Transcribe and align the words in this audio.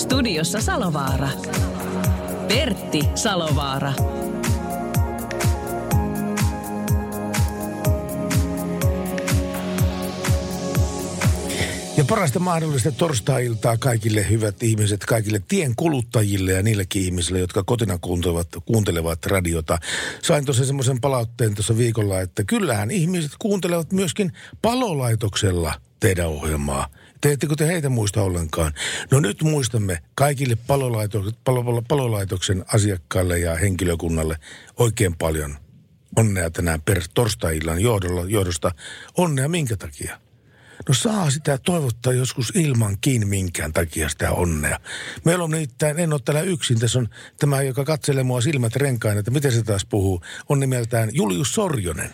Studiossa 0.00 0.60
Salovaara. 0.60 1.28
Pertti 2.48 3.00
Salovaara. 3.14 3.92
Ja 11.96 12.04
parasta 12.08 12.38
mahdollista 12.38 12.92
torstai-iltaa 12.92 13.76
kaikille 13.76 14.28
hyvät 14.30 14.62
ihmiset, 14.62 15.04
kaikille 15.04 15.42
tien 15.48 15.72
kuluttajille 15.76 16.52
ja 16.52 16.62
niillekin 16.62 17.02
ihmisille, 17.02 17.38
jotka 17.38 17.62
kotina 17.62 17.98
kuuntelevat, 17.98 18.48
kuuntelevat 18.64 19.26
radiota. 19.26 19.78
Sain 20.22 20.44
tuossa 20.44 20.64
semmoisen 20.64 21.00
palautteen 21.00 21.54
tuossa 21.54 21.76
viikolla, 21.76 22.20
että 22.20 22.44
kyllähän 22.44 22.90
ihmiset 22.90 23.32
kuuntelevat 23.38 23.92
myöskin 23.92 24.32
palolaitoksella 24.62 25.74
teidän 26.00 26.28
ohjelmaa. 26.28 26.86
Teettekö 27.20 27.54
te 27.56 27.66
heitä 27.66 27.88
muista 27.88 28.22
ollenkaan? 28.22 28.72
No 29.10 29.20
nyt 29.20 29.42
muistamme 29.42 30.02
kaikille 30.14 30.56
palolaitoksen, 30.66 31.34
palo, 31.44 31.64
palo, 31.64 31.82
palolaitoksen 31.82 32.64
asiakkaille 32.72 33.38
ja 33.38 33.54
henkilökunnalle 33.54 34.36
oikein 34.76 35.16
paljon 35.16 35.58
onnea 36.16 36.50
tänään 36.50 36.82
per 36.82 37.02
torstai-illan 37.14 37.80
johdolla, 37.80 38.24
johdosta. 38.24 38.72
Onnea 39.16 39.48
minkä 39.48 39.76
takia? 39.76 40.20
No 40.88 40.94
saa 40.94 41.30
sitä 41.30 41.58
toivottaa 41.58 42.12
joskus 42.12 42.52
ilmankin 42.54 43.28
minkään 43.28 43.72
takia 43.72 44.08
sitä 44.08 44.30
onnea. 44.30 44.80
Meillä 45.24 45.44
on 45.44 45.50
nimittäin, 45.50 45.98
en 45.98 46.12
ole 46.12 46.20
täällä 46.24 46.42
yksin, 46.42 46.80
tässä 46.80 46.98
on 46.98 47.08
tämä, 47.38 47.62
joka 47.62 47.84
katselee 47.84 48.22
mua 48.22 48.40
silmät 48.40 48.76
renkaan, 48.76 49.18
että 49.18 49.30
miten 49.30 49.52
se 49.52 49.62
taas 49.62 49.84
puhuu, 49.84 50.22
on 50.48 50.60
nimeltään 50.60 51.10
Julius 51.12 51.54
Sorjonen. 51.54 52.10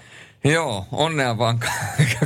Joo, 0.53 0.87
onnea 0.93 1.39
vaan 1.39 1.59
ka- 1.59 1.69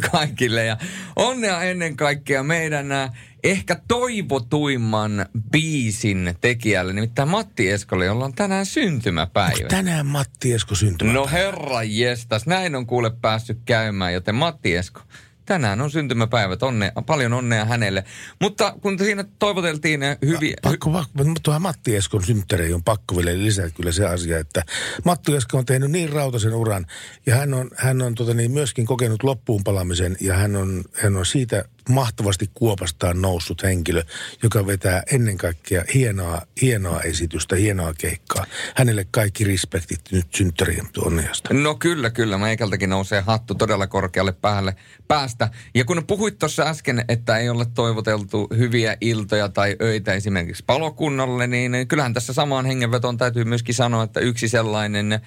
kaikille 0.12 0.64
ja 0.64 0.76
onnea 1.16 1.62
ennen 1.62 1.96
kaikkea 1.96 2.42
meidän 2.42 2.92
äh, 2.92 3.10
ehkä 3.44 3.76
toivotuimman 3.88 5.26
biisin 5.52 6.34
tekijälle, 6.40 6.92
nimittäin 6.92 7.28
Matti 7.28 7.70
Eskolle, 7.70 8.04
jolla 8.04 8.24
on 8.24 8.34
tänään 8.34 8.66
syntymäpäivä. 8.66 9.56
Onko 9.56 9.68
tänään 9.68 10.06
Matti 10.06 10.52
Esko 10.52 10.74
syntymäpäivä? 10.74 11.20
No 11.20 11.28
herra 11.32 11.82
jestas, 11.82 12.46
näin 12.46 12.74
on 12.76 12.86
kuule 12.86 13.10
päässyt 13.10 13.58
käymään, 13.64 14.12
joten 14.12 14.34
Matti 14.34 14.76
Esko, 14.76 15.00
tänään 15.46 15.80
on 15.80 15.90
syntymäpäivät, 15.90 16.62
onne, 16.62 16.92
paljon 17.06 17.32
onnea 17.32 17.64
hänelle. 17.64 18.04
Mutta 18.40 18.74
kun 18.82 18.98
siinä 18.98 19.24
toivoteltiin 19.38 20.00
hyviä... 20.26 20.56
Pakko, 20.62 20.90
pakko, 20.90 21.24
tuohon 21.42 21.62
Matti 21.62 21.96
Eskon 21.96 22.24
synttäreihin 22.24 22.74
on 22.74 22.84
pakko 22.84 23.16
vielä 23.16 23.38
lisätä 23.38 23.70
kyllä 23.70 23.92
se 23.92 24.06
asia, 24.06 24.38
että 24.38 24.62
Matti 25.04 25.36
Esko 25.36 25.58
on 25.58 25.66
tehnyt 25.66 25.90
niin 25.90 26.12
rautaisen 26.12 26.54
uran 26.54 26.86
ja 27.26 27.36
hän 27.36 27.54
on, 27.54 27.70
hän 27.76 28.02
on 28.02 28.14
tota 28.14 28.34
niin, 28.34 28.50
myöskin 28.50 28.86
kokenut 28.86 29.22
loppuun 29.22 29.64
palamisen 29.64 30.16
ja 30.20 30.36
hän 30.36 30.56
on, 30.56 30.84
hän 30.92 31.16
on 31.16 31.26
siitä 31.26 31.64
mahtavasti 31.88 32.50
kuopastaan 32.54 33.22
noussut 33.22 33.62
henkilö, 33.62 34.02
joka 34.42 34.66
vetää 34.66 35.02
ennen 35.12 35.38
kaikkea 35.38 35.84
hienoa, 35.94 36.42
hienoa 36.62 37.00
esitystä, 37.00 37.56
hienoa 37.56 37.94
keikkaa. 37.98 38.46
Hänelle 38.76 39.06
kaikki 39.10 39.44
respektit 39.44 40.00
nyt 40.12 40.26
synttärien 40.34 40.86
onniasta. 40.98 41.54
No 41.54 41.74
kyllä, 41.74 42.10
kyllä. 42.10 42.38
Meikältäkin 42.38 42.90
nousee 42.90 43.20
hattu 43.20 43.54
todella 43.54 43.86
korkealle 43.86 44.32
päälle 44.32 44.76
päästä. 45.08 45.50
Ja 45.74 45.84
kun 45.84 46.04
puhuit 46.06 46.38
tuossa 46.38 46.62
äsken, 46.62 47.04
että 47.08 47.38
ei 47.38 47.48
ole 47.48 47.66
toivoteltu 47.74 48.48
hyviä 48.56 48.96
iltoja 49.00 49.48
tai 49.48 49.76
öitä 49.82 50.14
esimerkiksi 50.14 50.64
palokunnalle, 50.66 51.46
niin 51.46 51.88
kyllähän 51.88 52.14
tässä 52.14 52.32
samaan 52.32 52.66
hengenvetoon 52.66 53.16
täytyy 53.16 53.44
myöskin 53.44 53.74
sanoa, 53.74 54.04
että 54.04 54.20
yksi 54.20 54.48
sellainen 54.48 55.20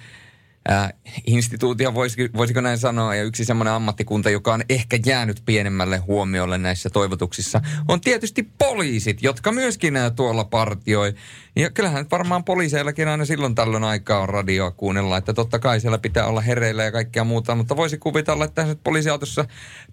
äh, 0.70 0.92
instituutio, 1.26 1.94
voisiko, 1.94 2.38
voisiko 2.38 2.60
näin 2.60 2.78
sanoa, 2.78 3.14
ja 3.14 3.22
yksi 3.22 3.44
semmoinen 3.44 3.74
ammattikunta, 3.74 4.30
joka 4.30 4.54
on 4.54 4.62
ehkä 4.68 4.98
jäänyt 5.06 5.42
pienemmälle 5.46 5.98
huomiolle 5.98 6.58
näissä 6.58 6.90
toivotuksissa, 6.90 7.60
on 7.88 8.00
tietysti 8.00 8.48
poliisit, 8.58 9.22
jotka 9.22 9.52
myöskin 9.52 9.96
äh, 9.96 10.12
tuolla 10.16 10.44
partioi. 10.44 11.14
Ja 11.56 11.70
kyllähän 11.70 12.06
varmaan 12.10 12.44
poliiseillakin 12.44 13.08
aina 13.08 13.24
silloin 13.24 13.54
tällöin 13.54 13.84
aikaa 13.84 14.20
on 14.20 14.28
radioa 14.28 14.70
kuunnella, 14.70 15.16
että 15.16 15.32
totta 15.34 15.58
kai 15.58 15.80
siellä 15.80 15.98
pitää 15.98 16.26
olla 16.26 16.40
hereillä 16.40 16.84
ja 16.84 16.92
kaikkea 16.92 17.24
muuta, 17.24 17.54
mutta 17.54 17.76
voisi 17.76 17.98
kuvitella, 17.98 18.44
että 18.44 18.76
poliisiautossa 18.84 19.44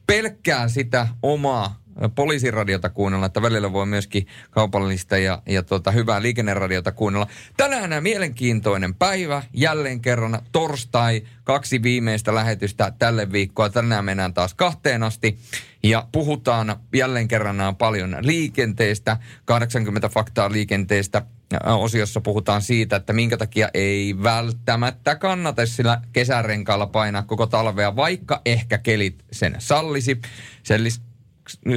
pelkkää 0.07 0.67
sitä 0.67 1.07
omaa 1.23 1.80
poliisiradiota 2.15 2.89
kuunnella, 2.89 3.25
että 3.25 3.41
välillä 3.41 3.73
voi 3.73 3.85
myöskin 3.85 4.27
kaupallista 4.51 5.17
ja, 5.17 5.41
ja 5.45 5.63
tota, 5.63 5.91
hyvää 5.91 6.21
liikenneradiota 6.21 6.91
kuunnella. 6.91 7.27
Tänään 7.57 8.03
mielenkiintoinen 8.03 8.95
päivä, 8.95 9.43
jälleen 9.53 10.01
kerran 10.01 10.39
torstai, 10.51 11.21
kaksi 11.43 11.83
viimeistä 11.83 12.35
lähetystä 12.35 12.93
tälle 12.99 13.31
viikkoa. 13.31 13.69
Tänään 13.69 14.05
mennään 14.05 14.33
taas 14.33 14.53
kahteen 14.53 15.03
asti 15.03 15.37
ja 15.83 16.07
puhutaan 16.11 16.75
jälleen 16.95 17.27
kerran 17.27 17.75
paljon 17.77 18.17
liikenteestä, 18.21 19.17
80 19.45 20.09
faktaa 20.09 20.51
liikenteestä. 20.51 21.21
Osiossa 21.65 22.21
puhutaan 22.21 22.61
siitä, 22.61 22.95
että 22.95 23.13
minkä 23.13 23.37
takia 23.37 23.69
ei 23.73 24.15
välttämättä 24.23 25.15
kannata 25.15 25.65
sillä 25.65 26.01
kesärenkaalla 26.13 26.87
painaa 26.87 27.23
koko 27.23 27.47
talvea, 27.47 27.95
vaikka 27.95 28.41
ehkä 28.45 28.77
kelit 28.77 29.23
sen 29.31 29.55
sallisi. 29.59 30.21
Sen 30.63 30.83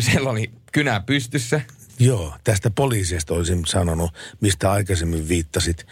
siellä 0.01 0.31
oli 0.31 0.51
kynä 0.73 1.01
pystyssä. 1.01 1.61
Joo, 1.99 2.35
tästä 2.45 2.71
poliiseista 2.71 3.35
olisin 3.35 3.67
sanonut, 3.67 4.11
mistä 4.41 4.73
aikaisemmin 4.73 5.29
viittasit. 5.29 5.87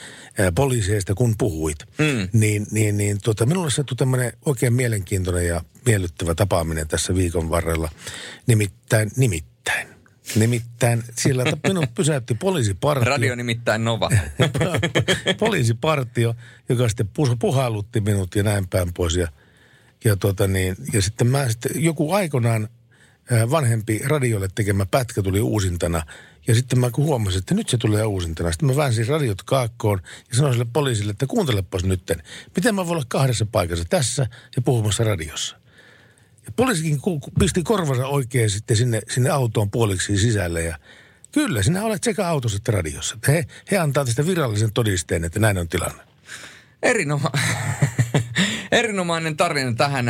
Poliiseista 0.55 1.15
kun 1.15 1.35
puhuit, 1.39 1.79
mm. 1.99 2.29
niin, 2.33 2.67
niin, 2.71 2.97
niin 2.97 3.19
tota, 3.23 3.47
minulle 3.47 3.71
sattui 3.71 3.97
tämmöinen 3.97 4.33
oikein 4.45 4.73
mielenkiintoinen 4.73 5.47
ja 5.47 5.61
miellyttävä 5.87 6.35
tapaaminen 6.35 6.89
tässä 6.89 7.15
viikon 7.15 7.51
varrella. 7.51 7.89
Nimittäin, 8.47 9.11
nimittäin. 9.17 9.89
Nimittäin 10.37 11.05
siellä 11.19 11.45
minut 11.69 11.95
pysäytti 11.95 12.35
poliisipartio. 12.35 13.11
Radio 13.11 13.35
nimittäin 13.35 13.85
Nova. 13.85 14.11
poliisipartio, 15.41 16.35
joka 16.69 16.89
sitten 16.89 17.09
puhailutti 17.39 18.01
minut 18.01 18.35
ja 18.35 18.43
näin 18.43 18.69
päin 18.69 18.95
pois. 18.95 19.17
Ja, 19.17 19.29
ja, 20.05 20.17
tota 20.17 20.47
niin, 20.47 20.77
ja 20.93 21.03
sitten 21.03 21.27
mä 21.27 21.49
sitten 21.49 21.85
joku 21.85 22.13
aikanaan 22.13 22.69
vanhempi 23.51 24.01
radiolle 24.05 24.49
tekemä 24.55 24.87
pätkä 24.87 25.23
tuli 25.23 25.41
uusintana. 25.41 26.03
Ja 26.47 26.55
sitten 26.55 26.79
mä 26.79 26.91
huomasin, 26.97 27.39
että 27.39 27.55
nyt 27.55 27.69
se 27.69 27.79
tulee 27.79 28.05
uusintana. 28.05 28.53
Sitten 28.53 28.69
mä 28.69 28.77
väänsin 28.77 29.09
radiot 29.09 29.43
kaakkoon 29.43 30.01
ja 30.31 30.37
sanoin 30.37 30.55
sille 30.55 30.67
poliisille, 30.73 31.11
että 31.11 31.27
kuuntelepas 31.27 31.85
nytten. 31.85 32.23
Miten 32.57 32.75
mä 32.75 32.87
voin 32.87 32.97
olla 32.97 33.07
kahdessa 33.09 33.47
paikassa 33.47 33.85
tässä 33.85 34.27
ja 34.57 34.63
puhumassa 34.63 35.05
radiossa? 35.05 35.57
Ja 36.47 36.53
poliisikin 36.57 37.01
pisti 37.39 37.63
korvansa 37.63 38.07
oikein 38.07 38.51
sitten 38.51 38.77
sinne, 38.77 39.01
sinne 39.11 39.31
autoon 39.31 39.71
puoliksi 39.71 40.19
sisälle 40.19 40.63
ja 40.63 40.79
kyllä, 41.33 41.63
sinä 41.63 41.83
olet 41.83 42.05
sekä 42.05 42.29
autossa 42.29 42.57
että 42.57 42.73
radiossa. 42.73 43.19
He, 43.29 43.45
he 43.71 43.79
antaa 43.79 44.05
tästä 44.05 44.27
virallisen 44.27 44.73
todisteen, 44.73 45.25
että 45.25 45.41
näin 45.41 45.59
on 45.59 45.69
tilanne. 45.69 46.03
Erinoma- 46.87 47.39
erinomainen 48.73 49.37
tarina 49.37 49.73
tähän 49.73 50.07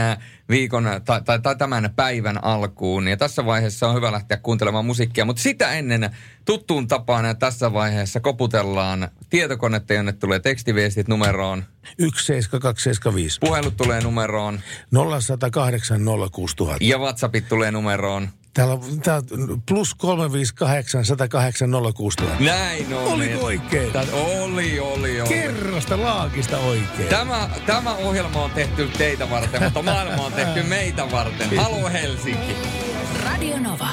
viikon 0.49 0.84
tai, 1.05 1.23
tai, 1.23 1.41
tai 1.41 1.56
tämän 1.56 1.91
päivän 1.97 2.45
alkuun. 2.45 3.09
Ja 3.09 3.17
tässä 3.17 3.47
vaiheessa 3.47 3.89
on 3.89 3.95
hyvä 3.95 4.12
lähteä 4.12 4.37
kuuntelemaan 4.37 4.84
musiikkia, 4.84 5.25
mutta 5.25 5.43
sitä 5.43 5.73
ennen 5.73 6.11
tuttuun 6.45 6.89
tapaan 6.89 7.36
tässä 7.39 7.72
vaiheessa 7.72 8.21
koputellaan 8.21 9.09
tietokonetta, 9.31 9.95
jonne 9.95 10.13
tulee 10.13 10.41
tekstiviestit 10.41 11.09
numeroon. 11.09 11.65
17275. 11.98 13.39
Puhelut 13.41 13.77
tulee 13.77 14.01
numeroon. 14.01 14.60
0108 15.19 16.01
06000. 16.33 16.77
Ja 16.81 16.98
WhatsAppit 16.98 17.48
tulee 17.48 17.71
numeroon. 17.71 18.28
Täällä 18.54 18.75
on, 18.75 18.81
on 19.51 19.63
plus 19.69 19.95
358 19.95 21.04
108 21.04 21.71
06000. 21.95 22.45
Näin 22.45 22.95
on. 22.95 23.13
Oli 23.13 23.34
oikein? 23.34 23.93
Tät, 23.93 24.09
oli, 24.13 24.81
oli, 24.81 25.21
oli. 25.21 25.28
Kerrasta 25.28 26.03
laakista 26.03 26.59
oikein. 26.59 27.09
Tämä, 27.09 27.51
tämä 27.66 27.95
ohjelma 27.95 28.43
on 28.43 28.51
tehty 28.51 28.89
teitä 28.99 29.31
varten, 29.31 29.63
mutta 29.63 29.83
maailma 29.83 30.27
on 30.27 30.33
tehty 30.33 30.63
meitä 30.77 31.10
varten. 31.10 31.57
Halo 31.57 31.89
Helsinki. 31.89 32.54
Radio 33.25 33.59
Nova. 33.59 33.89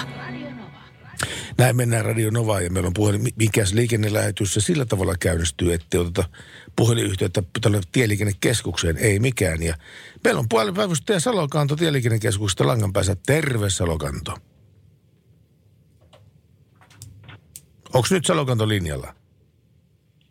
Näin 1.58 1.76
mennään 1.76 2.06
Radio 2.06 2.30
Novaan 2.30 2.64
ja 2.64 2.70
meillä 2.70 2.88
on 2.88 2.94
puhelin, 2.94 3.28
mikäs 3.36 3.74
liikennelähetys 3.74 4.54
se 4.54 4.62
sillä 4.62 4.86
tavalla 4.86 5.16
käynnistyy, 5.20 5.74
että 5.74 6.00
oteta 6.00 6.24
puhelinyhteyttä 6.76 7.44
tälle 7.62 7.82
tieliikennekeskukseen, 7.92 8.98
ei 8.98 9.20
mikään. 9.20 9.64
Ja 9.64 9.76
meillä 10.24 10.40
on 10.40 10.50
puhelinpäivystäjä 10.50 11.20
Salokanto 11.20 11.76
tieliikennekeskuksesta 11.76 12.68
langan 12.68 12.94
päässä. 12.94 13.16
Terve 13.26 13.70
Salokanto. 13.70 14.38
Onko 17.94 18.08
nyt 18.12 18.26
Salokanto 18.26 18.68
linjalla? 18.68 19.14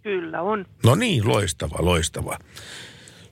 Kyllä 0.03 0.43
on. 0.43 0.65
No 0.85 0.95
niin, 0.95 1.29
loistava, 1.29 1.77
loistava. 1.79 2.39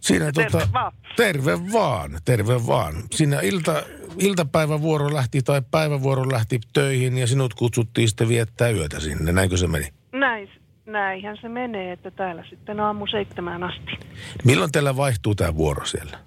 Siinä 0.00 0.32
Terve 0.32 0.50
tota, 0.50 0.68
vaan. 0.72 0.92
Terve 1.16 1.58
vaan, 1.72 2.18
terve 2.24 2.66
vaan. 2.66 2.94
Siinä 3.10 3.40
ilta, 3.40 3.82
iltapäivävuoro 4.18 5.14
lähti 5.14 5.42
tai 5.42 5.62
päivävuoro 5.70 6.32
lähti 6.32 6.60
töihin 6.72 7.18
ja 7.18 7.26
sinut 7.26 7.54
kutsuttiin 7.54 8.08
sitten 8.08 8.28
viettää 8.28 8.70
yötä 8.70 9.00
sinne. 9.00 9.32
Näinkö 9.32 9.56
se 9.56 9.66
meni? 9.66 9.88
Näin, 10.12 10.50
näinhän 10.86 11.36
se 11.40 11.48
menee, 11.48 11.92
että 11.92 12.10
täällä 12.10 12.44
sitten 12.50 12.80
aamu 12.80 13.06
seitsemään 13.06 13.62
asti. 13.62 14.08
Milloin 14.44 14.72
teillä 14.72 14.96
vaihtuu 14.96 15.34
tämä 15.34 15.56
vuoro 15.56 15.84
siellä? 15.84 16.18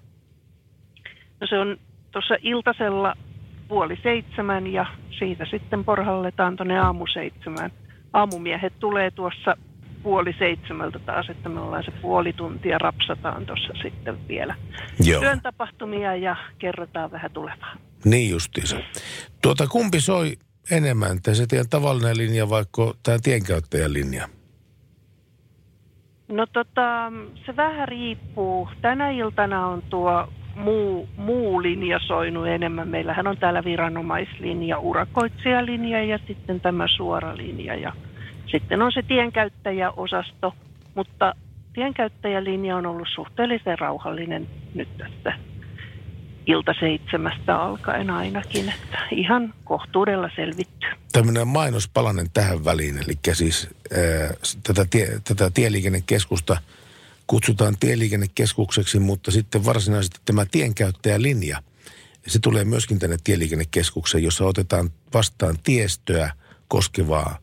No 1.42 1.48
se 1.48 1.60
on 1.60 1.78
tuossa 2.12 2.36
iltasella 2.42 3.16
puoli 3.68 3.98
seitsemän 4.04 4.68
ja 4.68 4.86
siitä 5.19 5.46
sitten 5.51 5.86
porhalletaan 5.86 6.56
tuonne 6.56 6.80
aamu 6.80 7.07
seitsemään. 7.13 7.72
Aamumiehet 8.13 8.73
tulee 8.79 9.11
tuossa 9.11 9.57
puoli 10.03 10.35
seitsemältä 10.39 11.00
taas, 11.00 11.29
että 11.29 11.50
me 11.50 11.59
ollaan 11.59 11.83
se 11.83 11.91
puoli 11.91 12.33
tuntia 12.33 12.77
rapsataan 12.77 13.45
tuossa 13.45 13.73
sitten 13.81 14.27
vielä 14.27 14.56
Joo. 15.03 15.21
työn 15.21 15.41
tapahtumia 15.41 16.15
ja 16.15 16.35
kerrotaan 16.59 17.11
vähän 17.11 17.31
tulevaa. 17.31 17.75
Niin 18.06 18.29
justiinsa. 18.29 18.77
Tuota, 19.41 19.67
kumpi 19.67 20.01
soi 20.01 20.38
enemmän, 20.71 21.21
te 21.21 21.33
se 21.33 21.47
teidän 21.47 21.69
tavallinen 21.69 22.17
linja 22.17 22.50
vaikka 22.50 22.94
tämä 23.03 23.17
tienkäyttäjän 23.23 23.94
linja? 23.94 24.29
No 26.27 26.45
tota, 26.45 27.12
se 27.45 27.55
vähän 27.55 27.88
riippuu. 27.88 28.69
Tänä 28.81 29.09
iltana 29.09 29.67
on 29.67 29.81
tuo 29.81 30.29
muu, 30.59 31.09
muu 31.17 31.61
linja 31.61 32.00
soinut 32.00 32.47
enemmän. 32.47 32.88
Meillähän 32.88 33.27
on 33.27 33.38
täällä 33.38 33.63
viranomaislinja, 33.63 34.79
urakoitsijalinja 34.79 36.03
ja 36.03 36.19
sitten 36.27 36.61
tämä 36.61 36.88
suora 36.88 37.38
linja. 37.38 37.75
Ja 37.75 37.94
sitten 38.51 38.81
on 38.81 38.91
se 38.91 39.01
tienkäyttäjäosasto, 39.01 40.53
mutta 40.95 41.33
tienkäyttäjälinja 41.73 42.77
on 42.77 42.85
ollut 42.85 43.07
suhteellisen 43.15 43.79
rauhallinen 43.79 44.47
nyt 44.75 44.97
tässä 44.97 45.33
ilta 46.45 46.73
seitsemästä 46.79 47.62
alkaen 47.62 48.09
ainakin, 48.09 48.69
että 48.69 49.00
ihan 49.12 49.53
kohtuudella 49.63 50.29
selvitty. 50.35 50.88
Tämmöinen 51.12 51.47
mainospalanen 51.47 52.27
tähän 52.33 52.65
väliin, 52.65 52.97
eli 52.97 53.33
siis 53.33 53.69
ää, 53.91 54.33
tätä, 54.63 54.85
tie, 54.89 55.07
tätä 55.27 55.50
tieliikennekeskusta 55.53 56.57
kutsutaan 57.29 57.75
tieliikennekeskukseksi, 57.79 58.99
mutta 58.99 59.31
sitten 59.31 59.65
varsinaisesti 59.65 60.19
tämä 60.25 60.45
tienkäyttäjälinja, 60.45 61.61
se 62.27 62.39
tulee 62.39 62.65
myöskin 62.65 62.99
tänne 62.99 63.17
tieliikennekeskukseen, 63.23 64.23
jossa 64.23 64.45
otetaan 64.45 64.89
vastaan 65.13 65.55
tiestöä 65.63 66.31
koskevaa 66.67 67.37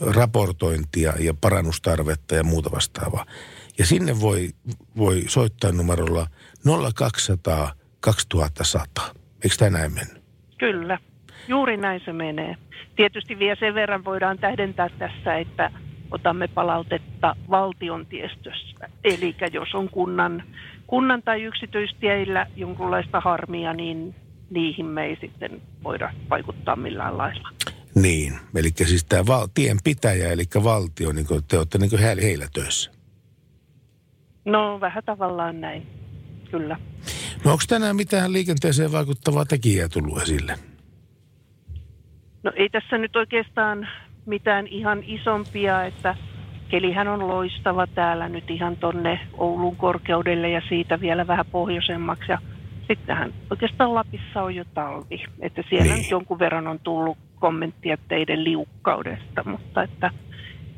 raportointia 0.00 1.12
ja 1.18 1.34
parannustarvetta 1.34 2.34
ja 2.34 2.44
muuta 2.44 2.70
vastaavaa. 2.70 3.26
Ja 3.78 3.86
sinne 3.86 4.20
voi, 4.20 4.50
voi 4.96 5.24
soittaa 5.28 5.72
numerolla 5.72 6.26
0200 6.94 7.72
2100. 8.00 9.14
Eikö 9.44 9.56
tämä 9.58 9.70
näin 9.70 9.92
mennyt? 9.92 10.22
Kyllä, 10.58 10.98
juuri 11.48 11.76
näin 11.76 12.00
se 12.04 12.12
menee. 12.12 12.56
Tietysti 12.96 13.38
vielä 13.38 13.56
sen 13.60 13.74
verran 13.74 14.04
voidaan 14.04 14.38
tähdentää 14.38 14.88
tässä, 14.88 15.38
että 15.38 15.70
otamme 16.10 16.48
palautetta 16.48 17.36
valtion 17.50 18.06
tiestöstä. 18.06 18.88
Eli 19.04 19.36
jos 19.52 19.74
on 19.74 19.88
kunnan, 19.88 20.42
kunnan 20.86 21.22
tai 21.22 21.42
yksityistieillä 21.42 22.46
jonkunlaista 22.56 23.20
harmia, 23.20 23.72
niin 23.72 24.14
niihin 24.50 24.86
me 24.86 25.04
ei 25.04 25.16
sitten 25.20 25.62
voida 25.84 26.12
vaikuttaa 26.30 26.76
millään 26.76 27.18
lailla. 27.18 27.48
Niin, 27.94 28.32
eli 28.54 28.70
siis 28.84 29.04
tämä 29.04 29.26
val, 29.26 29.48
tienpitäjä, 29.54 30.32
eli 30.32 30.44
valtio, 30.64 31.12
niin 31.12 31.26
te 31.48 31.58
olette 31.58 31.78
niin 31.78 31.98
he, 31.98 32.16
heillä 32.22 32.46
töissä. 32.52 32.90
No 34.44 34.80
vähän 34.80 35.04
tavallaan 35.04 35.60
näin, 35.60 35.86
kyllä. 36.50 36.76
No 37.44 37.52
onko 37.52 37.64
tänään 37.68 37.96
mitään 37.96 38.32
liikenteeseen 38.32 38.92
vaikuttavaa 38.92 39.44
tekijää 39.44 39.88
tullut 39.88 40.22
esille? 40.22 40.58
No 42.42 42.52
ei 42.56 42.68
tässä 42.68 42.98
nyt 42.98 43.16
oikeastaan 43.16 43.88
mitään 44.26 44.66
ihan 44.66 45.02
isompia, 45.06 45.84
että 45.84 46.16
kelihän 46.68 47.08
on 47.08 47.28
loistava 47.28 47.86
täällä 47.86 48.28
nyt 48.28 48.50
ihan 48.50 48.76
tonne 48.76 49.20
Oulun 49.38 49.76
korkeudelle 49.76 50.50
ja 50.50 50.62
siitä 50.68 51.00
vielä 51.00 51.26
vähän 51.26 51.46
pohjoisemmaksi. 51.46 52.32
Ja 52.32 52.38
sittenhän 52.88 53.34
oikeastaan 53.50 53.94
Lapissa 53.94 54.42
on 54.42 54.54
jo 54.54 54.64
talvi, 54.74 55.24
että 55.40 55.62
siellä 55.70 55.84
Niin. 55.84 55.98
nyt 55.98 56.10
jonkun 56.10 56.38
verran 56.38 56.66
on 56.66 56.78
tullut 56.78 57.18
kommenttia 57.40 57.98
teidän 58.08 58.44
liukkaudesta, 58.44 59.44
mutta 59.44 59.82
että 59.82 60.10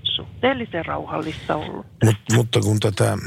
suhteellisen 0.02 0.86
rauhallista 0.86 1.56
ollut. 1.56 1.86
Mut, 2.04 2.16
mutta 2.32 2.60
kun 2.60 2.80
tätä 2.80 3.18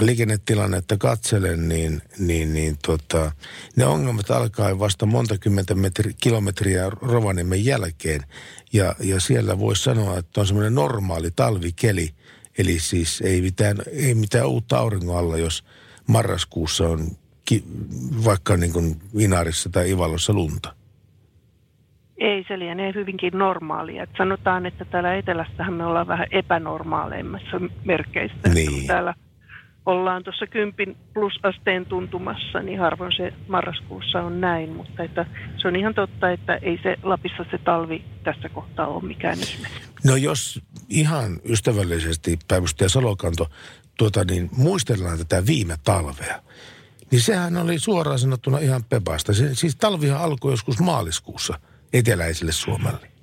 liikennetilannetta 0.00 0.96
katselen, 0.96 1.68
niin, 1.68 2.02
niin, 2.18 2.54
niin 2.54 2.76
tota, 2.86 3.32
ne 3.76 3.86
ongelmat 3.86 4.30
alkaa 4.30 4.78
vasta 4.78 5.06
monta 5.06 5.38
kymmentä 5.38 5.74
metri, 5.74 6.12
kilometriä 6.20 6.90
Rovaniemen 6.90 7.64
jälkeen. 7.64 8.20
Ja, 8.72 8.94
ja 9.00 9.20
siellä 9.20 9.58
voisi 9.58 9.82
sanoa, 9.82 10.18
että 10.18 10.40
on 10.40 10.46
semmoinen 10.46 10.74
normaali 10.74 11.30
talvikeli. 11.36 12.10
Eli 12.58 12.78
siis 12.78 13.20
ei 13.20 13.40
mitään, 13.40 13.76
ei 13.92 14.14
mitään 14.14 14.46
uutta 14.46 14.78
auringon 14.78 15.18
alla, 15.18 15.36
jos 15.36 15.64
marraskuussa 16.06 16.88
on 16.88 17.00
ki, 17.44 17.64
vaikka 18.24 18.56
niin 18.56 18.72
kuin 18.72 18.96
Inarissa 19.18 19.70
tai 19.70 19.90
Ivalossa 19.90 20.32
lunta. 20.32 20.74
Ei, 22.18 22.44
se 22.48 22.58
lienee 22.58 22.92
hyvinkin 22.94 23.38
normaalia. 23.38 24.02
Et 24.02 24.10
sanotaan, 24.18 24.66
että 24.66 24.84
täällä 24.84 25.14
etelässähän 25.14 25.74
me 25.74 25.86
ollaan 25.86 26.06
vähän 26.06 26.26
epänormaaleimmassa 26.30 27.60
merkeissä. 27.84 28.48
Niin. 28.54 28.86
Täällä 28.86 29.14
ollaan 29.86 30.24
tuossa 30.24 30.46
kympin 30.46 30.96
plusasteen 31.14 31.86
tuntumassa, 31.86 32.62
niin 32.62 32.78
harvoin 32.78 33.12
se 33.16 33.32
marraskuussa 33.48 34.22
on 34.22 34.40
näin. 34.40 34.70
Mutta 34.70 35.02
että 35.02 35.26
se 35.62 35.68
on 35.68 35.76
ihan 35.76 35.94
totta, 35.94 36.30
että 36.30 36.58
ei 36.62 36.80
se 36.82 36.96
Lapissa 37.02 37.44
se 37.50 37.58
talvi 37.58 38.04
tässä 38.24 38.48
kohtaa 38.48 38.86
ole 38.86 39.04
mikään 39.04 39.38
ihme. 39.38 39.68
No 40.04 40.16
jos 40.16 40.60
ihan 40.88 41.40
ystävällisesti 41.44 42.38
päivystäjä 42.48 42.88
Salokanto, 42.88 43.46
tuota 43.98 44.24
niin, 44.24 44.50
muistellaan 44.56 45.18
tätä 45.18 45.46
viime 45.46 45.76
talvea, 45.84 46.42
niin 47.10 47.20
sehän 47.20 47.56
oli 47.56 47.78
suoraan 47.78 48.18
sanottuna 48.18 48.58
ihan 48.58 48.84
pepasta. 48.84 49.34
Se, 49.34 49.54
siis 49.54 49.76
talvihan 49.76 50.20
alkoi 50.20 50.52
joskus 50.52 50.80
maaliskuussa 50.80 51.60
eteläiselle 51.92 52.52
Suomelle. 52.52 53.15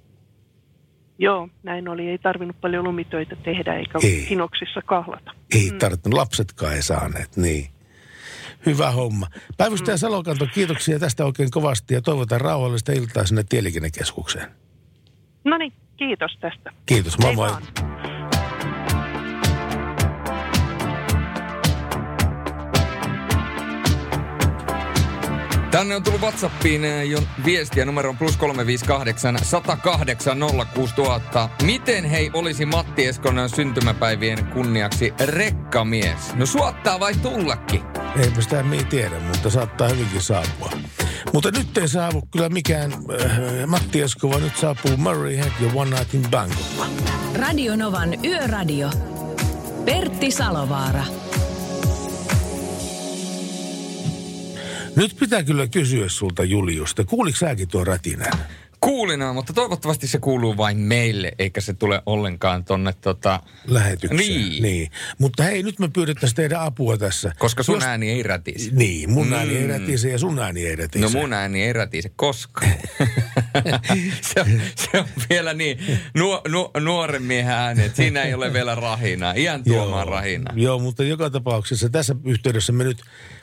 Joo, 1.19 1.49
näin 1.63 1.87
oli. 1.87 2.09
Ei 2.09 2.17
tarvinnut 2.17 2.61
paljon 2.61 2.83
lumitöitä 2.83 3.35
tehdä 3.35 3.75
eikä 3.75 3.99
Ei. 4.03 4.29
hinoksissa 4.29 4.81
kahlata. 4.85 5.31
Ei 5.55 5.71
mm. 5.71 5.77
tarvinnut, 5.77 6.13
lapsetkaan 6.13 6.73
ei 6.73 6.81
saaneet, 6.81 7.37
niin. 7.37 7.67
Hyvä 8.65 8.91
homma. 8.91 9.27
Päivystäjä 9.57 9.97
Salokanto, 9.97 10.47
kiitoksia 10.53 10.99
tästä 10.99 11.25
oikein 11.25 11.51
kovasti 11.51 11.93
ja 11.93 12.01
toivotan 12.01 12.41
rauhallista 12.41 12.91
iltaa 12.91 13.25
sinne 13.25 13.43
tieliikennekeskukseen. 13.49 14.47
No 15.43 15.57
niin, 15.57 15.73
kiitos 15.97 16.37
tästä. 16.41 16.71
Kiitos, 16.85 17.19
moi 17.19 17.35
moi. 17.35 17.49
vaan. 17.49 17.63
Tänne 25.73 25.95
on 25.95 26.03
tullut 26.03 26.21
Whatsappiin 26.21 26.85
eh, 26.85 27.03
jo 27.03 27.19
viestiä 27.45 27.85
numeron 27.85 28.17
plus 28.17 28.37
358 28.37 29.39
108 29.43 30.37
06000. 30.73 31.49
Miten 31.63 32.05
hei 32.05 32.31
olisi 32.33 32.65
Matti 32.65 33.05
Eskonen 33.05 33.49
syntymäpäivien 33.49 34.45
kunniaksi 34.45 35.13
rekkamies? 35.19 36.35
No 36.35 36.45
suottaa 36.45 36.99
vai 36.99 37.13
tullakin? 37.13 37.81
Eipä 38.23 38.41
sitä 38.41 38.63
me 38.63 38.83
tiedä, 38.83 39.19
mutta 39.19 39.49
saattaa 39.49 39.87
hyvinkin 39.87 40.21
saapua. 40.21 40.71
Mutta 41.33 41.51
nyt 41.51 41.77
ei 41.77 41.87
saavu 41.87 42.21
kyllä 42.31 42.49
mikään 42.49 42.93
äh, 42.93 43.67
Matti 43.67 44.01
Esko, 44.01 44.29
vaan 44.29 44.43
nyt 44.43 44.57
saapuu 44.57 44.97
Murray 44.97 45.35
Head 45.35 45.51
ja 45.61 45.71
One 45.75 45.95
Night 45.95 46.13
in 46.13 46.25
Bangkok. 46.31 46.87
Radio 47.35 47.75
Novan 47.75 48.25
Yöradio. 48.25 48.89
Pertti 49.85 50.31
Salovaara. 50.31 51.22
Nyt 54.95 55.15
pitää 55.19 55.43
kyllä 55.43 55.67
kysyä 55.67 56.09
sulta 56.09 56.43
Juliusta. 56.43 57.03
Kuuliko 57.03 57.37
säkin 57.37 57.67
tuon 57.67 57.87
rätinän? 57.87 58.33
Kuulinaa, 58.83 59.33
mutta 59.33 59.53
toivottavasti 59.53 60.07
se 60.07 60.19
kuuluu 60.19 60.57
vain 60.57 60.77
meille, 60.77 61.31
eikä 61.39 61.61
se 61.61 61.73
tule 61.73 62.01
ollenkaan 62.05 62.65
tonne 62.65 62.93
tota... 63.01 63.39
Lähetykseen. 63.67 64.17
Niin. 64.17 64.63
niin. 64.63 64.91
Mutta 65.19 65.43
hei, 65.43 65.63
nyt 65.63 65.79
me 65.79 65.87
pyydettäisiin 65.87 66.35
teidän 66.35 66.61
apua 66.61 66.97
tässä. 66.97 67.31
Koska 67.39 67.63
sun 67.63 67.75
Jos- 67.75 67.83
ääni 67.83 68.11
ei 68.11 68.23
rätisi. 68.23 68.71
Niin, 68.73 69.09
mun 69.09 69.33
ääni 69.33 69.57
ei 69.57 69.67
rätise 69.67 70.09
ja 70.09 70.19
sun 70.19 70.39
ääni 70.39 70.65
ei 70.65 70.75
rätise. 70.75 71.05
No 71.05 71.09
mun 71.09 71.33
ääni 71.33 71.63
ei 71.63 71.73
rätise 71.73 72.11
koskaan. 72.15 72.71
se, 74.33 74.41
on, 74.41 74.61
se 74.75 74.99
on 74.99 75.05
vielä 75.29 75.53
niin 75.53 75.77
nuo, 76.17 76.41
nuo, 76.47 76.71
nuoren 76.79 77.23
miehen 77.23 77.53
ääni, 77.53 77.83
että 77.85 77.95
siinä 77.95 78.21
ei 78.21 78.33
ole 78.33 78.53
vielä 78.53 78.75
rahinaa. 78.75 79.33
Iän 79.33 79.63
tuomaan 79.63 80.07
rahinaa. 80.07 80.53
Joo, 80.57 80.79
mutta 80.79 81.03
joka 81.03 81.29
tapauksessa 81.29 81.89
tässä 81.89 82.15
yhteydessä 82.25 82.71
me 82.71 82.83
nyt 82.83 83.01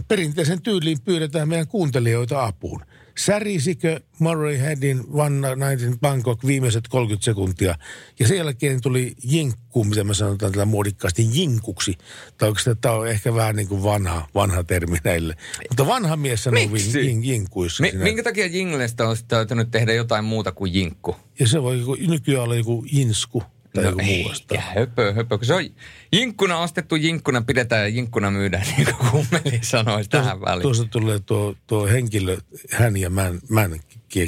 perinteisen 0.08 0.62
tyyliin 0.62 0.98
pyydetään 1.04 1.48
meidän 1.48 1.68
kuuntelijoita 1.68 2.44
apuun. 2.44 2.82
Särisikö 3.18 4.00
Murray 4.18 4.58
Headin 4.58 5.04
One 5.12 5.48
Night 5.56 5.86
in 5.86 5.98
Bangkok 6.00 6.46
viimeiset 6.46 6.88
30 6.88 7.24
sekuntia. 7.24 7.74
Ja 8.18 8.28
sen 8.28 8.36
jälkeen 8.36 8.80
tuli 8.80 9.14
jinkku, 9.24 9.84
mitä 9.84 10.04
me 10.04 10.14
sanotaan 10.14 10.52
tällä 10.52 10.64
muodikkaasti 10.64 11.28
jinkuksi. 11.32 11.98
Tai 12.38 12.48
onko 12.48 12.60
tämä 12.80 12.94
on 12.94 13.08
ehkä 13.08 13.34
vähän 13.34 13.56
niin 13.56 13.68
kuin 13.68 13.82
vanha, 13.82 14.28
vanha 14.34 14.64
termi 14.64 14.96
näille. 15.04 15.36
Mutta 15.68 15.86
vanha 15.86 16.16
mies 16.16 16.44
sanoo 16.44 16.68
Miksi? 16.68 17.06
jin, 17.06 17.24
jinkuissa. 17.24 17.82
Mi- 17.82 17.92
minkä 17.92 18.22
takia 18.22 18.46
jinglestä 18.46 19.08
olisi 19.08 19.24
täytynyt 19.28 19.70
tehdä 19.70 19.92
jotain 19.92 20.24
muuta 20.24 20.52
kuin 20.52 20.74
jinkku? 20.74 21.16
Ja 21.38 21.48
se 21.48 21.62
voi 21.62 21.80
nykyään 22.08 22.44
olla 22.44 22.54
joku 22.54 22.84
jinsku 22.92 23.42
tai 23.74 23.84
No 23.84 23.94
ei, 24.02 24.24
vastaava. 24.28 24.62
höpö, 24.62 25.12
höpö. 25.12 25.38
Kun 25.38 25.46
se 25.46 25.54
on 25.54 25.64
jinkkuna 26.12 26.58
ostettu, 26.58 26.96
jinkkuna 26.96 27.42
pidetään 27.42 27.82
ja 27.82 27.88
jinkkuna 27.88 28.30
myydään, 28.30 28.66
niin 28.76 28.94
kuin 28.96 29.10
kummeli 29.10 29.58
sanoisi 29.62 30.10
tähän 30.10 30.40
väliin. 30.40 30.62
Tuossa 30.62 30.84
tulee 30.84 31.18
tuo, 31.18 31.54
tuo 31.66 31.86
henkilö, 31.86 32.36
hän 32.70 32.96
ja 32.96 33.10
mä, 33.10 33.32
mä 33.48 33.68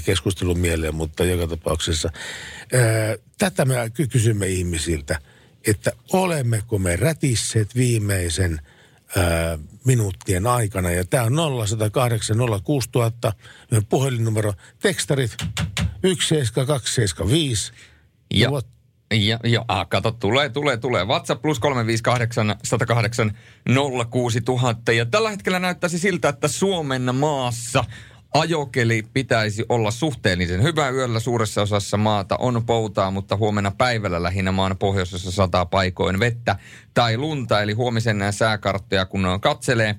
keskustelun 0.04 0.58
mieleen, 0.58 0.94
mutta 0.94 1.24
joka 1.24 1.46
tapauksessa. 1.46 2.10
Ää, 2.72 3.16
tätä 3.38 3.64
me 3.64 3.90
ky- 3.94 4.06
kysymme 4.06 4.46
ihmisiltä, 4.46 5.18
että 5.66 5.92
olemmeko 6.12 6.78
me 6.78 6.96
rätisseet 6.96 7.74
viimeisen 7.74 8.60
ää, 9.16 9.58
minuuttien 9.84 10.46
aikana. 10.46 10.90
Ja 10.90 11.04
tämä 11.04 11.24
on 11.24 11.66
0108 11.66 12.36
06000, 12.64 13.32
meidän 13.70 13.86
puhelinnumero, 13.86 14.54
tekstarit 14.82 15.36
17275. 16.02 17.72
Ja, 18.34 18.48
What- 18.50 18.66
ja, 19.12 19.38
ja 19.44 19.64
ah, 19.68 19.88
kato, 19.88 20.10
tulee, 20.10 20.48
tulee, 20.48 20.76
tulee. 20.76 21.04
WhatsApp 21.04 21.42
plus 21.42 21.60
358 21.60 22.56
108 22.64 23.32
06000. 24.10 24.92
Ja 24.92 25.06
tällä 25.06 25.30
hetkellä 25.30 25.58
näyttäisi 25.58 25.98
siltä, 25.98 26.28
että 26.28 26.48
Suomen 26.48 27.14
maassa 27.14 27.84
ajokeli 28.34 29.02
pitäisi 29.12 29.64
olla 29.68 29.90
suhteellisen 29.90 30.62
hyvä. 30.62 30.88
Yöllä 30.88 31.20
suuressa 31.20 31.62
osassa 31.62 31.96
maata 31.96 32.36
on 32.36 32.66
poutaa, 32.66 33.10
mutta 33.10 33.36
huomenna 33.36 33.70
päivällä 33.70 34.22
lähinnä 34.22 34.52
maan 34.52 34.78
pohjoisessa 34.78 35.30
sataa 35.30 35.66
paikoin 35.66 36.20
vettä 36.20 36.56
tai 36.94 37.16
lunta. 37.16 37.62
Eli 37.62 37.72
huomisen 37.72 38.24
sääkarttoja 38.30 39.06
kun 39.06 39.26
katselee, 39.40 39.96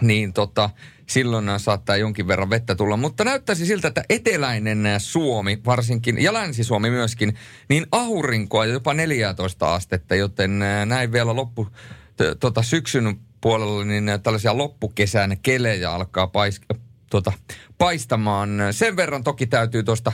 niin 0.00 0.32
tota, 0.32 0.70
silloin 1.06 1.46
saattaa 1.56 1.96
jonkin 1.96 2.28
verran 2.28 2.50
vettä 2.50 2.74
tulla. 2.74 2.96
Mutta 2.96 3.24
näyttäisi 3.24 3.66
siltä, 3.66 3.88
että 3.88 4.04
eteläinen 4.08 4.84
Suomi 4.98 5.58
varsinkin, 5.66 6.22
ja 6.22 6.32
Länsi-Suomi 6.32 6.90
myöskin, 6.90 7.34
niin 7.68 7.86
aurinkoa 7.92 8.66
jopa 8.66 8.94
14 8.94 9.74
astetta, 9.74 10.14
joten 10.14 10.62
ää, 10.62 10.86
näin 10.86 11.12
vielä 11.12 11.36
loppu, 11.36 11.68
tota, 12.40 12.62
syksyn 12.62 13.18
puolella, 13.40 13.84
niin 13.84 14.08
ää, 14.08 14.18
tällaisia 14.18 14.58
loppukesän 14.58 15.36
kelejä 15.42 15.92
alkaa 15.92 16.26
pais, 16.26 16.60
tota, 17.10 17.32
paistamaan. 17.78 18.58
Sen 18.70 18.96
verran 18.96 19.24
toki 19.24 19.46
täytyy 19.46 19.82
tuosta 19.82 20.12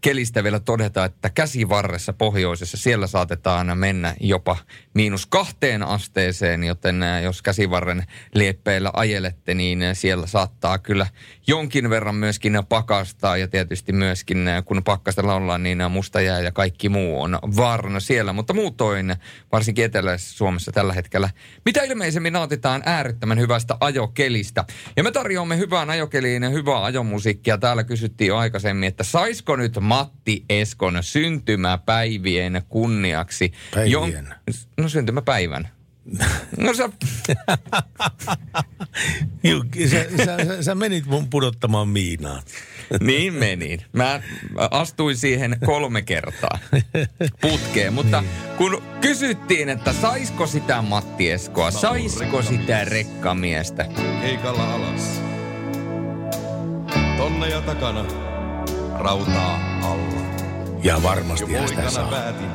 kelistä 0.00 0.44
vielä 0.44 0.60
todeta, 0.60 1.04
että 1.04 1.30
käsivarressa 1.30 2.12
pohjoisessa 2.12 2.76
siellä 2.76 3.06
saatetaan 3.06 3.78
mennä 3.78 4.14
jopa 4.20 4.56
miinus 4.94 5.26
kahteen 5.26 5.82
asteeseen, 5.82 6.64
joten 6.64 7.04
jos 7.22 7.42
käsivarren 7.42 8.04
lieppeillä 8.34 8.90
ajelette, 8.94 9.54
niin 9.54 9.82
siellä 9.92 10.26
saattaa 10.26 10.78
kyllä 10.78 11.06
jonkin 11.46 11.90
verran 11.90 12.14
myöskin 12.14 12.58
pakastaa 12.68 13.36
ja 13.36 13.48
tietysti 13.48 13.92
myöskin 13.92 14.48
kun 14.64 14.82
pakkastella 14.84 15.34
ollaan, 15.34 15.62
niin 15.62 15.78
musta 15.90 16.20
jää 16.20 16.40
ja 16.40 16.52
kaikki 16.52 16.88
muu 16.88 17.22
on 17.22 17.38
vaarana 17.56 18.00
siellä, 18.00 18.32
mutta 18.32 18.54
muutoin 18.54 19.16
varsinkin 19.52 19.84
eteläisessä 19.84 20.36
Suomessa 20.36 20.72
tällä 20.72 20.92
hetkellä 20.92 21.30
mitä 21.64 21.82
ilmeisemmin 21.82 22.32
nautitaan 22.32 22.82
äärettömän 22.86 23.38
hyvästä 23.38 23.76
ajokelistä. 23.80 24.64
Ja 24.96 25.02
me 25.02 25.10
tarjoamme 25.10 25.58
hyvään 25.58 25.90
ajokeliin 25.90 26.42
ja 26.42 26.50
hyvää 26.50 26.84
ajomusiikkia. 26.84 27.58
Täällä 27.58 27.84
kysyttiin 27.84 28.28
jo 28.28 28.36
aikaisemmin, 28.36 28.88
että 28.88 29.04
saisiko 29.04 29.56
nyt 29.56 29.78
Matti 29.90 30.44
Eskon 30.50 30.98
syntymäpäivien 31.00 32.62
kunniaksi... 32.68 33.52
Päivien? 33.74 34.34
no 34.76 34.88
syntymäpäivän. 34.88 35.68
No 36.58 36.74
sä, 36.74 36.88
Juu, 39.42 39.64
sä, 39.90 40.24
sä, 40.24 40.44
sä, 40.46 40.62
sä 40.62 40.74
menit 40.74 41.06
mun 41.06 41.30
pudottamaan 41.30 41.88
miinaan. 41.88 42.42
niin 43.00 43.34
menin. 43.34 43.82
Mä 43.92 44.20
astuin 44.70 45.16
siihen 45.16 45.56
kolme 45.64 46.02
kertaa 46.02 46.58
putkeen, 47.40 47.92
mutta 47.92 48.24
kun 48.56 48.82
kysyttiin, 49.00 49.68
että 49.68 49.92
saisko 49.92 50.46
sitä 50.46 50.82
Matti 50.82 51.30
Eskoa, 51.30 51.70
saisko 51.70 52.42
sitä 52.42 52.84
rekkamiestä, 52.84 53.86
keikalla 54.22 54.74
alas. 54.74 55.22
Tonneja 57.16 57.60
takana, 57.60 58.29
rautaa 58.98 59.60
alla. 59.82 60.20
Ja 60.82 61.02
varmasti 61.02 61.54
hän 61.54 61.68
sitä 61.68 61.90
saa. 61.90 62.10
päätin, 62.10 62.48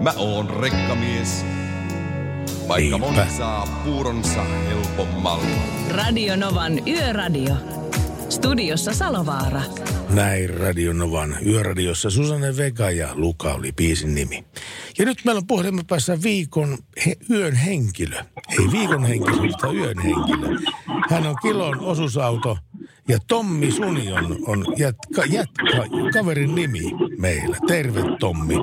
mä 0.00 0.12
oon 0.16 0.50
rekkamies. 0.50 1.44
Vaikka 2.68 2.98
Niinpä. 2.98 2.98
moni 2.98 3.30
saa 3.30 3.66
puuronsa 3.84 4.40
helpommalla. 4.68 5.44
Radio 5.90 6.36
Novan 6.36 6.88
Yöradio. 6.88 7.54
Studiossa 8.28 8.94
Salovaara. 8.94 9.60
Näin 10.14 10.50
Radio 10.50 10.92
Novan 10.92 11.36
yöradiossa 11.46 12.10
Susanne 12.10 12.56
Vega 12.56 12.90
ja 12.90 13.08
Luka 13.14 13.54
oli 13.54 13.72
biisin 13.72 14.14
nimi. 14.14 14.44
Ja 14.98 15.04
nyt 15.04 15.18
meillä 15.24 15.38
on 15.38 15.46
puhelimen 15.46 15.86
päässä 15.86 16.18
viikon 16.22 16.68
he, 17.06 17.16
yön 17.30 17.54
henkilö. 17.54 18.16
Ei 18.50 18.66
viikon 18.72 19.04
henkilö, 19.04 19.36
mutta 19.36 19.72
yön 19.72 19.98
henkilö. 19.98 20.56
Hän 21.10 21.26
on 21.26 21.36
Kilon 21.42 21.80
osuusauto 21.80 22.56
ja 23.08 23.18
Tommi 23.28 23.70
Suni 23.70 24.12
on, 24.12 24.36
on 24.46 24.64
jätka, 24.78 25.22
jätka, 25.30 25.88
kaverin 26.12 26.54
nimi 26.54 26.82
meillä. 27.18 27.56
Terve 27.66 28.00
Tommi. 28.20 28.54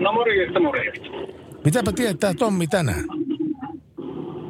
No 0.00 0.12
morjesta, 0.12 0.60
morjesta. 0.60 1.04
Mitäpä 1.64 1.92
tietää 1.92 2.34
Tommi 2.34 2.66
tänään? 2.66 3.04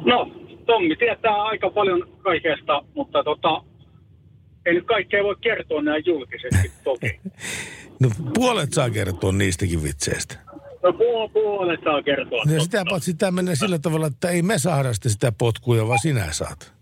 No, 0.05 0.31
Tommi 0.65 0.95
tietää 0.95 1.43
aika 1.43 1.69
paljon 1.69 2.07
kaikesta, 2.23 2.81
mutta 2.95 3.23
tota, 3.23 3.63
ei 4.65 4.73
nyt 4.73 4.85
kaikkea 4.85 5.23
voi 5.23 5.35
kertoa 5.41 5.81
näin 5.81 6.03
julkisesti 6.05 6.71
toki. 6.83 7.19
No 7.99 8.09
puolet 8.33 8.73
saa 8.73 8.89
kertoa 8.89 9.31
niistäkin 9.31 9.83
vitseistä. 9.83 10.35
No 10.83 10.89
puol- 10.89 11.29
puolet 11.33 11.79
saa 11.83 12.03
kertoa. 12.03 12.43
Ja 12.53 12.61
sitä 12.61 12.83
paitsi 12.89 13.13
tämä 13.13 13.31
menee 13.31 13.55
sillä 13.55 13.79
tavalla, 13.79 14.07
että 14.07 14.29
ei 14.29 14.41
me 14.41 14.59
saada 14.59 14.93
sitä, 14.93 15.09
sitä 15.09 15.31
potkuja, 15.31 15.87
vaan 15.87 15.99
sinä 15.99 16.31
saat. 16.31 16.73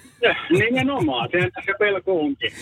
Nimenomaan, 0.50 1.28
sehän 1.32 1.52
tässä 1.52 1.72
pelko 1.78 2.20
onkin. 2.20 2.52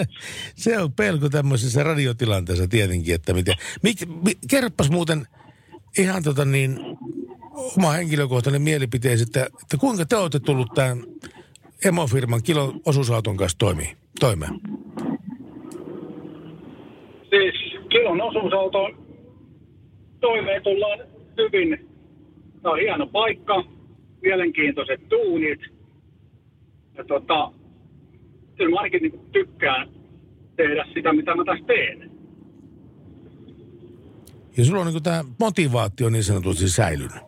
se 0.56 0.78
on 0.78 0.92
pelko 0.92 1.28
tämmöisessä 1.28 1.82
radiotilanteessa 1.82 2.68
tietenkin, 2.68 3.14
että 3.14 3.32
miten. 3.32 3.54
Mik, 3.82 3.96
mi, 4.24 4.32
kerropas 4.50 4.90
muuten 4.90 5.26
ihan 5.98 6.22
tota 6.22 6.44
niin, 6.44 6.78
oma 7.76 7.92
henkilökohtainen 7.92 8.62
mielipiteesi, 8.62 9.22
että, 9.22 9.46
että 9.62 9.76
kuinka 9.76 10.06
te 10.06 10.16
olette 10.16 10.40
tullut 10.40 10.74
tämän 10.74 11.04
emofirman 11.84 12.42
kilon 12.42 12.80
osuusauton 12.86 13.36
kanssa 13.36 13.58
toimii, 13.58 13.96
toimeen? 14.20 14.60
Siis 17.30 17.54
kilon 17.88 18.20
osuusauto 18.20 18.90
toimeen 20.20 20.62
tullaan 20.62 20.98
hyvin. 21.38 21.88
Tämä 22.62 22.72
on 22.72 22.80
hieno 22.80 23.06
paikka, 23.06 23.64
mielenkiintoiset 24.22 25.08
tuunit. 25.08 25.60
Ja 26.96 27.04
tota, 27.04 27.52
kyllä 28.56 28.70
mä 28.70 28.76
ainakin 28.76 29.02
niin 29.02 29.20
tykkään 29.32 29.88
tehdä 30.56 30.84
sitä, 30.94 31.12
mitä 31.12 31.34
mä 31.34 31.44
tässä 31.44 31.64
teen. 31.66 32.10
Ja 34.56 34.64
sulla 34.64 34.80
on 34.80 34.86
niin 34.86 35.02
tämä 35.02 35.24
motivaatio 35.40 36.08
niin 36.08 36.24
sanotusti 36.24 36.68
säilynyt. 36.68 37.22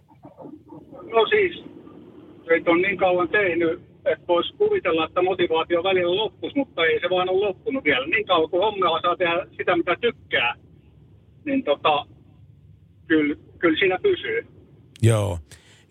No 1.13 1.27
siis, 1.31 1.65
et 2.57 2.69
on 2.69 2.83
niin 2.83 2.97
kauan 2.97 3.29
tehnyt, 3.29 3.86
että 4.13 4.27
voisi 4.29 4.55
kuvitella, 4.55 5.07
että 5.07 5.23
motivaatio 5.23 5.83
välillä 5.83 6.17
loppuisi, 6.17 6.57
mutta 6.57 6.85
ei 6.85 7.01
se 7.01 7.11
vaan 7.11 7.29
ole 7.29 7.47
loppunut 7.47 7.85
vielä. 7.85 8.07
Niin 8.07 8.27
kauan 8.27 8.51
kuin 8.51 8.63
hommella 8.63 9.01
saa 9.01 9.17
tehdä 9.17 9.47
sitä, 9.57 9.77
mitä 9.77 9.97
tykkää, 10.01 10.55
niin 11.45 11.65
tota, 11.65 12.07
kyllä, 13.07 13.37
kyllä 13.59 13.79
siinä 13.79 13.99
pysyy. 14.03 14.47
Joo. 15.03 15.39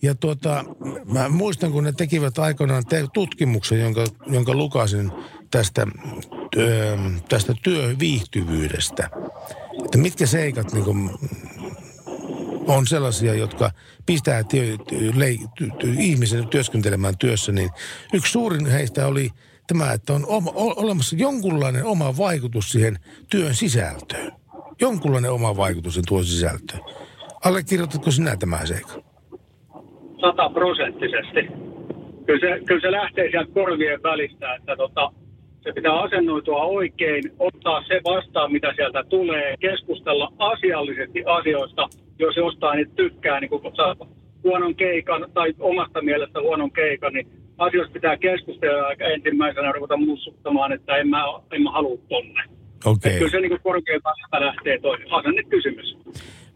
Ja 0.01 0.15
tuota, 0.15 0.65
mä 1.13 1.29
muistan, 1.29 1.71
kun 1.71 1.83
ne 1.83 1.91
tekivät 1.91 2.39
aikoinaan 2.39 2.85
te- 2.85 3.07
tutkimuksen, 3.13 3.79
jonka, 3.79 4.05
jonka 4.27 4.53
lukasin 4.53 5.11
tästä, 5.51 5.87
tästä 7.29 7.53
työviihtyvyydestä. 7.63 9.09
Että 9.85 9.97
mitkä 9.97 10.25
seikat 10.25 10.73
niin 10.73 10.85
kuin, 10.85 11.09
on 12.67 12.87
sellaisia, 12.87 13.33
jotka 13.33 13.71
pistää 14.05 14.43
työ, 14.43 14.77
lei, 15.15 15.37
ty, 15.57 15.93
ihmisen 15.99 16.47
työskentelemään 16.47 17.17
työssä, 17.17 17.51
niin 17.51 17.69
yksi 18.13 18.31
suurin 18.31 18.65
heistä 18.65 19.07
oli 19.07 19.29
tämä, 19.67 19.93
että 19.93 20.13
on 20.13 20.25
oma, 20.27 20.51
olemassa 20.55 21.15
jonkunlainen 21.15 21.85
oma 21.85 22.17
vaikutus 22.17 22.69
siihen 22.69 22.95
työn 23.31 23.55
sisältöön. 23.55 24.31
Jonkunlainen 24.81 25.31
oma 25.31 25.57
vaikutus 25.57 25.93
sen 25.93 26.03
tuon 26.07 26.25
sisältöön. 26.25 26.81
Allekirjoitatko 27.45 28.11
sinä 28.11 28.35
tämän 28.37 28.67
seikan? 28.67 29.03
Sataprosenttisesti. 30.21 31.41
Kyllä 32.25 32.39
se, 32.39 32.65
kyllä 32.65 32.81
se 32.81 32.91
lähtee 32.91 33.29
sieltä 33.31 33.51
korvien 33.53 34.03
välistä, 34.03 34.55
että 34.55 34.75
tota, 34.75 35.11
Se 35.63 35.73
pitää 35.73 35.99
asennoitua 36.01 36.63
oikein, 36.63 37.23
ottaa 37.39 37.83
se 37.87 38.01
vastaan, 38.03 38.51
mitä 38.51 38.73
sieltä 38.75 39.03
tulee, 39.03 39.55
keskustella 39.59 40.31
asiallisesti 40.39 41.23
asioista, 41.25 41.89
jos 42.19 42.35
jostain 42.37 42.79
et 42.79 42.95
tykkää, 42.95 43.39
niin 43.39 43.49
kun 43.49 43.61
saa 43.75 43.95
huonon 44.43 44.75
keikan 44.75 45.27
tai 45.33 45.53
omasta 45.59 46.01
mielestä 46.01 46.41
huonon 46.41 46.71
keikan, 46.71 47.13
niin 47.13 47.27
asioista 47.57 47.93
pitää 47.93 48.17
keskustella 48.17 48.89
eikä 48.89 49.07
ensimmäisenä 49.07 49.71
ruveta 49.71 49.97
mussuttamaan, 49.97 50.71
että 50.71 50.97
en 50.97 51.07
mä, 51.07 51.23
en 51.51 51.61
mä 51.61 51.71
halua 51.71 51.97
tonne. 52.09 52.43
Okei. 52.85 53.09
Okay. 53.09 53.17
Kyllä 53.17 53.31
se 53.31 53.39
niin 53.39 53.59
korkealta 53.63 54.09
lähtee 54.39 54.79
toi 54.79 54.97
asennekysymys. 55.11 55.97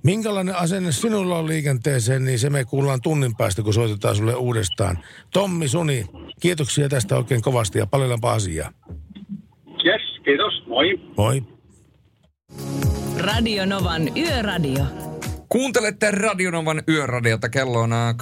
Minkälainen 0.03 0.55
asenne 0.55 0.91
sinulla 0.91 1.37
on 1.37 1.47
liikenteeseen, 1.47 2.25
niin 2.25 2.39
se 2.39 2.49
me 2.49 2.65
kuullaan 2.65 3.01
tunnin 3.01 3.35
päästä, 3.37 3.61
kun 3.61 3.73
soitetaan 3.73 4.15
sulle 4.15 4.35
uudestaan. 4.35 4.97
Tommi, 5.33 5.67
Suni, 5.67 6.05
kiitoksia 6.41 6.89
tästä 6.89 7.17
oikein 7.17 7.41
kovasti 7.41 7.79
ja 7.79 7.87
paljonpa 7.87 8.31
asiaa. 8.31 8.71
Yes, 9.85 10.01
kiitos. 10.23 10.67
Moi. 10.67 10.99
Moi. 11.17 11.43
Radio 13.17 13.65
Novan 13.65 14.17
Yöradio. 14.17 15.08
Kuuntelette 15.49 16.11
Radionovan 16.11 16.83
yöradiota 16.87 17.49
kello 17.49 17.79
on 17.79 17.93
äh, 17.93 18.15
22.41. 18.15 18.19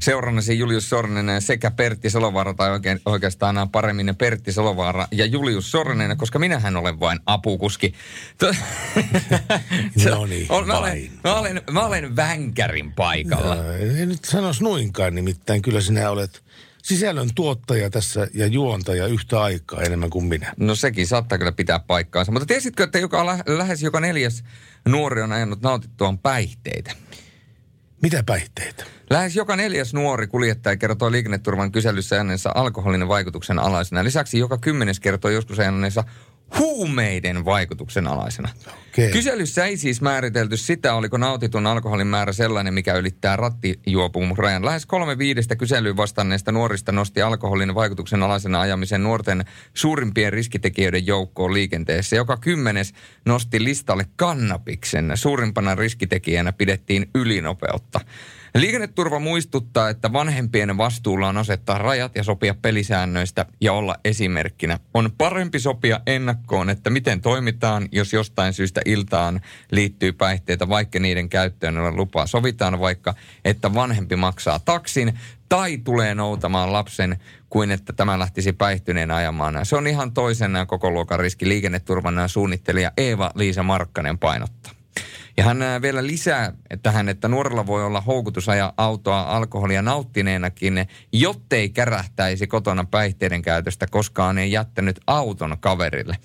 Seurannasi 0.00 0.58
Julius 0.58 0.90
Sorninen 0.90 1.42
sekä 1.42 1.70
Pertti 1.70 2.10
Salovaara, 2.10 2.54
tai 2.54 2.70
oikein, 2.70 3.00
oikeastaan 3.06 3.58
äh, 3.58 3.68
paremmin 3.72 4.16
Pertti 4.18 4.52
Salovaara 4.52 5.08
ja 5.10 5.26
Julius 5.26 5.70
Sorninen, 5.70 6.16
koska 6.16 6.38
minähän 6.38 6.76
olen 6.76 7.00
vain 7.00 7.20
apukuski. 7.26 7.94
No 10.10 10.26
niin, 10.26 10.46
mä, 10.66 10.78
olen, 10.78 11.10
mä, 11.24 11.34
olen, 11.34 11.62
mä 11.70 11.86
olen 11.86 12.16
vänkärin 12.16 12.92
paikalla. 12.92 13.56
Ää, 13.56 13.76
En 13.76 14.08
nyt 14.08 14.24
sanoisi 14.24 14.64
noinkaan, 14.64 15.14
nimittäin 15.14 15.62
kyllä 15.62 15.80
sinä 15.80 16.10
olet 16.10 16.42
sisällön 16.90 17.30
tuottaja 17.34 17.90
tässä 17.90 18.28
ja 18.34 18.46
juontaja 18.46 19.06
yhtä 19.06 19.42
aikaa 19.42 19.82
enemmän 19.82 20.10
kuin 20.10 20.24
minä. 20.24 20.54
No 20.56 20.74
sekin 20.74 21.06
saattaa 21.06 21.38
kyllä 21.38 21.52
pitää 21.52 21.78
paikkaansa. 21.78 22.32
Mutta 22.32 22.46
tiesitkö, 22.46 22.84
että 22.84 22.98
joka, 22.98 23.26
lä- 23.26 23.44
lähes 23.46 23.82
joka 23.82 24.00
neljäs 24.00 24.44
nuori 24.88 25.22
on 25.22 25.32
ajanut 25.32 25.62
nautittuaan 25.62 26.18
päihteitä? 26.18 26.92
Mitä 28.02 28.22
päihteitä? 28.22 28.84
Lähes 29.10 29.36
joka 29.36 29.56
neljäs 29.56 29.94
nuori 29.94 30.26
kuljettaja 30.26 30.76
kertoo 30.76 31.10
liikenneturvan 31.10 31.72
kyselyssä 31.72 32.16
ajaneensa 32.16 32.52
alkoholin 32.54 33.08
vaikutuksen 33.08 33.58
alaisena. 33.58 34.04
Lisäksi 34.04 34.38
joka 34.38 34.58
kymmenes 34.58 35.00
kertoo 35.00 35.30
joskus 35.30 35.58
ajaneensa 35.58 36.04
huumeiden 36.58 37.44
vaikutuksen 37.44 38.06
alaisena. 38.06 38.48
Okei. 38.88 39.10
Kyselyssä 39.10 39.64
ei 39.64 39.76
siis 39.76 40.00
määritelty 40.00 40.56
sitä, 40.56 40.94
oliko 40.94 41.16
nautitun 41.16 41.66
alkoholin 41.66 42.06
määrä 42.06 42.32
sellainen, 42.32 42.74
mikä 42.74 42.94
ylittää 42.94 43.36
rattijuopumusrajan. 43.36 44.64
Lähes 44.64 44.86
kolme 44.86 45.18
viidestä 45.18 45.56
kyselyyn 45.56 45.96
vastanneesta 45.96 46.52
nuorista 46.52 46.92
nosti 46.92 47.22
alkoholin 47.22 47.74
vaikutuksen 47.74 48.22
alaisena 48.22 48.60
ajamisen 48.60 49.02
nuorten 49.02 49.44
suurimpien 49.74 50.32
riskitekijöiden 50.32 51.06
joukkoon 51.06 51.54
liikenteessä. 51.54 52.16
Joka 52.16 52.36
kymmenes 52.36 52.92
nosti 53.26 53.64
listalle 53.64 54.06
kannabiksen. 54.16 55.12
Suurimpana 55.14 55.74
riskitekijänä 55.74 56.52
pidettiin 56.52 57.10
ylinopeutta. 57.14 58.00
Liikenneturva 58.54 59.18
muistuttaa, 59.18 59.88
että 59.88 60.12
vanhempien 60.12 60.76
vastuulla 60.76 61.28
on 61.28 61.36
asettaa 61.36 61.78
rajat 61.78 62.16
ja 62.16 62.24
sopia 62.24 62.54
pelisäännöistä 62.62 63.46
ja 63.60 63.72
olla 63.72 63.96
esimerkkinä. 64.04 64.78
On 64.94 65.10
parempi 65.18 65.60
sopia 65.60 66.00
ennakkoon, 66.06 66.70
että 66.70 66.90
miten 66.90 67.20
toimitaan, 67.20 67.88
jos 67.92 68.12
jostain 68.12 68.52
syystä 68.52 68.80
iltaan 68.84 69.40
liittyy 69.70 70.12
päihteitä, 70.12 70.68
vaikka 70.68 70.98
niiden 70.98 71.28
käyttöön 71.28 71.76
ei 71.76 71.82
ole 71.82 71.96
lupaa. 71.96 72.26
Sovitaan 72.26 72.80
vaikka, 72.80 73.14
että 73.44 73.74
vanhempi 73.74 74.16
maksaa 74.16 74.58
taksin 74.58 75.18
tai 75.48 75.78
tulee 75.78 76.14
noutamaan 76.14 76.72
lapsen 76.72 77.16
kuin 77.50 77.70
että 77.70 77.92
tämä 77.92 78.18
lähtisi 78.18 78.52
päihtyneen 78.52 79.10
ajamaan. 79.10 79.66
Se 79.66 79.76
on 79.76 79.86
ihan 79.86 80.12
toisen 80.12 80.52
koko 80.66 80.90
luokan 80.90 81.20
riski 81.20 81.48
liikenneturvan 81.48 82.28
suunnittelija 82.28 82.92
Eeva-Liisa 82.96 83.62
Markkanen 83.62 84.18
painottaa. 84.18 84.79
Ja 85.36 85.44
hän 85.44 85.62
ää, 85.62 85.82
vielä 85.82 86.06
lisää 86.06 86.52
tähän, 86.82 87.08
että 87.08 87.28
nuorella 87.28 87.66
voi 87.66 87.84
olla 87.84 88.00
houkutus 88.00 88.48
ajaa 88.48 88.72
autoa 88.76 89.22
alkoholia 89.22 89.82
nauttineenakin, 89.82 90.88
jottei 91.12 91.68
kärähtäisi 91.68 92.46
kotona 92.46 92.84
päihteiden 92.84 93.42
käytöstä, 93.42 93.86
koskaan 93.86 94.38
ei 94.38 94.52
jättänyt 94.52 95.00
auton 95.06 95.56
kaverille. 95.60 96.16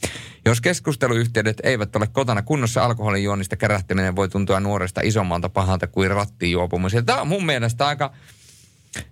Jos 0.45 0.61
keskusteluyhteydet 0.61 1.57
eivät 1.63 1.95
ole 1.95 2.07
kotona 2.07 2.41
kunnossa, 2.41 2.85
alkoholin 2.85 3.23
juonnista 3.23 3.55
kärähtäminen 3.55 4.15
voi 4.15 4.29
tuntua 4.29 4.59
nuoresta 4.59 5.01
isommalta 5.03 5.49
pahalta 5.49 5.87
kuin 5.87 6.11
rattijuopumus. 6.11 6.93
Ja 6.93 7.01
tämä 7.01 7.21
on 7.21 7.27
mun 7.27 7.45
mielestä 7.45 7.87
aika, 7.87 8.13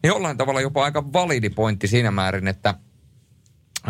jollain 0.03 0.37
tavalla 0.37 0.61
jopa 0.61 0.83
aika 0.83 1.13
validi 1.13 1.49
pointti 1.49 1.87
siinä 1.87 2.11
määrin, 2.11 2.47
että 2.47 2.73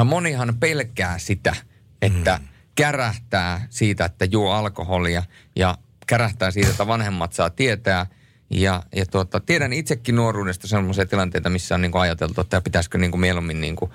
monihan 0.05 0.55
pelkää 0.59 1.19
sitä, 1.19 1.55
että 2.01 2.39
mm. 2.41 2.47
kärähtää 2.75 3.67
siitä, 3.69 4.05
että 4.05 4.25
juo 4.25 4.51
alkoholia 4.51 5.23
ja 5.55 5.77
kärähtää 6.07 6.51
siitä, 6.51 6.69
että 6.69 6.87
vanhemmat 6.87 7.33
saa 7.33 7.49
tietää. 7.49 8.05
Ja, 8.49 8.83
ja 8.95 9.05
tuota, 9.05 9.39
tiedän 9.39 9.73
itsekin 9.73 10.15
nuoruudesta 10.15 10.67
sellaisia 10.67 11.05
tilanteita, 11.05 11.49
missä 11.49 11.75
on 11.75 11.81
niin 11.81 11.91
kuin 11.91 12.01
ajateltu, 12.01 12.41
että 12.41 12.61
pitäisikö 12.61 12.97
niin 12.97 13.11
kuin 13.11 13.21
mieluummin 13.21 13.61
niin 13.61 13.75
kuin 13.75 13.91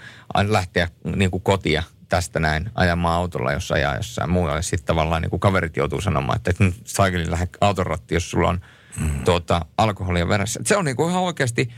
lähteä 0.48 0.88
niin 1.16 1.30
kuin 1.30 1.42
kotia 1.42 1.82
tästä 2.08 2.40
näin 2.40 2.70
ajamaan 2.74 3.16
autolla, 3.16 3.52
jos 3.52 3.72
ajaa 3.72 3.96
jossain 3.96 4.30
muualle. 4.30 4.62
Sitten 4.62 4.86
tavallaan 4.86 5.22
niin 5.22 5.30
kuin 5.30 5.40
kaverit 5.40 5.76
joutuu 5.76 6.00
sanomaan, 6.00 6.36
että 6.36 6.50
et 6.50 6.60
nyt 6.60 6.74
saikelin 6.84 7.30
lähde 7.30 7.48
autoratti, 7.60 8.14
jos 8.14 8.30
sulla 8.30 8.48
on 8.48 8.60
mm. 9.00 9.24
tuota, 9.24 9.66
alkoholia 9.78 10.28
verässä. 10.28 10.60
Et 10.60 10.66
se 10.66 10.76
on 10.76 10.84
niin 10.84 10.96
kuin 10.96 11.10
ihan 11.10 11.22
oikeasti, 11.22 11.68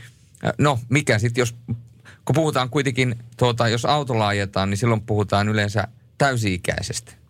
no 0.57 0.79
mikä 0.89 1.19
sitten, 1.19 1.41
jos 1.41 1.55
kun 2.25 2.33
puhutaan 2.35 2.69
kuitenkin, 2.69 3.15
tuota, 3.37 3.67
jos 3.67 3.85
autolla 3.85 4.27
ajetaan, 4.27 4.69
niin 4.69 4.77
silloin 4.77 5.01
puhutaan 5.01 5.49
yleensä 5.49 5.87
täysi-ikäisestä. 6.17 7.20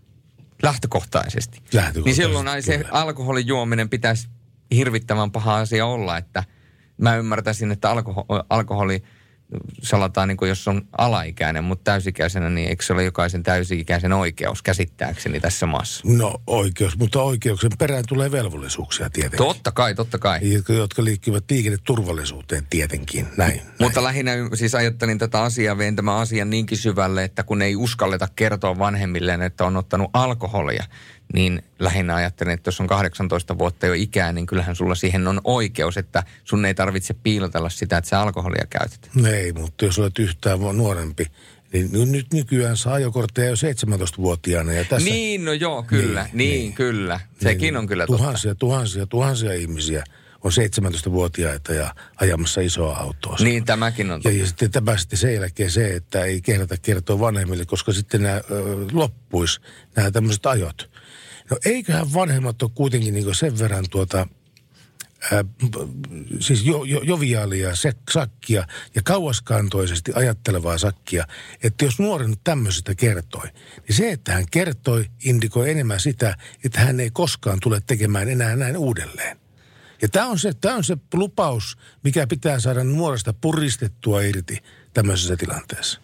Lähtökohtaisesti. 0.64 1.58
Lähtökohtaisesti, 1.58 2.02
Niin 2.06 2.16
silloin 2.16 2.48
ai 2.48 2.62
se 2.62 2.78
kyllä. 2.78 2.90
alkoholin 2.92 3.48
juominen 3.48 3.90
pitäisi 3.90 4.28
hirvittävän 4.76 5.32
paha 5.32 5.56
asia 5.58 5.86
olla, 5.86 6.18
että 6.18 6.44
mä 6.98 7.16
ymmärtäisin, 7.16 7.72
että 7.72 7.90
alkoho- 7.90 8.26
alkoholi 8.50 9.04
salataan, 9.84 10.28
niin 10.28 10.38
kuin 10.38 10.50
jos 10.50 10.68
on 10.68 10.82
alaikäinen, 10.98 11.64
mutta 11.64 11.84
täysikäisenä, 11.84 12.50
niin 12.50 12.70
eikö 12.70 12.84
se 12.84 12.94
ole 12.94 13.04
jokaisen 13.04 13.44
täysi-ikäisen 13.44 14.14
oikeus 14.14 14.62
käsittääkseni 14.62 15.40
tässä 15.40 15.66
maassa? 15.66 16.04
No 16.08 16.42
oikeus, 16.48 16.98
mutta 16.98 17.22
oikeuksen 17.22 17.72
perään 17.80 18.04
tulee 18.08 18.32
velvollisuuksia 18.32 19.10
tietenkin. 19.10 19.38
Totta 19.38 19.72
kai, 19.72 19.96
totta 19.96 20.18
kai. 20.18 20.54
Jotka, 20.54 20.74
jotka 20.74 21.04
liittyvät 21.04 21.44
liikenneturvallisuuteen 21.52 22.68
tietenkin, 22.70 23.28
näin. 23.38 23.38
näin. 23.38 23.62
Mutta 23.80 24.04
lähinnä 24.04 24.32
siis 24.54 24.76
ajattelin 24.76 25.18
tätä 25.18 25.42
asiaa, 25.42 25.78
vein 25.78 25.96
tämän 25.96 26.16
asian 26.16 26.50
niinkin 26.50 26.78
syvälle, 26.78 27.24
että 27.24 27.44
kun 27.44 27.62
ei 27.62 27.76
uskalleta 27.76 28.28
kertoa 28.36 28.80
vanhemmilleen, 28.80 29.42
että 29.42 29.66
on 29.66 29.78
ottanut 29.78 30.10
alkoholia, 30.14 30.84
niin 31.34 31.64
lähinnä 31.80 32.16
ajattelin, 32.16 32.54
että 32.54 32.68
jos 32.68 32.80
on 32.82 32.88
18 32.88 33.58
vuotta 33.58 33.88
jo 33.88 33.94
ikää, 33.94 34.34
niin 34.34 34.46
kyllähän 34.46 34.76
sulla 34.76 34.96
siihen 34.96 35.28
on 35.28 35.42
oikeus, 35.44 35.98
että 35.98 36.24
sun 36.44 36.66
ei 36.66 36.74
tarvitse 36.74 37.14
piilotella 37.14 37.70
sitä, 37.70 37.98
että 37.98 38.10
sä 38.10 38.22
alkoholia 38.22 38.66
käytät. 38.70 39.10
Ei, 39.32 39.54
mutta 39.54 39.86
jos 39.86 40.00
olet 40.00 40.20
yhtään 40.20 40.60
nuorempi, 40.60 41.26
niin 41.74 42.12
nyt 42.12 42.34
nykyään 42.34 42.78
saa 42.78 42.94
ajokortteja 42.94 43.50
jo 43.50 43.56
17-vuotiaana. 43.56 44.74
Ja 44.74 44.86
tässä 44.86 45.10
Niin, 45.10 45.46
no 45.46 45.54
joo, 45.54 45.84
kyllä, 45.84 46.24
niin, 46.24 46.38
niin, 46.38 46.60
niin 46.60 46.74
kyllä. 46.74 47.20
Sekin 47.44 47.78
on 47.78 47.88
kyllä 47.88 48.08
totta. 48.08 48.18
tuhansia, 48.18 48.56
tuhansia, 48.56 49.06
tuhansia 49.06 49.54
ihmisiä 49.54 50.04
on 50.44 50.52
17-vuotiaita 50.52 51.74
ja 51.74 51.96
ajamassa 52.16 52.62
isoa 52.62 52.98
autoa. 52.98 53.36
Niin, 53.40 53.66
tämäkin 53.66 54.12
on 54.12 54.20
Ja, 54.20 54.24
totta. 54.24 54.38
ja 54.38 54.48
sitten 54.48 54.72
tämä 54.72 54.98
sitten 54.98 55.20
sen 55.20 55.34
jälkeen 55.36 55.72
se, 55.72 55.94
että 55.96 56.24
ei 56.24 56.42
kehdata 56.42 56.76
kertoa 56.82 57.20
vanhemmille, 57.20 57.66
koska 57.66 57.94
sitten 57.94 58.24
nämä 58.24 58.36
ö, 58.36 58.42
loppuisi 58.92 59.60
nämä 59.96 60.12
tämmöiset 60.12 60.46
ajot. 60.46 60.91
No 61.52 61.58
eiköhän 61.66 62.14
vanhemmat 62.14 62.62
ole 62.62 62.72
kuitenkin 62.76 63.14
niin 63.14 63.36
sen 63.36 63.60
verran 63.60 63.86
tuota, 63.90 64.28
ää, 65.32 65.46
siis 66.40 66.66
jo, 66.66 66.84
jo, 66.84 67.02
joviaalia 67.02 67.76
se, 67.76 67.94
sakkia 68.12 68.68
ja 68.96 69.02
kauaskantoisesti 69.04 70.12
ajattelevaa 70.16 70.78
sakkia, 70.78 71.28
että 71.64 71.86
jos 71.86 72.00
nuori 72.00 72.28
nyt 72.28 72.40
tämmöisestä 72.44 72.96
kertoi, 72.96 73.48
niin 73.88 73.96
se, 73.96 74.12
että 74.12 74.34
hän 74.34 74.46
kertoi, 74.52 75.06
indikoi 75.24 75.72
enemmän 75.72 76.00
sitä, 76.00 76.38
että 76.66 76.80
hän 76.80 77.00
ei 77.00 77.12
koskaan 77.12 77.60
tule 77.62 77.82
tekemään 77.88 78.30
enää 78.30 78.56
näin 78.56 78.78
uudelleen. 78.78 79.38
Ja 80.02 80.10
tämä 80.10 80.28
on, 80.28 80.40
se, 80.40 80.54
tämä 80.54 80.76
on 80.76 80.84
se 80.84 80.98
lupaus, 81.14 81.78
mikä 82.04 82.28
pitää 82.28 82.60
saada 82.60 82.84
nuoresta 82.84 83.34
puristettua 83.34 84.22
irti 84.22 84.58
tämmöisessä 84.94 85.38
tilanteessa. 85.38 86.02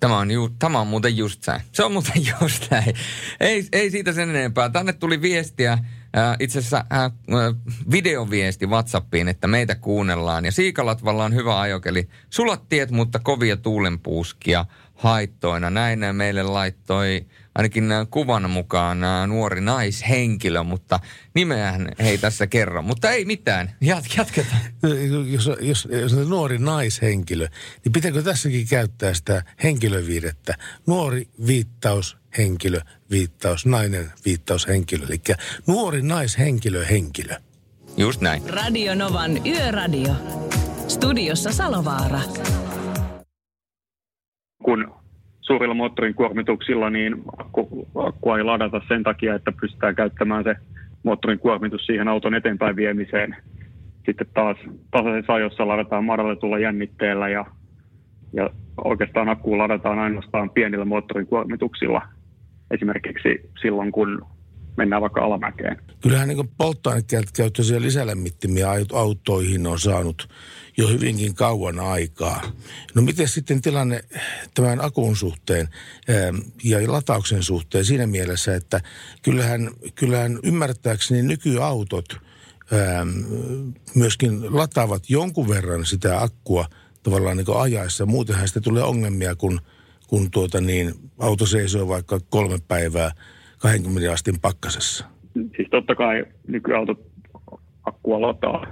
Tämä 0.00 0.18
on, 0.18 0.30
ju, 0.30 0.48
tämä 0.58 0.80
on 0.80 0.86
muuten 0.86 1.16
just 1.16 1.46
näin. 1.46 1.60
Se 1.72 1.84
on 1.84 1.92
muuten 1.92 2.22
just 2.40 2.70
näin. 2.70 2.94
Ei, 3.40 3.68
ei 3.72 3.90
siitä 3.90 4.12
sen 4.12 4.30
enempää. 4.30 4.68
Tänne 4.68 4.92
tuli 4.92 5.22
viestiä, 5.22 5.72
äh, 5.72 6.36
itse 6.40 6.58
asiassa 6.58 6.84
äh, 6.92 7.12
videoviesti 7.90 8.66
WhatsAppiin, 8.66 9.28
että 9.28 9.46
meitä 9.46 9.74
kuunnellaan. 9.74 10.44
Ja 10.44 10.52
Siikalatvalla 10.52 11.24
on 11.24 11.34
hyvä 11.34 11.60
ajokeli. 11.60 12.08
Sulat 12.30 12.68
tiet, 12.68 12.90
mutta 12.90 13.18
kovia 13.18 13.56
tuulenpuuskia 13.56 14.66
haittoina. 14.94 15.70
Näin 15.70 16.00
meille 16.12 16.42
laittoi 16.42 17.26
ainakin 17.60 17.90
kuvan 18.10 18.50
mukaan 18.50 18.98
nuori 19.26 19.60
naishenkilö, 19.60 20.62
mutta 20.62 21.00
nimeään 21.34 21.88
ei 21.98 22.18
tässä 22.18 22.46
kerro. 22.46 22.82
Mutta 22.82 23.10
ei 23.10 23.24
mitään, 23.24 23.70
Jat, 23.80 24.04
jatketaan. 24.16 24.60
Jos, 25.30 25.50
jos, 25.60 25.88
jos 25.90 26.12
on 26.12 26.30
nuori 26.30 26.58
naishenkilö, 26.58 27.48
niin 27.84 27.92
pitääkö 27.92 28.22
tässäkin 28.22 28.68
käyttää 28.68 29.14
sitä 29.14 29.42
henkilöviidettä? 29.62 30.54
Nuori 30.86 31.28
viittaus, 31.46 32.16
henkilö, 32.38 32.80
viittaus, 33.10 33.66
nainen, 33.66 34.12
viittaus, 34.24 34.68
henkilö. 34.68 35.06
Eli 35.06 35.20
nuori 35.66 36.02
naishenkilö, 36.02 36.84
henkilö. 36.84 37.34
Just 37.96 38.20
näin. 38.20 38.50
Radio 38.50 38.94
Novan 38.94 39.46
Yöradio. 39.46 40.14
Studiossa 40.88 41.52
Salovaara. 41.52 42.20
kun 44.64 44.99
suurilla 45.50 45.74
moottorin 45.74 46.14
kuormituksilla, 46.14 46.90
niin 46.90 47.22
akku, 47.36 47.88
akkua 47.94 48.38
ei 48.38 48.44
ladata 48.44 48.80
sen 48.88 49.02
takia, 49.02 49.34
että 49.34 49.52
pystytään 49.60 49.94
käyttämään 49.94 50.44
se 50.44 50.54
moottorin 51.02 51.38
kuormitus 51.38 51.86
siihen 51.86 52.08
auton 52.08 52.34
eteenpäin 52.34 52.76
viemiseen. 52.76 53.36
Sitten 54.06 54.26
taas 54.34 54.56
tasaisessa 54.90 55.32
ajossa 55.32 55.68
ladataan 55.68 56.04
madalletulla 56.04 56.58
jännitteellä 56.58 57.28
ja, 57.28 57.44
ja 58.32 58.50
oikeastaan 58.84 59.28
akkuun 59.28 59.58
ladataan 59.58 59.98
ainoastaan 59.98 60.50
pienillä 60.50 60.84
moottorin 60.84 61.26
kuormituksilla. 61.26 62.02
Esimerkiksi 62.70 63.50
silloin, 63.62 63.92
kun 63.92 64.26
mennään 64.76 65.02
vaikka 65.02 65.24
alamäkeen. 65.24 65.76
Kyllähän 66.02 66.28
niin 66.28 66.50
polttoainekäyttöisiä 66.58 67.80
lisälämmittimiä 67.80 68.66
autoihin 68.92 69.66
on 69.66 69.78
saanut 69.78 70.28
jo 70.80 70.88
hyvinkin 70.88 71.34
kauan 71.34 71.80
aikaa. 71.80 72.42
No 72.94 73.02
miten 73.02 73.28
sitten 73.28 73.62
tilanne 73.62 74.00
tämän 74.54 74.84
akun 74.84 75.16
suhteen 75.16 75.68
ähm, 76.10 76.36
ja 76.64 76.92
latauksen 76.92 77.42
suhteen 77.42 77.84
siinä 77.84 78.06
mielessä, 78.06 78.54
että 78.54 78.80
kyllähän, 79.22 79.70
kyllähän 79.94 80.38
ymmärtääkseni 80.44 81.22
nykyautot 81.22 82.06
ähm, 82.72 83.08
myöskin 83.94 84.56
lataavat 84.56 85.10
jonkun 85.10 85.48
verran 85.48 85.84
sitä 85.84 86.22
akkua 86.22 86.64
tavallaan 87.02 87.36
niin 87.36 87.56
ajaessa. 87.60 88.06
Muutenhan 88.06 88.48
sitten 88.48 88.62
tulee 88.62 88.82
ongelmia, 88.82 89.34
kun, 89.34 89.60
kun 90.06 90.30
tuota 90.30 90.60
niin, 90.60 90.94
auto 91.18 91.46
seisoo 91.46 91.88
vaikka 91.88 92.20
kolme 92.30 92.58
päivää 92.68 93.10
20 93.58 94.12
astin 94.12 94.40
pakkasessa. 94.40 95.04
Siis 95.34 95.68
totta 95.70 95.94
kai 95.94 96.24
nykyautot 96.48 96.98
akkua 97.84 98.20
lataa, 98.20 98.66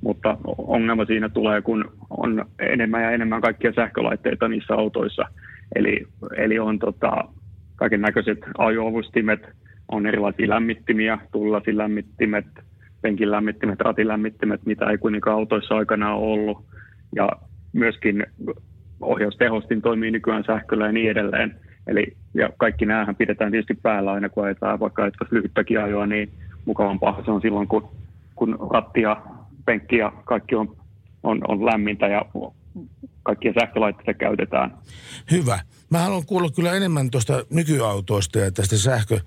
mutta 0.00 0.36
ongelma 0.58 1.04
siinä 1.04 1.28
tulee, 1.28 1.62
kun 1.62 1.92
on 2.10 2.46
enemmän 2.58 3.02
ja 3.02 3.10
enemmän 3.10 3.40
kaikkia 3.40 3.72
sähkölaitteita 3.72 4.48
niissä 4.48 4.74
autoissa. 4.74 5.22
Eli, 5.74 6.06
eli 6.36 6.58
on 6.58 6.78
tota, 6.78 7.24
kaiken 7.76 8.00
näköiset 8.00 8.38
ajoavustimet, 8.58 9.40
on 9.88 10.06
erilaisia 10.06 10.48
lämmittimiä, 10.48 11.18
tullasilämmittimet, 11.32 12.46
penkin 13.02 13.30
lämmittimet, 13.30 13.80
ratilämmittimet, 13.80 14.60
mitä 14.66 14.90
ei 14.90 14.98
kuitenkaan 14.98 15.36
autoissa 15.36 15.76
aikana 15.76 16.14
ollut. 16.14 16.64
Ja 17.14 17.28
myöskin 17.72 18.26
ohjaustehostin 19.00 19.82
toimii 19.82 20.10
nykyään 20.10 20.44
sähköllä 20.44 20.86
ja 20.86 20.92
niin 20.92 21.10
edelleen. 21.10 21.54
Eli 21.86 22.16
ja 22.34 22.50
kaikki 22.56 22.86
näähän 22.86 23.16
pidetään 23.16 23.50
tietysti 23.50 23.74
päällä 23.82 24.12
aina, 24.12 24.28
kun 24.28 24.44
ajetaan 24.44 24.80
vaikka 24.80 25.06
että 25.06 25.26
lyhyttäkin 25.30 25.80
ajoa, 25.80 26.06
niin 26.06 26.30
mukavampaa 26.64 27.22
se 27.24 27.30
on 27.30 27.40
silloin, 27.40 27.68
kun, 27.68 27.88
kun 28.34 28.58
ratti 28.70 29.00
ja 29.00 29.22
penkki 29.68 29.96
ja 29.96 30.12
kaikki 30.24 30.54
on, 30.54 30.76
on, 31.22 31.40
on 31.48 31.66
lämmintä 31.66 32.06
ja 32.06 32.22
kaikkia 33.22 33.52
sähkölaitteita 33.60 34.14
käytetään. 34.14 34.78
Hyvä. 35.30 35.58
Mä 35.90 35.98
haluan 35.98 36.26
kuulla 36.26 36.50
kyllä 36.50 36.72
enemmän 36.72 37.10
tuosta 37.10 37.44
nykyautoista 37.50 38.38
ja 38.38 38.50
tästä 38.50 38.76
sähkö, 38.76 39.20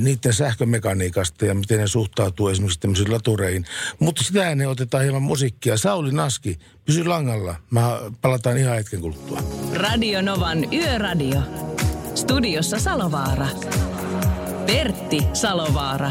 niiden 0.00 0.32
sähkömekaniikasta 0.32 1.46
ja 1.46 1.54
miten 1.54 1.78
ne 1.78 1.86
suhtautuu 1.86 2.48
esimerkiksi 2.48 2.80
tämmöisiin 2.80 3.12
latureihin. 3.12 3.64
Mutta 3.98 4.24
sitä 4.24 4.50
ennen 4.50 4.68
otetaan 4.68 5.02
hieman 5.02 5.22
musiikkia. 5.22 5.76
Sauli 5.76 6.12
Naski, 6.12 6.58
pysy 6.84 7.04
langalla. 7.04 7.54
Mä 7.70 7.98
palataan 8.22 8.58
ihan 8.58 8.76
hetken 8.76 9.00
kuluttua. 9.00 9.38
Radio 9.74 10.22
Novan 10.22 10.74
Yöradio. 10.74 11.40
Studiossa 12.14 12.78
Salovaara. 12.78 13.46
Pertti 14.66 15.18
Salovaara. 15.32 16.10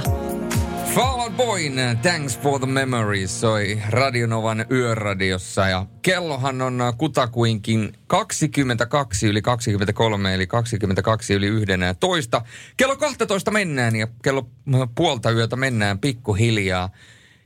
Fall 0.98 1.20
Out 1.20 1.38
Boyn, 1.38 1.74
Thanks 2.02 2.40
for 2.40 2.60
the 2.60 2.68
Memories, 2.68 3.42
soi 3.42 3.82
Radionovan 3.90 4.66
yöradiossa 4.72 5.68
ja 5.68 5.86
kellohan 6.02 6.62
on 6.62 6.80
kutakuinkin 6.98 7.94
22 8.08 9.28
yli 9.28 9.42
23 9.42 10.34
eli 10.34 10.48
22 10.48 11.34
yli 11.34 11.48
11. 11.48 12.42
Kello 12.78 12.96
12 12.96 13.52
mennään 13.52 13.96
ja 13.96 14.08
kello 14.24 14.50
puolta 14.96 15.32
yötä 15.32 15.56
mennään 15.56 16.00
pikkuhiljaa 16.00 16.90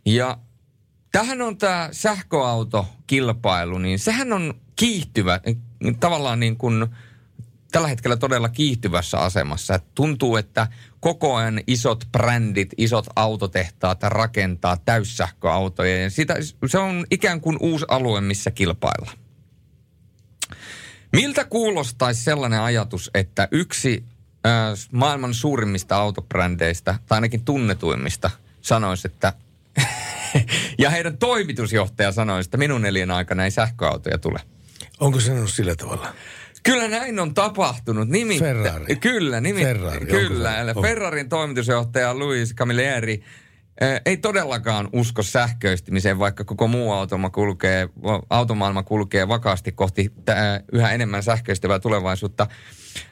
ja 0.05 0.37
tähän 1.11 1.41
on 1.41 1.57
tämä 1.57 1.89
sähköautokilpailu, 1.91 3.77
niin 3.77 3.99
sehän 3.99 4.33
on 4.33 4.53
kiihtyvä, 4.75 5.39
tavallaan 5.99 6.39
niin 6.39 6.57
kuin 6.57 6.87
tällä 7.71 7.87
hetkellä 7.87 8.17
todella 8.17 8.49
kiihtyvässä 8.49 9.17
asemassa. 9.17 9.79
Tuntuu, 9.95 10.37
että 10.37 10.67
koko 10.99 11.35
ajan 11.35 11.61
isot 11.67 12.03
brändit, 12.11 12.69
isot 12.77 13.05
autotehtaat 13.15 14.03
rakentaa 14.03 14.77
täyssähköautoja. 14.77 16.01
Ja 16.01 16.09
sitä, 16.09 16.35
se 16.67 16.77
on 16.77 17.05
ikään 17.11 17.41
kuin 17.41 17.57
uusi 17.59 17.85
alue, 17.87 18.21
missä 18.21 18.51
kilpailla. 18.51 19.11
Miltä 21.13 21.45
kuulostaisi 21.45 22.23
sellainen 22.23 22.61
ajatus, 22.61 23.11
että 23.13 23.47
yksi 23.51 24.03
äh, 24.47 24.51
maailman 24.91 25.33
suurimmista 25.33 25.95
autobrändeistä, 25.95 26.95
tai 27.07 27.17
ainakin 27.17 27.45
tunnetuimmista, 27.45 28.31
sanoisi, 28.61 29.07
että 29.07 29.33
ja 30.83 30.89
heidän 30.89 31.17
toimitusjohtaja 31.17 32.11
sanoisi, 32.11 32.47
että 32.47 32.57
minun 32.57 32.85
elin 32.85 33.11
aikana 33.11 33.43
ei 33.43 33.51
sähköautoja 33.51 34.17
tule. 34.17 34.39
Onko 34.99 35.19
se 35.19 35.47
sillä 35.47 35.75
tavalla? 35.75 36.13
Kyllä 36.63 36.87
näin 36.87 37.19
on 37.19 37.33
tapahtunut. 37.33 38.09
Nimittäin, 38.09 38.57
Ferrari. 38.57 38.95
Kyllä, 39.11 39.41
nimi, 39.41 39.61
Ferrari, 39.61 40.05
kyllä. 40.05 40.57
Eli. 40.57 40.71
Ferrarin 40.81 41.29
toimitusjohtaja 41.29 42.15
Luis 42.15 42.55
Camilleri 42.55 43.23
eh, 43.81 44.01
ei 44.05 44.17
todellakaan 44.17 44.89
usko 44.93 45.23
sähköistymiseen, 45.23 46.19
vaikka 46.19 46.43
koko 46.43 46.67
muu 46.67 46.91
automa 46.91 47.29
kulkee, 47.29 47.89
automaailma 48.29 48.83
kulkee 48.83 49.27
vakaasti 49.27 49.71
kohti 49.71 50.11
tää, 50.25 50.61
yhä 50.71 50.91
enemmän 50.91 51.23
sähköistyvää 51.23 51.79
tulevaisuutta. 51.79 52.47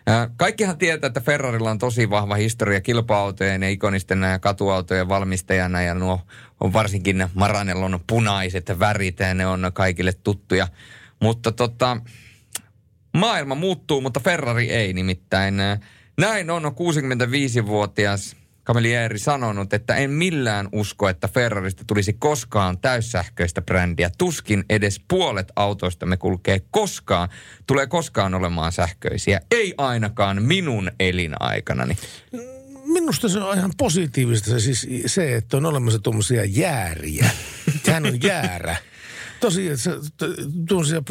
Eh, 0.07 0.13
Kaikkihan 0.37 0.77
tietää, 0.77 1.07
että 1.07 1.21
Ferrarilla 1.21 1.71
on 1.71 1.77
tosi 1.77 2.09
vahva 2.09 2.35
historia 2.35 2.81
kilpa-autojen 2.81 3.63
ja 3.63 3.69
ikonisten 3.69 4.21
ja 4.21 4.39
katuautojen 4.39 5.09
valmistajana 5.09 5.81
ja 5.81 5.93
nuo 5.93 6.19
on 6.59 6.73
varsinkin 6.73 7.27
Maranellon 7.33 7.99
punaiset 8.07 8.79
värit 8.79 9.19
ja 9.19 9.33
ne 9.33 9.47
on 9.47 9.71
kaikille 9.73 10.13
tuttuja. 10.13 10.67
Mutta 11.21 11.51
tota, 11.51 11.97
Maailma 13.13 13.55
muuttuu, 13.55 14.01
mutta 14.01 14.19
Ferrari 14.19 14.69
ei 14.69 14.93
nimittäin. 14.93 15.55
Näin 16.17 16.49
on 16.49 16.63
65-vuotias 16.63 18.35
Camilleri 18.65 19.19
sanonut, 19.19 19.73
että 19.73 19.95
en 19.95 20.11
millään 20.11 20.69
usko, 20.71 21.09
että 21.09 21.27
Ferrarista 21.27 21.83
tulisi 21.87 22.13
koskaan 22.13 22.79
täyssähköistä 22.79 23.61
brändiä. 23.61 24.09
Tuskin 24.17 24.63
edes 24.69 25.01
puolet 25.07 25.51
autoista 25.55 26.05
me 26.05 26.17
kulkee 26.17 26.61
koskaan, 26.71 27.29
tulee 27.67 27.87
koskaan 27.87 28.33
olemaan 28.33 28.71
sähköisiä. 28.71 29.41
Ei 29.51 29.73
ainakaan 29.77 30.43
minun 30.43 30.91
elinaikanani. 30.99 31.97
Minusta 32.85 33.29
se 33.29 33.39
on 33.39 33.57
ihan 33.57 33.71
positiivista 33.77 34.49
se, 34.49 34.59
siis 34.59 34.87
se 35.05 35.35
että 35.35 35.57
on 35.57 35.65
olemassa 35.65 35.99
tuommoisia 35.99 36.45
jääriä. 36.45 37.29
Hän 37.91 38.05
on 38.05 38.23
jäärä. 38.23 38.75
Tosi, 39.39 39.77
se, 39.77 39.91
tuommoisia, 40.67 41.01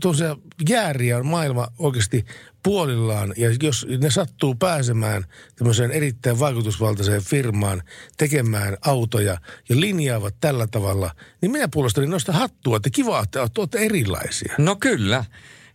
tuommoisia 0.00 0.36
jääriä 0.68 1.18
on 1.18 1.26
maailma 1.26 1.68
oikeasti 1.78 2.24
puolillaan. 2.62 3.34
Ja 3.36 3.50
jos 3.62 3.86
ne 4.00 4.10
sattuu 4.10 4.54
pääsemään 4.54 5.24
tämmöiseen 5.56 5.90
erittäin 5.90 6.38
vaikutusvaltaiseen 6.38 7.22
firmaan 7.22 7.82
tekemään 8.16 8.76
autoja 8.86 9.38
ja 9.68 9.80
linjaavat 9.80 10.34
tällä 10.40 10.66
tavalla, 10.66 11.10
niin 11.40 11.52
minä 11.52 11.68
puolestani 11.72 12.06
noista 12.06 12.32
hattua, 12.32 12.76
että 12.76 12.90
kiva, 12.90 13.22
että 13.22 13.48
olette 13.58 13.78
erilaisia. 13.78 14.54
No 14.58 14.76
kyllä. 14.76 15.24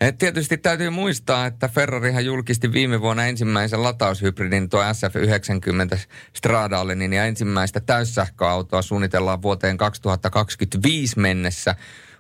Et 0.01 0.17
tietysti 0.17 0.57
täytyy 0.57 0.89
muistaa, 0.89 1.45
että 1.45 1.67
Ferrarihan 1.67 2.25
julkisti 2.25 2.73
viime 2.73 3.01
vuonna 3.01 3.25
ensimmäisen 3.25 3.83
lataushybridin 3.83 4.69
tuo 4.69 4.81
SF90 4.81 5.99
Stradalenin 6.33 7.13
ja 7.13 7.25
ensimmäistä 7.25 7.79
täyssähköautoa 7.79 8.81
suunnitellaan 8.81 9.41
vuoteen 9.41 9.77
2025 9.77 11.19
mennessä. 11.19 11.75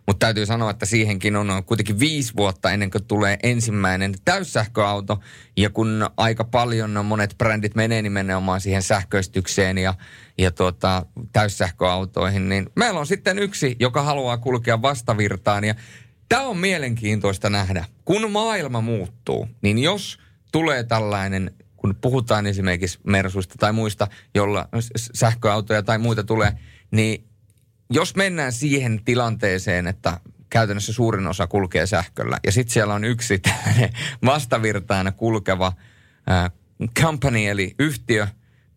Mutta 0.07 0.25
täytyy 0.25 0.45
sanoa, 0.45 0.69
että 0.69 0.85
siihenkin 0.85 1.35
on 1.35 1.63
kuitenkin 1.65 1.99
viisi 1.99 2.33
vuotta 2.35 2.71
ennen 2.71 2.91
kuin 2.91 3.03
tulee 3.03 3.37
ensimmäinen 3.43 4.15
täyssähköauto. 4.25 5.19
Ja 5.57 5.69
kun 5.69 6.09
aika 6.17 6.43
paljon 6.43 7.05
monet 7.05 7.35
brändit 7.37 7.75
menee 7.75 8.01
nimenomaan 8.01 8.61
siihen 8.61 8.83
sähköistykseen 8.83 9.77
ja, 9.77 9.93
ja 10.37 10.51
tuota, 10.51 11.05
täyssähköautoihin, 11.33 12.49
niin 12.49 12.69
meillä 12.75 12.99
on 12.99 13.07
sitten 13.07 13.39
yksi, 13.39 13.75
joka 13.79 14.01
haluaa 14.01 14.37
kulkea 14.37 14.81
vastavirtaan. 14.81 15.63
Ja 15.63 15.75
Tämä 16.33 16.45
on 16.47 16.57
mielenkiintoista 16.57 17.49
nähdä. 17.49 17.85
Kun 18.05 18.31
maailma 18.31 18.81
muuttuu, 18.81 19.47
niin 19.61 19.77
jos 19.77 20.19
tulee 20.51 20.83
tällainen 20.83 21.51
kun 21.77 21.95
puhutaan 22.01 22.45
esimerkiksi 22.45 22.99
Mersuista 23.03 23.55
tai 23.59 23.73
muista, 23.73 24.07
jolla 24.35 24.69
sähköautoja 25.13 25.83
tai 25.83 25.97
muita 25.97 26.23
tulee, 26.23 26.51
niin 26.91 27.27
jos 27.89 28.15
mennään 28.15 28.51
siihen 28.51 29.01
tilanteeseen, 29.05 29.87
että 29.87 30.19
käytännössä 30.49 30.93
suurin 30.93 31.27
osa 31.27 31.47
kulkee 31.47 31.85
sähköllä, 31.85 32.37
ja 32.45 32.51
sitten 32.51 32.73
siellä 32.73 32.93
on 32.93 33.03
yksi 33.03 33.41
vastavirtaana 34.25 35.11
kulkeva 35.11 35.73
company, 37.01 37.45
eli 37.45 37.75
yhtiö, 37.79 38.27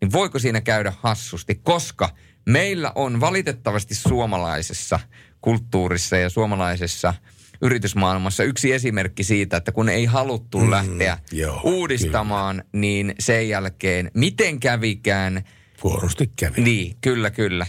niin 0.01 0.13
voiko 0.13 0.39
siinä 0.39 0.61
käydä 0.61 0.93
hassusti, 1.01 1.55
koska 1.55 2.09
meillä 2.47 2.93
on 2.95 3.21
valitettavasti 3.21 3.95
suomalaisessa 3.95 5.01
kulttuurissa 5.41 6.17
ja 6.17 6.31
suomalaisessa 6.31 7.15
yritysmaailmassa 7.63 8.45
yksi 8.45 8.73
esimerkki 8.73 9.25
siitä, 9.25 9.57
että 9.57 9.73
kun 9.73 9.89
ei 9.89 10.05
haluttu 10.05 10.59
mm, 10.59 10.71
lähteä 10.71 11.19
joo, 11.33 11.61
uudistamaan, 11.65 12.57
kyllä. 12.57 12.69
niin 12.73 13.15
sen 13.19 13.49
jälkeen 13.49 14.11
miten 14.15 14.61
kävikään. 14.61 15.45
Huonosti 15.83 16.31
kävi. 16.37 16.61
Niin, 16.61 16.97
kyllä, 17.01 17.31
kyllä. 17.31 17.67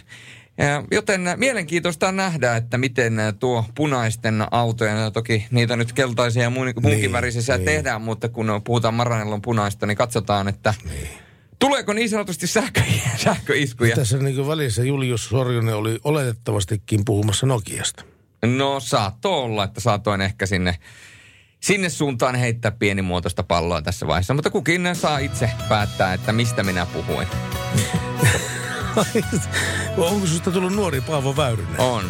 Ja, 0.58 0.84
joten 0.92 1.22
mielenkiintoista 1.36 2.12
nähdä, 2.12 2.56
että 2.56 2.78
miten 2.78 3.18
tuo 3.40 3.66
punaisten 3.76 4.44
autojen, 4.52 4.98
ja 4.98 5.12
toki 5.12 5.46
niitä 5.52 5.76
nyt 5.76 5.94
keltaisia 5.94 6.44
ja 6.44 6.50
muunkin 6.50 6.84
niin, 6.84 7.12
värisissä 7.12 7.58
niin. 7.58 7.66
tehdään, 7.66 8.02
mutta 8.02 8.30
kun 8.30 8.62
puhutaan 8.64 8.94
Maranellon 8.94 9.42
punaista, 9.42 9.86
niin 9.86 9.98
katsotaan, 9.98 10.48
että 10.48 10.74
niin. 10.90 11.10
Tuleeko 11.60 11.94
niin 11.94 12.10
sanotusti 12.10 12.48
sähkö, 12.48 12.82
sähköiskuja? 13.24 13.96
Tässä 13.96 14.18
niin 14.18 14.48
välissä 14.48 14.84
Julius 14.84 15.30
Sorjonen 15.30 15.76
oli 15.76 16.00
oletettavastikin 16.04 17.06
puhumassa 17.06 17.46
Nokiasta. 17.46 18.04
No 18.56 18.80
saattoi 18.80 19.34
olla, 19.34 19.64
että 19.64 19.82
saatoin 19.82 20.22
ehkä 20.22 20.46
sinne, 20.46 20.76
sinne 21.60 21.90
suuntaan 21.90 22.36
heittää 22.36 22.72
pienimuotoista 22.72 23.44
palloa 23.44 23.82
tässä 23.82 24.08
vaiheessa. 24.08 24.34
Mutta 24.34 24.50
kukin 24.50 24.90
saa 24.94 25.18
itse 25.18 25.50
päättää, 25.70 26.14
että 26.14 26.34
mistä 26.34 26.64
minä 26.64 26.86
puhuin. 26.86 27.28
Onko 29.98 30.28
sinusta 30.28 30.52
tullut 30.52 30.74
nuori 30.74 31.02
Paavo 31.02 31.36
Väyrynen? 31.38 31.80
On. 31.80 32.04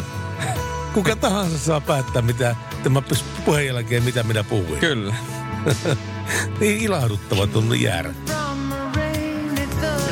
Kuka 0.94 1.16
tahansa 1.16 1.58
saa 1.58 1.80
päättää, 1.80 2.22
mitä 2.22 2.56
tämä 2.82 3.02
puheen 3.44 3.66
jälkeen, 3.66 4.02
mitä 4.02 4.22
minä 4.22 4.44
puhuin. 4.44 4.80
Kyllä. 4.80 5.14
niin 6.60 6.80
ilahduttava 6.80 7.46
tunnu 7.46 7.74
jäädä. 7.74 8.14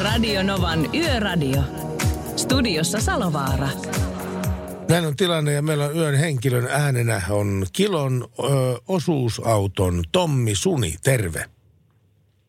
Radio 0.03 0.43
Novan 0.43 0.95
Yöradio. 0.95 1.63
Studiossa 2.37 3.01
Salovaara. 3.01 3.69
Näin 4.89 5.07
on 5.07 5.17
tilanne 5.17 5.53
ja 5.53 5.63
meillä 5.63 5.85
on 5.85 5.97
yön 5.97 6.15
henkilön 6.15 6.67
äänenä 6.71 7.23
on 7.31 7.67
Kilon 7.73 8.29
ö, 8.39 8.45
osuusauton 8.89 10.03
Tommi 10.13 10.55
Suni. 10.55 10.95
Terve. 11.05 11.45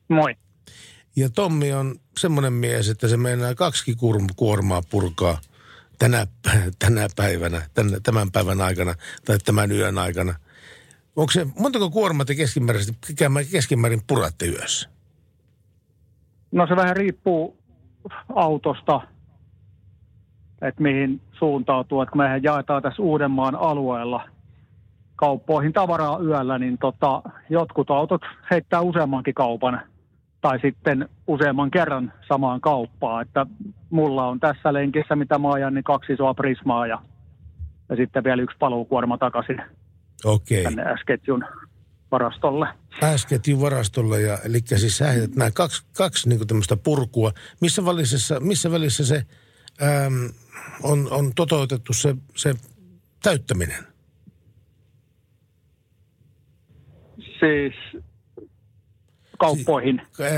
Moi. 0.10 0.36
Ja 1.15 1.30
Tommi 1.30 1.73
on 1.73 2.00
semmoinen 2.17 2.54
mies, 2.54 2.89
että 2.89 3.08
se 3.08 3.17
meinaa 3.17 3.56
kaksi 3.56 3.95
kuormaa 4.36 4.82
purkaa 4.89 5.38
tänä, 6.00 6.28
tänä 6.80 7.08
päivänä, 7.15 7.62
tämän, 7.73 8.04
tämän 8.04 8.32
päivän 8.32 8.62
aikana 8.62 8.93
tai 9.26 9.38
tämän 9.38 9.71
yön 9.71 9.97
aikana. 9.97 10.34
Onko 11.15 11.32
se, 11.32 11.47
montako 11.60 11.89
kuormaa 11.89 12.26
te 12.26 12.36
keskimäärin, 12.36 12.86
keskimäärin 13.52 14.02
puratte 14.08 14.45
yössä? 14.45 14.89
No 16.52 16.67
se 16.67 16.76
vähän 16.76 16.95
riippuu 16.95 17.58
autosta, 18.36 19.02
että 20.62 20.82
mihin 20.84 21.21
suuntautuu. 21.39 22.02
Että 22.02 22.12
kun 22.12 22.21
mehän 22.21 22.43
jaetaan 22.43 22.84
tässä 22.84 23.02
Uudenmaan 23.02 23.56
alueella 23.56 24.30
kauppoihin 25.15 25.73
tavaraa 25.73 26.19
yöllä, 26.19 26.60
niin 26.60 26.78
tota, 26.78 27.21
jotkut 27.50 27.91
autot 27.91 28.21
heittää 28.52 28.82
useammankin 28.82 29.34
kaupan 29.34 29.82
tai 30.41 30.60
sitten 30.60 31.10
useamman 31.28 31.71
kerran 31.71 32.13
samaan 32.28 32.62
kauppaan. 32.62 33.21
Että 33.21 33.45
mulla 33.89 34.28
on 34.28 34.39
tässä 34.39 34.73
lenkissä, 34.73 35.15
mitä 35.15 35.39
mä 35.39 35.52
ajan, 35.52 35.73
niin 35.73 35.84
kaksi 35.84 36.13
isoa 36.13 36.34
prismaa 36.34 36.88
ja, 36.88 37.02
ja 37.89 37.95
sitten 37.95 38.23
vielä 38.23 38.41
yksi 38.41 38.58
paluukuorma 38.60 39.17
takaisin 39.17 39.62
Okei. 40.26 40.63
tänne 40.63 40.84
S-ketjun 41.02 41.45
varastolle. 42.12 42.67
S-ketjun 43.15 43.62
varastolle, 43.62 44.21
ja, 44.21 44.38
eli 44.45 44.60
siis 44.65 44.97
sä 44.97 45.06
nämä 45.36 45.52
kaksi, 45.52 45.86
kaksi 45.97 46.30
niin 46.30 46.47
tämmöistä 46.47 46.78
purkua. 46.78 47.32
Missä 47.62 47.86
välissä, 47.86 48.39
missä 48.39 48.71
välissä 48.71 49.06
se 49.06 49.23
äm, 49.82 50.30
on, 50.84 51.08
on 51.12 51.32
toteutettu 51.36 51.94
se, 51.94 52.16
se 52.36 52.54
täyttäminen? 53.24 53.84
Siis 57.40 58.04
kauppoihin. 59.40 60.02
Si- 60.13 60.24
ää, 60.24 60.32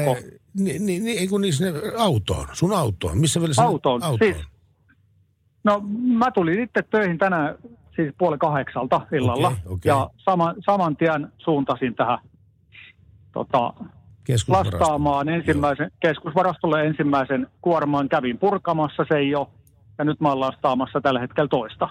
niin, 0.54 0.86
niin, 0.86 1.04
niin, 1.04 1.30
kun 1.30 1.42
niissä 1.42 1.66
autoon, 1.98 2.48
sun 2.54 2.74
autoon. 2.74 3.18
Missä 3.18 3.42
välissä? 3.42 3.64
Autoon. 3.64 4.04
autoon? 4.04 4.34
Siis, 4.34 4.48
no 5.64 5.84
mä 6.18 6.32
tulin 6.32 6.60
itse 6.60 6.82
töihin 6.82 7.18
tänään 7.18 7.56
siis 7.96 8.14
puoli 8.18 8.38
kahdeksalta 8.38 9.02
illalla. 9.12 9.48
Okay, 9.48 9.60
okay. 9.66 9.80
Ja 9.90 10.10
sama, 10.18 10.54
saman 10.66 10.98
tien 10.98 11.28
suuntasin 11.38 11.96
tähän 11.96 12.20
tota, 13.32 13.74
lastaamaan 14.48 15.30
ensimmäisen, 15.30 15.84
Joo. 15.84 15.98
keskusvarastolle 16.00 16.86
ensimmäisen 16.86 17.48
kuorman. 17.62 18.10
Kävin 18.10 18.38
purkamassa 18.38 19.06
se 19.10 19.22
jo 19.22 19.50
ja 19.98 20.06
nyt 20.06 20.20
mä 20.20 20.30
oon 20.30 20.40
lastaamassa 20.40 21.02
tällä 21.02 21.20
hetkellä 21.20 21.48
toista. 21.48 21.90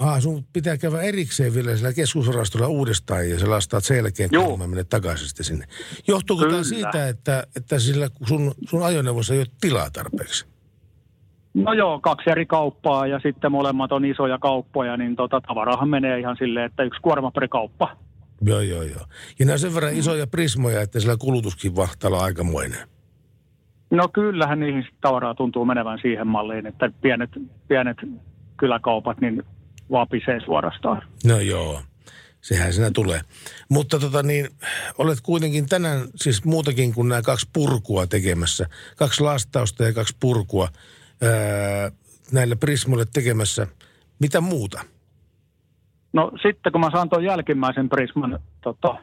Ah, 0.00 0.20
sun 0.20 0.44
pitää 0.52 0.78
käydä 0.78 1.02
erikseen 1.02 1.54
vielä 1.54 1.76
sillä 1.76 1.92
keskusvarastolla 1.92 2.68
uudestaan 2.68 3.30
ja 3.30 3.38
sä 3.38 3.50
lastaat 3.50 3.84
sen 3.84 3.96
jälkeen, 3.96 4.30
kun 4.30 4.70
mä 4.70 4.84
takaisin 4.84 5.28
sitten 5.28 5.44
sinne. 5.44 5.64
Johtuuko 6.08 6.46
tämä 6.46 6.62
siitä, 6.62 7.08
että, 7.08 7.44
että 7.56 7.78
sillä 7.78 8.08
sun, 8.26 8.54
sun 8.68 8.82
ajoneuvossa 8.82 9.34
ei 9.34 9.40
ole 9.40 9.46
tilaa 9.60 9.90
tarpeeksi? 9.90 10.46
No 11.54 11.72
joo, 11.72 12.00
kaksi 12.00 12.30
eri 12.30 12.46
kauppaa 12.46 13.06
ja 13.06 13.20
sitten 13.22 13.52
molemmat 13.52 13.92
on 13.92 14.04
isoja 14.04 14.38
kauppoja, 14.38 14.96
niin 14.96 15.16
tota, 15.16 15.40
tavarahan 15.40 15.88
menee 15.88 16.18
ihan 16.18 16.36
silleen, 16.36 16.66
että 16.66 16.82
yksi 16.82 17.00
kuorma 17.00 17.30
per 17.30 17.48
kauppa. 17.48 17.96
Joo, 18.42 18.60
joo, 18.60 18.82
joo. 18.82 19.06
Ja 19.38 19.46
nämä 19.46 19.58
sen 19.58 19.74
verran 19.74 19.94
isoja 19.94 20.26
prismoja, 20.26 20.80
että 20.80 21.00
sillä 21.00 21.16
kulutuskin 21.16 21.76
vahtalla 21.76 22.24
aikamoinen. 22.24 22.88
No 23.90 24.08
kyllähän 24.08 24.60
niihin 24.60 24.86
tavaraa 25.00 25.34
tuntuu 25.34 25.64
menevän 25.64 25.98
siihen 26.02 26.26
malliin, 26.26 26.66
että 26.66 26.90
pienet, 27.00 27.30
pienet 27.68 27.96
kyläkaupat 28.56 29.20
niin 29.20 29.42
vapisee 29.90 30.40
suorastaan. 30.44 31.02
No 31.24 31.40
joo, 31.40 31.82
sehän 32.40 32.72
siinä 32.72 32.90
tulee. 32.90 33.20
Mutta 33.68 33.98
tota 33.98 34.22
niin, 34.22 34.48
olet 34.98 35.20
kuitenkin 35.20 35.68
tänään 35.68 36.00
siis 36.16 36.44
muutakin 36.44 36.94
kuin 36.94 37.08
nämä 37.08 37.22
kaksi 37.22 37.48
purkua 37.52 38.06
tekemässä. 38.06 38.66
Kaksi 38.96 39.22
lastausta 39.22 39.84
ja 39.84 39.92
kaksi 39.92 40.16
purkua 40.20 40.68
ää, 41.22 41.90
näille 42.32 42.56
Prismoille 42.56 43.06
tekemässä. 43.12 43.66
Mitä 44.18 44.40
muuta? 44.40 44.93
No 46.14 46.32
sitten 46.42 46.72
kun 46.72 46.80
mä 46.80 46.90
saan 46.90 47.08
tuon 47.08 47.24
jälkimmäisen 47.24 47.88
Prisman 47.88 48.38
tota, 48.60 48.96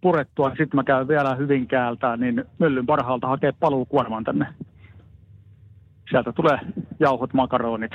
purettua, 0.00 0.48
niin 0.48 0.58
sitten 0.58 0.78
mä 0.78 0.84
käyn 0.84 1.08
vielä 1.08 1.34
Hyvinkäältä, 1.34 2.16
niin 2.16 2.44
myllyn 2.58 2.86
parhaalta 2.86 3.28
hakee 3.28 3.52
paluukuorman 3.52 4.24
tänne. 4.24 4.46
Sieltä 6.10 6.32
tulee 6.32 6.58
jauhot, 7.00 7.34
makaronit, 7.34 7.92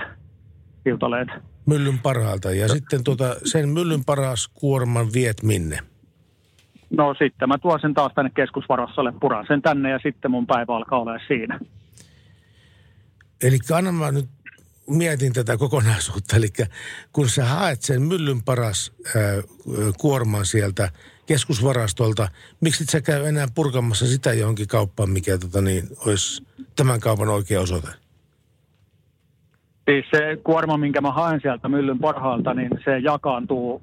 iltaleet. 0.86 1.28
Myllyn 1.66 2.00
parhaalta. 2.00 2.52
Ja 2.52 2.68
sitten 2.68 3.04
tuota, 3.04 3.36
sen 3.44 3.70
myllyn 3.70 4.06
paras 4.06 4.48
kuorman 4.48 5.08
viet 5.14 5.44
minne? 5.44 5.80
No 6.90 7.16
sitten 7.20 7.50
mä 7.50 7.58
tuon 7.58 7.80
sen 7.80 7.94
taas 7.94 8.12
tänne 8.16 8.32
keskusvarassalle, 8.36 9.14
puran 9.22 9.46
sen 9.48 9.62
tänne 9.62 9.90
ja 9.90 10.00
sitten 10.04 10.32
mun 10.32 10.48
päivä 10.48 10.76
alkaa 10.76 11.00
olla 11.00 11.20
siinä. 11.28 11.60
Eli 13.44 13.58
anna 13.74 13.92
mä 13.92 14.12
nyt 14.12 14.30
mietin 14.90 15.34
tätä 15.34 15.58
kokonaisuutta. 15.58 16.36
Eli 16.36 16.54
kun 17.14 17.30
sä 17.30 17.46
haet 17.46 17.82
sen 17.82 18.02
myllyn 18.02 18.44
paras 18.44 18.92
äh, 19.08 19.14
kuorman 19.98 20.46
sieltä 20.46 20.92
keskusvarastolta, 21.26 22.30
miksi 22.62 22.84
et 22.84 22.90
sä 22.90 23.02
käy 23.02 23.26
enää 23.26 23.48
purkamassa 23.56 24.08
sitä 24.08 24.34
johonkin 24.34 24.68
kauppaan, 24.68 25.10
mikä 25.10 25.38
tota, 25.38 25.62
niin, 25.62 25.88
olisi 25.98 26.44
tämän 26.76 27.00
kaupan 27.00 27.30
oikea 27.30 27.62
osoite? 27.62 28.05
Siis 29.90 30.06
se 30.12 30.38
kuorma, 30.44 30.78
minkä 30.78 31.02
mä 31.02 31.12
haen 31.12 31.42
sieltä 31.42 31.70
myllyn 31.70 32.00
parhaalta, 32.00 32.54
niin 32.54 32.70
se 32.86 33.00
jakaantuu 33.00 33.82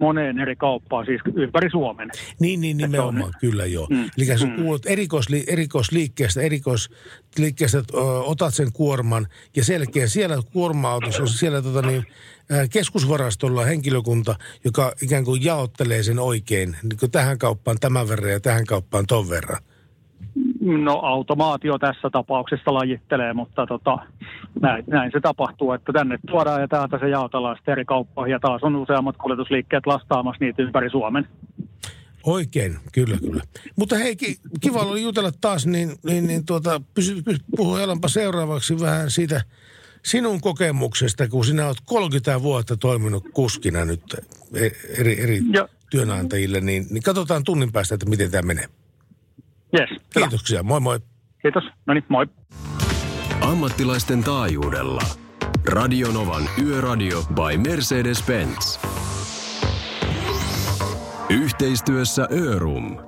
moneen 0.00 0.38
eri 0.38 0.56
kauppaan, 0.56 1.06
siis 1.06 1.20
ympäri 1.34 1.70
Suomen. 1.70 2.10
Niin, 2.40 2.60
niin 2.60 2.76
nimenomaan, 2.76 3.24
on... 3.24 3.32
kyllä 3.40 3.66
joo. 3.66 3.86
Mm. 3.90 4.10
Eli 4.18 4.38
sä 4.38 4.46
mm. 4.46 4.56
kuulet 4.56 4.86
erikoisli, 4.86 5.44
erikoisliikkeestä, 5.46 6.40
erikoisliikkeestä 6.40 7.78
ö, 7.78 8.00
otat 8.24 8.54
sen 8.54 8.72
kuorman 8.72 9.26
ja 9.56 9.64
selkeä 9.64 10.06
siellä 10.06 10.36
kuorma-autossa, 10.52 11.26
siellä 11.26 11.62
tota 11.62 11.82
niin, 11.82 12.04
keskusvarastolla 12.70 13.64
henkilökunta, 13.64 14.36
joka 14.64 14.92
ikään 15.02 15.24
kuin 15.24 15.44
jaottelee 15.44 16.02
sen 16.02 16.18
oikein, 16.18 16.76
niin 16.82 17.10
tähän 17.10 17.38
kauppaan 17.38 17.76
tämän 17.80 18.08
verran 18.08 18.32
ja 18.32 18.40
tähän 18.40 18.66
kauppaan 18.66 19.06
ton 19.06 19.30
verran. 19.30 19.58
No 20.64 20.98
automaatio 20.98 21.78
tässä 21.78 22.10
tapauksessa 22.10 22.74
lajittelee, 22.74 23.32
mutta 23.32 23.66
tota, 23.66 23.98
näin, 24.60 24.84
näin 24.86 25.12
se 25.12 25.20
tapahtuu, 25.20 25.72
että 25.72 25.92
tänne 25.92 26.18
tuodaan 26.30 26.60
ja 26.60 26.68
täältä 26.68 26.98
se 26.98 27.08
jaotellaan 27.08 27.56
sitten 27.56 27.72
eri 27.72 27.84
kauppoihin 27.84 28.32
ja 28.32 28.40
taas 28.40 28.62
on 28.62 28.76
useammat 28.76 29.16
kuljetusliikkeet 29.16 29.86
lastaamassa 29.86 30.44
niitä 30.44 30.62
ympäri 30.62 30.90
Suomen. 30.90 31.28
Oikein, 32.24 32.76
kyllä, 32.92 33.16
kyllä. 33.16 33.42
Mutta 33.76 33.96
hei, 33.96 34.16
ki- 34.16 34.38
kiva 34.60 34.78
oli 34.78 35.02
jutella 35.02 35.30
taas, 35.40 35.66
niin, 35.66 35.92
niin, 36.04 36.26
niin 36.26 36.46
tuota, 36.46 36.80
pysy, 36.94 37.22
pysy, 37.22 37.38
puhuellaanpa 37.56 38.08
seuraavaksi 38.08 38.80
vähän 38.80 39.10
siitä 39.10 39.40
sinun 40.04 40.40
kokemuksesta, 40.40 41.28
kun 41.28 41.44
sinä 41.44 41.66
olet 41.66 41.78
30 41.84 42.42
vuotta 42.42 42.76
toiminut 42.76 43.24
kuskina 43.32 43.84
nyt 43.84 44.02
e- 44.54 44.70
eri, 44.98 45.20
eri 45.20 45.40
työnantajille, 45.90 46.60
niin, 46.60 46.86
niin 46.90 47.02
katsotaan 47.02 47.44
tunnin 47.44 47.72
päästä, 47.72 47.94
että 47.94 48.08
miten 48.08 48.30
tämä 48.30 48.42
menee. 48.42 48.68
Yes, 49.80 49.90
hyvä. 49.90 50.26
Kiitoksia, 50.26 50.62
moi 50.62 50.80
moi. 50.80 51.00
Kiitos. 51.42 51.64
No 51.86 51.94
niin, 51.94 52.04
moi. 52.08 52.26
Ammattilaisten 53.40 54.24
taajuudella. 54.24 55.02
Radionovan 55.66 56.48
Yöradio 56.62 57.22
by 57.22 57.70
Mercedes-Benz. 57.70 58.78
Yhteistyössä 61.30 62.28
Örum. 62.32 62.98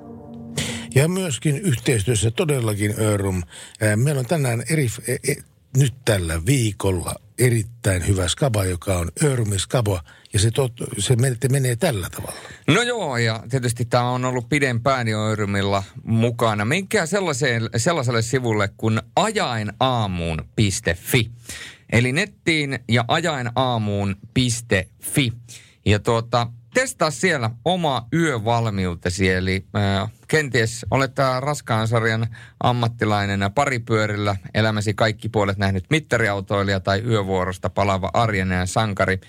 Ja 0.95 1.07
myöskin 1.07 1.57
yhteistyössä 1.57 2.31
todellakin 2.31 2.93
Örum. 2.99 3.43
Ää, 3.81 3.95
Meillä 3.95 4.19
on 4.19 4.25
tänään 4.25 4.63
eri, 4.69 4.87
e, 5.07 5.31
e, 5.31 5.35
nyt 5.77 5.93
tällä 6.05 6.45
viikolla 6.45 7.15
erittäin 7.39 8.07
hyvä 8.07 8.27
skaba, 8.27 8.65
joka 8.65 8.97
on 8.97 9.11
Örumin 9.23 9.59
skaba. 9.59 10.01
Ja 10.33 10.39
se, 10.39 10.51
tot, 10.51 10.73
se 10.97 11.15
menee, 11.51 11.75
tällä 11.75 12.09
tavalla. 12.09 12.39
No 12.67 12.81
joo, 12.81 13.17
ja 13.17 13.43
tietysti 13.49 13.85
tämä 13.85 14.09
on 14.09 14.25
ollut 14.25 14.49
pidempään 14.49 15.07
jo 15.07 15.31
Örymillä 15.31 15.83
mukana. 16.03 16.65
Menkää 16.65 17.05
sellaiselle, 17.05 17.69
sellaiselle 17.77 18.21
sivulle 18.21 18.69
kuin 18.77 19.01
ajainaamuun.fi. 19.15 21.31
Eli 21.91 22.11
nettiin 22.11 22.79
ja 22.89 23.05
ajainaamuun.fi. 23.07 25.33
Ja 25.85 25.99
tuota, 25.99 26.47
testaa 26.73 27.11
siellä 27.11 27.49
oma 27.65 28.07
yövalmiutesi, 28.13 29.29
eli 29.29 29.65
äh, 29.75 30.11
kenties 30.27 30.85
olet 30.91 31.15
tää 31.15 31.39
raskaan 31.39 31.87
sarjan 31.87 32.27
ammattilainen 32.63 33.41
ja 33.41 33.49
paripyörillä 33.49 34.35
elämäsi 34.53 34.93
kaikki 34.93 35.29
puolet 35.29 35.57
nähnyt 35.57 35.85
mittariautoilija 35.89 36.79
tai 36.79 37.01
yövuorosta 37.01 37.69
palaava 37.69 38.11
arjen 38.13 38.49
sankari. 38.65 39.19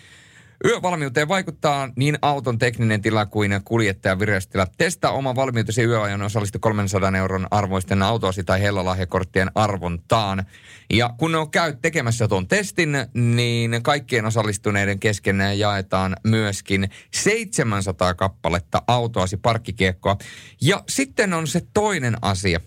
Yövalmiuteen 0.64 1.28
vaikuttaa 1.28 1.88
niin 1.96 2.18
auton 2.22 2.58
tekninen 2.58 3.02
tila 3.02 3.26
kuin 3.26 3.60
kuljettajan 3.64 4.18
vireystila. 4.18 4.66
Testaa 4.78 5.12
oma 5.12 5.34
valmiutesi 5.34 5.82
yöajan 5.82 6.22
osallistu 6.22 6.58
300 6.58 7.12
euron 7.16 7.46
arvoisten 7.50 8.02
autoasi 8.02 8.44
tai 8.44 8.60
hellalahjakorttien 8.60 9.50
arvontaan. 9.54 10.46
Ja 10.92 11.10
kun 11.18 11.34
on 11.34 11.50
käy 11.50 11.76
tekemässä 11.82 12.28
tuon 12.28 12.48
testin, 12.48 12.96
niin 13.14 13.82
kaikkien 13.82 14.26
osallistuneiden 14.26 15.00
kesken 15.00 15.38
jaetaan 15.56 16.16
myöskin 16.24 16.90
700 17.14 18.14
kappaletta 18.14 18.82
autoasi 18.86 19.36
parkkikiekkoa. 19.36 20.16
Ja 20.60 20.84
sitten 20.88 21.34
on 21.34 21.46
se 21.46 21.62
toinen 21.74 22.16
asia. 22.22 22.60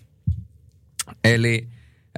Eli 1.24 1.68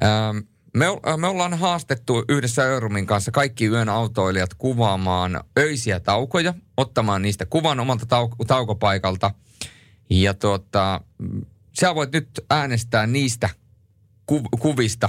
ähm, 0.04 0.38
me, 0.74 0.88
o- 0.88 1.16
me 1.16 1.26
ollaan 1.26 1.54
haastettu 1.58 2.24
yhdessä 2.28 2.62
Örumin 2.62 3.06
kanssa 3.06 3.30
kaikki 3.30 3.66
yön 3.66 3.88
autoilijat 3.88 4.54
kuvaamaan 4.54 5.40
öisiä 5.58 6.00
taukoja, 6.00 6.54
ottamaan 6.76 7.22
niistä 7.22 7.46
kuvan 7.46 7.80
omalta 7.80 8.04
tau- 8.04 8.44
taukopaikalta. 8.46 9.30
Ja 10.10 10.34
tuota, 10.34 11.00
sä 11.80 11.94
voit 11.94 12.12
nyt 12.12 12.28
äänestää 12.50 13.06
niistä 13.06 13.48
ku- 14.26 14.48
kuvista 14.60 15.08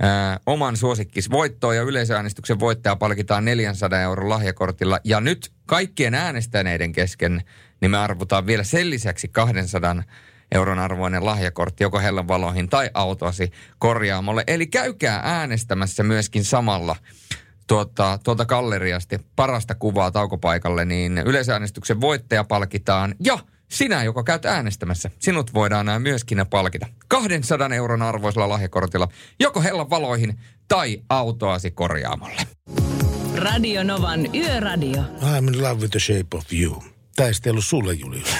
ää, 0.00 0.40
oman 0.46 0.76
suosikkis 0.76 1.30
voittoon 1.30 1.76
ja 1.76 1.82
yleisöäänestyksen 1.82 2.60
voittaja 2.60 2.96
palkitaan 2.96 3.44
400 3.44 4.00
euron 4.00 4.28
lahjakortilla. 4.28 4.98
Ja 5.04 5.20
nyt 5.20 5.52
kaikkien 5.66 6.14
äänestäneiden 6.14 6.92
kesken 6.92 7.42
niin 7.80 7.90
me 7.90 7.98
arvotaan 7.98 8.46
vielä 8.46 8.64
sen 8.64 8.90
lisäksi 8.90 9.28
200 9.28 10.02
euron 10.54 10.78
arvoinen 10.78 11.24
lahjakortti 11.24 11.84
joko 11.84 11.98
Hellan 12.00 12.28
valoihin 12.28 12.68
tai 12.68 12.90
autoasi 12.94 13.52
korjaamolle. 13.78 14.44
Eli 14.46 14.66
käykää 14.66 15.20
äänestämässä 15.24 16.02
myöskin 16.02 16.44
samalla 16.44 16.96
tuota, 17.66 18.18
tuolta 18.24 18.44
galleriasta 18.44 19.18
parasta 19.36 19.74
kuvaa 19.74 20.10
taukopaikalle, 20.10 20.84
niin 20.84 21.18
yleisöäänestyksen 21.18 22.00
voittaja 22.00 22.44
palkitaan 22.44 23.14
ja 23.20 23.38
sinä, 23.70 24.02
joka 24.04 24.22
käyt 24.22 24.44
äänestämässä, 24.44 25.10
sinut 25.18 25.54
voidaan 25.54 25.86
nämä 25.86 25.98
myöskin 25.98 26.44
palkita. 26.50 26.86
200 27.08 27.68
euron 27.74 28.02
arvoisella 28.02 28.48
lahjakortilla 28.48 29.08
joko 29.40 29.62
Hellan 29.62 29.90
valoihin 29.90 30.38
tai 30.68 31.02
autoasi 31.08 31.70
korjaamolle. 31.70 32.42
Radio 33.34 33.82
Novan 33.84 34.34
Yöradio. 34.34 35.02
I'm 35.20 35.48
in 35.48 35.62
love 35.62 35.80
with 35.80 35.90
the 35.90 36.00
shape 36.00 36.36
of 36.36 36.44
you. 36.52 36.93
Tämä 37.16 37.28
ei 37.28 37.50
ollut 37.50 37.64
sulle, 37.64 37.92
Julius. 37.94 38.28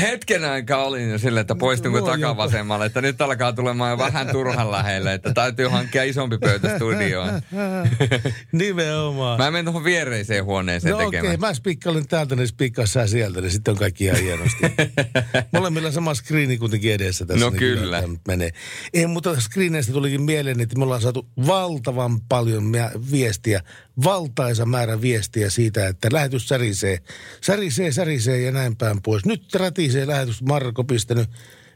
Hetken 0.00 0.44
aikaa 0.44 0.84
olin 0.84 1.10
jo 1.10 1.18
silleen, 1.18 1.40
että 1.40 1.54
poistunko 1.54 2.00
Voi 2.00 2.08
jopa. 2.08 2.12
takavasemmalle, 2.12 2.86
että 2.86 3.00
nyt 3.00 3.20
alkaa 3.20 3.52
tulemaan 3.52 3.90
jo 3.90 3.98
vähän 3.98 4.28
turhan 4.28 4.70
lähelle, 4.70 5.14
että 5.14 5.34
täytyy 5.34 5.68
hankkia 5.68 6.04
isompi 6.04 6.38
pöytä 6.38 6.76
studioon. 6.76 7.28
Nimenomaan. 8.52 9.38
Mä 9.40 9.50
menen 9.50 9.64
tuohon 9.64 9.84
viereiseen 9.84 10.44
huoneeseen 10.44 10.90
No 10.92 10.96
okei, 10.96 11.06
tekemään. 11.10 11.34
okay, 11.34 11.48
mä 11.48 11.54
spikkailin 11.54 12.08
täältä, 12.08 12.36
niin 12.36 12.48
spikkaa 12.48 12.86
sieltä, 13.06 13.40
niin 13.40 13.50
sitten 13.50 13.72
on 13.72 13.78
kaikki 13.78 14.04
ihan 14.04 14.20
hienosti. 14.20 14.62
Molemmilla 15.52 15.90
sama 15.90 16.14
screeni 16.14 16.58
kuitenkin 16.58 16.92
edessä 16.92 17.26
tässä. 17.26 17.44
No 17.44 17.50
niin 17.50 17.58
kyllä. 17.58 18.00
nyt 18.00 18.20
Menee. 18.28 18.50
Ei, 18.94 19.06
mutta 19.06 19.40
screeneistä 19.40 19.92
tulikin 19.92 20.22
mieleen, 20.22 20.60
että 20.60 20.78
me 20.78 20.84
ollaan 20.84 21.00
saatu 21.00 21.28
valtavan 21.46 22.20
paljon 22.20 22.72
viestiä, 23.10 23.62
valtaisa 24.04 24.66
määrä 24.66 25.00
viestiä 25.00 25.50
siitä, 25.50 25.88
että 25.88 26.08
lähetys 26.12 26.48
särisee. 26.48 26.98
Särisee, 27.40 27.92
särisee 27.92 28.40
ja 28.40 28.52
näin 28.52 28.76
päin 28.76 29.02
pois. 29.02 29.24
Nyt 29.24 29.54
rätisee 29.54 30.06
lähetys 30.06 30.42
Marko 30.42 30.84
pistänyt. 30.84 31.30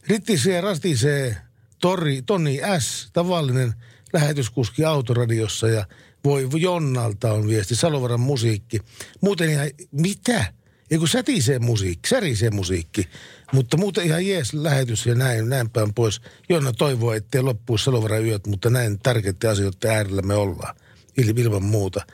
Ritisee, 0.06 0.60
ratisee, 0.60 1.36
Tori, 1.80 2.22
Toni 2.22 2.60
S, 2.78 3.10
tavallinen 3.12 3.74
lähetyskuski 4.12 4.84
autoradiossa 4.84 5.68
ja 5.68 5.86
voi 6.24 6.48
Jonnalta 6.56 7.32
on 7.32 7.48
viesti, 7.48 7.74
Salovaran 7.74 8.20
musiikki. 8.20 8.80
Muuten 9.20 9.50
ihan, 9.50 9.70
mitä? 9.92 10.44
Ei 10.90 10.98
kun 10.98 11.08
sätisee 11.08 11.58
musiikki, 11.58 12.08
särisee 12.08 12.50
musiikki. 12.50 13.08
Mutta 13.52 13.76
muuten 13.76 14.04
ihan 14.04 14.26
jees 14.26 14.54
lähetys 14.54 15.06
ja 15.06 15.14
näin, 15.14 15.48
näin 15.48 15.70
päin 15.70 15.94
pois. 15.94 16.20
Jonna 16.48 16.72
toivoo, 16.72 17.12
ettei 17.12 17.42
loppuisi 17.42 17.84
Salovaran 17.84 18.24
yöt, 18.24 18.46
mutta 18.46 18.70
näin 18.70 18.98
tärkeiden 18.98 19.50
asioiden 19.50 19.90
äärellä 19.90 20.22
me 20.22 20.34
ollaan. 20.34 20.76
Il, 21.16 21.38
ilman 21.38 21.62
muuta. 21.62 22.06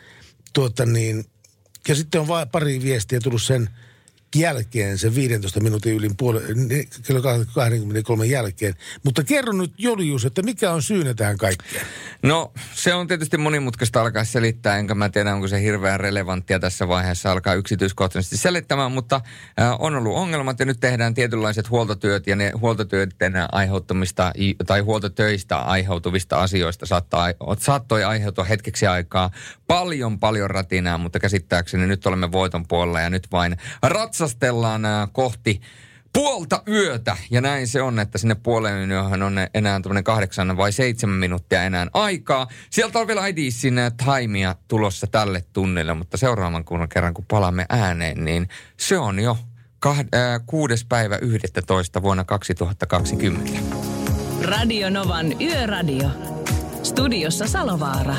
Tuota 0.52 0.86
niin, 0.86 1.24
ja 1.88 1.94
sitten 1.94 2.20
on 2.20 2.28
vain 2.28 2.48
pari 2.48 2.82
viestiä 2.82 3.20
tullut 3.20 3.42
sen 3.42 3.70
jälkeen, 4.36 4.98
sen 4.98 5.14
15 5.14 5.60
minuutin 5.60 5.94
ylin 5.94 6.16
puole, 6.16 6.42
ne- 6.54 6.84
kello 7.06 7.22
23 7.22 8.26
jälkeen. 8.26 8.74
Mutta 9.04 9.24
kerro 9.24 9.52
nyt 9.52 9.72
Julius, 9.78 10.24
että 10.24 10.42
mikä 10.42 10.70
on 10.70 10.82
syynä 10.82 11.14
tähän 11.14 11.38
kaikkeen? 11.38 11.86
No, 12.22 12.52
se 12.74 12.94
on 12.94 13.06
tietysti 13.06 13.36
monimutkaista 13.36 14.00
alkaa 14.00 14.24
selittää, 14.24 14.78
enkä 14.78 14.94
mä 14.94 15.08
tiedä, 15.08 15.34
onko 15.34 15.48
se 15.48 15.62
hirveän 15.62 16.00
relevanttia 16.00 16.58
tässä 16.58 16.88
vaiheessa 16.88 17.32
alkaa 17.32 17.54
yksityiskohtaisesti 17.54 18.36
selittämään, 18.36 18.92
mutta 18.92 19.20
äh, 19.60 19.76
on 19.78 19.94
ollut 19.94 20.16
ongelmat 20.16 20.60
ja 20.60 20.66
nyt 20.66 20.80
tehdään 20.80 21.14
tietynlaiset 21.14 21.70
huoltotyöt 21.70 22.26
ja 22.26 22.36
ne 22.36 22.52
huoltotyöiden 22.60 23.32
aiheuttamista 23.52 24.32
tai 24.66 24.80
huoltotöistä 24.80 25.56
aiheutuvista 25.56 26.40
asioista 26.40 26.86
saattaa, 26.86 27.26
saattoi 27.58 28.04
aiheutua 28.04 28.44
hetkeksi 28.44 28.86
aikaa 28.86 29.30
paljon 29.66 30.20
paljon 30.20 30.50
ratinaa, 30.50 30.98
mutta 30.98 31.18
käsittääkseni 31.18 31.86
nyt 31.86 32.06
olemme 32.06 32.32
voiton 32.32 32.66
puolella 32.68 33.00
ja 33.00 33.10
nyt 33.10 33.26
vain 33.32 33.56
ratsastellaan 33.82 34.19
äh, 34.84 35.08
kohti 35.12 35.60
puolta 36.12 36.62
yötä. 36.68 37.16
Ja 37.30 37.40
näin 37.40 37.68
se 37.68 37.82
on, 37.82 37.98
että 37.98 38.18
sinne 38.18 38.34
puoleen 38.34 38.90
yöhön 38.90 39.22
on 39.22 39.34
enää 39.54 39.80
tämmöinen 39.80 40.04
kahdeksan 40.04 40.56
vai 40.56 40.72
seitsemän 40.72 41.16
minuuttia 41.16 41.62
enää 41.62 41.86
aikaa. 41.92 42.48
Sieltä 42.70 42.98
on 42.98 43.06
vielä 43.06 43.26
IDCin 43.26 43.74
taimia 44.04 44.54
tulossa 44.68 45.06
tälle 45.06 45.44
tunnille, 45.52 45.94
mutta 45.94 46.16
seuraavan 46.16 46.64
kun 46.64 46.88
kerran 46.88 47.14
kun 47.14 47.24
palaamme 47.28 47.66
ääneen, 47.68 48.24
niin 48.24 48.48
se 48.76 48.98
on 48.98 49.20
jo 49.20 49.38
kah- 49.86 50.18
äh, 50.18 50.40
kuudes 50.46 50.84
päivä 50.84 51.18
11 51.22 52.02
vuonna 52.02 52.24
2020. 52.24 53.58
Radio 54.42 54.90
Novan 54.90 55.40
Yöradio. 55.40 56.08
Studiossa 56.82 57.46
Salovaara. 57.46 58.16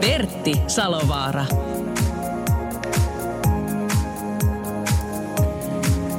Pertti 0.00 0.52
Salovaara. 0.66 1.75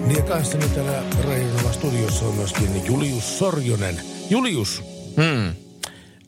Niin 0.08 0.18
ja 0.18 0.24
kanssani 0.24 0.70
täällä 0.70 1.04
Rajoilla 1.24 1.74
studiossa 1.74 2.26
on 2.26 2.36
myöskin 2.36 2.86
Julius 2.86 3.40
Sorjonen. 3.40 4.02
Julius, 4.30 4.84
Hmm. 5.16 5.56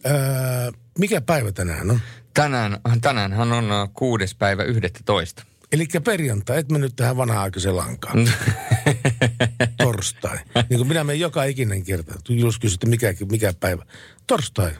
ää, 0.05 0.71
mikä 0.97 1.21
päivä 1.21 1.51
tänään 1.51 1.91
on? 1.91 1.99
Tänään, 2.33 2.79
tänäänhän 3.01 3.51
on 3.53 3.71
äh, 3.71 3.89
kuudes 3.93 4.35
päivä 4.35 4.63
11. 4.63 5.43
Eli 5.71 5.87
perjantai, 6.03 6.59
et 6.59 6.71
mennyt 6.71 6.95
tähän 6.95 7.17
vanha-aikaiseen 7.17 7.77
lankaan. 7.77 8.17
Torstai. 9.77 10.37
Niin 10.69 10.77
kuin 10.77 10.87
minä 10.87 11.03
menen 11.03 11.19
joka 11.19 11.43
ikinen 11.43 11.83
kerta. 11.83 12.13
Julius 12.29 12.59
kysyy, 12.59 12.73
että 12.75 12.87
mikä, 12.87 13.13
mikä 13.31 13.53
päivä. 13.59 13.85
Torstai. 14.27 14.71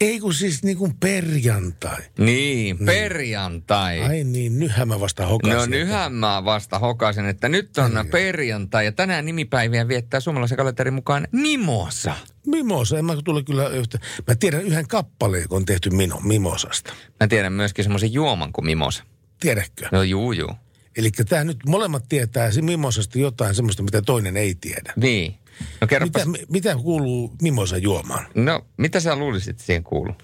Ei 0.00 0.20
kun 0.20 0.34
siis 0.34 0.62
niin 0.62 0.76
kuin 0.76 0.94
perjantai. 1.00 2.02
Niin, 2.18 2.78
perjantai. 2.78 4.00
Ai 4.00 4.24
niin, 4.24 4.58
nythän 4.58 4.88
mä 4.88 5.00
vasta 5.00 5.26
hokasin. 5.26 5.56
No 5.56 5.66
nyhän 5.66 6.12
mä 6.12 6.44
vasta 6.44 6.78
hokasin, 6.78 7.26
että 7.26 7.48
nyt 7.48 7.78
on 7.78 7.92
perjantai 8.10 8.84
ja 8.84 8.92
tänään 8.92 9.26
nimipäiviä 9.26 9.88
viettää 9.88 10.20
suomalaisen 10.20 10.58
kalenterin 10.58 10.94
mukaan 10.94 11.28
Mimosa. 11.32 12.14
Mimosa, 12.46 12.98
en 12.98 13.04
mä 13.04 13.16
tule 13.24 13.42
kyllä 13.42 13.68
yhtä. 13.68 13.98
Mä 14.26 14.34
tiedän 14.34 14.62
yhden 14.62 14.88
kappaleen, 14.88 15.42
joka 15.42 15.56
on 15.56 15.64
tehty 15.64 15.90
mino, 15.90 16.20
Mimosasta. 16.20 16.92
Mä 17.20 17.28
tiedän 17.28 17.52
myöskin 17.52 17.84
semmoisen 17.84 18.12
juoman 18.12 18.52
kuin 18.52 18.66
Mimosa. 18.66 19.04
Tiedätkö? 19.40 19.88
No 19.92 20.02
juu, 20.02 20.32
juu. 20.32 20.52
Eli 20.96 21.10
tämä 21.10 21.44
nyt 21.44 21.58
molemmat 21.66 22.04
tietää 22.08 22.50
Mimosasta 22.60 23.18
jotain 23.18 23.54
semmoista, 23.54 23.82
mitä 23.82 24.02
toinen 24.02 24.36
ei 24.36 24.54
tiedä. 24.54 24.92
Niin. 24.96 25.34
No 25.80 25.86
kerropas. 25.86 26.26
Mitä, 26.26 26.38
mi- 26.38 26.46
mitä 26.52 26.76
kuuluu 26.76 27.32
Mimosa 27.42 27.76
juomaan? 27.78 28.26
No, 28.34 28.66
mitä 28.76 29.00
sä 29.00 29.16
luulisit, 29.16 29.58
siihen 29.60 29.84
kuuluu? 29.84 30.14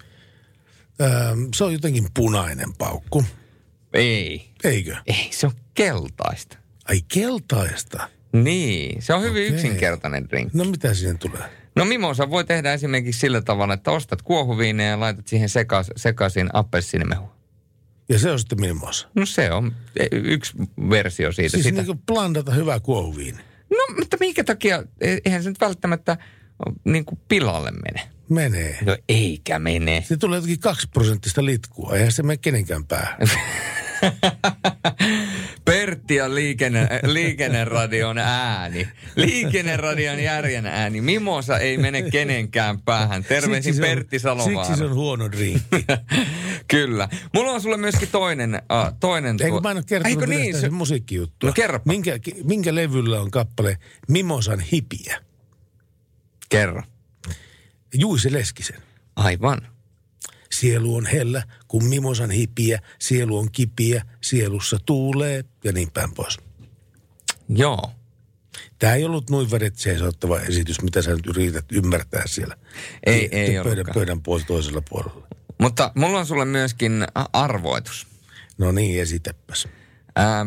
Öö, 1.01 1.09
se 1.57 1.64
on 1.64 1.72
jotenkin 1.72 2.07
punainen 2.14 2.72
paukku. 2.78 3.24
Ei. 3.93 4.51
Eikö? 4.64 4.97
Ei, 5.07 5.28
se 5.31 5.47
on 5.47 5.53
keltaista. 5.74 6.59
Ai 6.89 7.01
keltaista. 7.09 8.09
Niin, 8.33 9.03
se 9.03 9.14
on 9.14 9.22
hyvin 9.22 9.43
Okei. 9.43 9.55
yksinkertainen 9.55 10.28
drink. 10.28 10.55
No 10.55 10.64
mitä 10.64 10.95
siihen 10.95 11.18
tulee? 11.18 11.43
No 11.76 11.85
mimosa 11.85 12.31
voi 12.31 12.45
tehdä 12.45 12.72
esimerkiksi 12.72 13.20
sillä 13.20 13.41
tavalla, 13.41 13.74
että 13.74 13.91
ostat 13.91 14.22
kuohuviineja 14.22 14.91
ja 14.91 15.01
laitat 15.01 15.28
siihen 15.28 15.49
sekas, 15.49 15.91
sekaisin 15.97 16.49
appelsiinimehua. 16.53 17.37
Ja 18.09 18.18
se 18.18 18.31
on 18.31 18.39
sitten 18.39 18.61
Mimosa. 18.61 19.09
No 19.14 19.26
se 19.26 19.53
on 19.53 19.72
yksi 20.12 20.53
versio 20.91 21.33
siitä. 21.33 21.51
Siis 21.51 21.64
sitä. 21.64 21.76
niin 21.76 21.87
kuin 21.87 21.99
blandata 22.07 22.53
hyvä 22.53 22.81
kuohuviini. 22.81 23.39
No, 23.70 23.94
mutta 23.98 24.16
minkä 24.20 24.44
takia, 24.44 24.82
e- 25.00 25.18
eihän 25.24 25.42
se 25.42 25.48
nyt 25.48 25.60
välttämättä 25.60 26.16
niin 26.84 27.04
kuin 27.04 27.20
pilalle 27.28 27.70
mene. 27.70 28.08
Menee. 28.28 28.78
No 28.84 28.96
eikä 29.08 29.58
mene. 29.58 30.04
Se 30.08 30.16
tulee 30.16 30.36
jotenkin 30.36 30.60
kaksi 30.60 30.88
prosenttista 30.92 31.44
litkua. 31.44 31.96
Eihän 31.96 32.12
se 32.12 32.22
mene 32.22 32.36
kenenkään 32.36 32.86
päähän. 32.86 33.18
Pertti 35.64 36.14
ja 36.14 36.34
liikenne, 36.34 36.88
liikenneradion 37.07 38.18
ääni. 38.18 38.88
Liikenneradion 39.16 40.18
järjen 40.20 40.66
ääni. 40.66 41.01
Mimosa 41.01 41.59
ei 41.59 41.78
mene 41.78 42.03
kenenkään 42.03 42.80
päähän. 42.82 43.24
Terveisin 43.24 43.74
Siksi 43.74 43.90
on- 43.90 43.96
Pertti 43.96 44.18
Salovaara. 44.18 44.64
Siksi 44.64 44.78
se 44.78 44.84
on 44.84 44.94
huono 44.94 45.30
drinkki. 45.32 45.86
Kyllä. 46.68 47.09
Mulla 47.34 47.53
on 47.53 47.61
sulle 47.61 47.76
myöskin 47.76 48.09
toinen, 48.09 48.55
uh, 48.55 48.92
toinen 49.01 49.36
Eikö 49.42 49.61
mä 49.61 49.70
en 49.70 49.76
ole 49.76 49.84
kertonut 49.86 50.22
Eikö 50.22 50.26
niin? 50.26 50.61
Se, 50.61 50.70
musiikkijuttua? 50.70 51.48
No 51.51 51.53
kerropa. 51.55 51.82
Minkä, 51.86 52.18
minkä 52.44 52.74
levyllä 52.74 53.20
on 53.20 53.30
kappale 53.30 53.78
Mimosan 54.09 54.61
hipiä? 54.61 55.20
kerro. 56.48 56.82
Juise 57.94 58.32
Leskisen. 58.32 58.76
Aivan. 59.16 59.59
Sielu 60.53 60.94
on 60.96 61.07
hellä, 61.07 61.42
kun 61.68 61.84
mimosan 61.84 62.30
hipiä, 62.30 62.80
sielu 62.98 63.38
on 63.38 63.51
kipiä, 63.53 64.03
sielussa 64.20 64.78
tuulee 64.86 65.44
ja 65.64 65.72
niin 65.72 65.90
päin 65.90 66.14
pois. 66.14 66.38
Joo. 67.48 67.90
Tämä 68.78 68.94
ei 68.94 69.05
ollut 69.05 69.30
noin 69.30 69.48
seisottava 69.74 70.40
esitys, 70.40 70.82
mitä 70.82 71.03
sä 71.03 71.11
nyt 71.11 71.26
yrität 71.26 71.64
ymmärtää 71.72 72.22
siellä. 72.26 72.57
Ei- 73.07 73.28
ei 73.32 73.46
pöydän, 73.46 73.66
ollutkaan. 73.66 73.94
pöydän 73.94 74.22
puolella 74.22 74.46
toisella 74.46 74.82
puolella. 74.88 75.26
Mutta 75.61 75.92
mulla 75.94 76.18
on 76.18 76.26
sulle 76.26 76.44
myöskin 76.44 77.05
arvoitus. 77.32 78.07
No 78.59 78.72
niin, 78.72 79.03
esitäpäs. 79.03 79.68
Ää, 80.16 80.46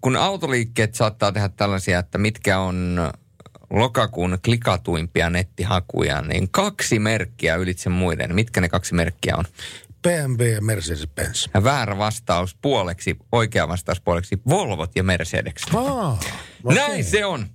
kun 0.00 0.16
autoliikkeet 0.16 0.94
saattaa 0.94 1.32
tehdä 1.32 1.48
tällaisia, 1.48 1.98
että 1.98 2.18
mitkä 2.18 2.58
on 2.60 2.98
lokakuun 3.70 4.38
klikatuimpia 4.44 5.30
nettihakuja, 5.30 6.20
niin 6.22 6.48
kaksi 6.50 6.98
merkkiä 6.98 7.56
ylitse 7.56 7.88
muiden. 7.88 8.34
Mitkä 8.34 8.60
ne 8.60 8.68
kaksi 8.68 8.94
merkkiä 8.94 9.36
on? 9.36 9.44
BMW 10.02 10.42
ja 10.42 10.60
Mercedes-Benz. 10.60 11.64
Väärä 11.64 11.98
vastaus 11.98 12.56
puoleksi, 12.62 13.16
oikea 13.32 13.68
vastaus 13.68 14.00
puoleksi 14.00 14.40
Volvot 14.48 14.90
ja 14.96 15.02
Mercedes. 15.02 15.62
Aa, 15.74 16.20
Näin 16.64 17.04
se 17.04 17.24
on. 17.24 17.46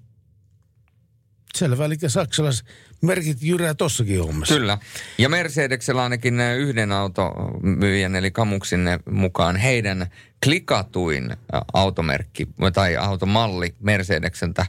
Selvä, 1.55 1.85
eli 1.85 1.95
saksalais 2.07 2.63
merkit 3.01 3.37
jyrää 3.41 3.73
tossakin 3.73 4.23
hommassa. 4.23 4.53
Kyllä. 4.53 4.77
Ja 5.17 5.29
Mercedesellä 5.29 6.03
ainakin 6.03 6.41
yhden 6.41 6.91
automyyjän, 6.91 8.15
eli 8.15 8.31
Kamuksin 8.31 8.89
mukaan 9.11 9.55
heidän 9.55 10.07
klikatuin 10.43 11.37
automerkki 11.73 12.47
tai 12.73 12.97
automalli 12.97 13.75
Mercedekseltä 13.79 14.65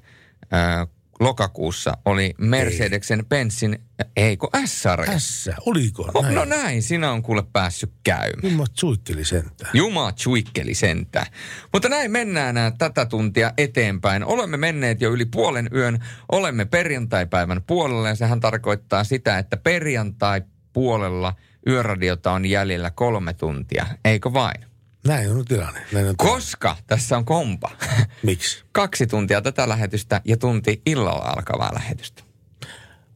lokakuussa 1.20 1.96
oli 2.04 2.34
Mercedeksen 2.38 3.26
Benzin, 3.28 3.78
ei 4.16 4.36
kun 4.36 4.48
S-sarja. 4.66 5.18
S, 5.18 5.50
oliko 5.66 6.10
Oh, 6.14 6.22
näin? 6.24 6.34
no 6.34 6.44
näin, 6.44 6.82
sinä 6.82 7.12
on 7.12 7.22
kuule 7.22 7.42
päässyt 7.52 7.92
käymään. 8.04 8.42
Jumma 8.42 8.64
tsuikkeli 8.66 9.24
sentään. 9.24 9.70
Juma 9.74 10.12
tsuikkeli 10.12 10.74
sentään. 10.74 11.26
Mutta 11.72 11.88
näin 11.88 12.10
mennään 12.10 12.54
nää 12.54 12.70
tätä 12.70 13.06
tuntia 13.06 13.52
eteenpäin. 13.58 14.24
Olemme 14.24 14.56
menneet 14.56 15.00
jo 15.00 15.10
yli 15.10 15.24
puolen 15.24 15.68
yön. 15.74 16.04
Olemme 16.32 16.64
perjantaipäivän 16.64 17.62
puolella 17.66 18.08
ja 18.08 18.14
sehän 18.14 18.40
tarkoittaa 18.40 19.04
sitä, 19.04 19.38
että 19.38 19.56
perjantai 19.56 20.42
puolella 20.72 21.34
yöradiota 21.68 22.32
on 22.32 22.46
jäljellä 22.46 22.90
kolme 22.90 23.34
tuntia. 23.34 23.86
Eikö 24.04 24.32
vain? 24.32 24.64
Näin 25.06 25.30
on 25.30 25.44
tilanne. 25.44 25.80
Näin 25.92 26.08
on 26.08 26.16
tilanne. 26.16 26.34
Koska 26.34 26.76
tässä 26.86 27.16
on 27.16 27.24
kompa. 27.24 27.70
Miksi? 28.22 28.64
Kaksi 28.72 29.06
tuntia 29.06 29.42
tätä 29.42 29.68
lähetystä 29.68 30.20
ja 30.24 30.36
tunti 30.36 30.82
illalla 30.86 31.24
alkavaa 31.36 31.74
lähetystä. 31.74 32.22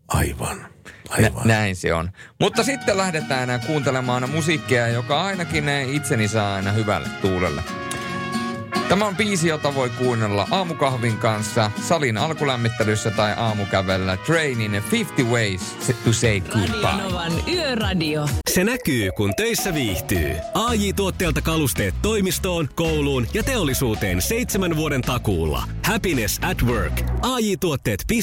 Aivan. 0.08 0.58
Nä, 0.58 0.66
Aivan. 1.10 1.48
näin 1.48 1.76
se 1.76 1.94
on. 1.94 2.10
Mutta 2.40 2.62
sitten 2.64 2.96
lähdetään 2.96 3.60
kuuntelemaan 3.66 4.30
musiikkia, 4.30 4.88
joka 4.88 5.22
ainakin 5.22 5.68
itseni 5.68 6.28
saa 6.28 6.54
aina 6.54 6.72
hyvälle 6.72 7.08
tuulelle. 7.08 7.62
Tämä 8.90 9.06
on 9.06 9.16
biisi, 9.16 9.48
jota 9.48 9.74
voi 9.74 9.90
kuunnella 9.90 10.46
aamukahvin 10.50 11.16
kanssa, 11.16 11.70
salin 11.82 12.18
alkulämmittelyssä 12.18 13.10
tai 13.10 13.34
aamukävellä 13.36 14.16
Trainin 14.16 14.82
50 14.92 15.34
Ways 15.34 15.60
to 16.04 16.12
Say 16.12 16.40
Goodbye. 16.40 17.02
Novan 17.02 17.32
Yöradio. 17.48 18.28
Se 18.50 18.64
näkyy, 18.64 19.10
kun 19.16 19.32
töissä 19.36 19.74
viihtyy. 19.74 20.36
ai 20.54 20.92
tuotteelta 20.92 21.42
kalusteet 21.42 21.94
toimistoon, 22.02 22.68
kouluun 22.74 23.26
ja 23.34 23.42
teollisuuteen 23.42 24.22
seitsemän 24.22 24.76
vuoden 24.76 25.02
takuulla. 25.02 25.62
Happiness 25.84 26.38
at 26.42 26.62
work. 26.62 27.02
ai 27.22 27.56
tuotteetfi 27.56 28.20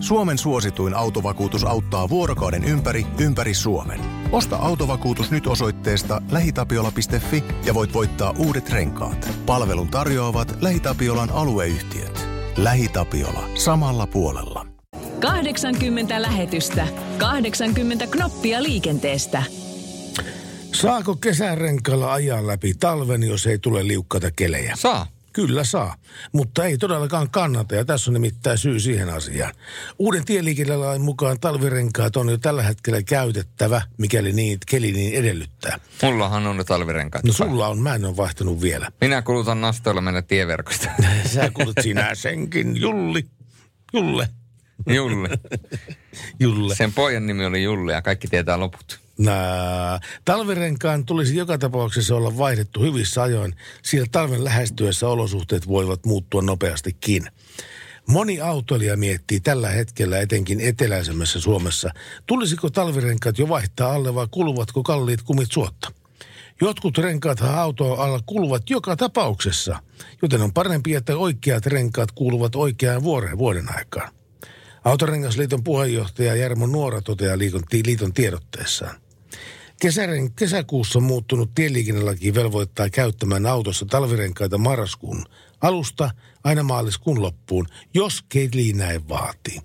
Suomen 0.00 0.38
suosituin 0.38 0.94
autovakuutus 0.94 1.64
auttaa 1.64 2.08
vuorokauden 2.08 2.64
ympäri, 2.64 3.06
ympäri 3.18 3.54
Suomen. 3.54 4.00
Osta 4.32 4.56
autovakuutus 4.56 5.30
nyt 5.30 5.46
osoitteesta 5.46 6.22
lähitapiola.fi 6.30 7.44
ja 7.64 7.74
voit 7.74 7.94
voittaa 7.94 8.34
uudet 8.38 8.70
renkaat. 8.70 9.30
Palvelun 9.46 9.87
tarjoavat 9.90 10.62
LähiTapiolan 10.62 11.30
alueyhtiöt. 11.30 12.28
LähiTapiola. 12.56 13.48
Samalla 13.54 14.06
puolella. 14.06 14.66
80 15.20 16.22
lähetystä, 16.22 16.86
80 17.18 18.06
knoppia 18.06 18.62
liikenteestä. 18.62 19.42
Saako 20.74 21.16
kesärenkailla 21.16 22.12
ajaa 22.12 22.46
läpi 22.46 22.74
talven, 22.74 23.22
jos 23.22 23.46
ei 23.46 23.58
tule 23.58 23.86
liukkata 23.86 24.30
kelejä? 24.36 24.76
Saa. 24.76 25.06
Kyllä 25.38 25.64
saa, 25.64 25.94
mutta 26.32 26.64
ei 26.64 26.78
todellakaan 26.78 27.30
kannata 27.30 27.74
ja 27.74 27.84
tässä 27.84 28.10
on 28.10 28.12
nimittäin 28.12 28.58
syy 28.58 28.80
siihen 28.80 29.10
asiaan. 29.10 29.54
Uuden 29.98 30.24
tieliikennelain 30.24 31.02
mukaan 31.02 31.40
talvirenkaat 31.40 32.16
on 32.16 32.28
jo 32.28 32.38
tällä 32.38 32.62
hetkellä 32.62 33.02
käytettävä, 33.02 33.82
mikäli 33.98 34.32
niin, 34.32 34.58
keli 34.66 34.92
niin 34.92 35.14
edellyttää. 35.14 35.78
Mullahan 36.02 36.46
on 36.46 36.56
ne 36.56 36.64
talvirenkaat. 36.64 37.24
No 37.24 37.32
sulla 37.32 37.68
on, 37.68 37.78
mä 37.78 37.94
en 37.94 38.04
ole 38.04 38.16
vaihtanut 38.16 38.62
vielä. 38.62 38.90
Minä 39.00 39.22
kulutan 39.22 39.60
nastoilla 39.60 40.00
mennä 40.00 40.22
tieverkosta. 40.22 40.88
Sä 41.34 41.50
kuulet 41.50 41.76
sinä 41.82 42.14
senkin, 42.14 42.80
Julli. 42.80 43.24
Julle. 43.92 44.28
Julle. 44.86 45.28
Julle. 46.40 46.74
Sen 46.74 46.92
pojan 46.92 47.26
nimi 47.26 47.46
oli 47.46 47.62
Julle 47.62 47.92
ja 47.92 48.02
kaikki 48.02 48.28
tietää 48.28 48.60
loput. 48.60 49.00
Nää, 49.18 50.00
talvirenkaan 50.24 51.04
tulisi 51.04 51.36
joka 51.36 51.58
tapauksessa 51.58 52.16
olla 52.16 52.38
vaihdettu 52.38 52.82
hyvissä 52.82 53.22
ajoin, 53.22 53.54
sillä 53.82 54.06
talven 54.12 54.44
lähestyessä 54.44 55.08
olosuhteet 55.08 55.68
voivat 55.68 56.06
muuttua 56.06 56.42
nopeastikin. 56.42 57.26
Moni 58.08 58.40
autoilija 58.40 58.96
miettii 58.96 59.40
tällä 59.40 59.68
hetkellä 59.68 60.20
etenkin 60.20 60.60
eteläisemmässä 60.60 61.40
Suomessa, 61.40 61.90
tulisiko 62.26 62.70
talvirenkaat 62.70 63.38
jo 63.38 63.48
vaihtaa 63.48 63.92
alle 63.92 64.14
vai 64.14 64.26
kuluvatko 64.30 64.82
kalliit 64.82 65.22
kumit 65.22 65.52
suotta. 65.52 65.92
Jotkut 66.60 66.98
renkaathan 66.98 67.54
autoa 67.54 68.04
alla 68.04 68.20
kuluvat 68.26 68.70
joka 68.70 68.96
tapauksessa, 68.96 69.78
joten 70.22 70.42
on 70.42 70.52
parempi, 70.52 70.94
että 70.94 71.16
oikeat 71.16 71.66
renkaat 71.66 72.12
kuuluvat 72.12 72.56
oikeaan 72.56 73.02
vuoden, 73.02 73.38
vuoden 73.38 73.76
aikaan. 73.76 74.12
Autorengasliiton 74.84 75.64
puheenjohtaja 75.64 76.36
Jarmo 76.36 76.66
Nuora 76.66 77.02
toteaa 77.02 77.38
liiton, 77.38 77.62
liiton 77.86 78.12
tiedotteessaan. 78.12 79.00
Kesären, 79.80 80.32
kesäkuussa 80.32 81.00
muuttunut 81.00 81.54
tieliikennelaki 81.54 82.34
velvoittaa 82.34 82.90
käyttämään 82.90 83.46
autossa 83.46 83.86
talvirenkaita 83.86 84.58
marraskuun 84.58 85.24
alusta 85.60 86.10
aina 86.44 86.62
maaliskuun 86.62 87.22
loppuun, 87.22 87.66
jos 87.94 88.24
keli 88.28 88.72
näin 88.72 89.08
vaatii. 89.08 89.60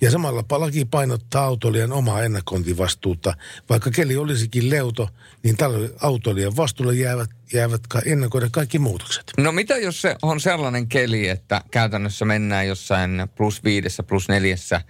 Ja 0.00 0.10
samalla 0.10 0.44
laki 0.50 0.84
painottaa 0.84 1.44
autoilijan 1.44 1.92
omaa 1.92 2.22
ennakointivastuuta. 2.22 3.34
Vaikka 3.68 3.90
keli 3.90 4.16
olisikin 4.16 4.70
leuto, 4.70 5.08
niin 5.42 5.56
autoilijan 6.00 6.56
vastuulle 6.56 6.94
jäävät, 6.94 7.30
jäävät 7.52 7.80
ennakoida 8.06 8.48
kaikki 8.52 8.78
muutokset. 8.78 9.32
No 9.38 9.52
mitä 9.52 9.76
jos 9.76 10.02
se 10.02 10.16
on 10.22 10.40
sellainen 10.40 10.88
keli, 10.88 11.28
että 11.28 11.60
käytännössä 11.70 12.24
mennään 12.24 12.66
jossain 12.66 13.22
plus 13.34 13.64
viidessä, 13.64 14.02
plus 14.02 14.28
neljässä 14.28 14.80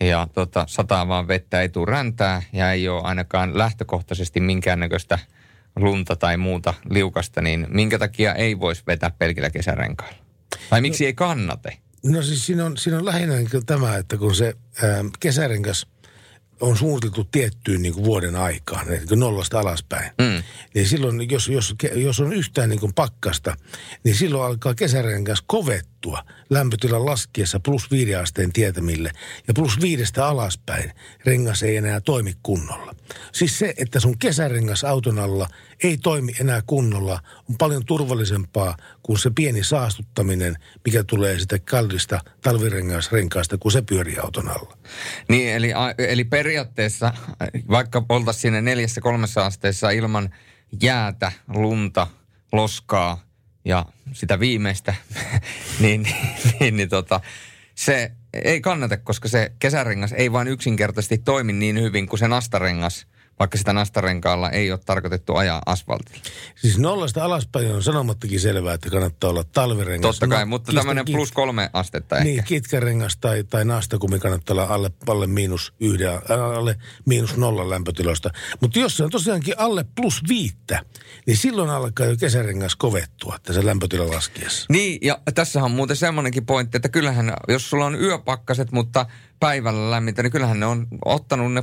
ja 0.00 0.28
tota, 0.34 0.64
sataa 0.68 1.08
vaan 1.08 1.28
vettä, 1.28 1.60
ei 1.60 1.68
tule 1.68 1.90
räntää 1.90 2.42
ja 2.52 2.72
ei 2.72 2.88
ole 2.88 3.02
ainakaan 3.02 3.58
lähtökohtaisesti 3.58 4.40
minkäännäköistä 4.40 5.18
lunta 5.76 6.16
tai 6.16 6.36
muuta 6.36 6.74
liukasta, 6.90 7.42
niin 7.42 7.66
minkä 7.70 7.98
takia 7.98 8.34
ei 8.34 8.60
voisi 8.60 8.82
vetää 8.86 9.10
pelkillä 9.10 9.50
kesärenkailla? 9.50 10.18
Tai 10.70 10.80
miksi 10.80 11.06
ei 11.06 11.14
kannate? 11.14 11.78
No 12.04 12.22
siis 12.22 12.46
siinä 12.46 12.64
on, 12.64 12.76
siinä 12.76 12.98
on 12.98 13.04
lähinnä 13.04 13.34
niin 13.34 13.66
tämä, 13.66 13.96
että 13.96 14.16
kun 14.16 14.34
se 14.34 14.54
ää, 14.82 15.04
kesärengas 15.20 15.86
on 16.60 16.76
suunniteltu 16.76 17.24
tiettyyn 17.24 17.82
niin 17.82 17.94
kuin 17.94 18.04
vuoden 18.04 18.36
aikaan, 18.36 18.88
eli 18.88 19.16
nollasta 19.16 19.60
alaspäin. 19.60 20.10
Mm. 20.18 20.42
Niin 20.74 20.88
silloin, 20.88 21.30
jos, 21.30 21.48
jos, 21.48 21.74
jos 21.94 22.20
on 22.20 22.32
yhtään 22.32 22.68
niin 22.68 22.80
kuin 22.80 22.94
pakkasta, 22.94 23.56
niin 24.04 24.14
silloin 24.14 24.44
alkaa 24.44 24.74
kesärengas 24.74 25.42
kovettua 25.46 26.24
lämpötilan 26.50 27.06
laskiessa 27.06 27.60
plus 27.60 27.90
viiden 27.90 28.20
asteen 28.20 28.52
tietämille. 28.52 29.10
Ja 29.48 29.54
plus 29.54 29.80
viidestä 29.80 30.26
alaspäin 30.26 30.92
rengas 31.24 31.62
ei 31.62 31.76
enää 31.76 32.00
toimi 32.00 32.32
kunnolla. 32.42 32.94
Siis 33.32 33.58
se, 33.58 33.74
että 33.76 34.00
sun 34.00 34.18
kesärengas 34.18 34.84
auton 34.84 35.18
alla 35.18 35.48
ei 35.82 35.98
toimi 35.98 36.32
enää 36.40 36.62
kunnolla, 36.66 37.20
on 37.50 37.58
paljon 37.58 37.84
turvallisempaa 37.84 38.76
kuin 39.02 39.18
se 39.18 39.30
pieni 39.30 39.64
saastuttaminen, 39.64 40.56
mikä 40.84 41.04
tulee 41.04 41.38
sitä 41.38 41.58
kallista 41.58 42.20
talvirengasrenkaasta, 42.40 43.58
kun 43.58 43.72
se 43.72 43.82
pyörii 43.82 44.18
auton 44.18 44.48
alla. 44.48 44.78
Niin, 45.28 45.54
eli, 45.54 45.72
eli 45.98 46.24
periaatteessa, 46.24 47.12
vaikka 47.70 48.04
oltaisiin 48.08 48.40
siinä 48.40 48.60
neljässä 48.60 49.00
kolmessa 49.00 49.46
asteessa 49.46 49.90
ilman 49.90 50.34
jäätä, 50.82 51.32
lunta, 51.48 52.06
loskaa 52.52 53.24
ja 53.64 53.86
sitä 54.12 54.40
viimeistä, 54.40 54.94
niin, 55.80 56.08
niin, 56.60 56.76
niin 56.76 56.88
tota, 56.88 57.20
se 57.74 58.12
ei 58.32 58.60
kannata, 58.60 58.96
koska 58.96 59.28
se 59.28 59.52
kesärengas 59.58 60.12
ei 60.12 60.32
vain 60.32 60.48
yksinkertaisesti 60.48 61.18
toimi 61.18 61.52
niin 61.52 61.80
hyvin 61.80 62.06
kuin 62.06 62.18
se 62.18 62.28
nastarengas, 62.28 63.06
vaikka 63.38 63.58
sitä 63.58 63.72
nastarenkaalla 63.72 64.50
ei 64.50 64.72
ole 64.72 64.80
tarkoitettu 64.86 65.36
ajaa 65.36 65.62
asfaltilla. 65.66 66.20
Siis 66.54 66.78
nollasta 66.78 67.24
alaspäin 67.24 67.72
on 67.74 67.82
sanomattakin 67.82 68.40
selvää, 68.40 68.74
että 68.74 68.90
kannattaa 68.90 69.30
olla 69.30 69.44
talvirengas. 69.44 70.16
Totta 70.16 70.28
kai, 70.28 70.42
No, 70.44 70.46
mutta 70.46 70.72
tämmöinen 70.72 71.04
kit- 71.08 71.12
plus 71.12 71.32
kolme 71.32 71.70
astetta 71.72 72.16
ehkä. 72.16 72.24
Niin, 72.24 72.44
kitkärengas 72.44 73.16
tai, 73.16 73.44
tai 73.44 73.64
naastakumi 73.64 74.18
kannattaa 74.18 74.54
olla 74.54 74.64
alle, 74.64 74.90
alle 75.06 75.26
miinus 75.26 75.72
yhden, 75.80 76.08
ä, 76.08 76.20
alle 76.56 76.76
miinus 77.06 77.36
nollan 77.36 77.70
lämpötiloista. 77.70 78.30
Mutta 78.60 78.78
jos 78.78 78.96
se 78.96 79.04
on 79.04 79.10
tosiaankin 79.10 79.54
alle 79.58 79.84
plus 79.96 80.22
viittä, 80.28 80.80
niin 81.26 81.36
silloin 81.36 81.70
alkaa 81.70 82.06
jo 82.06 82.16
kesärengas 82.16 82.76
kovettua 82.76 83.38
tässä 83.42 83.66
lämpötilan 83.66 84.10
laskiessa. 84.10 84.66
Niin, 84.68 84.98
ja 85.02 85.18
tässä 85.34 85.64
on 85.64 85.70
muuten 85.70 85.96
semmoinenkin 85.96 86.46
pointti, 86.46 86.76
että 86.76 86.88
kyllähän, 86.88 87.32
jos 87.48 87.70
sulla 87.70 87.86
on 87.86 88.00
yöpakkaset, 88.02 88.72
mutta 88.72 89.06
päivällä 89.40 89.90
lämmintä, 89.90 90.22
niin 90.22 90.32
kyllähän 90.32 90.60
ne 90.60 90.66
on 90.66 90.86
ottanut 91.04 91.52
ne 91.52 91.62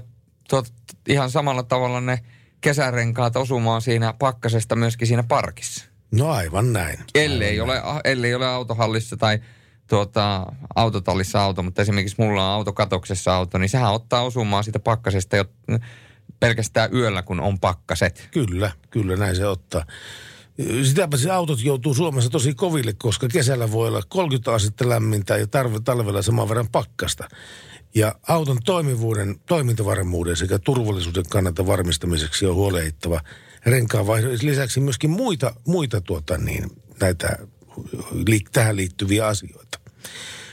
tot, 0.49 0.67
ihan 1.07 1.31
samalla 1.31 1.63
tavalla 1.63 2.01
ne 2.01 2.19
kesärenkaat 2.61 3.35
osumaan 3.35 3.81
siinä 3.81 4.13
pakkasesta 4.19 4.75
myöskin 4.75 5.07
siinä 5.07 5.23
parkissa. 5.23 5.85
No 6.11 6.31
aivan 6.31 6.73
näin. 6.73 6.99
Ellei 7.15 7.59
ole, 7.59 7.81
ellei 8.03 8.35
ole 8.35 8.47
autohallissa 8.47 9.17
tai 9.17 9.39
tuota, 9.87 10.45
autotallissa 10.75 11.43
auto, 11.43 11.63
mutta 11.63 11.81
esimerkiksi 11.81 12.15
mulla 12.19 12.45
on 12.45 12.53
autokatoksessa 12.53 13.35
auto, 13.35 13.57
niin 13.57 13.69
sehän 13.69 13.93
ottaa 13.93 14.21
osumaan 14.21 14.63
siitä 14.63 14.79
pakkasesta 14.79 15.35
jo 15.35 15.45
pelkästään 16.39 16.93
yöllä, 16.93 17.21
kun 17.21 17.39
on 17.39 17.59
pakkaset. 17.59 18.27
Kyllä, 18.31 18.71
kyllä 18.89 19.15
näin 19.15 19.35
se 19.35 19.47
ottaa. 19.47 19.85
Sitäpä 20.83 21.17
se 21.17 21.31
autot 21.31 21.63
joutuu 21.63 21.93
Suomessa 21.93 22.29
tosi 22.29 22.53
koville, 22.53 22.93
koska 22.93 23.27
kesällä 23.27 23.71
voi 23.71 23.87
olla 23.87 24.01
30 24.09 24.53
astetta 24.53 24.89
lämmintä 24.89 25.37
ja 25.37 25.47
tarve, 25.47 25.79
talvella 25.79 26.21
saman 26.21 26.49
verran 26.49 26.67
pakkasta. 26.71 27.27
Ja 27.95 28.15
auton 28.27 28.57
toimivuuden, 28.65 29.39
toimintavarmuuden 29.45 30.35
sekä 30.35 30.59
turvallisuuden 30.59 31.23
kannalta 31.29 31.67
varmistamiseksi 31.67 32.45
on 32.45 32.55
huolehdittava 32.55 33.21
renkaanvaihdon 33.65 34.37
lisäksi 34.41 34.79
myöskin 34.79 35.09
muita, 35.09 35.55
muita 35.67 36.01
tuota 36.01 36.37
niin, 36.37 36.71
näitä 37.01 37.37
tähän 38.51 38.75
liittyviä 38.75 39.27
asioita. 39.27 39.79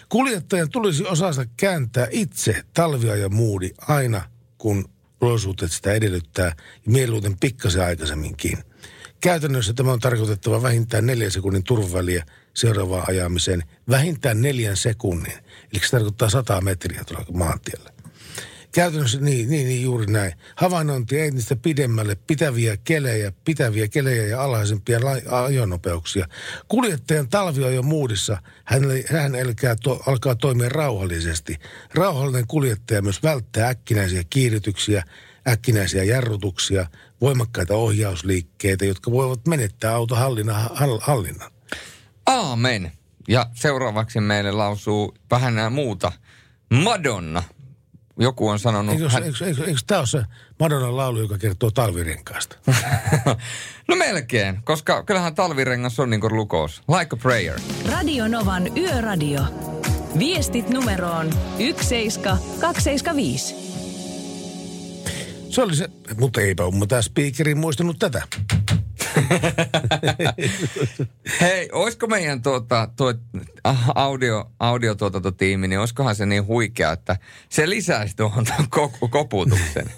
Kuljettajan 0.09 0.71
tulisi 0.71 1.05
osata 1.05 1.47
kääntää 1.57 2.07
itse 2.11 2.63
talviajan 2.75 3.35
muudi 3.35 3.71
aina, 3.89 4.23
kun 4.59 4.85
olosuhteet 5.21 5.73
sitä 5.73 5.93
edellyttää, 5.93 6.55
ja 6.87 6.93
mieluiten 6.93 7.39
pikkasen 7.41 7.85
aikaisemminkin. 7.85 8.59
Käytännössä 9.21 9.73
tämä 9.73 9.93
on 9.93 10.01
tarkoitettava 10.01 10.63
vähintään 10.63 11.07
neljän 11.07 11.31
sekunnin 11.31 11.65
turvaväliä 11.65 12.27
seuraavaan 12.55 13.05
ajamiseen, 13.09 13.63
vähintään 13.89 14.43
neljän 14.43 14.77
sekunnin. 14.77 15.39
Eli 15.73 15.81
se 15.85 15.91
tarkoittaa 15.91 16.31
100 16.31 16.61
metriä 16.61 17.05
tuolla 17.05 17.27
maantiellä. 17.33 17.93
Käytännössä 18.73 19.21
niin, 19.21 19.51
niin, 19.51 19.69
niin 19.69 19.83
juuri 19.83 20.07
näin. 20.07 20.33
Havainnointi 20.57 21.21
entistä 21.21 21.57
pidemmälle 21.57 22.15
pitäviä 22.15 22.77
kelejä, 22.77 23.33
pitäviä 23.45 23.89
kelejä 23.89 24.27
ja 24.27 24.43
alhaisempia 24.45 25.01
ajonopeuksia. 25.31 26.29
Kuljettajan 26.69 27.29
talviajon 27.29 27.85
muudissa 27.85 28.39
hän, 28.65 28.83
hän 29.11 29.35
elkää 29.35 29.77
to, 29.83 30.03
alkaa 30.07 30.35
toimia 30.35 30.69
rauhallisesti. 30.69 31.57
Rauhallinen 31.95 32.47
kuljettaja 32.47 33.03
myös 33.03 33.23
välttää 33.23 33.69
äkkinäisiä 33.69 34.23
kiihdytyksiä, 34.31 35.05
äkkinäisiä 35.49 36.05
jarrutuksia, 36.05 36.87
voimakkaita 37.21 37.75
ohjausliikkeitä, 37.75 38.85
jotka 38.85 39.11
voivat 39.11 39.47
menettää 39.47 39.95
auton 39.95 40.19
hallinnan. 40.19 40.71
hall- 40.71 41.01
hallinnan. 41.01 41.51
Aamen. 42.27 42.93
Ja 43.29 43.47
seuraavaksi 43.55 44.21
meille 44.21 44.53
lausuu 44.53 45.15
vähän 45.31 45.55
nää 45.55 45.71
muuta. 45.71 46.13
Madonna. 46.71 47.43
Joku 48.19 48.49
on 48.49 48.59
sanonut... 48.59 48.95
Eikö, 48.95 49.09
hän- 49.09 49.23
eikö, 49.23 49.47
eikö, 49.47 49.65
eikö 49.65 49.81
tämä 49.87 49.99
ole 49.99 50.07
se 50.07 50.23
Madonnan 50.61 50.97
laulu, 50.97 51.21
joka 51.21 51.39
kertoo 51.39 51.71
talvirenkaasta? 51.71 52.57
no 53.89 53.97
melkein, 53.97 54.61
koska 54.65 55.03
kyllähän 55.03 55.35
talvirengas 55.35 56.01
on 56.01 56.11
niin 56.11 56.21
kuin 56.21 56.37
lukous. 56.37 56.83
Like 56.99 57.09
a 57.13 57.17
prayer. 57.17 57.61
Radio 57.93 58.29
Novan 58.29 58.79
Yöradio. 58.79 59.41
Viestit 60.19 60.69
numeroon 60.71 61.31
17275. 61.59 63.55
Se 65.51 65.63
oli 65.63 65.77
se, 65.77 65.89
mutta 66.19 66.41
eipä 66.41 66.67
umma 66.67 66.87
tämä 66.87 67.03
speakeri 67.03 67.55
muistanut 67.55 67.99
tätä. 67.99 68.23
Hei, 71.41 71.69
olisiko 71.73 72.07
meidän 72.07 72.43
tuota, 72.43 72.89
tuo 72.97 73.15
ah, 73.65 73.91
audio, 73.95 74.51
audiotuotantotiimi, 74.61 75.69
niin 75.69 75.79
olisikohan 75.79 76.15
se 76.15 76.27
niin 76.27 76.47
huikea, 76.47 76.93
että 76.93 77.17
se 77.49 77.71
lisäisi 77.71 78.17
tuohon 78.17 78.45
tuon 78.57 78.69
ko- 78.91 79.09
koputuksen. 79.09 79.91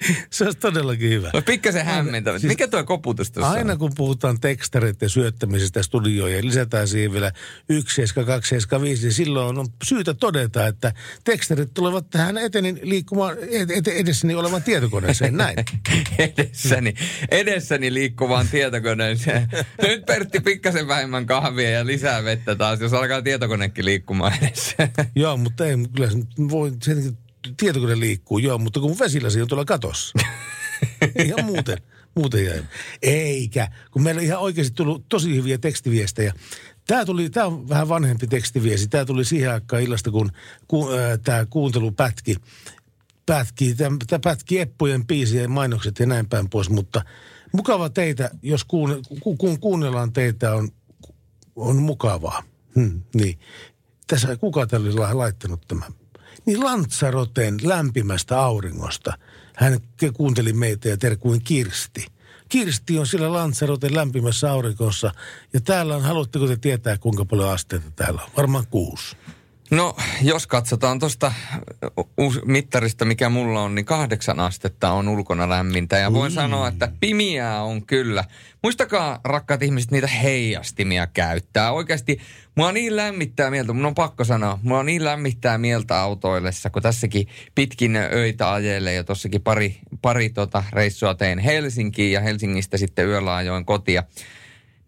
Se 0.30 0.44
olisi 0.44 0.58
todellakin 0.58 1.10
hyvä. 1.10 1.30
No 1.34 1.42
pikkasen 1.42 1.84
hämmentävä. 1.86 2.38
Siis- 2.38 2.48
Mikä 2.48 2.68
tuo 2.68 2.84
koputus 2.84 3.30
tuossa 3.30 3.52
Aina 3.52 3.72
on? 3.72 3.78
kun 3.78 3.92
puhutaan 3.96 4.40
tekstareiden 4.40 5.10
syöttämisestä 5.10 5.82
studioon 5.82 6.32
ja 6.32 6.44
lisätään 6.44 6.88
siihen 6.88 7.12
vielä 7.12 7.32
1, 7.68 8.02
2, 8.26 8.48
7, 8.48 8.82
5, 8.82 9.02
niin 9.02 9.12
silloin 9.12 9.58
on 9.58 9.66
syytä 9.84 10.14
todeta, 10.14 10.66
että 10.66 10.92
tekstarit 11.24 11.74
tulevat 11.74 12.10
tähän 12.10 12.38
eteni 12.38 12.74
liikkumaan 12.82 13.36
ed- 13.50 13.70
ed- 13.70 13.92
edessäni 14.00 14.34
olevan 14.34 14.62
tietokoneeseen. 14.62 15.36
Näin. 15.36 15.56
edessäni, 16.18 16.94
edessäni 17.30 17.94
liikkuvaan 17.94 18.48
tietokoneeseen. 18.48 19.48
Nyt 19.82 20.06
Pertti 20.06 20.40
pikkasen 20.40 20.88
vähemmän 20.88 21.26
kahvia 21.26 21.70
ja 21.70 21.86
lisää 21.86 22.24
vettä 22.24 22.54
taas, 22.54 22.80
jos 22.80 22.92
alkaa 22.92 23.22
tietokonekin 23.22 23.84
liikkumaan 23.84 24.32
edessä. 24.42 24.88
joo, 25.16 25.36
mutta 25.36 25.66
ei, 25.66 25.76
kyllä 25.96 26.08
voi, 26.50 26.72
tietokone 27.56 28.00
liikkuu, 28.00 28.38
joo, 28.38 28.58
mutta 28.58 28.80
kun 28.80 28.98
vesilasi 28.98 29.42
on 29.42 29.48
tuolla 29.48 29.64
katossa. 29.64 30.18
ihan 31.24 31.44
muuten, 31.44 31.78
muuten 32.14 32.44
jäi. 32.44 32.62
Eikä, 33.02 33.68
kun 33.90 34.02
meillä 34.02 34.18
on 34.18 34.24
ihan 34.24 34.40
oikeasti 34.40 34.74
tullut 34.74 35.08
tosi 35.08 35.36
hyviä 35.36 35.58
tekstiviestejä. 35.58 36.32
Tämä, 36.86 37.04
tuli, 37.04 37.30
tämä 37.30 37.46
on 37.46 37.68
vähän 37.68 37.88
vanhempi 37.88 38.26
tekstiviesti. 38.26 38.88
Tämä 38.88 39.04
tuli 39.04 39.24
siihen 39.24 39.52
aikaan 39.52 39.82
illasta, 39.82 40.10
kun 40.10 40.30
ku, 40.68 40.90
äh, 40.90 41.18
tämä 41.24 41.46
kuuntelu 41.50 41.92
pätki. 41.92 42.36
Pätki, 43.26 43.74
tämä 43.74 44.18
pätki 44.24 44.60
Eppujen 44.60 45.06
biisiä, 45.06 45.48
mainokset 45.48 45.98
ja 45.98 46.06
näin 46.06 46.28
päin 46.28 46.50
pois, 46.50 46.70
mutta 46.70 47.02
mukava 47.52 47.90
teitä, 47.90 48.30
jos 48.42 48.64
kuun, 48.64 49.02
ku, 49.20 49.36
kun 49.36 49.60
kuunnellaan 49.60 50.12
teitä, 50.12 50.54
on, 50.54 50.68
on 51.56 51.76
mukavaa. 51.76 52.42
Hmm, 52.74 53.02
niin. 53.14 53.38
Tässä 54.06 54.36
kuka 54.36 54.66
tällä 54.66 55.18
laittanut 55.18 55.60
tämän? 55.68 55.99
Niin 56.46 56.64
Lantsaroten 56.64 57.56
lämpimästä 57.62 58.40
auringosta. 58.40 59.12
Hän 59.56 59.78
kuunteli 60.14 60.52
meitä 60.52 60.88
ja 60.88 60.96
terkuin 60.96 61.44
Kirsti. 61.44 62.06
Kirsti 62.48 62.98
on 62.98 63.06
sillä 63.06 63.32
Lantsaroten 63.32 63.94
lämpimässä 63.94 64.52
aurinkossa. 64.52 65.12
Ja 65.52 65.60
täällä 65.60 65.96
on, 65.96 66.02
haluatteko 66.02 66.46
te 66.46 66.56
tietää 66.56 66.98
kuinka 66.98 67.24
paljon 67.24 67.50
asteita 67.50 67.90
täällä 67.96 68.22
on? 68.22 68.30
Varmaan 68.36 68.66
kuusi. 68.70 69.16
No, 69.70 69.96
jos 70.22 70.46
katsotaan 70.46 70.98
tuosta 70.98 71.32
mittarista, 72.44 73.04
mikä 73.04 73.28
mulla 73.28 73.62
on, 73.62 73.74
niin 73.74 73.84
kahdeksan 73.84 74.40
astetta 74.40 74.92
on 74.92 75.08
ulkona 75.08 75.48
lämmintä. 75.48 75.98
Ja 75.98 76.12
voin 76.12 76.30
Ui. 76.30 76.34
sanoa, 76.34 76.68
että 76.68 76.92
pimiää 77.00 77.62
on 77.62 77.86
kyllä. 77.86 78.24
Muistakaa, 78.62 79.20
rakkaat 79.24 79.62
ihmiset, 79.62 79.90
niitä 79.90 80.06
heijastimia 80.06 81.06
käyttää. 81.06 81.72
Oikeasti, 81.72 82.20
mua 82.54 82.72
niin 82.72 82.96
lämmittää 82.96 83.50
mieltä, 83.50 83.72
mun 83.72 83.86
on 83.86 83.94
pakko 83.94 84.24
sanoa, 84.24 84.58
mua 84.62 84.82
niin 84.82 85.04
lämmittää 85.04 85.58
mieltä 85.58 86.00
autoillessa, 86.00 86.70
kun 86.70 86.82
tässäkin 86.82 87.28
pitkin 87.54 87.96
öitä 87.96 88.52
ajelee 88.52 88.94
ja 88.94 89.04
tossakin 89.04 89.42
pari, 89.42 89.78
pari 90.02 90.30
tota 90.30 90.64
reissua 90.72 91.14
tein 91.14 91.38
Helsinkiin 91.38 92.12
ja 92.12 92.20
Helsingistä 92.20 92.76
sitten 92.76 93.06
yöllä 93.06 93.36
ajoin 93.36 93.64
kotia 93.64 94.02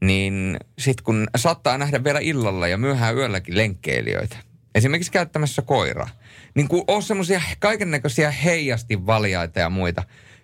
niin 0.02 0.56
sitten 0.78 1.04
kun 1.04 1.26
saattaa 1.36 1.78
nähdä 1.78 2.04
vielä 2.04 2.18
illalla 2.22 2.68
ja 2.68 2.78
myöhään 2.78 3.16
yölläkin 3.16 3.56
lenkkeilijöitä, 3.56 4.36
esimerkiksi 4.74 5.12
käyttämässä 5.12 5.62
koiraa, 5.62 6.08
niin 6.54 6.68
kun 6.68 6.84
on 6.86 7.02
semmoisia 7.02 7.42
kaiken 7.58 7.90
näköisiä 7.90 8.30
heijastinvaljaita 8.30 9.60
ja 9.60 9.70
muita, 9.70 10.02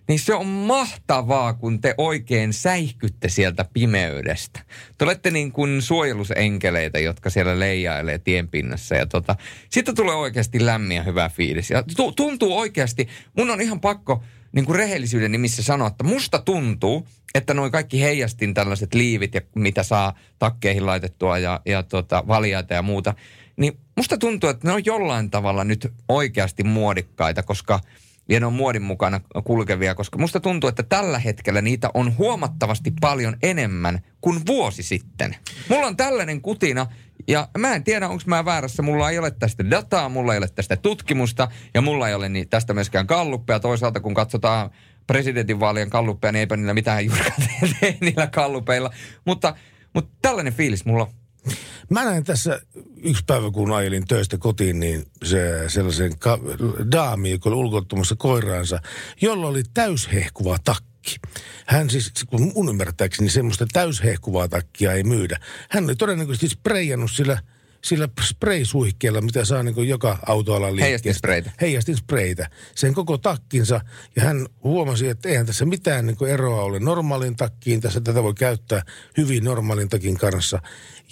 niin 0.09 0.19
se 0.19 0.35
on 0.35 0.47
mahtavaa, 0.47 1.55
kun 1.55 1.81
te 1.81 1.95
oikein 1.99 2.53
säihkytte 2.53 3.29
sieltä 3.29 3.65
pimeydestä. 3.73 4.61
Te 4.99 5.05
olette 5.05 5.31
niin 5.31 5.53
kuin 5.53 5.83
suojelusenkeleitä, 5.83 6.99
jotka 6.99 7.31
siellä 7.31 7.59
leijailee 7.59 8.19
tienpinnassa. 8.19 8.95
Ja 8.95 9.07
tota, 9.07 9.37
sitten 9.71 9.95
tulee 9.95 10.15
oikeasti 10.15 10.67
lämmin 10.67 10.97
ja 10.97 11.03
hyvä 11.03 11.29
fiilis. 11.29 11.71
Ja 11.71 11.83
tu- 11.97 12.13
tuntuu 12.13 12.59
oikeasti, 12.59 13.09
mun 13.37 13.51
on 13.51 13.61
ihan 13.61 13.81
pakko 13.81 14.23
niin 14.53 14.65
kuin 14.65 14.77
rehellisyyden 14.77 15.33
nimissä 15.33 15.63
sanoa, 15.63 15.89
että 15.89 16.05
musta 16.05 16.39
tuntuu, 16.39 17.09
että 17.35 17.55
noin 17.55 17.73
kaikki 17.73 18.03
heijastin 18.03 18.55
tällaiset 18.55 18.95
liivit, 18.95 19.35
ja 19.35 19.41
mitä 19.55 19.83
saa 19.83 20.19
takkeihin 20.39 20.87
laitettua 20.87 21.39
ja, 21.39 21.61
ja 21.67 21.83
tota, 21.83 22.25
valjaita 22.27 22.75
ja 22.75 22.83
muuta, 22.83 23.15
niin 23.59 23.79
musta 23.97 24.19
tuntuu, 24.19 24.51
että 24.51 24.69
ne 24.69 24.75
on 24.75 24.85
jollain 24.85 25.31
tavalla 25.31 25.65
nyt 25.65 25.93
oikeasti 26.09 26.63
muodikkaita, 26.65 27.43
koska 27.43 27.81
ja 28.29 28.41
ne 28.41 28.47
on 28.47 28.53
muodin 28.53 28.83
mukana 28.83 29.21
kulkevia, 29.45 29.95
koska 29.95 30.19
musta 30.19 30.41
tuntuu, 30.41 30.69
että 30.69 30.83
tällä 30.83 31.19
hetkellä 31.19 31.63
niitä 31.63 31.91
on 31.95 32.17
huomattavasti 32.19 32.93
paljon 33.01 33.37
enemmän 33.43 34.01
kuin 34.21 34.41
vuosi 34.47 34.83
sitten. 34.83 35.37
Mulla 35.69 35.87
on 35.87 35.97
tällainen 35.97 36.41
kutina, 36.41 36.87
ja 37.29 37.49
mä 37.59 37.75
en 37.75 37.85
tiedä, 37.85 38.09
onko 38.09 38.23
mä 38.27 38.45
väärässä. 38.45 38.83
Mulla 38.83 39.11
ei 39.11 39.19
ole 39.19 39.31
tästä 39.31 39.71
dataa, 39.71 40.09
mulla 40.09 40.33
ei 40.33 40.39
ole 40.39 40.49
tästä 40.49 40.77
tutkimusta, 40.77 41.49
ja 41.75 41.81
mulla 41.81 42.09
ei 42.09 42.15
ole 42.15 42.29
niin 42.29 42.49
tästä 42.49 42.75
myöskään 42.75 43.07
kalluppeja. 43.07 43.61
Toisaalta 43.61 44.01
kun 44.01 44.15
katsotaan 44.15 44.71
presidentinvaalien 45.07 45.91
kalluppeja, 45.91 46.33
niin 46.33 46.41
eipä 46.41 46.57
niillä 46.57 46.75
mitään 46.75 47.07
juurikaan 47.07 47.43
tee 47.81 47.97
niillä 48.01 48.27
kallupeilla. 48.27 48.91
Mutta, 49.25 49.55
mutta 49.95 50.11
tällainen 50.23 50.53
fiilis 50.53 50.85
mulla 50.85 51.03
on. 51.03 51.18
Mä 51.91 52.05
näin 52.05 52.25
tässä 52.25 52.61
yksi 53.03 53.25
päivä, 53.27 53.51
kun 53.51 53.73
ajelin 53.73 54.07
töistä 54.07 54.39
kotiin, 54.39 54.81
niin 54.81 55.07
se 55.25 55.65
sellaisen 55.69 56.19
ka- 56.19 56.39
daami, 56.93 57.31
joka 57.31 57.51
oli 57.51 57.57
ulkoottamassa 57.57 58.17
koiraansa, 58.19 58.81
jolla 59.21 59.47
oli 59.47 59.63
täyshehkuva 59.75 60.59
takki. 60.65 61.17
Hän 61.67 61.91
siis, 61.91 62.13
kun 62.27 62.53
mun 62.55 62.69
ymmärtääkseni 62.69 63.31
semmoista 63.31 63.67
täyshehkuvaa 63.73 64.49
takkia 64.49 64.93
ei 64.93 65.03
myydä. 65.05 65.41
Hän 65.71 65.85
oli 65.85 65.97
todennäköisesti 65.97 66.49
sprayannut 66.49 67.11
sillä, 67.11 67.39
sillä 67.89 68.09
spray-suihkeella, 68.23 69.21
mitä 69.21 69.45
saa 69.45 69.63
niin 69.63 69.89
joka 69.89 70.19
autoalan 70.27 70.77
liikkeestä. 70.77 70.85
Heijastinspreitä. 70.85 71.51
Heijastinspreitä. 71.61 72.51
Sen 72.75 72.95
koko 72.95 73.19
takkinsa. 73.19 73.81
Ja 74.17 74.23
hän 74.23 74.47
huomasi, 74.65 75.09
että 75.09 75.29
eihän 75.29 75.47
tässä 75.47 75.65
mitään 75.65 76.07
niin 76.07 76.29
eroa 76.29 76.63
ole 76.63 76.81
normaalin 76.81 77.37
takkiin. 77.37 77.81
Tässä 77.81 78.01
tätä 78.01 78.23
voi 78.23 78.35
käyttää 78.35 78.83
hyvin 79.17 79.45
normaalin 79.45 79.89
takin 79.89 80.19
kanssa. 80.19 80.63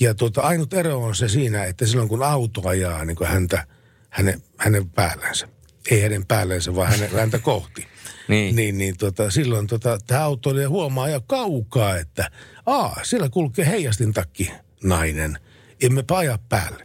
Ja 0.01 0.15
tuota, 0.15 0.41
ainut 0.41 0.75
ero 0.75 1.03
on 1.03 1.15
se 1.15 1.29
siinä, 1.29 1.65
että 1.65 1.87
silloin 1.87 2.09
kun 2.09 2.23
auto 2.23 2.69
ajaa 2.69 3.05
niin 3.05 3.17
häntä, 3.25 3.67
hänen, 4.11 4.43
hänen 4.57 4.91
päällänsä. 4.91 5.49
Ei 5.91 6.03
hänen 6.03 6.27
päällänsä, 6.27 6.75
vaan 6.75 6.91
hänen, 6.91 7.11
häntä 7.21 7.39
kohti. 7.39 7.87
Niin. 8.29 8.57
Niin, 8.57 8.79
niin 8.79 8.97
tota, 8.97 9.31
silloin 9.31 9.67
tota, 9.67 9.99
tämä 10.07 10.25
autoilija 10.25 10.69
huomaa 10.69 11.09
jo 11.09 11.21
kaukaa, 11.21 11.99
että 11.99 12.31
aa, 12.67 13.01
siellä 13.03 13.29
kulkee 13.29 13.67
heijastin 13.67 14.13
takki 14.13 14.51
nainen. 14.83 15.39
Emmepä 15.83 16.17
aja 16.17 16.39
päälle. 16.49 16.83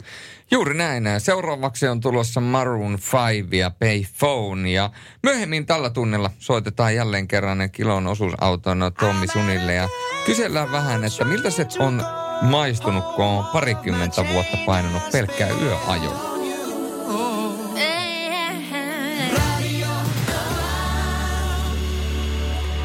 Juuri 0.51 0.73
näin. 0.73 1.03
Seuraavaksi 1.17 1.87
on 1.87 1.99
tulossa 1.99 2.41
Maroon 2.41 2.99
5 3.43 3.57
ja 3.57 3.71
Payphone. 3.79 4.71
Ja 4.71 4.89
myöhemmin 5.23 5.65
tällä 5.65 5.89
tunnilla 5.89 6.31
soitetaan 6.39 6.95
jälleen 6.95 7.27
kerran 7.27 7.71
kilon 7.71 8.07
osuusauton 8.07 8.91
Tommi 8.99 9.27
Sunille. 9.27 9.73
Ja 9.73 9.89
kysellään 10.25 10.71
vähän, 10.71 11.03
että 11.03 11.25
miltä 11.25 11.49
se 11.49 11.67
on 11.79 12.03
maistunut, 12.41 13.05
kun 13.15 13.25
on 13.25 13.45
parikymmentä 13.45 14.25
vuotta 14.33 14.57
painanut 14.65 15.11
pelkkää 15.11 15.49
yöajoa. 15.49 16.31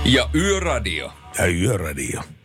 Ja 0.05 0.31
Yöradio. 0.35 1.13
Ja 1.39 1.47
yöradio. 1.47 2.36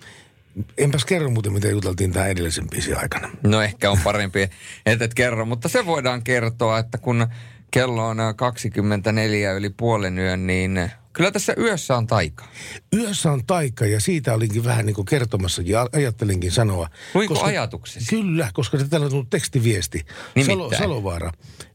Enpäs 0.77 1.05
kerro 1.05 1.29
muuten, 1.29 1.53
mitä 1.53 1.67
juteltiin 1.67 2.11
tämän 2.11 2.29
edellisen 2.29 2.69
biisin 2.69 2.97
aikana. 2.97 3.29
No 3.43 3.61
ehkä 3.61 3.91
on 3.91 3.97
parempi, 4.03 4.49
että 4.85 5.05
et 5.05 5.13
kerro, 5.13 5.45
mutta 5.45 5.69
se 5.69 5.85
voidaan 5.85 6.23
kertoa, 6.23 6.79
että 6.79 6.97
kun 6.97 7.27
kello 7.71 8.07
on 8.07 8.17
24 8.35 9.53
yli 9.53 9.69
puolen 9.69 10.19
yön, 10.19 10.47
niin 10.47 10.91
kyllä 11.13 11.31
tässä 11.31 11.53
yössä 11.57 11.97
on 11.97 12.07
taika. 12.07 12.45
Yössä 12.95 13.31
on 13.31 13.45
taika 13.45 13.85
ja 13.85 13.99
siitä 13.99 14.33
olinkin 14.33 14.63
vähän 14.63 14.85
niin 14.85 14.93
kuin 14.93 15.05
kertomassakin, 15.05 15.75
ajattelinkin 15.93 16.51
sanoa. 16.51 16.89
Luinko 17.13 17.41
ajatuksesi? 17.43 18.09
Kyllä, 18.09 18.49
koska 18.53 18.79
se 18.79 18.87
täällä 18.87 19.05
on 19.05 19.11
tullut 19.11 19.29
tekstiviesti. 19.29 20.05
Nimittäin. 20.35 20.59
Salo, 20.59 20.73
Salovaara, 20.77 21.31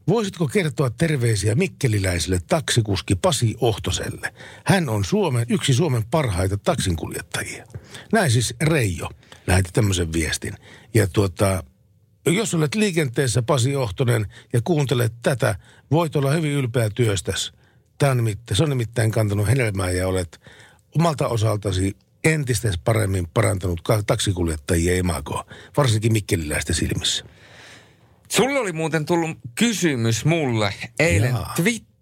voisitko 0.07 0.47
kertoa 0.47 0.89
terveisiä 0.89 1.55
mikkeliläiselle 1.55 2.39
taksikuski 2.47 3.15
Pasi 3.15 3.55
Ohtoselle? 3.61 4.33
Hän 4.65 4.89
on 4.89 5.05
Suomen, 5.05 5.45
yksi 5.49 5.73
Suomen 5.73 6.03
parhaita 6.11 6.57
taksinkuljettajia. 6.57 7.65
Näin 8.13 8.31
siis 8.31 8.55
Reijo 8.61 9.09
lähetti 9.47 9.69
tämmöisen 9.73 10.13
viestin. 10.13 10.53
Ja 10.93 11.07
tuota, 11.07 11.63
jos 12.25 12.53
olet 12.53 12.75
liikenteessä 12.75 13.41
Pasi 13.41 13.75
Ohtonen 13.75 14.27
ja 14.53 14.61
kuuntelet 14.63 15.13
tätä, 15.21 15.55
voit 15.91 16.15
olla 16.15 16.31
hyvin 16.31 16.51
ylpeä 16.51 16.89
työstäsi. 16.89 17.51
Tämä 17.97 18.11
on 18.11 18.17
nimittäin, 18.17 18.57
se 18.57 18.63
on 18.63 18.69
nimittäin 18.69 19.11
kantanut 19.11 19.47
hedelmää 19.47 19.91
ja 19.91 20.07
olet 20.07 20.39
omalta 20.95 21.27
osaltasi 21.27 21.97
entistä 22.23 22.69
paremmin 22.83 23.27
parantanut 23.33 23.81
taksikuljettajien 24.07 24.97
imagoa, 24.97 25.45
varsinkin 25.77 26.13
mikkeliläisten 26.13 26.75
silmissä. 26.75 27.25
Sulle 28.29 28.59
oli 28.59 28.71
muuten 28.71 29.05
tullut 29.05 29.37
kysymys 29.55 30.25
mulle 30.25 30.73
eilen 30.99 31.29
Jaa. 31.29 31.55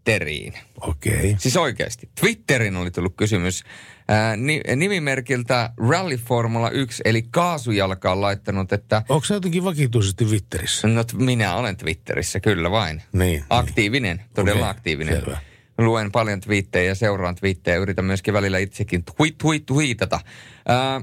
Twitteriin. 0.06 0.54
Okei. 0.82 1.14
Okay. 1.14 1.36
Siis 1.38 1.58
oikeasti. 1.58 2.10
Twitterin 2.20 2.76
oli 2.76 2.92
tullut 2.92 3.14
kysymys. 3.18 3.64
Ää, 4.08 4.36
ni, 4.36 4.62
nimimerkiltä 4.76 5.70
Rally 5.90 6.18
Formula 6.18 6.70
1, 6.70 7.02
eli 7.06 7.24
kaasujalka 7.32 8.12
on 8.12 8.22
laittanut, 8.22 8.74
että 8.74 9.02
Onko 9.10 9.26
se 9.26 9.34
jotenkin 9.34 9.64
vakituisesti 9.64 10.26
Twitterissä? 10.26 10.88
no, 10.88 11.04
minä 11.14 11.56
olen 11.56 11.78
Twitterissä, 11.78 12.40
kyllä 12.40 12.72
vain. 12.72 13.04
Niin, 13.14 13.44
Aktiivinen, 13.50 14.22
todella 14.34 14.60
Okei, 14.60 14.70
aktiivinen. 14.70 15.16
selvä. 15.16 15.38
Luen 15.78 16.12
paljon 16.12 16.42
twiittejä 16.42 16.90
ja 16.90 16.96
seuraan 16.96 17.36
twiittejä. 17.36 17.78
Yritän 17.78 18.06
myöskin 18.06 18.34
välillä 18.34 18.58
itsekin 18.58 19.04
tweet, 19.04 19.38
tweet, 19.38 19.66
tweetata. 19.66 20.20
Ää, 20.68 21.02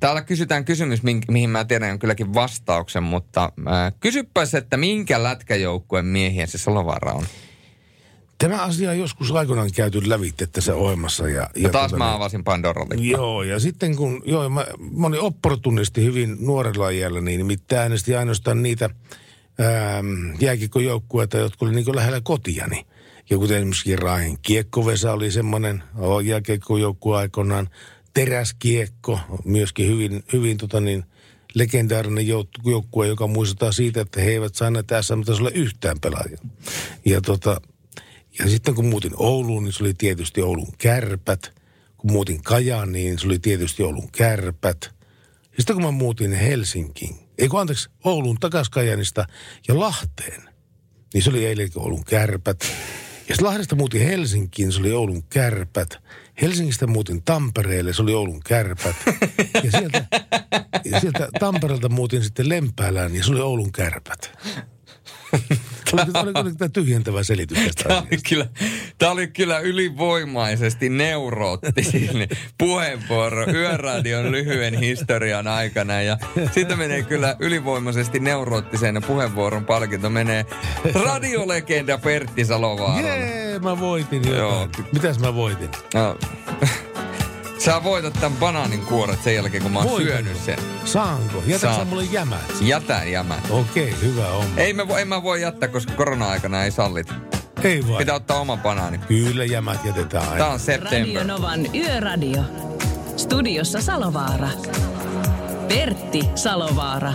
täällä 0.00 0.22
kysytään 0.22 0.64
kysymys, 0.64 1.02
mihin 1.28 1.50
mä 1.50 1.64
tiedän 1.64 1.98
kylläkin 1.98 2.34
vastauksen, 2.34 3.02
mutta 3.02 3.52
ää, 3.66 3.92
kysypäs, 4.00 4.54
että 4.54 4.76
minkä 4.76 5.22
lätkäjoukkueen 5.22 6.06
miehiä 6.06 6.46
se 6.46 6.58
Salovaara 6.58 7.12
on. 7.12 7.24
Tämä 8.40 8.62
asia 8.62 8.90
on 8.90 8.98
joskus 8.98 9.32
aikoinaan 9.32 9.70
käyty 9.74 10.08
lävitse 10.08 10.46
tässä 10.46 10.74
ohjelmassa. 10.74 11.28
Ja, 11.28 11.50
Ja 11.56 11.68
taas 11.68 11.90
tota 11.90 11.98
mä 11.98 12.04
niin- 12.06 12.16
avasin 12.16 12.44
Pandoran. 12.44 12.88
Joo, 12.98 13.42
ja 13.42 13.60
sitten 13.60 13.96
kun, 13.96 14.22
joo, 14.24 14.48
mä, 14.48 14.66
mä 14.96 15.06
olin 15.06 15.20
opportunisti 15.20 16.04
hyvin 16.04 16.36
nuorella 16.40 16.90
iällä, 16.90 17.20
niin 17.20 17.38
nimittäin 17.38 17.80
äänestin 17.82 18.18
ainoastaan 18.18 18.62
niitä 18.62 18.90
ähm, 19.60 20.34
jääkiekkojoukkueita, 20.40 21.38
jotka 21.38 21.66
oli 21.66 21.74
niin 21.74 21.96
lähellä 21.96 22.20
kotiani. 22.20 22.86
Ja 23.30 23.38
kuten 23.38 23.56
esimerkiksi 23.56 23.96
Rain 23.96 24.38
Kiekkovesa 24.42 25.12
oli 25.12 25.30
semmoinen 25.30 25.82
jääkiekkojoukkue 26.24 27.16
aikoinaan. 27.16 27.68
Teräskiekko, 28.14 29.20
myöskin 29.44 29.88
hyvin, 29.88 30.24
hyvin 30.32 30.56
tota 30.56 30.80
niin, 30.80 31.04
legendaarinen 31.54 32.24
jouk- 32.26 32.70
joukkue, 32.70 33.06
joka 33.06 33.26
muistetaan 33.26 33.72
siitä, 33.72 34.00
että 34.00 34.20
he 34.20 34.30
eivät 34.30 34.54
saaneet 34.54 34.86
SM-tasolla 35.00 35.50
yhtään 35.50 35.96
pelaajia. 36.00 36.38
Ja 37.04 37.20
tota, 37.20 37.60
ja 38.38 38.48
sitten 38.48 38.74
kun 38.74 38.86
muutin 38.86 39.12
Ouluun, 39.16 39.64
niin 39.64 39.72
se 39.72 39.82
oli 39.84 39.94
tietysti 39.94 40.42
Oulun 40.42 40.72
kärpät. 40.78 41.52
Kun 41.96 42.12
muutin 42.12 42.42
Kajaan, 42.42 42.92
niin 42.92 43.18
se 43.18 43.26
oli 43.26 43.38
tietysti 43.38 43.82
Oulun 43.82 44.10
kärpät. 44.12 44.94
Ja 45.42 45.56
sitten 45.56 45.76
kun 45.76 45.84
mä 45.84 45.90
muutin 45.90 46.32
Helsinkiin, 46.32 47.16
ei 47.38 47.48
kun 47.48 47.60
anteeksi, 47.60 47.90
Oulun 48.04 48.36
takas 48.40 48.70
Kajanista 48.70 49.26
ja 49.68 49.78
Lahteen, 49.78 50.42
niin 51.14 51.22
se 51.22 51.30
oli 51.30 51.46
eilenkin 51.46 51.82
Oulun 51.82 52.04
kärpät. 52.04 52.60
Ja 53.28 53.34
sitten 53.34 53.46
Lahdesta 53.46 53.76
muutin 53.76 54.06
Helsinkiin, 54.06 54.72
se 54.72 54.80
oli 54.80 54.92
Oulun 54.92 55.22
kärpät. 55.22 55.98
Helsingistä 56.42 56.86
muutin 56.86 57.22
Tampereelle, 57.22 57.92
se 57.92 58.02
oli 58.02 58.14
Oulun 58.14 58.40
kärpät. 58.40 58.96
Ja 59.64 59.70
sieltä, 59.70 60.06
ja 60.84 61.00
sieltä 61.00 61.28
Tampereelta 61.40 61.88
muutin 61.88 62.24
sitten 62.24 62.48
Lempäälään, 62.48 63.14
ja 63.14 63.24
se 63.24 63.30
oli 63.30 63.40
Oulun 63.40 63.72
kärpät. 63.72 64.38
Oliko, 65.92 66.18
oliko, 66.18 66.40
oliko 66.40 66.56
tämä 66.58 66.68
tyhjentävä 66.68 67.22
selitys 67.22 67.58
tästä 67.58 67.82
Tämä 67.88 68.00
oli, 68.00 68.18
kyllä, 68.28 68.46
tämä 68.98 69.12
oli 69.12 69.28
kyllä 69.28 69.58
ylivoimaisesti 69.58 70.88
neuroottinen 70.88 72.28
puheenvuoro 72.58 73.46
Yöradion 73.52 74.32
lyhyen 74.32 74.78
historian 74.78 75.48
aikana. 75.48 76.02
Ja 76.02 76.18
sitten 76.52 76.78
menee 76.78 77.02
kyllä 77.02 77.36
ylivoimaisesti 77.38 78.20
neuroottiseen 78.20 79.02
puheenvuoron 79.06 79.64
palkinto 79.64 80.10
menee 80.10 80.46
radiolegenda 80.94 81.98
Pertti 81.98 82.44
Salovaaralle. 82.44 83.08
Jee, 83.08 83.58
mä 83.58 83.80
voitin 83.80 84.22
jotain. 84.28 84.38
Joo. 84.38 84.68
Mitäs 84.92 85.18
mä 85.18 85.34
voitin? 85.34 85.70
No. 85.94 86.18
Sä 87.64 87.84
voitat 87.84 88.12
tämän 88.12 88.38
banaanin 88.38 88.80
kuoret 88.80 89.22
sen 89.22 89.34
jälkeen, 89.34 89.62
kun 89.62 89.72
mä 89.72 89.78
oon 89.78 89.88
Voitanko? 89.90 90.12
syönyt 90.12 90.36
sen. 90.44 90.58
Saanko? 90.84 91.38
Jätätkö 91.46 91.58
sä 91.58 91.74
Saat. 91.74 91.88
mulle 91.88 92.04
jämät? 92.04 92.40
Jätän 92.60 93.10
jämät. 93.12 93.50
Okei, 93.50 93.94
hyvä 94.02 94.26
homma. 94.28 94.50
Ei 94.56 94.72
mä, 94.72 94.88
vo, 94.88 94.96
en 94.96 95.08
mä 95.08 95.22
voi 95.22 95.42
jättää, 95.42 95.68
koska 95.68 95.92
korona-aikana 95.92 96.64
ei 96.64 96.70
sallita. 96.70 97.14
Ei 97.64 97.88
vai? 97.88 97.98
Pitää 97.98 98.14
ottaa 98.14 98.40
oma 98.40 98.56
banaani. 98.56 98.98
Kyllä 98.98 99.44
jämät 99.44 99.84
jätetään 99.84 100.24
aina. 100.24 100.36
Tää 100.36 100.46
on 100.46 100.60
Radio 100.66 100.88
September. 100.90 101.24
Novan 101.24 101.74
Yöradio. 101.74 102.42
Studiossa 103.16 103.80
Salovaara. 103.80 104.48
Pertti 105.68 106.22
Salovaara. 106.34 107.12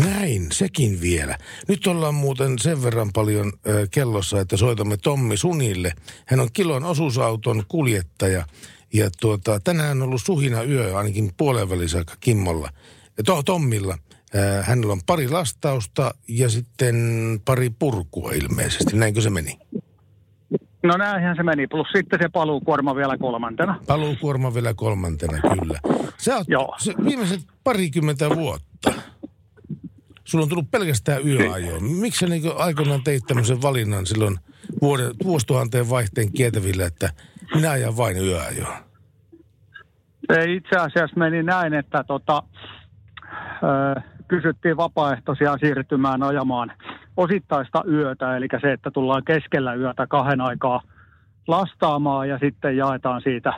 Näin, 0.00 0.46
sekin 0.52 1.00
vielä. 1.00 1.38
Nyt 1.68 1.86
ollaan 1.86 2.14
muuten 2.14 2.58
sen 2.58 2.82
verran 2.82 3.10
paljon 3.14 3.52
ö, 3.66 3.86
kellossa, 3.90 4.40
että 4.40 4.56
soitamme 4.56 4.96
Tommi 4.96 5.36
Sunille. 5.36 5.92
Hän 6.26 6.40
on 6.40 6.48
kilon 6.52 6.84
osuusauton 6.84 7.62
kuljettaja. 7.68 8.44
Ja 8.92 9.10
tuota, 9.20 9.60
tänään 9.60 9.90
on 9.90 10.02
ollut 10.02 10.22
suhina 10.22 10.62
yö, 10.62 10.96
ainakin 10.96 11.30
puolen 11.36 11.70
välissä 11.70 11.98
aika 11.98 12.14
Kimmolla. 12.20 12.70
Ja 13.18 13.24
to, 13.24 13.42
Tommilla. 13.42 13.98
Ö, 14.34 14.62
hänellä 14.62 14.92
on 14.92 15.00
pari 15.06 15.28
lastausta 15.28 16.14
ja 16.28 16.48
sitten 16.48 16.96
pari 17.44 17.70
purkua 17.78 18.32
ilmeisesti. 18.32 18.96
Näinkö 18.96 19.20
se 19.20 19.30
meni? 19.30 19.58
No 20.82 20.96
näinhän 20.96 21.36
se 21.36 21.42
meni, 21.42 21.66
plus 21.66 21.86
sitten 21.96 22.18
se 22.22 22.28
paluukuorma 22.28 22.96
vielä 22.96 23.18
kolmantena. 23.18 23.80
Paluukuorma 23.86 24.54
vielä 24.54 24.74
kolmantena, 24.74 25.38
kyllä. 25.40 25.80
Sä 26.18 26.36
oot 26.36 26.48
Joo. 26.48 26.74
se, 26.78 26.94
viimeiset 27.04 27.40
parikymmentä 27.64 28.30
vuotta. 28.30 28.92
Sulla 30.30 30.42
on 30.42 30.48
tullut 30.48 30.70
pelkästään 30.70 31.26
yöajoa. 31.26 31.80
Miksi 31.80 32.18
sä 32.18 32.26
niin 32.26 32.42
aikoinaan 32.56 33.02
teit 33.04 33.22
tämmöisen 33.26 33.62
valinnan 33.62 34.06
silloin 34.06 34.36
vuoden, 34.82 35.10
vuosituhanteen 35.24 35.90
vaihteen 35.90 36.32
kietävillä, 36.32 36.86
että 36.86 37.10
minä 37.54 37.70
ajan 37.70 37.96
vain 37.96 38.16
yöajoa? 38.16 38.76
Se 40.32 40.44
itse 40.44 40.76
asiassa 40.76 41.18
meni 41.18 41.42
näin, 41.42 41.74
että 41.74 42.04
tota, 42.04 42.42
ö, 43.96 44.00
kysyttiin 44.28 44.76
vapaaehtoisia 44.76 45.58
siirtymään 45.58 46.22
ajamaan 46.22 46.72
osittaista 47.16 47.82
yötä, 47.88 48.36
eli 48.36 48.48
se, 48.60 48.72
että 48.72 48.90
tullaan 48.90 49.24
keskellä 49.24 49.74
yötä 49.74 50.06
kahden 50.06 50.40
aikaa 50.40 50.82
lastaamaan 51.48 52.28
ja 52.28 52.38
sitten 52.38 52.76
jaetaan 52.76 53.22
siitä 53.22 53.52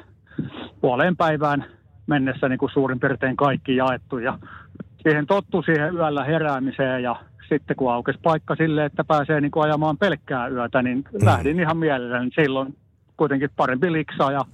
puoleen 0.80 1.16
päivään 1.16 1.64
mennessä 2.06 2.48
niin 2.48 2.58
kuin 2.58 2.72
suurin 2.72 3.00
piirtein 3.00 3.36
kaikki 3.36 3.76
jaettu. 3.76 4.18
Ja 4.18 4.38
siihen 5.02 5.26
tottu 5.26 5.62
siihen 5.62 5.94
yöllä 5.94 6.24
heräämiseen 6.24 7.02
ja 7.02 7.16
sitten 7.48 7.76
kun 7.76 7.92
aukesi 7.92 8.18
paikka 8.22 8.56
sille, 8.56 8.84
että 8.84 9.04
pääsee 9.04 9.40
niin 9.40 9.50
kuin 9.50 9.64
ajamaan 9.64 9.98
pelkkää 9.98 10.48
yötä, 10.48 10.82
niin 10.82 11.04
mm. 11.12 11.24
lähdin 11.26 11.60
ihan 11.60 11.76
mielelläni. 11.76 12.30
Silloin 12.34 12.76
kuitenkin 13.16 13.50
parempi 13.56 13.92
liksa 13.92 14.32
ja 14.32 14.44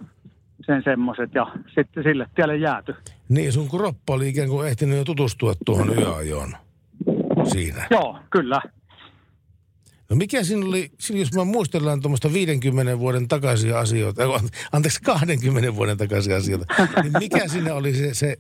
sen 0.67 0.83
semmoiset 0.83 1.35
ja 1.35 1.47
sitten 1.75 2.03
sille 2.03 2.27
tielle 2.35 2.57
jääty. 2.57 2.95
Niin, 3.29 3.53
sun 3.53 3.69
kroppa 3.69 4.15
oli 4.15 4.29
ikään 4.29 4.49
kuin 4.49 4.69
ehtinyt 4.69 4.99
jo 4.99 5.05
tutustua 5.05 5.53
tuohon 5.65 5.99
yöajoon 5.99 6.57
siinä. 7.45 7.87
Joo, 7.91 8.19
kyllä. 8.31 8.61
No 10.11 10.17
mikä 10.17 10.45
siinä 10.45 10.67
oli, 10.67 10.91
jos 11.11 11.33
mä 11.33 11.45
muistellaan 11.45 12.01
tuommoista 12.01 12.33
50 12.33 12.99
vuoden 12.99 13.29
takaisia 13.29 13.79
asioita, 13.79 14.23
anteeksi 14.73 15.03
20 15.03 15.77
vuoden 15.77 15.97
takaisia 15.97 16.37
asioita, 16.37 16.75
niin 17.03 17.13
mikä 17.19 17.49
siinä 17.49 17.75
oli 17.75 17.95
se, 17.95 18.15
se, 18.15 18.37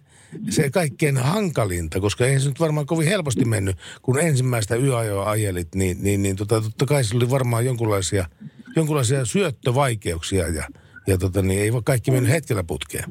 se 0.48 0.70
kaikkein 0.70 1.16
hankalinta, 1.16 2.00
koska 2.00 2.24
eihän 2.26 2.40
se 2.40 2.48
nyt 2.48 2.60
varmaan 2.60 2.86
kovin 2.86 3.08
helposti 3.08 3.44
mennyt, 3.44 3.76
kun 4.02 4.20
ensimmäistä 4.20 4.76
yöajoa 4.76 5.30
ajelit, 5.30 5.74
niin, 5.74 5.96
niin, 6.02 6.22
niin 6.22 6.36
tota, 6.36 6.60
totta 6.60 6.86
kai 6.86 7.04
sillä 7.04 7.18
oli 7.22 7.30
varmaan 7.30 7.64
jonkunlaisia, 7.64 8.24
jonkunlaisia 8.76 9.24
syöttövaikeuksia 9.24 10.48
ja, 10.48 10.62
ja 11.06 11.18
tota, 11.18 11.42
niin 11.42 11.60
ei 11.60 11.70
kaikki 11.84 12.10
mennyt 12.10 12.32
hetkellä 12.32 12.64
putkeen. 12.64 13.04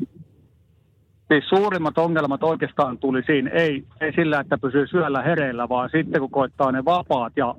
Siis 1.27 1.49
suurimmat 1.49 1.97
ongelmat 1.97 2.43
oikeastaan 2.43 2.97
tuli 2.97 3.23
siinä, 3.25 3.49
ei, 3.49 3.83
ei 4.01 4.13
sillä, 4.15 4.39
että 4.39 4.57
pysyy 4.57 4.87
syöllä 4.87 5.21
hereillä, 5.21 5.69
vaan 5.69 5.89
sitten 5.89 6.21
kun 6.21 6.31
koittaa 6.31 6.71
ne 6.71 6.85
vapaat 6.85 7.33
ja 7.35 7.55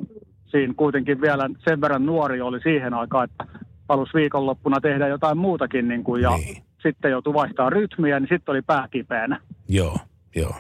siinä 0.51 0.75
kuitenkin 0.77 1.21
vielä 1.21 1.51
sen 1.69 1.81
verran 1.81 2.07
nuori 2.07 2.41
oli 2.41 2.61
siihen 2.61 2.95
aikaan, 2.95 3.25
että 3.25 3.45
halusi 3.89 4.15
viikonloppuna 4.15 4.81
tehdä 4.81 5.09
jotain 5.09 5.39
muutakin 5.39 5.89
niin 5.89 6.05
kuin, 6.05 6.23
ja 6.23 6.31
Niin. 6.37 6.63
sitten 6.83 7.11
joutui 7.11 7.35
vaihtaa 7.35 7.71
rytmiä, 7.71 8.21
niin 8.21 8.29
sitten 8.33 8.53
oli 8.53 8.63
pää 8.63 8.89
kipeänä. 8.91 9.41
Joo, 9.69 9.99
joo. 10.37 10.55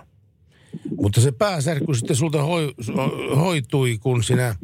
Mutta 0.96 1.20
se 1.20 1.32
pääsärky 1.32 1.94
sitten 1.94 2.16
sulta 2.16 2.42
hoi, 2.42 2.74
hoitui, 3.36 3.98
kun 3.98 4.22
sinä 4.22 4.54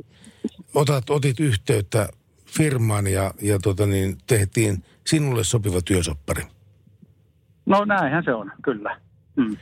otat, 0.74 1.10
otit 1.10 1.40
yhteyttä 1.40 2.08
firmaan 2.46 3.06
ja, 3.06 3.34
ja 3.42 3.58
tota 3.58 3.86
niin, 3.86 4.18
tehtiin 4.26 4.84
sinulle 5.06 5.44
sopiva 5.44 5.80
työsoppari. 5.82 6.42
No 7.66 7.84
näinhän 7.84 8.24
se 8.24 8.34
on, 8.34 8.52
kyllä. 8.62 9.00
Mm. 9.36 9.56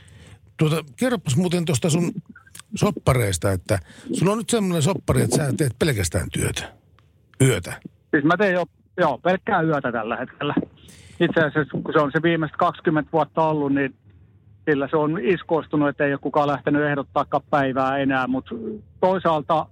Tuota, 0.57 0.83
kerropas 0.95 1.37
muuten 1.37 1.65
tuosta 1.65 1.89
sun 1.89 2.11
soppareista, 2.75 3.51
että 3.51 3.79
sulla 4.13 4.31
on 4.31 4.37
nyt 4.37 4.49
semmoinen 4.49 4.81
soppari, 4.81 5.21
että 5.21 5.35
sä 5.35 5.53
teet 5.57 5.79
pelkästään 5.79 6.27
työtä. 6.33 6.73
Yötä. 7.41 7.81
Siis 8.11 8.23
mä 8.23 8.37
teen 8.37 8.53
jo 8.53 8.65
joo, 8.97 9.17
pelkkää 9.17 9.61
yötä 9.61 9.91
tällä 9.91 10.15
hetkellä. 10.15 10.55
Itse 11.19 11.41
asiassa, 11.41 11.81
kun 11.83 11.93
se 11.93 11.99
on 11.99 12.11
se 12.11 12.21
viimeiset 12.21 12.57
20 12.57 13.11
vuotta 13.11 13.41
ollut, 13.41 13.73
niin 13.73 13.95
sillä 14.69 14.87
se 14.91 14.97
on 14.97 15.19
iskoistunut, 15.21 15.89
että 15.89 16.05
ei 16.05 16.13
ole 16.13 16.19
kukaan 16.19 16.47
lähtenyt 16.47 16.83
ehdottaakaan 16.83 17.43
päivää 17.49 17.97
enää, 17.97 18.27
mutta 18.27 18.55
toisaalta 18.99 19.65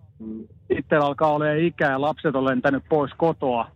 itsellä 0.70 1.06
alkaa 1.06 1.32
olemaan 1.34 1.60
ikää 1.60 1.92
ja 1.92 2.02
lapset 2.02 2.36
on 2.36 2.46
lentänyt 2.46 2.84
pois 2.90 3.12
kotoa, 3.18 3.68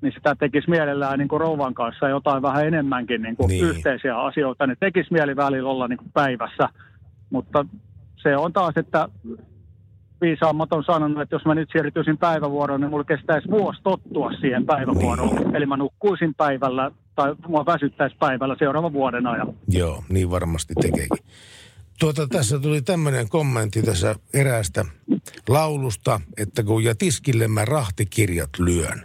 niin 0.00 0.12
sitä 0.12 0.34
tekisi 0.34 0.70
mielellään 0.70 1.18
niin 1.18 1.28
kuin 1.28 1.40
rouvan 1.40 1.74
kanssa 1.74 2.08
jotain 2.08 2.42
vähän 2.42 2.66
enemmänkin 2.66 3.22
niin 3.22 3.36
kuin 3.36 3.48
Niin. 3.48 3.62
niin. 3.64 3.76
yhteisiä 3.76 4.18
asioita. 4.18 4.66
Ne 4.66 4.76
tekisi 4.80 5.12
mieli 5.12 5.36
välillä 5.36 5.70
olla 5.70 5.88
niin 5.88 5.98
kuin 5.98 6.10
päivässä, 6.14 6.68
mutta 7.30 7.66
se 8.16 8.36
on 8.36 8.52
taas, 8.52 8.76
että 8.76 9.08
viisaammat 10.20 10.72
on 10.72 10.84
sanonut, 10.84 11.22
että 11.22 11.34
jos 11.34 11.44
mä 11.44 11.54
nyt 11.54 11.68
siirtyisin 11.72 12.18
päivävuoroon, 12.18 12.80
niin 12.80 12.90
mulla 12.90 13.04
kestäisi 13.04 13.48
vuosi 13.50 13.82
tottua 13.82 14.32
siihen 14.32 14.66
päivävuoroon. 14.66 15.36
Niin. 15.36 15.56
Eli 15.56 15.66
mä 15.66 15.76
nukkuisin 15.76 16.34
päivällä 16.34 16.90
tai 17.14 17.34
mua 17.48 17.66
väsyttäisi 17.66 18.16
päivällä 18.16 18.56
seuraavan 18.58 18.92
vuoden 18.92 19.26
ajan. 19.26 19.54
Joo, 19.68 20.04
niin 20.08 20.30
varmasti 20.30 20.74
tekeekin. 20.74 21.26
Tuota, 22.00 22.26
tässä 22.26 22.58
tuli 22.58 22.82
tämmöinen 22.82 23.28
kommentti 23.28 23.82
tässä 23.82 24.14
eräästä 24.34 24.84
laulusta, 25.48 26.20
että 26.36 26.62
kun 26.62 26.84
ja 26.84 26.94
tiskille 26.94 27.48
mä 27.48 27.64
rahtikirjat 27.64 28.50
lyön, 28.58 29.02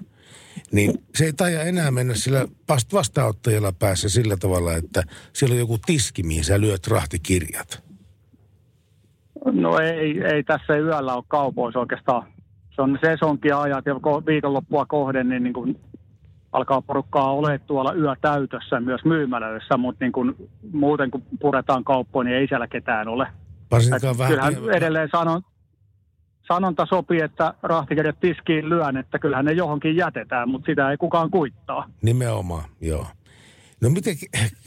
niin 0.72 0.94
se 1.16 1.26
ei 1.26 1.34
taida 1.34 1.62
enää 1.62 1.92
mennä 1.92 2.14
sillä 2.14 2.48
vast- 2.72 2.94
vastaanottajalla 2.94 3.72
päässä 3.72 4.10
sillä 4.10 4.38
tavalla, 4.38 4.74
että 4.74 5.04
siellä 5.34 5.54
on 5.54 5.60
joku 5.60 5.78
tiski, 5.86 6.24
mihin 6.24 6.44
sä 6.44 6.62
lyöt 6.62 6.88
rahtikirjat. 6.88 7.83
No 9.52 9.80
ei, 9.80 10.24
ei 10.24 10.44
tässä 10.44 10.78
yöllä 10.78 11.14
ole 11.14 11.24
kaupoissa 11.28 11.80
oikeastaan. 11.80 12.24
Se 12.76 12.82
on 12.82 13.00
sesonkia 13.02 13.62
ajat 13.62 13.86
ja 13.86 13.94
ko- 13.94 14.26
viikonloppua 14.26 14.86
kohden, 14.86 15.30
niin, 15.30 15.44
niin 15.44 15.54
kuin 15.54 15.80
alkaa 16.52 16.82
porukkaa 16.82 17.34
ole 17.34 17.60
tuolla 17.60 17.94
yötäytössä 17.94 18.80
myös 18.80 19.06
myymälöissä, 19.06 19.78
mutta 19.78 20.06
niin 20.06 20.12
kuin, 20.12 20.36
muuten 20.74 21.12
kun 21.12 21.24
puretaan 21.40 21.84
kauppoja, 21.84 22.24
niin 22.24 22.38
ei 22.38 22.48
siellä 22.48 22.68
ketään 22.68 23.08
ole. 23.08 23.28
Varsinkaan 23.72 24.18
vähän... 24.18 24.32
kyllähän 24.32 24.76
edelleen 24.76 25.10
sanon, 25.12 25.42
sanonta 26.48 26.86
sopii, 26.86 27.22
että 27.22 27.54
rahtikirjat 27.64 28.20
tiskiin 28.20 28.70
lyön, 28.70 28.98
että 28.98 29.20
kyllähän 29.20 29.46
ne 29.46 29.52
johonkin 29.52 29.96
jätetään, 29.96 30.50
mutta 30.50 30.66
sitä 30.66 30.92
ei 30.92 30.98
kukaan 30.98 31.32
kuittaa. 31.32 31.90
Nimenomaan, 32.02 32.64
joo. 32.82 33.06
No 33.84 33.90
miten, 33.90 34.18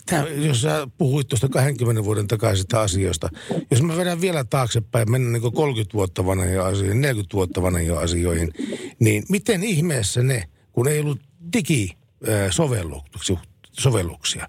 tää, 0.06 0.28
jos 0.28 0.62
sä 0.62 0.88
puhuit 0.98 1.28
tuosta 1.28 1.48
20 1.48 2.04
vuoden 2.04 2.26
takaisista 2.26 2.82
asioista, 2.82 3.28
jos 3.70 3.82
mä 3.82 3.96
vedän 3.96 4.20
vielä 4.20 4.44
taaksepäin, 4.44 5.10
mennään 5.10 5.42
niin 5.42 5.52
30 5.52 5.94
vuotta 5.94 6.26
vanhoihin 6.26 6.60
asioihin, 6.60 7.00
40 7.00 7.34
vuotta 7.34 7.62
vanhoihin 7.62 7.98
asioihin, 7.98 8.52
niin 8.98 9.24
miten 9.28 9.64
ihmeessä 9.64 10.22
ne, 10.22 10.48
kun 10.72 10.88
ei 10.88 11.00
ollut 11.00 11.20
digisovelluksia, 11.52 14.48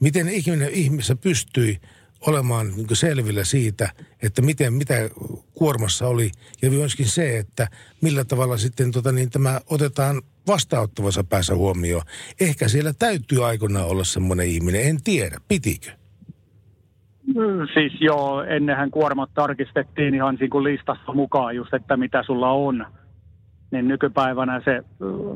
miten 0.00 0.28
ihminen 0.28 0.70
ihmisessä 0.70 1.16
pystyi 1.16 1.78
olemaan 2.20 2.72
niin 2.76 2.96
selvillä 2.96 3.44
siitä, 3.44 3.92
että 4.22 4.42
miten, 4.42 4.74
mitä 4.74 4.94
kuormassa 5.54 6.06
oli. 6.06 6.30
Ja 6.62 6.70
myöskin 6.70 7.08
se, 7.08 7.38
että 7.38 7.68
millä 8.00 8.24
tavalla 8.24 8.56
sitten 8.56 8.90
tota, 8.90 9.12
niin 9.12 9.30
tämä 9.30 9.60
otetaan 9.66 10.22
vastaanottavassa 10.48 11.24
päässä 11.24 11.54
huomioon. 11.54 12.02
Ehkä 12.40 12.68
siellä 12.68 12.92
täytyy 12.98 13.46
aikoinaan 13.46 13.88
olla 13.88 14.04
semmoinen 14.04 14.46
ihminen, 14.46 14.88
en 14.88 15.02
tiedä, 15.04 15.36
pitikö? 15.48 15.90
Siis 17.74 18.00
joo, 18.00 18.42
ennenhän 18.42 18.90
kuormat 18.90 19.30
tarkistettiin 19.34 20.14
ihan 20.14 20.34
niin 20.40 20.50
kuin 20.50 20.64
listassa 20.64 21.12
mukaan 21.12 21.56
just, 21.56 21.74
että 21.74 21.96
mitä 21.96 22.22
sulla 22.26 22.50
on. 22.50 22.86
Niin 23.70 23.88
nykypäivänä 23.88 24.62
se 24.64 24.82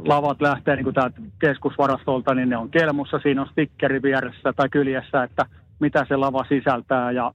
lavat 0.06 0.40
lähtee 0.40 0.76
niin 0.76 0.84
kuin 0.84 0.94
täältä 0.94 1.20
keskusvarastolta, 1.38 2.34
niin 2.34 2.48
ne 2.48 2.56
on 2.56 2.70
kelmussa. 2.70 3.18
Siinä 3.18 3.42
on 3.42 3.48
stikkeri 3.52 4.02
vieressä 4.02 4.52
tai 4.52 4.68
kyljessä, 4.68 5.22
että 5.22 5.46
mitä 5.80 6.04
se 6.08 6.16
lava 6.16 6.44
sisältää 6.48 7.10
ja 7.10 7.32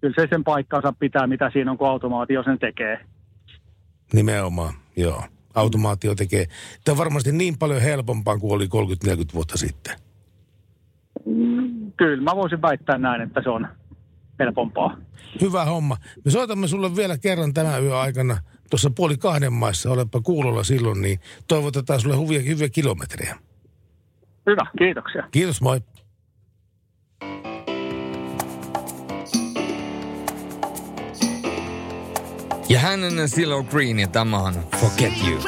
kyllä 0.00 0.14
se 0.18 0.26
sen 0.30 0.44
paikkansa 0.44 0.92
pitää, 0.98 1.26
mitä 1.26 1.50
siinä 1.52 1.70
on, 1.70 1.78
kun 1.78 1.88
automaatio 1.88 2.42
sen 2.42 2.58
tekee. 2.58 3.00
Nimenomaan, 4.12 4.74
joo. 4.96 5.22
Automaatio 5.54 6.14
tekee. 6.14 6.46
Tämä 6.84 6.92
on 6.92 6.98
varmasti 6.98 7.32
niin 7.32 7.58
paljon 7.58 7.82
helpompaa 7.82 8.38
kuin 8.38 8.52
oli 8.52 8.68
30-40 9.08 9.34
vuotta 9.34 9.58
sitten. 9.58 9.96
Kyllä, 11.96 12.22
mä 12.22 12.36
voisin 12.36 12.62
väittää 12.62 12.98
näin, 12.98 13.22
että 13.22 13.42
se 13.42 13.50
on 13.50 13.68
helpompaa. 14.38 14.96
Hyvä 15.40 15.64
homma. 15.64 15.96
Me 16.24 16.30
soitamme 16.30 16.68
sulle 16.68 16.96
vielä 16.96 17.18
kerran 17.18 17.54
tämän 17.54 17.82
yön 17.82 17.96
aikana 17.96 18.36
tuossa 18.70 18.90
puoli 18.90 19.16
kahden 19.16 19.52
maissa, 19.52 19.90
olepa 19.90 20.20
kuulolla 20.20 20.64
silloin, 20.64 21.02
niin 21.02 21.20
toivotetaan 21.48 22.00
sulle 22.00 22.20
hyviä, 22.20 22.40
hyviä 22.40 22.68
kilometrejä. 22.68 23.36
Hyvä, 24.46 24.66
kiitoksia. 24.78 25.28
Kiitos, 25.30 25.60
moi. 25.60 25.80
Ja 32.70 32.78
hän 32.78 33.04
on 33.04 33.28
Silo 33.28 33.62
Green 33.62 33.98
ja 33.98 34.08
tämä 34.08 34.38
on 34.38 34.54
Forget 34.76 35.12
You. 35.28 35.40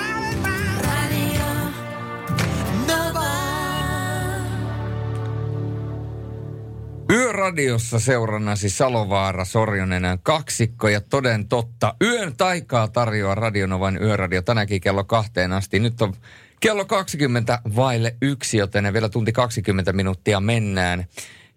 Yöradiossa 7.11 7.99
seurannasi 7.99 8.71
Salovaara, 8.71 9.45
Sorjonen 9.45 10.03
kaksikko 10.23 10.89
ja 10.89 11.01
toden 11.01 11.49
totta. 11.49 11.95
Yön 12.03 12.37
taikaa 12.37 12.89
tarjoaa 12.89 13.35
Radionovan 13.35 14.03
yöradio 14.03 14.43
tänäkin 14.43 14.81
kello 14.81 15.05
kahteen 15.05 15.53
asti. 15.53 15.79
Nyt 15.79 16.03
on 16.03 16.15
kello 16.61 16.85
20 16.85 17.59
vaille 17.77 18.17
yksi, 18.23 18.57
joten 18.57 18.93
vielä 18.93 19.09
tunti 19.09 19.33
20 19.33 19.93
minuuttia 19.93 20.41
mennään. 20.41 21.07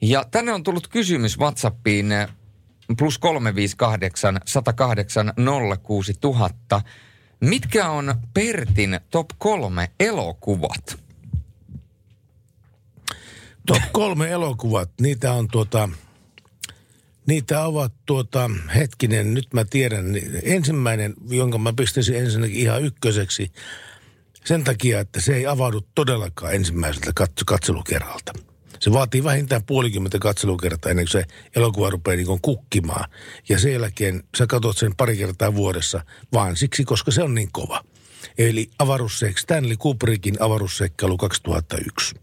Ja 0.01 0.25
tänne 0.31 0.53
on 0.53 0.63
tullut 0.63 0.87
kysymys 0.87 1.39
WhatsAppiin 1.39 2.13
plus 2.97 3.17
358 3.17 4.39
108 4.45 5.33
06000. 5.83 6.81
Mitkä 7.39 7.89
on 7.89 8.15
Pertin 8.33 8.99
top 9.11 9.27
kolme 9.37 9.91
elokuvat? 9.99 11.05
Top 13.65 13.81
kolme 13.91 14.31
elokuvat, 14.31 14.89
niitä 15.01 15.33
on 15.33 15.47
tuota, 15.47 15.89
niitä 17.27 17.65
ovat 17.65 17.93
tuota, 18.05 18.49
hetkinen, 18.75 19.33
nyt 19.33 19.53
mä 19.53 19.65
tiedän, 19.65 20.05
ensimmäinen, 20.43 21.13
jonka 21.29 21.57
mä 21.57 21.73
pistäisin 21.73 22.15
ensinnäkin 22.15 22.57
ihan 22.57 22.83
ykköseksi, 22.83 23.51
sen 24.45 24.63
takia, 24.63 24.99
että 24.99 25.21
se 25.21 25.35
ei 25.35 25.47
avaudu 25.47 25.81
todellakaan 25.95 26.55
ensimmäiseltä 26.55 27.11
katselukerralta. 27.45 28.33
Se 28.85 28.93
vaatii 28.93 29.23
vähintään 29.23 29.63
puolikymmentä 29.63 30.19
katselukertaa 30.19 30.89
ennen 30.89 31.05
kuin 31.05 31.11
se 31.11 31.25
elokuva 31.55 31.89
rupeaa 31.89 32.15
niin 32.15 32.41
kukkimaan. 32.41 33.09
Ja 33.49 33.59
sen 33.59 33.73
jälkeen 33.73 34.23
sä 34.37 34.47
katsot 34.47 34.77
sen 34.77 34.95
pari 34.95 35.17
kertaa 35.17 35.55
vuodessa, 35.55 36.01
vaan 36.33 36.55
siksi, 36.55 36.83
koska 36.83 37.11
se 37.11 37.23
on 37.23 37.35
niin 37.35 37.51
kova. 37.51 37.83
Eli 38.37 38.69
avaruusseikkailu, 38.79 39.41
Stanley 39.41 39.77
Kubrickin 39.77 40.41
avaruusseikkailu 40.41 41.17
2001 41.17 42.15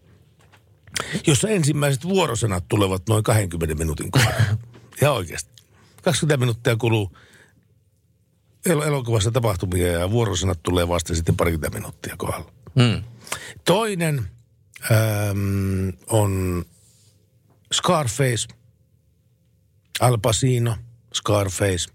jossa 1.27 1.49
ensimmäiset 1.49 2.05
vuorosanat 2.05 2.65
tulevat 2.69 3.03
noin 3.09 3.25
20 3.25 3.75
minuutin 3.75 4.11
kohdalla. 4.11 4.57
Ja 5.01 5.13
oikeasti. 5.13 5.51
20 6.03 6.37
minuuttia 6.37 6.77
kuluu 6.77 7.17
el- 8.67 8.81
elokuvassa 8.81 9.31
tapahtumia 9.31 9.87
ja 9.87 10.11
vuorosanat 10.11 10.63
tulee 10.63 10.89
vasta 10.89 11.15
sitten 11.15 11.37
parikymmentä 11.37 11.79
minuuttia 11.79 12.15
kohdalla. 12.19 12.53
Hmm. 12.81 13.03
Toinen 13.65 14.29
ähm, 14.91 15.89
on 16.07 16.65
Scarface, 17.73 18.49
Al 20.01 20.19
Pacino, 20.19 20.77
Scarface. 21.15 21.93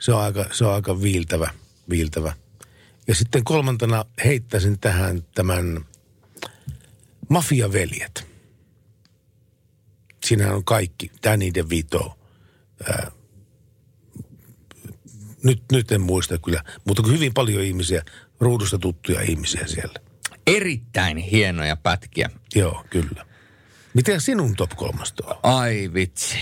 Se 0.00 0.12
on 0.12 0.20
aika, 0.20 0.46
se 0.52 0.64
on 0.64 0.74
aika 0.74 1.02
viiltävä, 1.02 1.50
viiltävä. 1.90 2.32
Ja 3.06 3.14
sitten 3.14 3.44
kolmantena 3.44 4.04
heittäisin 4.24 4.78
tähän 4.78 5.22
tämän 5.34 5.84
Mafiaveljet. 7.28 8.26
Siinähän 10.24 10.54
on 10.54 10.64
kaikki. 10.64 11.10
Danny 11.24 11.54
DeVito. 11.54 12.18
Ää, 12.88 13.10
nyt, 15.42 15.62
nyt 15.72 15.92
en 15.92 16.00
muista 16.00 16.38
kyllä, 16.38 16.64
mutta 16.84 17.02
hyvin 17.08 17.34
paljon 17.34 17.62
ihmisiä, 17.62 18.04
ruudusta 18.40 18.78
tuttuja 18.78 19.20
ihmisiä 19.20 19.66
siellä. 19.66 20.03
Erittäin 20.46 21.16
hienoja 21.16 21.76
pätkiä. 21.76 22.30
Joo, 22.54 22.84
kyllä. 22.90 23.26
Miten 23.94 24.20
sinun 24.20 24.56
top 24.56 24.70
kolmasta 24.76 25.24
on? 25.26 25.36
Ai 25.42 25.90
vitsi. 25.94 26.38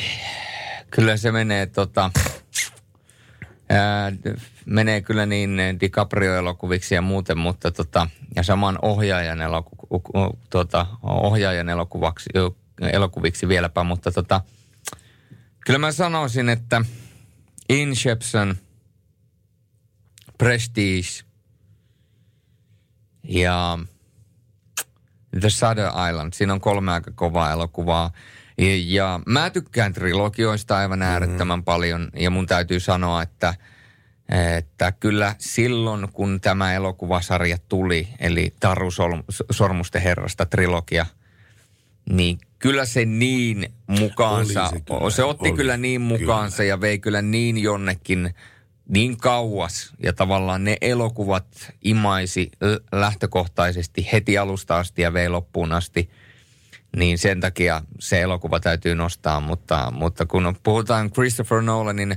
Kyllä 0.90 1.16
se 1.16 1.32
menee 1.32 1.66
tota... 1.66 2.10
Ää, 3.68 4.12
menee 4.66 5.00
kyllä 5.00 5.26
niin 5.26 5.58
DiCaprio-elokuviksi 5.80 6.94
ja 6.94 7.02
muuten, 7.02 7.38
mutta 7.38 7.70
tota, 7.70 8.08
ja 8.36 8.42
saman 8.42 8.78
ohjaajan, 8.82 9.40
eloku, 9.40 10.02
tota, 10.50 10.86
ohjaajan 11.02 11.68
elokuvaksi, 11.68 12.30
elokuviksi 12.92 13.48
vieläpä, 13.48 13.84
mutta 13.84 14.12
tota, 14.12 14.40
kyllä 15.66 15.78
mä 15.78 15.92
sanoisin, 15.92 16.48
että 16.48 16.84
Inception, 17.68 18.56
Prestige 20.38 21.08
ja 23.24 23.78
The 25.40 25.50
Shadow 25.50 26.08
Island. 26.10 26.32
Siinä 26.32 26.52
on 26.52 26.60
kolme 26.60 26.92
aika 26.92 27.10
kovaa 27.14 27.52
elokuvaa. 27.52 28.10
Ja, 28.58 28.76
ja 28.84 29.20
mä 29.26 29.50
tykkään 29.50 29.92
trilogioista 29.92 30.76
aivan 30.76 30.98
mm-hmm. 30.98 31.12
äärettömän 31.12 31.58
mm. 31.58 31.64
paljon 31.64 32.08
ja 32.16 32.30
mun 32.30 32.46
täytyy 32.46 32.80
sanoa, 32.80 33.22
että– 33.22 33.54
että 34.56 34.92
kyllä 34.92 35.34
silloin, 35.38 36.08
kun 36.12 36.40
tämä 36.40 36.74
elokuvasarja 36.74 37.58
tuli, 37.68 38.08
eli 38.18 38.54
Taru 38.60 38.88
Sormusten 39.50 40.02
herrasta 40.02 40.46
trilogia, 40.46 41.06
niin 42.10 42.38
kyllä 42.58 42.84
se 42.84 43.04
niin 43.04 43.72
mukaansa, 43.86 44.68
se, 44.68 44.80
kyllä, 44.80 45.10
se 45.10 45.24
otti 45.24 45.48
oli, 45.48 45.56
kyllä 45.56 45.76
niin 45.76 46.00
mukaansa 46.00 46.56
kyllä. 46.56 46.68
ja 46.68 46.80
vei 46.80 46.98
kyllä 46.98 47.22
niin 47.22 47.58
jonnekin 47.58 48.34
niin 48.92 49.16
kauas. 49.16 49.92
Ja 50.02 50.12
tavallaan 50.12 50.64
ne 50.64 50.76
elokuvat 50.80 51.72
imaisi 51.82 52.50
lähtökohtaisesti 52.92 54.08
heti 54.12 54.38
alusta 54.38 54.78
asti 54.78 55.02
ja 55.02 55.12
vei 55.12 55.28
loppuun 55.28 55.72
asti. 55.72 56.10
Niin 56.96 57.18
sen 57.18 57.40
takia 57.40 57.82
se 57.98 58.20
elokuva 58.20 58.60
täytyy 58.60 58.94
nostaa, 58.94 59.40
mutta, 59.40 59.92
mutta 59.96 60.26
kun 60.26 60.56
puhutaan 60.62 61.10
Christopher 61.10 61.62
Nolanin 61.62 62.16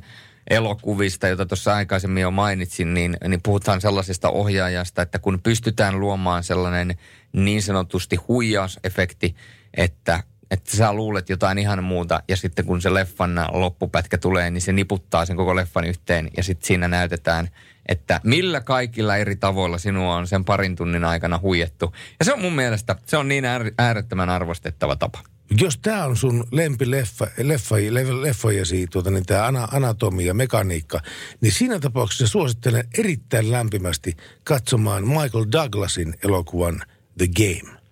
elokuvista, 0.49 1.27
jota 1.27 1.45
tuossa 1.45 1.75
aikaisemmin 1.75 2.21
jo 2.21 2.31
mainitsin, 2.31 2.93
niin, 2.93 3.17
niin 3.27 3.41
puhutaan 3.41 3.81
sellaisesta 3.81 4.29
ohjaajasta, 4.29 5.01
että 5.01 5.19
kun 5.19 5.39
pystytään 5.43 5.99
luomaan 5.99 6.43
sellainen 6.43 6.97
niin 7.33 7.61
sanotusti 7.61 8.15
huijausefekti, 8.15 9.35
että 9.73 10.23
että 10.51 10.77
sä 10.77 10.93
luulet 10.93 11.29
jotain 11.29 11.57
ihan 11.57 11.83
muuta 11.83 12.23
ja 12.27 12.37
sitten 12.37 12.65
kun 12.65 12.81
se 12.81 12.93
leffan 12.93 13.45
loppupätkä 13.51 14.17
tulee, 14.17 14.51
niin 14.51 14.61
se 14.61 14.71
niputtaa 14.71 15.25
sen 15.25 15.37
koko 15.37 15.55
leffan 15.55 15.85
yhteen 15.85 16.29
ja 16.37 16.43
sitten 16.43 16.67
siinä 16.67 16.87
näytetään, 16.87 17.49
että 17.85 18.21
millä 18.23 18.61
kaikilla 18.61 19.15
eri 19.15 19.35
tavoilla 19.35 19.77
sinua 19.77 20.15
on 20.15 20.27
sen 20.27 20.45
parin 20.45 20.75
tunnin 20.75 21.03
aikana 21.03 21.39
huijettu. 21.41 21.93
Ja 22.19 22.25
se 22.25 22.33
on 22.33 22.41
mun 22.41 22.55
mielestä, 22.55 22.95
se 23.05 23.17
on 23.17 23.27
niin 23.27 23.45
äärettömän 23.77 24.29
arvostettava 24.29 24.95
tapa 24.95 25.19
jos 25.59 25.77
tämä 25.77 26.05
on 26.05 26.17
sun 26.17 26.47
lempileffa, 26.51 27.27
leffa, 27.37 27.75
leffojesi, 28.21 28.87
tuota, 28.87 29.11
niin 29.11 29.25
tämä 29.25 29.67
anatomia, 29.71 30.33
mekaniikka, 30.33 31.01
niin 31.41 31.51
siinä 31.51 31.79
tapauksessa 31.79 32.27
suosittelen 32.27 32.87
erittäin 32.97 33.51
lämpimästi 33.51 34.17
katsomaan 34.43 35.07
Michael 35.07 35.45
Douglasin 35.51 36.15
elokuvan 36.23 36.81
The 37.17 37.27
Game. 37.27 37.84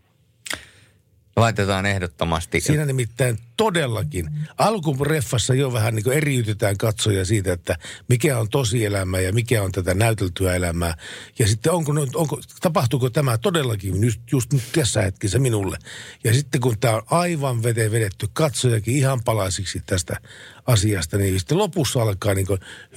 Laitetaan 1.36 1.86
ehdottomasti. 1.86 2.62
Siinä 2.62 2.86
nimittäin 2.86 3.40
todellakin. 3.58 4.30
Alkureffassa 4.58 5.54
jo 5.54 5.74
vähän 5.74 5.96
niin 5.96 6.12
eriytetään 6.12 6.78
katsoja 6.78 7.26
siitä, 7.26 7.54
että 7.54 7.76
mikä 8.10 8.40
on 8.40 8.50
tosielämää 8.50 9.22
ja 9.22 9.34
mikä 9.34 9.64
on 9.64 9.72
tätä 9.72 9.94
näyteltyä 9.94 10.56
elämää. 10.56 10.96
Ja 11.40 11.48
sitten 11.48 11.72
onko, 11.72 11.92
onko, 12.16 12.42
tapahtuuko 12.62 13.10
tämä 13.10 13.38
todellakin 13.38 14.04
just, 14.04 14.20
just 14.32 14.54
nyt 14.54 14.64
tässä 14.76 15.02
hetkessä 15.02 15.40
minulle. 15.40 15.78
Ja 16.24 16.34
sitten 16.34 16.62
kun 16.62 16.80
tämä 16.80 16.96
on 16.96 17.04
aivan 17.10 17.64
veteen 17.64 17.92
vedetty 17.92 18.28
katsojakin 18.34 18.96
ihan 18.96 19.24
palasiksi 19.24 19.84
tästä 19.86 20.18
asiasta, 20.66 21.18
niin 21.18 21.40
sitten 21.40 21.58
lopussa 21.58 22.02
alkaa 22.02 22.34
niin 22.34 22.48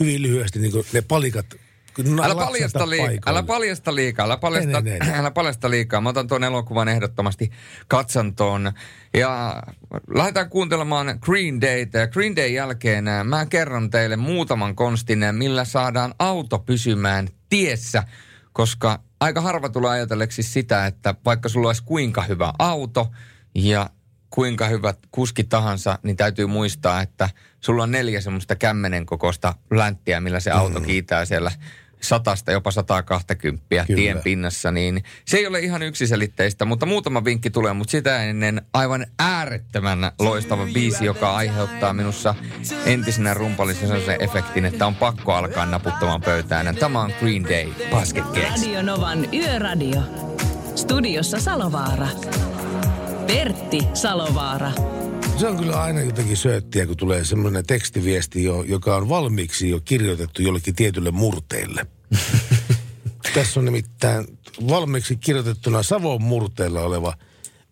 hyvin 0.00 0.22
lyhyesti 0.22 0.58
niin 0.58 0.72
ne 0.92 1.02
palikat 1.02 1.46
no, 2.04 2.24
älä, 2.24 2.34
paljasta 2.34 2.78
paikoille. 2.78 3.20
älä 3.26 3.42
paljasta 3.42 3.94
liikaa, 3.94 4.24
älä 4.24 4.36
paljasta, 4.36 4.82
Ei, 4.86 4.92
ei, 4.92 4.98
ei. 5.12 5.18
älä 5.20 5.30
paljasta 5.30 5.70
liikaa. 5.70 6.00
Mä 6.00 6.08
otan 6.08 6.26
tuon 6.28 6.44
elokuvan 6.44 6.88
ehdottomasti 6.88 7.50
katsantoon. 7.88 8.72
Ja 9.14 9.62
lähdetään 10.14 10.50
kuuntelemaan 10.50 11.18
Green 11.20 11.60
Dayta. 11.60 11.98
Ja 11.98 12.06
Green 12.06 12.36
Day 12.36 12.48
jälkeen 12.48 13.08
äh, 13.08 13.24
mä 13.24 13.46
kerron 13.46 13.90
teille 13.90 14.16
muutaman 14.16 14.74
konstin, 14.76 15.22
äh, 15.22 15.32
millä 15.32 15.64
saadaan 15.64 16.14
auto 16.18 16.58
pysymään 16.58 17.28
tiessä. 17.48 18.02
Koska 18.52 19.00
aika 19.20 19.40
harva 19.40 19.68
tulee 19.68 19.90
ajatelleeksi 19.90 20.42
sitä, 20.42 20.86
että 20.86 21.14
vaikka 21.24 21.48
sulla 21.48 21.68
olisi 21.68 21.82
kuinka 21.84 22.22
hyvä 22.22 22.52
auto 22.58 23.10
ja 23.54 23.90
kuinka 24.30 24.66
hyvät 24.66 24.98
kuski 25.10 25.44
tahansa, 25.44 25.98
niin 26.02 26.16
täytyy 26.16 26.46
muistaa, 26.46 27.02
että 27.02 27.30
sulla 27.60 27.82
on 27.82 27.90
neljä 27.90 28.20
semmoista 28.20 28.56
kämmenen 28.56 29.06
kokoista 29.06 29.54
länttiä, 29.70 30.20
millä 30.20 30.40
se 30.40 30.50
auto 30.50 30.78
Mm. 30.80 30.86
kiitää 30.86 31.24
siellä 31.24 31.52
satasta, 32.00 32.52
jopa 32.52 32.70
120 32.70 33.64
Kyllä. 33.68 33.84
tien 33.86 34.20
pinnassa, 34.24 34.70
niin 34.70 35.04
se 35.24 35.36
ei 35.36 35.46
ole 35.46 35.60
ihan 35.60 35.82
yksiselitteistä, 35.82 36.64
mutta 36.64 36.86
muutama 36.86 37.24
vinkki 37.24 37.50
tulee, 37.50 37.72
mutta 37.72 37.90
sitä 37.90 38.24
ennen 38.24 38.62
aivan 38.72 39.06
äärettömän 39.18 40.12
loistava 40.18 40.66
biisi, 40.74 41.04
joka 41.04 41.34
aiheuttaa 41.34 41.92
minussa 41.92 42.34
entisenä 42.86 43.34
rumpallisen 43.34 43.88
sellaisen 43.88 44.22
efektin, 44.22 44.64
että 44.64 44.86
on 44.86 44.94
pakko 44.94 45.32
alkaa 45.32 45.66
naputtamaan 45.66 46.20
pöytään. 46.20 46.76
Tämä 46.76 47.00
on 47.00 47.12
Green 47.20 47.44
Day 47.44 47.66
Basket 47.90 48.24
Case. 48.24 48.48
Radio 48.48 48.82
Novan 48.82 49.34
Yöradio. 49.34 50.02
Studiossa 50.74 51.40
Salovaara. 51.40 52.08
Pertti 53.26 53.78
Salovaara. 53.94 54.72
Se 55.38 55.46
on 55.46 55.56
kyllä 55.56 55.82
aina 55.82 56.00
jotenkin 56.00 56.36
sööttiä, 56.36 56.86
kun 56.86 56.96
tulee 56.96 57.24
semmoinen 57.24 57.66
tekstiviesti, 57.66 58.44
jo, 58.44 58.62
joka 58.62 58.96
on 58.96 59.08
valmiiksi 59.08 59.70
jo 59.70 59.80
kirjoitettu 59.80 60.42
jollekin 60.42 60.74
tietylle 60.74 61.10
murteelle. 61.10 61.86
Tässä 63.34 63.60
on 63.60 63.64
nimittäin 63.64 64.38
valmiiksi 64.68 65.16
kirjoitettuna 65.16 65.82
Savon 65.82 66.22
murteella 66.22 66.80
oleva 66.80 67.14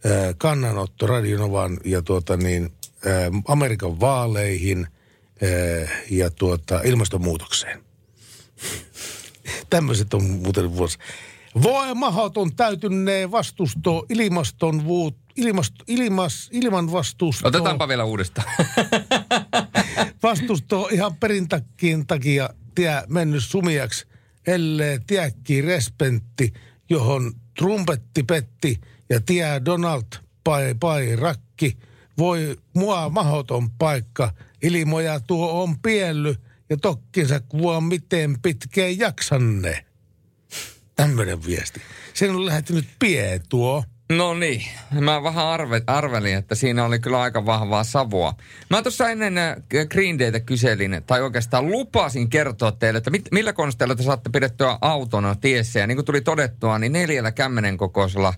ää, 0.05 0.35
kannanotto 0.39 1.07
Radionovan 1.07 1.79
ja 1.85 2.03
tuota 2.03 2.37
niin, 2.37 2.73
ää, 3.07 3.31
Amerikan 3.49 4.01
vaaleihin 4.01 4.87
ää, 5.43 5.99
ja 6.11 6.31
tuota, 6.31 6.81
ilmastonmuutokseen. 6.85 7.85
Tämmöiset 9.71 10.15
on 10.15 10.25
muuten 10.25 10.77
vuosi. 10.77 10.99
Voi 11.63 11.95
mahoton 11.95 12.57
täytynnee 12.57 13.31
vastusto 13.31 14.07
ilmaston 14.09 14.85
vuut, 14.85 15.17
ilmast, 15.37 15.75
ilmas, 15.87 16.49
ilman 16.53 16.93
vastusto. 16.93 17.49
Otetaanpa 17.49 17.89
vielä 17.89 18.05
uudestaan. 18.05 18.49
Vastusto 20.23 20.89
ihan 20.93 21.17
perintakkiin 21.17 22.07
takia 22.07 22.51
tie 22.75 23.03
mennyt 23.09 23.45
sumiaksi, 23.45 24.07
ellei 24.47 24.99
tiekki 25.07 25.63
respentti, 25.63 26.53
johon 26.91 27.33
trumpetti 27.59 28.23
petti 28.23 28.81
ja 29.11 29.21
tie 29.21 29.61
Donald 29.65 30.07
pai 30.45 30.75
pai 30.81 31.17
rakki. 31.17 31.77
Voi 32.19 32.57
mua 32.77 33.09
mahoton 33.09 33.71
paikka, 33.71 34.33
ilmoja 34.63 35.21
tuo 35.21 35.63
on 35.63 35.79
pielly 35.79 36.35
ja 36.71 36.77
tokkinsa 36.77 37.41
kuvaa 37.41 37.81
miten 37.81 38.41
pitkään 38.43 38.99
jaksanne. 38.99 39.85
Tämmöinen 40.97 41.45
viesti. 41.47 41.81
Sen 42.15 42.31
on 42.31 42.47
lähtenyt 42.47 42.85
pie 42.99 43.41
tuo. 43.49 43.85
No 44.13 44.35
niin, 44.35 44.63
mä 44.91 45.23
vähän 45.23 45.47
arve, 45.47 45.83
arvelin, 45.87 46.37
että 46.37 46.55
siinä 46.55 46.85
oli 46.85 46.99
kyllä 46.99 47.21
aika 47.21 47.47
vahvaa 47.47 47.85
savua. 47.85 48.35
Mä 48.71 48.83
tuossa 48.83 49.09
ennen 49.09 49.39
äh, 49.39 49.57
Green 49.91 50.19
Daytä 50.19 50.41
kyselin, 50.41 51.03
tai 51.07 51.23
oikeastaan 51.23 51.67
lupasin 51.71 52.31
kertoa 52.31 52.73
teille, 52.73 52.99
että 52.99 53.11
mit, 53.11 53.29
millä 53.31 53.53
konsteilla 53.53 53.95
te 53.95 54.03
saatte 54.03 54.31
pidettyä 54.31 54.79
autona 54.81 55.35
tiessä. 55.35 55.81
Ja 55.81 55.87
niin 55.87 55.97
kuin 55.97 56.05
tuli 56.05 56.21
todettua, 56.21 56.79
niin 56.79 56.93
neljällä 56.93 57.33
kämmenen 57.33 57.77
kokoisella 57.77 58.35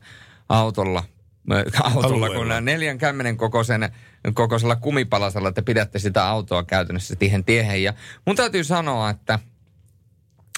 autolla, 0.48 1.04
äh, 1.52 1.96
autolla 1.96 2.30
kun 2.30 2.64
neljän 2.64 2.98
kämmenen 2.98 3.36
kokoisen, 3.36 3.90
kokoisella 4.34 4.76
kumipalasella 4.76 5.52
te 5.52 5.62
pidätte 5.62 5.98
sitä 5.98 6.26
autoa 6.26 6.64
käytännössä 6.64 7.16
siihen 7.18 7.44
tiehen. 7.44 7.82
Ja 7.82 7.94
mun 8.26 8.36
täytyy 8.36 8.64
sanoa, 8.64 9.10
että 9.10 9.38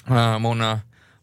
ää, 0.09 0.39
mun 0.39 0.61
ää, 0.61 0.79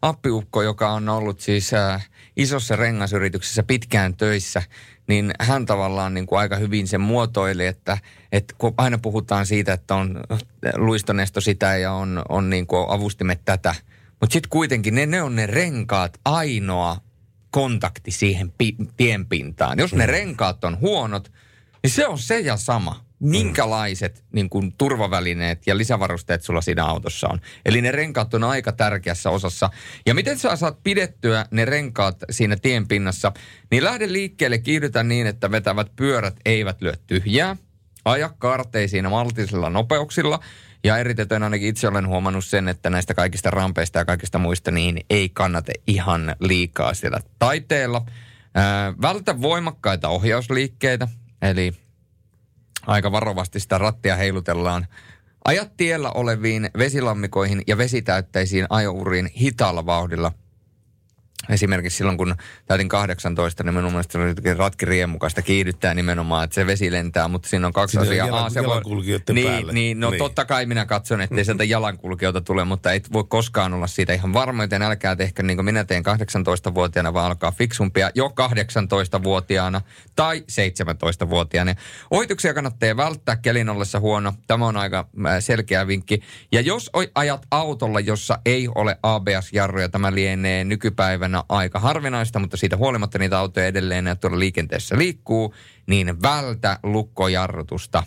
appiukko, 0.07 0.61
joka 0.61 0.91
on 0.91 1.09
ollut 1.09 1.39
siis 1.39 1.73
ää, 1.73 2.01
isossa 2.37 2.75
rengasyrityksessä 2.75 3.63
pitkään 3.63 4.15
töissä, 4.15 4.63
niin 5.07 5.33
hän 5.39 5.65
tavallaan 5.65 6.13
niin 6.13 6.25
kuin 6.25 6.39
aika 6.39 6.55
hyvin 6.55 6.87
sen 6.87 7.01
muotoili, 7.01 7.65
että, 7.65 7.97
että 8.31 8.55
kun 8.57 8.73
aina 8.77 8.97
puhutaan 8.97 9.45
siitä, 9.45 9.73
että 9.73 9.95
on 9.95 10.19
luistonesto 10.75 11.41
sitä 11.41 11.77
ja 11.77 11.93
on, 11.93 12.21
on 12.29 12.49
niin 12.49 12.67
kuin 12.67 12.89
avustimet 12.89 13.41
tätä, 13.45 13.75
mutta 14.21 14.33
sitten 14.33 14.49
kuitenkin 14.49 14.95
ne, 14.95 15.05
ne 15.05 15.21
on 15.21 15.35
ne 15.35 15.47
renkaat 15.47 16.19
ainoa 16.25 16.97
kontakti 17.51 18.11
siihen 18.11 18.53
pi- 18.57 18.75
tienpintaan. 18.97 19.79
Jos 19.79 19.93
ne 19.93 20.05
renkaat 20.05 20.63
on 20.63 20.79
huonot, 20.79 21.31
niin 21.83 21.91
se 21.91 22.07
on 22.07 22.19
se 22.19 22.39
ja 22.39 22.57
sama. 22.57 23.06
Minkälaiset 23.19 24.23
niin 24.31 24.49
kuin, 24.49 24.73
turvavälineet 24.77 25.67
ja 25.67 25.77
lisävarusteet 25.77 26.43
sulla 26.43 26.61
siinä 26.61 26.85
autossa 26.85 27.27
on. 27.27 27.39
Eli 27.65 27.81
ne 27.81 27.91
renkaat 27.91 28.33
on 28.33 28.43
aika 28.43 28.71
tärkeässä 28.71 29.29
osassa. 29.29 29.69
Ja 30.05 30.13
miten 30.13 30.37
sä 30.37 30.55
saat 30.55 30.83
pidettyä 30.83 31.45
ne 31.51 31.65
renkaat 31.65 32.17
siinä 32.29 32.55
tienpinnassa, 32.55 33.31
niin 33.71 33.83
lähde 33.83 34.11
liikkeelle, 34.13 34.57
kiihdytä 34.57 35.03
niin, 35.03 35.27
että 35.27 35.51
vetävät 35.51 35.91
pyörät 35.95 36.35
eivät 36.45 36.81
lyö 36.81 36.93
tyhjää. 37.07 37.55
Aja 38.05 38.29
kaarteisiin 38.37 39.09
maltillisilla 39.09 39.69
nopeuksilla. 39.69 40.39
Ja 40.83 40.97
eritoten 40.97 41.43
ainakin 41.43 41.69
itse 41.69 41.87
olen 41.87 42.07
huomannut 42.07 42.45
sen, 42.45 42.67
että 42.67 42.89
näistä 42.89 43.13
kaikista 43.13 43.51
rampeista 43.51 43.99
ja 43.99 44.05
kaikista 44.05 44.39
muista, 44.39 44.71
niin 44.71 45.05
ei 45.09 45.29
kannata 45.29 45.71
ihan 45.87 46.35
liikaa 46.39 46.93
siellä 46.93 47.19
taiteella. 47.39 48.05
Ää, 48.55 48.93
vältä 49.01 49.41
voimakkaita 49.41 50.09
ohjausliikkeitä, 50.09 51.07
eli 51.41 51.73
aika 52.87 53.11
varovasti 53.11 53.59
sitä 53.59 53.77
rattia 53.77 54.15
heilutellaan. 54.15 54.87
Ajat 55.45 55.77
tiellä 55.77 56.11
oleviin 56.11 56.69
vesilammikoihin 56.77 57.61
ja 57.67 57.77
vesitäytteisiin 57.77 58.65
ajouriin 58.69 59.27
hitaalla 59.27 59.85
vauhdilla. 59.85 60.31
Esimerkiksi 61.49 61.97
silloin, 61.97 62.17
kun 62.17 62.35
täytin 62.65 62.89
18, 62.89 63.63
niin 63.63 63.73
minun 63.73 63.91
mielestä 63.91 64.19
ratkiriemukasta 64.57 65.41
kiihdyttää 65.41 65.93
nimenomaan, 65.93 66.43
että 66.43 66.53
se 66.53 66.65
vesi 66.67 66.91
lentää, 66.91 67.27
mutta 67.27 67.49
siinä 67.49 67.67
on 67.67 67.73
kaksi 67.73 67.91
Siinä 67.91 68.03
asiaa. 68.11 68.27
jalan- 68.27 68.43
Aa, 68.43 68.49
se 68.49 68.59
voi- 68.59 68.69
jalankulkijoiden 68.69 69.35
niin, 69.35 69.47
päälle. 69.47 69.73
Niin, 69.73 69.99
no 69.99 70.09
Niin. 70.09 70.17
totta 70.17 70.45
kai 70.45 70.65
minä 70.65 70.85
katson, 70.85 71.21
ettei 71.21 71.45
sieltä 71.45 71.63
jalankulkijoita 71.75 72.41
tule, 72.41 72.65
mutta 72.65 72.91
et 72.91 73.13
voi 73.13 73.23
koskaan 73.27 73.73
olla 73.73 73.87
siitä 73.87 74.13
ihan 74.13 74.33
varma, 74.33 74.63
joten 74.63 74.81
älkää 74.81 75.15
tehkö 75.15 75.43
niin 75.43 75.57
kuin 75.57 75.65
minä 75.65 75.83
teen 75.83 76.03
18-vuotiaana, 76.05 77.13
vaan 77.13 77.25
alkaa 77.25 77.51
fiksumpia 77.51 78.11
jo 78.15 78.27
18-vuotiaana 78.27 79.81
tai 80.15 80.43
17-vuotiaana. 80.51 81.75
Ohituksia 82.11 82.53
kannattaa 82.53 82.97
välttää 82.97 83.35
kelin 83.35 83.69
ollessa 83.69 83.99
huono. 83.99 84.33
Tämä 84.47 84.65
on 84.67 84.77
aika 84.77 84.99
äh, 85.25 85.35
selkeä 85.39 85.87
vinkki. 85.87 86.21
Ja 86.51 86.61
jos 86.61 86.91
ajat 87.15 87.45
autolla, 87.51 87.99
jossa 87.99 88.39
ei 88.45 88.67
ole 88.75 88.97
ABS-jarruja, 89.03 89.89
tämä 89.89 90.13
lienee 90.13 90.63
nykypäivänä 90.63 91.26
aika 91.49 91.79
harvinaista, 91.79 92.39
mutta 92.39 92.57
siitä 92.57 92.77
huolimatta 92.77 93.19
niitä 93.19 93.39
autoja 93.39 93.65
edelleen 93.65 94.17
tuolla 94.21 94.39
liikenteessä 94.39 94.97
liikkuu, 94.97 95.55
niin 95.87 96.21
vältä 96.21 96.79
lukkojarrutusta 96.83 98.03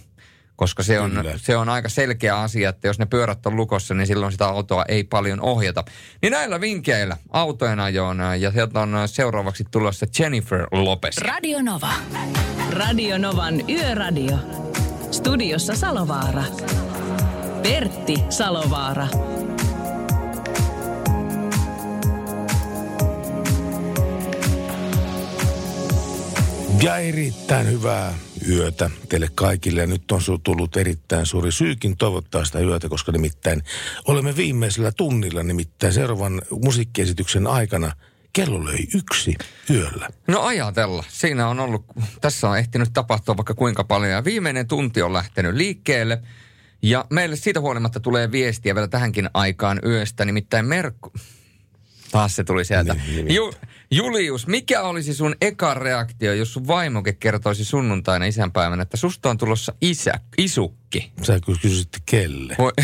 koska 0.60 0.82
se 0.82 1.00
on, 1.00 1.10
Kyllä. 1.10 1.32
se 1.36 1.56
on 1.56 1.68
aika 1.68 1.88
selkeä 1.88 2.40
asia, 2.40 2.68
että 2.68 2.88
jos 2.88 2.98
ne 2.98 3.06
pyörät 3.06 3.46
on 3.46 3.56
lukossa, 3.56 3.94
niin 3.94 4.06
silloin 4.06 4.32
sitä 4.32 4.46
autoa 4.46 4.84
ei 4.88 5.04
paljon 5.04 5.40
ohjata. 5.40 5.84
Niin 6.22 6.30
näillä 6.30 6.60
vinkkeillä 6.60 7.16
autojen 7.30 7.80
ajoon 7.80 8.18
ja 8.40 8.50
sieltä 8.50 8.80
on 8.80 8.96
seuraavaksi 9.06 9.64
tulossa 9.70 10.06
Jennifer 10.18 10.66
Lopez. 10.72 11.18
Radio 11.18 11.62
Nova. 11.62 11.92
Radio 12.70 13.18
Novan 13.18 13.70
Yöradio. 13.70 14.36
Studiossa 15.10 15.76
Salovaara. 15.76 16.44
Pertti 17.62 18.14
Salovaara. 18.28 19.06
Ja 26.82 26.96
erittäin 26.96 27.70
hyvää 27.70 28.14
yötä 28.48 28.90
teille 29.08 29.28
kaikille. 29.34 29.80
Ja 29.80 29.86
nyt 29.86 30.12
on 30.12 30.20
tullut 30.42 30.76
erittäin 30.76 31.26
suuri 31.26 31.52
syykin 31.52 31.96
toivottaa 31.96 32.44
sitä 32.44 32.60
yötä, 32.60 32.88
koska 32.88 33.12
nimittäin 33.12 33.62
olemme 34.04 34.36
viimeisellä 34.36 34.92
tunnilla, 34.92 35.42
nimittäin 35.42 35.92
seuraavan 35.92 36.42
musiikkiesityksen 36.62 37.46
aikana 37.46 37.92
kello 38.32 38.64
löi 38.64 38.86
yksi 38.94 39.34
yöllä. 39.70 40.08
No 40.28 40.40
ajatella. 40.40 41.04
Siinä 41.08 41.48
on 41.48 41.60
ollut, 41.60 41.84
tässä 42.20 42.48
on 42.48 42.58
ehtinyt 42.58 42.92
tapahtua 42.92 43.36
vaikka 43.36 43.54
kuinka 43.54 43.84
paljon. 43.84 44.12
Ja 44.12 44.24
viimeinen 44.24 44.66
tunti 44.66 45.02
on 45.02 45.12
lähtenyt 45.12 45.54
liikkeelle. 45.54 46.22
Ja 46.82 47.04
meille 47.10 47.36
siitä 47.36 47.60
huolimatta 47.60 48.00
tulee 48.00 48.32
viestiä 48.32 48.74
vielä 48.74 48.88
tähänkin 48.88 49.30
aikaan 49.34 49.80
yöstä. 49.86 50.24
Nimittäin 50.24 50.66
Merkku... 50.66 51.12
Taas 52.10 52.36
se 52.36 52.44
tuli 52.44 52.64
sieltä. 52.64 52.94
Niin, 52.94 53.34
Ju, 53.34 53.52
Julius, 53.94 54.46
mikä 54.46 54.82
olisi 54.82 55.14
sun 55.14 55.34
eka 55.40 55.74
reaktio, 55.74 56.34
jos 56.34 56.52
sun 56.52 56.66
vaimoke 56.66 57.12
kertoisi 57.12 57.64
sunnuntaina 57.64 58.24
isänpäivänä, 58.24 58.82
että 58.82 58.96
susta 58.96 59.30
on 59.30 59.38
tulossa 59.38 59.74
isä, 59.80 60.12
isukki? 60.38 61.12
Sä 61.22 61.40
ky- 61.46 61.54
kysyt 61.62 61.88
kelle. 62.06 62.54
Voi... 62.58 62.72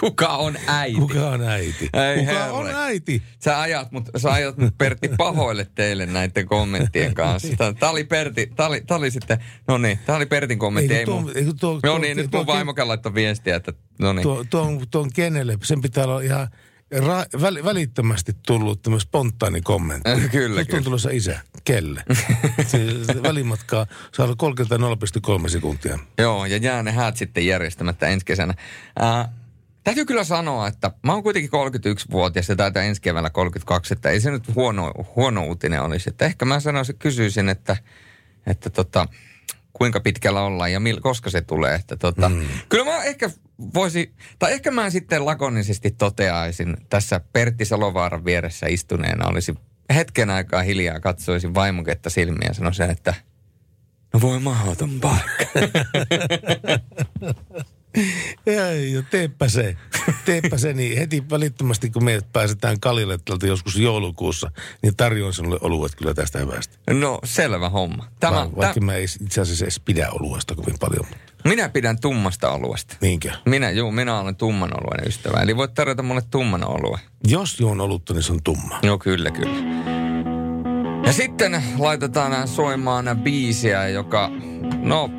Kuka 0.00 0.28
on 0.28 0.56
äiti? 0.66 0.98
Kuka 1.00 1.30
on 1.30 1.42
äiti? 1.42 1.88
Ei 1.92 2.18
Kuka 2.18 2.32
herre. 2.32 2.50
on 2.50 2.66
äiti? 2.74 3.22
Sä 3.38 3.60
ajat 3.60 3.92
mut, 3.92 4.04
sä 4.16 4.32
ajat 4.32 4.56
mut 4.58 4.78
Pertti 4.78 5.08
pahoille 5.16 5.66
teille 5.74 6.06
näiden 6.06 6.46
kommenttien 6.46 7.14
kanssa. 7.14 7.48
Tää, 7.58 7.72
tää 7.72 7.90
oli 7.90 8.04
Pertti, 8.04 8.46
tää 8.56 8.66
oli, 8.66 8.80
tää 8.86 8.96
oli 8.96 9.10
sitten, 9.10 9.38
no 9.68 9.78
niin, 9.78 9.98
tää 10.06 10.16
oli 10.16 10.26
Pertin 10.26 10.58
kommentti. 10.58 10.94
Eikö 10.94 11.00
Ei 11.00 11.06
tuo- 11.06 11.20
mun, 11.20 11.32
eikö 11.34 11.52
tuo- 11.60 11.74
no 11.74 11.80
tuo- 11.92 11.98
niin, 11.98 12.16
nyt 12.16 12.30
tuo- 12.30 12.38
mun 12.40 12.46
vaimokin 12.46 12.88
laittoi 12.88 13.14
viestiä, 13.14 13.56
että 13.56 13.72
no 13.98 14.12
niin. 14.12 14.22
Tuo, 14.22 14.44
tuon, 14.50 14.80
tuon 14.90 15.10
kenelle, 15.12 15.58
sen 15.62 15.80
pitää 15.82 16.04
olla 16.04 16.20
ihan 16.20 16.48
ra- 16.94 17.40
väl, 17.40 17.64
välittömästi 17.64 18.32
tullut 18.46 18.82
tämmöinen 18.82 19.00
spontaani 19.00 19.60
kommentti. 19.60 20.10
Kyllä, 20.30 20.60
Nyt 20.60 20.68
kyllä. 20.68 20.78
on 20.78 20.84
tulossa 20.84 21.10
isä. 21.12 21.40
Kelle? 21.64 22.04
se 22.70 23.22
välimatkaa 23.22 23.86
saa 24.12 24.26
olla 24.26 24.36
30 24.36 25.48
sekuntia. 25.48 25.98
Joo, 26.18 26.46
ja 26.46 26.56
jää 26.56 26.82
ne 26.82 26.92
häät 26.92 27.16
sitten 27.16 27.46
järjestämättä 27.46 28.08
ensi 28.08 28.26
kesänä. 28.26 28.54
Ää, 28.98 29.32
täytyy 29.84 30.04
kyllä 30.04 30.24
sanoa, 30.24 30.66
että 30.66 30.90
mä 31.02 31.12
oon 31.12 31.22
kuitenkin 31.22 31.50
31-vuotias 31.50 32.48
ja 32.48 32.56
täytä 32.56 32.82
ensi 32.82 33.02
keväällä 33.02 33.30
32, 33.30 33.94
että 33.94 34.10
ei 34.10 34.20
se 34.20 34.30
nyt 34.30 34.54
huono, 34.54 34.92
huono 35.16 35.44
uutinen 35.44 35.82
olisi. 35.82 36.10
Että 36.10 36.24
ehkä 36.24 36.44
mä 36.44 36.60
sanoisin, 36.60 36.98
kysyisin, 36.98 37.48
että, 37.48 37.76
että 38.46 38.70
tota, 38.70 39.08
kuinka 39.72 40.00
pitkällä 40.00 40.42
ollaan 40.42 40.72
ja 40.72 40.80
mil, 40.80 41.00
koska 41.00 41.30
se 41.30 41.40
tulee. 41.40 41.74
Että 41.74 41.96
tota, 41.96 42.28
mm. 42.28 42.46
Kyllä 42.68 42.84
mä 42.84 43.02
ehkä 43.04 43.30
voisi, 43.74 44.14
tai 44.38 44.52
ehkä 44.52 44.70
mä 44.70 44.90
sitten 44.90 45.26
lakonisesti 45.26 45.90
toteaisin 45.90 46.76
tässä 46.88 47.20
Pertti 47.32 47.64
Salovaaran 47.64 48.24
vieressä 48.24 48.66
istuneena 48.66 49.28
olisi 49.28 49.54
hetken 49.94 50.30
aikaa 50.30 50.62
hiljaa 50.62 51.00
katsoisin 51.00 51.54
vaimoketta 51.54 52.10
silmiä 52.10 52.48
ja 52.48 52.54
sanoisin, 52.54 52.90
että 52.90 53.14
no 54.14 54.20
voi 54.20 54.40
mahdoton 54.40 55.00
paikka. 55.00 55.44
Ei, 58.46 58.92
ja 58.92 59.02
teepä 59.02 59.48
se. 59.48 59.76
Teepä 60.24 60.58
se, 60.58 60.72
niin 60.72 60.98
heti 60.98 61.24
välittömästi 61.30 61.90
kun 61.90 62.04
me 62.04 62.20
pääsetään 62.32 62.80
Kalille 62.80 63.18
tältä 63.24 63.46
joskus 63.46 63.76
joulukuussa, 63.76 64.50
niin 64.82 64.96
tarjoan 64.96 65.32
sinulle 65.32 65.58
oluet 65.60 65.94
kyllä 65.94 66.14
tästä 66.14 66.38
hyvästä. 66.38 66.76
No 66.90 67.18
selvä 67.24 67.68
homma. 67.68 68.08
Tämä, 68.20 68.36
Va- 68.36 68.56
Vaikka 68.56 68.80
mä 68.80 68.94
ei 68.94 69.04
itse 69.04 69.40
asiassa 69.40 69.64
edes 69.64 69.80
pidä 69.80 70.08
oluesta 70.10 70.54
kovin 70.54 70.78
paljon. 70.80 71.06
minä 71.44 71.68
pidän 71.68 72.00
tummasta 72.00 72.50
oluesta. 72.50 72.96
Niinkö? 73.00 73.30
Minä, 73.46 73.70
juu, 73.70 73.92
minä 73.92 74.20
olen 74.20 74.36
tumman 74.36 74.70
oluen 74.80 75.08
ystävä. 75.08 75.40
Eli 75.42 75.56
voit 75.56 75.74
tarjota 75.74 76.02
mulle 76.02 76.22
tumman 76.30 76.64
oluen. 76.68 77.00
Jos 77.28 77.60
juon 77.60 77.80
olutta, 77.80 78.12
niin 78.14 78.22
se 78.22 78.32
on 78.32 78.42
tumma. 78.42 78.78
Joo, 78.82 78.98
kyllä, 78.98 79.30
kyllä. 79.30 79.86
Ja 81.06 81.12
sitten 81.12 81.62
laitetaan 81.78 82.48
soimaan 82.48 83.18
biisiä, 83.22 83.88
joka, 83.88 84.30
no, 84.82 85.10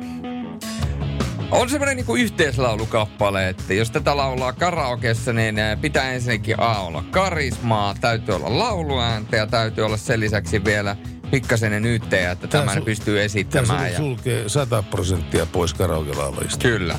on 1.50 1.70
semmoinen 1.70 1.96
niinku 1.96 2.16
yhteislaulukappale, 2.16 3.48
että 3.48 3.74
jos 3.74 3.90
tätä 3.90 4.16
laulaa 4.16 4.52
karaokeessa, 4.52 5.32
niin 5.32 5.56
pitää 5.80 6.12
ensinnäkin 6.12 6.60
A 6.60 6.80
olla 6.80 7.04
karismaa, 7.10 7.94
täytyy 8.00 8.34
olla 8.34 8.58
lauluääntä 8.58 9.36
ja 9.36 9.46
täytyy 9.46 9.84
olla 9.84 9.96
sen 9.96 10.20
lisäksi 10.20 10.64
vielä 10.64 10.96
pikkasenyyttejä, 11.30 12.30
että 12.30 12.46
Tää 12.46 12.60
tämän 12.60 12.78
sul- 12.78 12.84
pystyy 12.84 13.14
Tämä 13.14 13.24
esittämään. 13.24 13.92
Ja... 13.92 13.96
sulkee 13.96 14.48
100 14.48 14.82
prosenttia 14.82 15.46
pois 15.46 15.74
karaoke-laulajista. 15.74 16.62
Kyllä. 16.62 16.98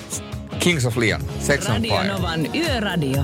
Kings 0.60 0.86
of 0.86 0.98
Leon, 0.98 1.22
Sex 1.40 1.66
on 1.66 1.74
Radio 1.74 1.98
Fire. 1.98 2.08
Novan 2.08 2.56
Yöradio. 2.56 3.24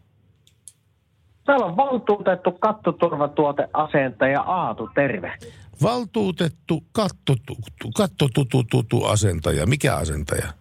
Täällä 1.51 1.65
on 1.65 1.77
valtuutettu 1.77 2.51
kattoturvatuoteasentaja 2.51 4.41
Aatu, 4.41 4.89
terve. 4.95 5.33
Valtuutettu 5.83 6.83
kattotutu, 6.91 7.91
kattotutu 7.95 9.05
asentaja. 9.05 9.65
Mikä 9.65 9.95
asentaja? 9.95 10.53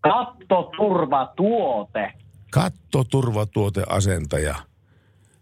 Kattoturvatuote. 0.00 2.12
Kattoturvatuoteasentaja. 2.50 4.54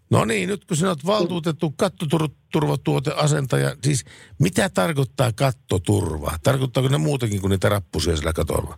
No 0.09 0.25
niin, 0.25 0.49
nyt 0.49 0.65
kun 0.65 0.77
sinä 0.77 0.89
olet 0.89 1.05
valtuutettu 1.05 1.73
kattoturvatuoteasentaja, 1.77 3.75
siis 3.83 4.05
mitä 4.39 4.69
tarkoittaa 4.69 5.31
kattoturva? 5.31 6.31
Tarkoittaako 6.43 6.89
ne 6.89 6.97
muutakin 6.97 7.41
kuin 7.41 7.51
niitä 7.51 7.69
rappusia 7.69 8.17
sillä 8.17 8.33
katolla? 8.33 8.77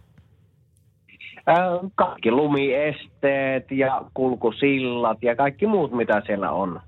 Äh, 1.49 1.91
kaikki 1.95 2.31
lumiesteet 2.31 3.71
ja 3.71 4.01
kulkusillat 4.13 5.23
ja 5.23 5.35
kaikki 5.35 5.67
muut, 5.67 5.91
mitä 5.91 6.21
siellä 6.25 6.51
on. 6.51 6.81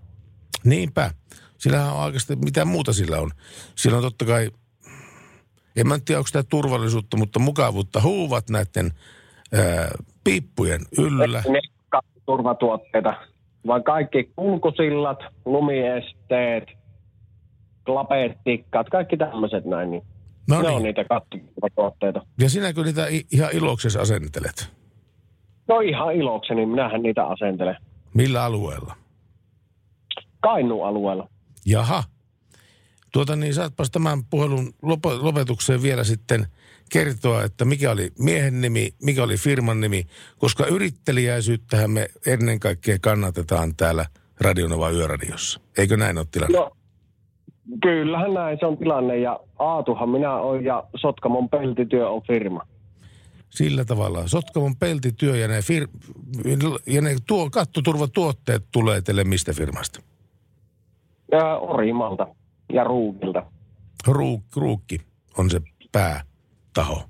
Niinpä. 0.63 1.11
Sillähän 1.57 1.93
on 1.93 2.03
oikeasti, 2.03 2.35
mitä 2.35 2.65
muuta 2.65 2.93
sillä 2.93 3.17
on. 3.17 3.31
Sillä 3.75 3.97
on 3.97 4.03
totta 4.03 4.25
kai, 4.25 4.49
en 5.75 5.87
mä 5.87 5.97
tiedä, 6.05 6.19
onko 6.19 6.27
sitä 6.27 6.43
turvallisuutta, 6.43 7.17
mutta 7.17 7.39
mukavuutta 7.39 8.01
huuvat 8.01 8.49
näiden 8.49 8.91
ää, 9.53 9.91
piippujen 10.23 10.81
yllä. 10.97 11.43
Ne 11.49 11.59
kattoturvatuotteita, 11.89 13.13
vaan 13.67 13.83
kaikki 13.83 14.31
kulkusillat, 14.35 15.19
lumiesteet, 15.45 16.63
klapeettikkat, 17.85 18.89
kaikki 18.89 19.17
tämmöiset 19.17 19.65
näin. 19.65 19.91
Niin 19.91 20.03
No 20.47 20.61
ne 20.61 20.67
niin. 20.67 20.75
on 20.75 20.83
niitä 20.83 21.03
kattoturvatuotteita. 21.03 22.21
Ja 22.39 22.49
sinäkö 22.49 22.83
niitä 22.83 23.07
ihan 23.31 23.49
iloksesi 23.53 23.99
asentelet? 23.99 24.71
No 25.67 25.79
ihan 25.79 26.15
ilokseni, 26.15 26.65
minähän 26.65 27.01
niitä 27.01 27.25
asentelen. 27.25 27.75
Millä 28.13 28.43
alueella? 28.43 28.95
Kainuun 30.39 30.87
alueella. 30.87 31.29
Jaha. 31.65 32.03
Tuota 33.13 33.35
niin, 33.35 33.53
saatpas 33.53 33.91
tämän 33.91 34.25
puhelun 34.25 34.73
lop- 34.85 35.21
lopetukseen 35.23 35.81
vielä 35.81 36.03
sitten 36.03 36.47
kertoa, 36.91 37.43
että 37.43 37.65
mikä 37.65 37.91
oli 37.91 38.11
miehen 38.19 38.61
nimi, 38.61 38.89
mikä 39.03 39.23
oli 39.23 39.37
firman 39.37 39.81
nimi, 39.81 40.03
koska 40.37 40.65
yrittelijäisyyttähän 40.65 41.91
me 41.91 42.07
ennen 42.25 42.59
kaikkea 42.59 42.97
kannatetaan 43.01 43.75
täällä 43.75 44.05
Radionova 44.41 44.89
Yöradiossa. 44.89 45.59
Eikö 45.77 45.97
näin 45.97 46.17
ole 46.17 46.27
tilanne? 46.31 46.57
No, 46.57 46.76
kyllähän 47.81 48.33
näin 48.33 48.57
se 48.59 48.65
on 48.65 48.77
tilanne 48.77 49.17
ja 49.17 49.39
Aatuhan 49.59 50.09
minä 50.09 50.33
olen 50.33 50.65
ja 50.65 50.83
Sotkamon 50.95 51.49
peltityö 51.49 52.09
on 52.09 52.21
firma. 52.21 52.67
Sillä 53.49 53.85
tavalla. 53.85 54.27
Sotkamon 54.27 54.75
peltityö 54.75 55.37
ja 55.37 55.47
ne, 55.47 55.59
fir- 55.59 56.81
ja 56.87 57.01
ne 57.01 57.15
tuo, 57.27 57.49
kattoturvatuotteet 57.49 58.63
tulee 58.71 59.01
teille 59.01 59.23
mistä 59.23 59.53
firmasta? 59.53 60.01
Ja 61.31 61.57
Orimalta 61.57 62.27
ja 62.73 62.83
Ruukilta. 62.83 63.43
Ruuk, 64.07 64.43
ruukki 64.55 64.99
on 65.37 65.49
se 65.49 65.61
päätaho. 65.91 67.01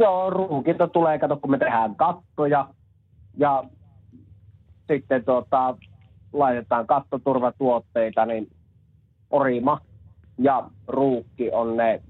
Joo, 0.00 0.30
Ruukilta 0.30 0.88
tulee, 0.88 1.18
kato 1.18 1.36
kun 1.36 1.50
me 1.50 1.58
tehdään 1.58 1.96
kattoja 1.96 2.68
ja 3.36 3.64
sitten 4.88 5.24
tuota, 5.24 5.76
laitetaan 6.32 6.86
kattoturvatuotteita, 6.86 8.26
niin 8.26 8.50
Orima 9.30 9.80
ja 10.38 10.70
Ruukki 10.88 11.50
on 11.50 11.76
ne 11.76 12.02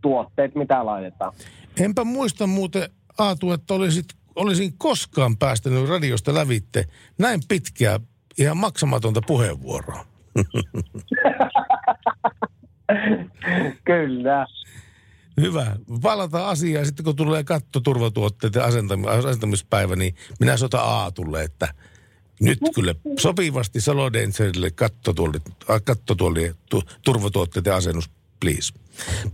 tuotteet, 0.00 0.54
mitä 0.54 0.86
laitetaan. 0.86 1.32
Enpä 1.80 2.04
muista 2.04 2.46
muuten, 2.46 2.90
Aatu, 3.18 3.52
että 3.52 3.74
olisit, 3.74 4.06
olisin 4.34 4.78
koskaan 4.78 5.36
päästänyt 5.36 5.88
radiosta 5.88 6.34
lävitte 6.34 6.84
näin 7.18 7.40
pitkää, 7.48 8.00
ihan 8.38 8.56
maksamatonta 8.56 9.20
puheenvuoroa. 9.26 10.04
Kyllä. 13.84 14.46
Hyvä. 15.40 15.76
Palataan 16.02 16.46
asiaan. 16.46 16.86
Sitten 16.86 17.04
kun 17.04 17.16
tulee 17.16 17.44
kattoturvatuotteiden 17.44 18.62
asentami- 18.62 19.08
asentamispäivä, 19.08 19.96
niin 19.96 20.14
minä 20.40 20.56
sotan 20.56 20.84
Aatulle, 20.84 21.42
että 21.42 21.74
nyt 22.44 22.58
kyllä 22.74 22.94
sopivasti 23.18 23.80
Salodenserille 23.80 24.70
kattotuoli, 24.70 25.38
äh, 25.70 25.80
kattotuoli 25.84 26.52
tu, 26.70 26.82
turvatuotteiden 27.04 27.74
asennus, 27.74 28.10
please. 28.40 28.72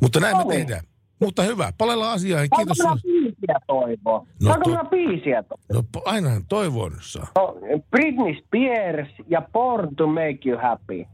Mutta 0.00 0.20
näin 0.20 0.36
me 0.36 0.44
No 0.44 0.50
tehdään. 0.50 0.84
Mutta 1.20 1.42
hyvä, 1.42 1.72
palellaan 1.78 2.12
asiaan. 2.12 2.48
Saanko 2.48 2.56
Kiitos. 2.56 2.78
minä 2.78 2.96
sinulle. 3.00 3.22
biisiä 3.32 3.54
toivoa? 3.66 4.26
No 4.42 4.46
Saanko 4.50 4.70
to- 4.70 4.84
biisiä 4.90 5.42
toivoa? 5.42 5.66
No 5.94 6.02
ainahan 6.04 6.46
toivon 6.48 6.92
saa. 7.00 7.26
No, 7.36 7.54
Britney 7.90 8.34
Spears 8.46 9.08
ja 9.28 9.42
Born 9.52 9.96
to 9.96 10.06
Make 10.06 10.38
You 10.46 10.58
Happy. 10.62 11.04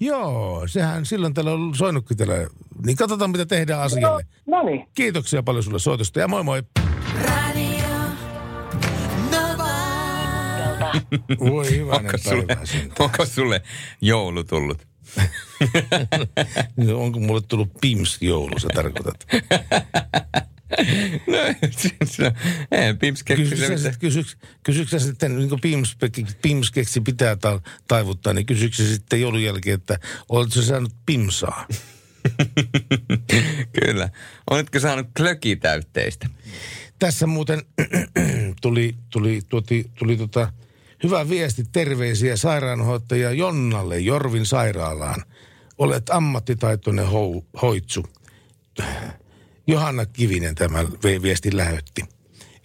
Joo, 0.00 0.62
sehän 0.66 1.06
silloin 1.06 1.34
täällä 1.34 1.52
on 1.52 1.74
soinutkin 1.74 2.16
täällä. 2.16 2.34
Niin 2.86 2.96
katsotaan, 2.96 3.30
mitä 3.30 3.46
tehdään 3.46 3.80
asialle. 3.82 4.22
No 4.46 4.62
niin. 4.62 4.86
Kiitoksia 4.94 5.42
paljon 5.42 5.62
sulle 5.64 5.78
soitosta 5.78 6.20
ja 6.20 6.28
moi 6.28 6.42
moi. 6.44 6.62
Voi 11.40 11.70
hyvänen 11.70 12.06
onko 12.06 12.18
sulle, 12.18 12.56
onko 12.98 13.26
sulle 13.26 13.62
joulu 14.00 14.44
tullut? 14.44 14.88
No, 16.76 17.00
Onko 17.00 17.20
mulle 17.20 17.40
tullut 17.48 17.72
Pims-joulu, 17.80 18.58
sä 18.58 18.68
tarkoitat? 18.74 19.26
No, 21.26 21.38
ei, 22.70 22.94
Pims 22.94 23.22
keksi 23.22 23.56
Kysyksä 24.62 24.98
sitten, 24.98 25.36
niin 25.36 25.48
kuin 25.48 25.60
Pims, 25.60 25.96
Pims 26.42 26.70
keksi 26.70 27.00
pitää 27.00 27.36
ta, 27.36 27.60
taivuttaa, 27.88 28.32
niin 28.32 28.46
kysyksä 28.46 28.86
sitten 28.86 29.20
joulun 29.20 29.42
jälkeen, 29.42 29.74
että 29.74 29.98
oletko 30.28 30.62
saanut 30.62 30.92
Pimsaa? 31.06 31.66
Kyllä. 33.80 34.08
Oletko 34.50 34.80
saanut 34.80 35.06
klökitäytteistä? 35.16 36.28
Tässä 36.98 37.26
muuten 37.26 37.62
tuli, 38.62 38.94
tuli, 39.10 39.40
tuli, 39.48 39.84
tuli 39.98 40.16
tota, 40.16 40.52
hyvä 41.02 41.28
viesti, 41.28 41.64
terveisiä 41.72 42.36
sairaanhoitaja 42.36 43.32
Jonnalle 43.32 43.98
Jorvin 43.98 44.46
sairaalaan. 44.46 45.24
Olet 45.78 46.10
ammattitaitoinen 46.10 47.06
hou, 47.06 47.44
hoitsu. 47.62 48.06
Johanna 49.66 50.06
Kivinen 50.06 50.54
tämän 50.54 50.86
vi- 51.04 51.22
viestin 51.22 51.56
lähetti. 51.56 52.02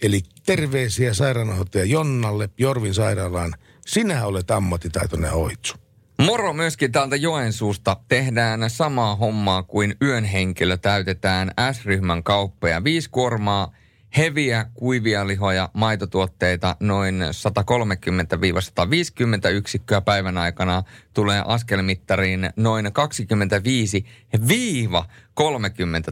Eli 0.02 0.20
terveisiä 0.46 1.14
sairaanhoitaja 1.14 1.84
Jonnalle 1.84 2.48
Jorvin 2.58 2.94
sairaalaan. 2.94 3.54
Sinä 3.86 4.26
olet 4.26 4.50
ammattitaitoinen 4.50 5.30
hoitsu. 5.30 5.74
Moro 6.18 6.52
myöskin 6.52 6.92
täältä 6.92 7.16
Joensuusta. 7.16 7.96
Tehdään 8.08 8.70
samaa 8.70 9.16
hommaa 9.16 9.62
kuin 9.62 9.94
yön 10.02 10.24
henkilö. 10.24 10.76
Täytetään 10.76 11.50
S-ryhmän 11.72 12.22
kauppoja. 12.22 12.84
Viisi 12.84 13.10
kuormaa 13.10 13.72
heviä, 14.16 14.66
kuivia 14.74 15.26
lihoja, 15.26 15.70
maitotuotteita, 15.72 16.76
noin 16.80 17.22
130-150 19.48 19.50
yksikköä 19.50 20.00
päivän 20.00 20.38
aikana 20.38 20.82
tulee 21.14 21.42
askelmittariin 21.46 22.50
noin 22.56 22.86
25-30 22.86 22.90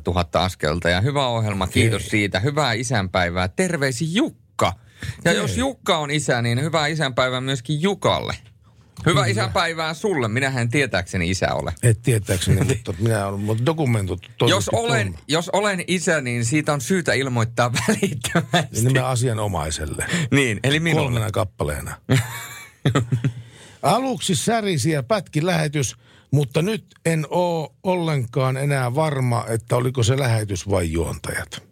000 0.06 0.28
askelta. 0.34 0.88
Ja 0.88 1.00
hyvä 1.00 1.26
ohjelma, 1.26 1.66
kiitos 1.66 2.08
siitä. 2.08 2.40
Hyvää 2.40 2.72
isänpäivää. 2.72 3.48
Terveisi 3.48 4.14
Jukka. 4.14 4.72
Ja 5.24 5.32
jos 5.32 5.56
Jukka 5.56 5.98
on 5.98 6.10
isä, 6.10 6.42
niin 6.42 6.62
hyvää 6.62 6.86
isänpäivää 6.86 7.40
myöskin 7.40 7.82
Jukalle. 7.82 8.34
Hyvää 9.06 9.26
isänpäivää 9.26 9.94
sulle. 9.94 10.28
Minähän 10.28 10.68
tietääkseni 10.68 11.30
isä 11.30 11.54
ole. 11.54 11.72
Et 11.82 12.02
tietääkseni, 12.02 12.64
mutta 12.64 12.94
minä 12.98 13.26
olen 13.26 13.40
mutta 13.40 13.66
dokumentoitu. 13.66 14.48
Jos 14.48 14.68
olen, 14.68 15.14
jos 15.28 15.48
olen 15.48 15.84
isä, 15.86 16.20
niin 16.20 16.44
siitä 16.44 16.72
on 16.72 16.80
syytä 16.80 17.12
ilmoittaa 17.12 17.72
välittömästi. 17.88 18.84
Nimen 18.84 19.04
asianomaiselle. 19.04 20.06
Niin, 20.30 20.60
eli 20.64 20.80
minulle. 20.80 21.04
Kolmena 21.04 21.30
kappaleena. 21.30 21.94
Aluksi 23.82 24.34
särisi 24.34 24.90
ja 24.90 25.02
pätki 25.02 25.46
lähetys, 25.46 25.96
mutta 26.30 26.62
nyt 26.62 26.84
en 27.06 27.26
oo 27.30 27.74
ollenkaan 27.82 28.56
enää 28.56 28.94
varma, 28.94 29.44
että 29.48 29.76
oliko 29.76 30.02
se 30.02 30.18
lähetys 30.18 30.70
vai 30.70 30.92
juontajat. 30.92 31.62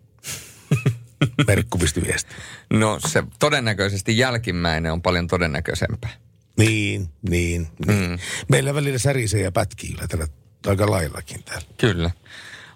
Merkku 1.47 1.78
pisti 1.78 2.02
viesti. 2.02 2.35
No 2.70 2.98
se 3.07 3.23
todennäköisesti 3.39 4.19
jälkimmäinen 4.19 4.93
on 4.93 5.02
paljon 5.02 5.27
todennäköisempää. 5.27 6.11
Niin, 6.60 7.08
niin, 7.28 7.68
niin. 7.86 8.10
Mm. 8.10 8.18
Meillä 8.48 8.74
välillä 8.74 8.98
särisee 8.98 9.42
ja 9.42 9.52
pätkii 9.52 9.90
kyllä 9.90 10.08
tällä 10.08 10.26
aika 10.66 10.90
laillakin 10.90 11.44
täällä. 11.44 11.66
Kyllä. 11.78 12.10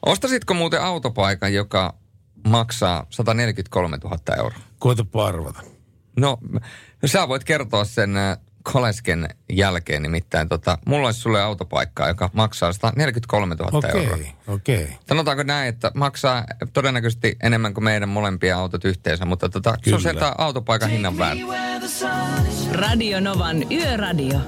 Ostasitko 0.07 0.55
muuten 0.55 0.83
autopaikan, 0.83 1.55
joka 1.55 1.95
maksaa 2.49 3.07
143 3.11 3.99
000 4.05 4.19
euroa? 4.37 4.59
Koetapa 4.79 5.27
arvata. 5.27 5.61
No, 6.17 6.39
sä 7.05 7.29
voit 7.29 7.45
kertoa 7.45 7.85
sen 7.85 8.17
äh, 8.17 8.39
Kolesken 8.73 9.29
jälkeen 9.53 10.03
nimittäin. 10.03 10.49
Tota, 10.49 10.79
mulla 10.87 11.09
olisi 11.09 11.21
sulle 11.21 11.43
autopaikkaa, 11.43 12.09
joka 12.09 12.31
maksaa 12.33 12.73
143 12.73 13.55
000 13.55 13.79
Okei, 13.79 14.05
euroa. 14.05 14.19
okei. 14.47 14.89
Sanotaanko 15.09 15.43
näin, 15.43 15.69
että 15.69 15.93
välillä 15.95 16.45
todennäköisesti 16.73 17.37
enemmän 17.43 17.75
kuin 17.75 17.85
meidän 17.85 18.09
molempia 18.09 18.59
autot 18.59 18.85
yhteensä, 18.85 19.25
mutta 19.25 19.49
tota, 19.49 19.75
se 19.85 19.95
on 19.95 20.03
sieltä 20.03 20.35
autopaikan 20.39 20.91
hinnan 20.91 21.17
päällä. 21.17 21.43
Radio 22.73 23.21
Novan 23.21 23.73
Yöradio. 23.73 24.41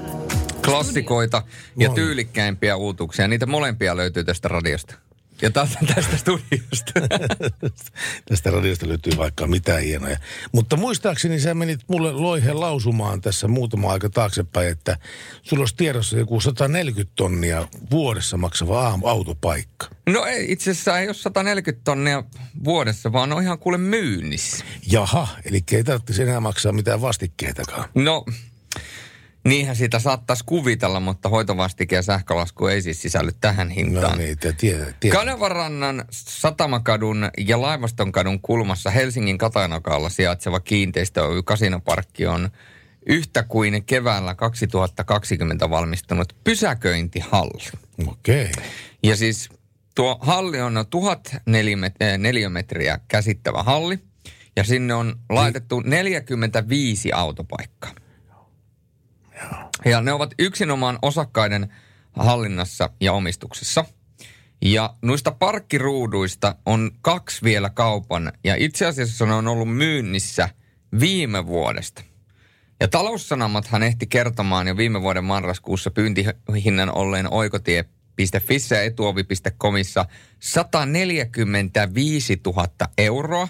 Klassikoita 0.65 1.43
ja 1.77 1.89
tyylikkäimpiä 1.89 2.75
uutuksia, 2.75 3.27
niitä 3.27 3.45
molempia 3.45 3.97
löytyy 3.97 4.23
tästä 4.23 4.47
radiosta. 4.47 4.95
Ja 5.41 5.51
tästä, 5.51 5.79
tästä 5.95 6.17
studiosta. 6.17 6.93
Tästä 8.29 8.51
radiosta 8.51 8.87
löytyy 8.87 9.17
vaikka 9.17 9.47
mitä 9.47 9.77
hienoja. 9.77 10.17
Mutta 10.51 10.77
muistaakseni 10.77 11.39
sä 11.39 11.53
menit 11.53 11.79
mulle 11.87 12.11
loihen 12.11 12.59
lausumaan 12.59 13.21
tässä 13.21 13.47
muutama 13.47 13.91
aika 13.91 14.09
taaksepäin, 14.09 14.67
että 14.67 14.97
sulla 15.43 15.61
olisi 15.61 15.75
tiedossa 15.75 16.17
joku 16.17 16.41
140 16.41 17.13
tonnia 17.15 17.67
vuodessa 17.91 18.37
maksava 18.37 18.99
autopaikka. 19.03 19.87
No 20.09 20.25
ei, 20.25 20.51
itse 20.51 20.71
asiassa 20.71 20.99
ei 20.99 21.07
ole 21.07 21.13
140 21.13 21.83
tonnia 21.83 22.23
vuodessa, 22.63 23.11
vaan 23.11 23.33
on 23.33 23.43
ihan 23.43 23.59
kuule 23.59 23.77
myynnissä. 23.77 24.65
Jaha, 24.91 25.27
eli 25.45 25.63
ei 25.71 25.83
tarvitsisi 25.83 26.23
enää 26.23 26.39
maksaa 26.39 26.71
mitään 26.71 27.01
vastikkeitakaan. 27.01 27.89
No, 27.95 28.25
niinhän 29.49 29.75
sitä 29.75 29.99
saattaisi 29.99 30.43
kuvitella, 30.45 30.99
mutta 30.99 31.29
hoitovastike 31.29 31.95
ja 31.95 32.01
sähkölasku 32.01 32.67
ei 32.67 32.81
siis 32.81 33.01
sisälly 33.01 33.31
tähän 33.41 33.67
No 33.67 33.73
hintaan. 33.75 34.17
niin, 34.17 34.37
te 34.37 34.53
tiedät. 34.53 34.95
tiedät. 34.99 35.19
Kanavarannan, 35.19 36.05
Satamakadun 36.11 37.29
ja 37.37 37.61
Laivastonkadun 37.61 38.41
kulmassa 38.41 38.89
Helsingin 38.89 39.37
Katanokalla 39.37 40.09
sijaitseva 40.09 40.59
kiinteistö 40.59 41.23
Oy 41.23 41.43
Kasinoparkki 41.43 42.27
on 42.27 42.49
yhtä 43.05 43.43
kuin 43.43 43.83
keväällä 43.85 44.35
2020 44.35 45.69
valmistunut 45.69 46.35
pysäköintihalli. 46.43 47.63
Okei. 48.07 48.51
Ja 49.03 49.15
siis 49.15 49.49
tuo 49.95 50.17
halli 50.21 50.61
on 50.61 50.85
1000 50.89 51.35
nelimet- 51.35 51.95
eh, 52.05 52.17
neliömetriä 52.17 52.99
käsittävä 53.07 53.63
halli. 53.63 53.99
Ja 54.55 54.63
sinne 54.63 54.93
on 54.93 55.15
laitettu 55.29 55.79
45 55.79 57.11
autopaikkaa. 57.11 57.91
Ja 59.85 60.01
ne 60.01 60.13
ovat 60.13 60.33
yksinomaan 60.39 60.99
osakkaiden 61.01 61.73
hallinnassa 62.13 62.89
ja 63.01 63.13
omistuksessa. 63.13 63.85
Ja 64.61 64.93
noista 65.01 65.31
parkkiruuduista 65.31 66.55
on 66.65 66.91
kaksi 67.01 67.43
vielä 67.43 67.69
kaupan. 67.69 68.31
Ja 68.43 68.55
itse 68.55 68.85
asiassa 68.85 69.25
ne 69.25 69.33
on 69.33 69.47
ollut 69.47 69.75
myynnissä 69.75 70.49
viime 70.99 71.47
vuodesta. 71.47 72.03
Ja 72.79 72.87
taloussanomathan 72.87 73.83
ehti 73.83 74.07
kertomaan 74.07 74.67
jo 74.67 74.77
viime 74.77 75.01
vuoden 75.01 75.23
marraskuussa 75.23 75.91
pyyntihinnan 75.91 76.95
olleen 76.95 77.33
oikotie.fissä 77.33 78.75
ja 78.75 78.81
etuovi.comissa 78.81 80.05
145 80.39 82.41
000 82.45 82.67
euroa, 82.97 83.47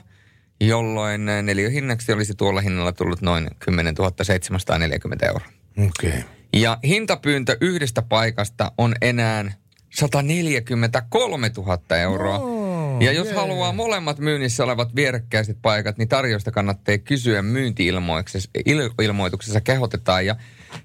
jolloin 0.62 1.26
neliöhinnaksi 1.26 2.14
olisi 2.14 2.36
tuolla 2.36 2.62
hinnalla 2.62 2.91
tullut 2.91 3.22
noin 3.22 3.49
10 3.60 3.95
740 4.22 5.26
euroa. 5.26 5.57
Okay. 5.78 6.22
Ja 6.54 6.78
hintapyyntö 6.84 7.58
yhdestä 7.62 8.02
paikasta 8.02 8.72
on 8.78 8.95
enää 9.02 9.52
143 9.94 11.52
000 11.58 11.98
euroa. 11.98 12.40
Oh, 12.40 13.02
ja 13.02 13.12
jos 13.12 13.28
jee. 13.28 13.36
haluaa 13.36 13.74
molemmat 13.74 14.20
myynnissä 14.20 14.64
olevat 14.64 14.95
vierekkäiset 14.95 15.58
paikat, 15.62 15.98
niin 15.98 16.08
tarjousta 16.08 16.52
kannattaa 16.52 16.98
kysyä 16.98 17.41
myynti-ilmoituksessa 17.41 19.62
kehotetaan. 19.62 20.26
Ja 20.26 20.36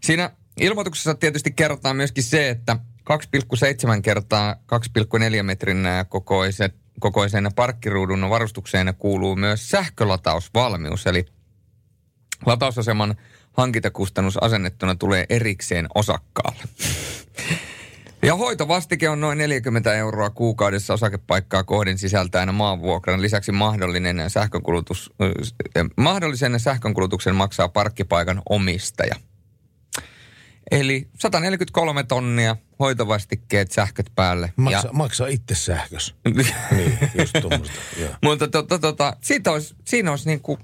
siinä 0.00 0.30
ilmoituksessa 0.60 1.14
tietysti 1.14 1.50
kerrotaan 1.50 1.96
myöskin 1.96 2.24
se, 2.24 2.48
että 2.48 2.76
2,7 3.10 4.02
kertaa 4.02 4.54
2,4 4.54 5.42
metrin 5.42 5.86
kokoiset, 6.08 6.74
kokoisen 7.00 7.50
parkkiruudun 7.56 8.30
varustukseen 8.30 8.94
kuuluu 8.98 9.36
myös 9.36 9.70
sähkölatausvalmius, 9.70 11.06
eli 11.06 11.24
latausaseman 12.46 13.14
hankintakustannus 13.52 14.36
asennettuna 14.36 14.94
tulee 14.94 15.26
erikseen 15.28 15.86
osakkaalle. 15.94 16.62
Ja 18.24 18.36
hoitovastike 18.36 19.08
on 19.08 19.20
noin 19.20 19.38
40 19.38 19.94
euroa 19.94 20.30
kuukaudessa 20.30 20.94
osakepaikkaa 20.94 21.64
kohden 21.64 21.98
sisältäen 21.98 22.54
maanvuokran. 22.54 23.22
Lisäksi 23.22 23.52
mahdollinen 23.52 24.30
sähkönkulutus, 24.30 25.10
äh, 25.22 25.84
mahdollisen 25.96 26.60
sähkönkulutuksen 26.60 27.34
maksaa 27.34 27.68
parkkipaikan 27.68 28.42
omistaja. 28.48 29.14
Eli 30.70 31.08
143 31.18 32.04
tonnia, 32.04 32.56
hoitovastikkeet, 32.78 33.70
sähköt 33.70 34.06
päälle. 34.14 34.52
Maksa, 34.56 34.88
ja... 34.88 34.92
maksa 34.92 35.26
itse 35.26 35.54
sähkös. 35.54 36.14
niin, 36.76 36.98
just 37.18 37.32
tuommoista. 37.40 37.74
Mutta 38.22 38.48
tota, 38.48 38.78
tota, 38.78 39.16
siitä 39.20 39.52
olisi, 39.52 39.74
siinä 39.84 40.10
olisi 40.10 40.28
niin 40.28 40.40
kuin, 40.40 40.58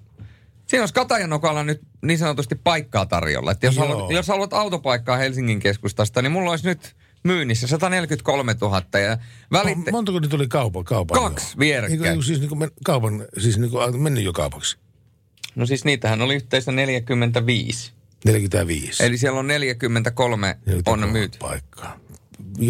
siinä 0.68 0.82
olisi 0.82 0.94
Katajanokalla 0.94 1.64
nyt 1.64 1.80
niin 2.02 2.18
sanotusti 2.18 2.54
paikkaa 2.54 3.06
tarjolla. 3.06 3.52
Että 3.52 3.66
jos, 3.66 3.76
Joo. 3.76 3.88
haluat, 3.88 4.10
jos 4.10 4.28
haluat 4.28 4.52
autopaikkaa 4.52 5.16
Helsingin 5.16 5.60
keskustasta, 5.60 6.22
niin 6.22 6.32
mulla 6.32 6.50
olisi 6.50 6.66
nyt 6.66 6.96
myynnissä 7.22 7.66
143 7.66 8.56
000 8.60 8.82
ja 9.00 9.18
välitte... 9.52 9.90
Montako 9.90 10.20
nyt 10.20 10.34
oli 10.34 10.48
kaupan? 10.48 10.84
kaupan 10.84 11.22
Kaksi 11.22 11.58
vierekkäin. 11.58 12.02
Niin 12.02 12.22
siis 12.22 12.40
niin 12.40 12.48
kuin 12.48 12.58
men, 12.58 12.70
kaupan, 12.84 13.26
siis 13.38 13.58
niin 13.58 13.70
kuin 13.70 14.02
mennyt 14.02 14.24
jo 14.24 14.32
kaupaksi. 14.32 14.78
No 15.54 15.66
siis 15.66 15.84
niitähän 15.84 16.22
oli 16.22 16.34
yhteensä 16.34 16.72
45. 16.72 17.92
45. 18.24 19.04
Eli 19.04 19.18
siellä 19.18 19.38
on 19.38 19.46
43 19.46 20.58
on 20.86 21.08
myyty. 21.08 21.38
paikkaa. 21.38 22.00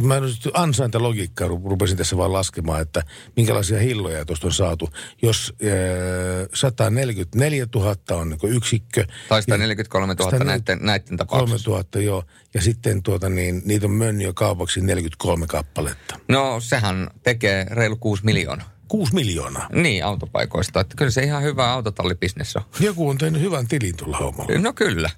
Mä 0.03 0.17
en 0.17 0.23
nyt 0.23 0.49
ansaintalogiikkaa 0.55 1.49
ru- 1.49 1.71
rupesin 1.71 1.97
tässä 1.97 2.17
vaan 2.17 2.33
laskemaan, 2.33 2.81
että 2.81 3.03
minkälaisia 3.37 3.79
hilloja 3.79 4.25
tuosta 4.25 4.47
on 4.47 4.53
saatu. 4.53 4.91
Jos 5.23 5.55
äh, 5.63 6.49
144 6.55 7.67
000 7.75 7.97
on 8.11 8.29
niin 8.29 8.55
yksikkö. 8.57 9.05
Tai 9.29 9.43
143 9.43 10.15
000 10.15 10.45
näiden, 10.45 10.79
näiden 10.83 11.17
tapauksessa. 11.17 11.71
3 11.71 11.85
000, 11.93 12.05
joo. 12.05 12.25
Ja 12.55 12.61
sitten 12.63 13.03
tuota, 13.03 13.29
niin, 13.29 13.63
niitä 13.65 13.87
on 13.87 13.93
mönniö 13.93 14.33
kaupaksi 14.33 14.81
43 14.81 15.47
kappaletta. 15.47 16.19
No 16.29 16.61
sehän 16.61 17.11
tekee 17.23 17.67
reilu 17.71 17.97
6 17.97 18.25
miljoonaa. 18.25 18.71
6 18.89 19.15
miljoonaa. 19.15 19.69
Niin, 19.73 20.05
autopaikoista. 20.05 20.81
Että 20.81 20.95
kyllä 20.97 21.11
se 21.11 21.23
ihan 21.23 21.43
hyvä 21.43 21.73
autotallibisnes 21.73 22.57
on. 22.57 22.63
Joku 22.81 23.09
on 23.09 23.19
tehnyt 23.19 23.43
hyvän 23.43 23.69
tilin 23.69 23.97
tuolla 23.97 24.19
hommalla. 24.19 24.59
No 24.59 24.73
kyllä. 24.73 25.11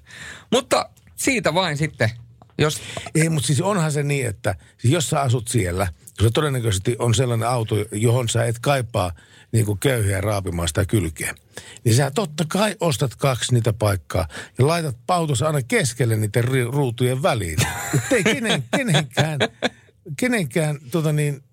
Mutta 0.51 0.89
siitä 1.15 1.53
vain 1.53 1.77
sitten, 1.77 2.09
jos... 2.57 2.81
Ei, 3.15 3.29
mutta 3.29 3.47
siis 3.47 3.61
onhan 3.61 3.91
se 3.91 4.03
niin, 4.03 4.27
että 4.27 4.55
jos 4.83 5.09
sä 5.09 5.21
asut 5.21 5.47
siellä, 5.47 5.87
se 6.21 6.29
todennäköisesti 6.33 6.95
on 6.99 7.15
sellainen 7.15 7.49
auto, 7.49 7.75
johon 7.91 8.29
sä 8.29 8.45
et 8.45 8.59
kaipaa 8.59 9.11
niin 9.51 9.65
kuin 9.65 9.79
köyhiä 9.79 10.21
raapimaan 10.21 10.67
sitä 10.67 10.85
kylkeä. 10.85 11.35
Niin 11.83 11.95
sä 11.95 12.11
totta 12.11 12.45
kai 12.47 12.75
ostat 12.79 13.15
kaksi 13.15 13.53
niitä 13.53 13.73
paikkaa 13.73 14.27
ja 14.59 14.67
laitat 14.67 14.97
autossa 15.07 15.47
aina 15.47 15.61
keskelle 15.61 16.15
niiden 16.15 16.43
ruutujen 16.73 17.23
väliin. 17.23 17.57
Että 17.95 18.15
ei 18.15 18.23
kenen, 18.23 18.63
kenenkään, 18.77 19.39
kenenkään 20.17 20.79
tota 20.91 21.13
niin, 21.13 21.43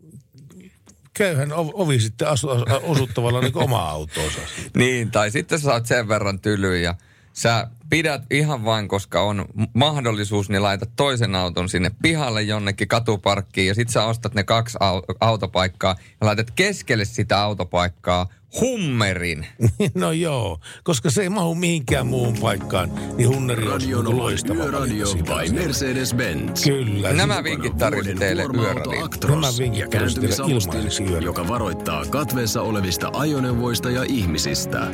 köyhän 1.15 1.53
ov- 1.53 1.71
ovi 1.75 2.01
sitten 2.01 2.29
asu, 2.29 2.49
osuttavalla 2.83 3.41
niin 3.41 3.59
oma 3.59 3.89
autoonsa. 3.89 4.41
Niin, 4.77 5.11
tai 5.11 5.31
sitten 5.31 5.61
sä 5.61 5.73
oot 5.73 5.87
sen 5.87 6.09
verran 6.09 6.41
tyly 6.41 6.81
ja 6.81 6.95
sä 7.39 7.69
pidät 7.91 8.23
ihan 8.31 8.65
vain, 8.65 8.89
koska 8.89 9.23
on 9.23 9.45
mahdollisuus, 9.75 10.49
niin 10.49 10.63
laitat 10.63 10.91
toisen 10.97 11.35
auton 11.35 11.69
sinne 11.69 11.91
pihalle 12.03 12.43
jonnekin 12.43 12.89
katuparkkiin 12.89 13.69
ja 13.69 13.75
sit 13.75 13.89
sä 13.89 14.05
ostat 14.05 14.35
ne 14.35 14.45
kaksi 14.45 14.79
au- 14.81 15.17
autopaikkaa 15.21 15.97
ja 16.21 16.27
laitat 16.27 16.51
keskelle 16.51 17.05
sitä 17.05 17.43
autopaikkaa 17.43 18.27
hummerin. 18.61 19.47
no 19.95 20.13
joo, 20.13 20.61
koska 20.83 21.11
se 21.11 21.23
ei 21.23 21.29
mahu 21.29 21.55
mihinkään 21.55 22.07
muuhun 22.07 22.39
paikkaan, 22.41 22.91
niin 23.17 23.29
hunneri 23.29 23.95
on 23.95 24.19
loistava 24.19 24.65
Yöradio 24.65 25.07
by. 25.07 25.53
Mercedes-Benz. 25.53 26.65
Kyllä. 26.65 27.13
Nämä 27.13 27.45
vinkit 27.45 27.77
tarjosin 27.77 28.19
teille. 28.19 28.43
Actros 29.05 29.41
Nämä 29.41 29.53
vinkit 29.59 29.81
ja 29.81 29.89
tarjosin 29.89 30.71
teille 30.71 31.21
joka 31.21 31.49
varoittaa 31.49 32.05
katveessa 32.05 32.63
olevista 32.63 33.11
ajoneuvoista 33.13 33.91
ja 33.91 34.05
ihmisistä. 34.09 34.87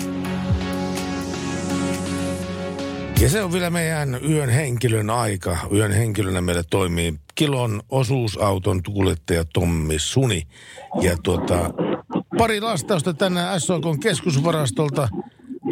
Ja 3.21 3.31
se 3.31 3.45
on 3.45 3.53
vielä 3.53 3.71
meidän 3.71 4.19
yön 4.29 4.49
henkilön 4.49 5.11
aika. 5.11 5.57
Yön 5.73 5.93
henkilönä 5.93 6.41
meillä 6.41 6.63
toimii 6.71 7.15
kilon 7.35 7.83
osuusauton 7.89 8.83
kuljettaja 8.83 9.45
Tommi 9.45 9.99
Suni. 9.99 10.43
Ja 11.01 11.17
tuota, 11.23 11.71
pari 12.39 12.61
lastausta 12.61 13.15
tänään 13.15 13.61
SOK 13.61 13.85
keskusvarastolta. 14.03 15.09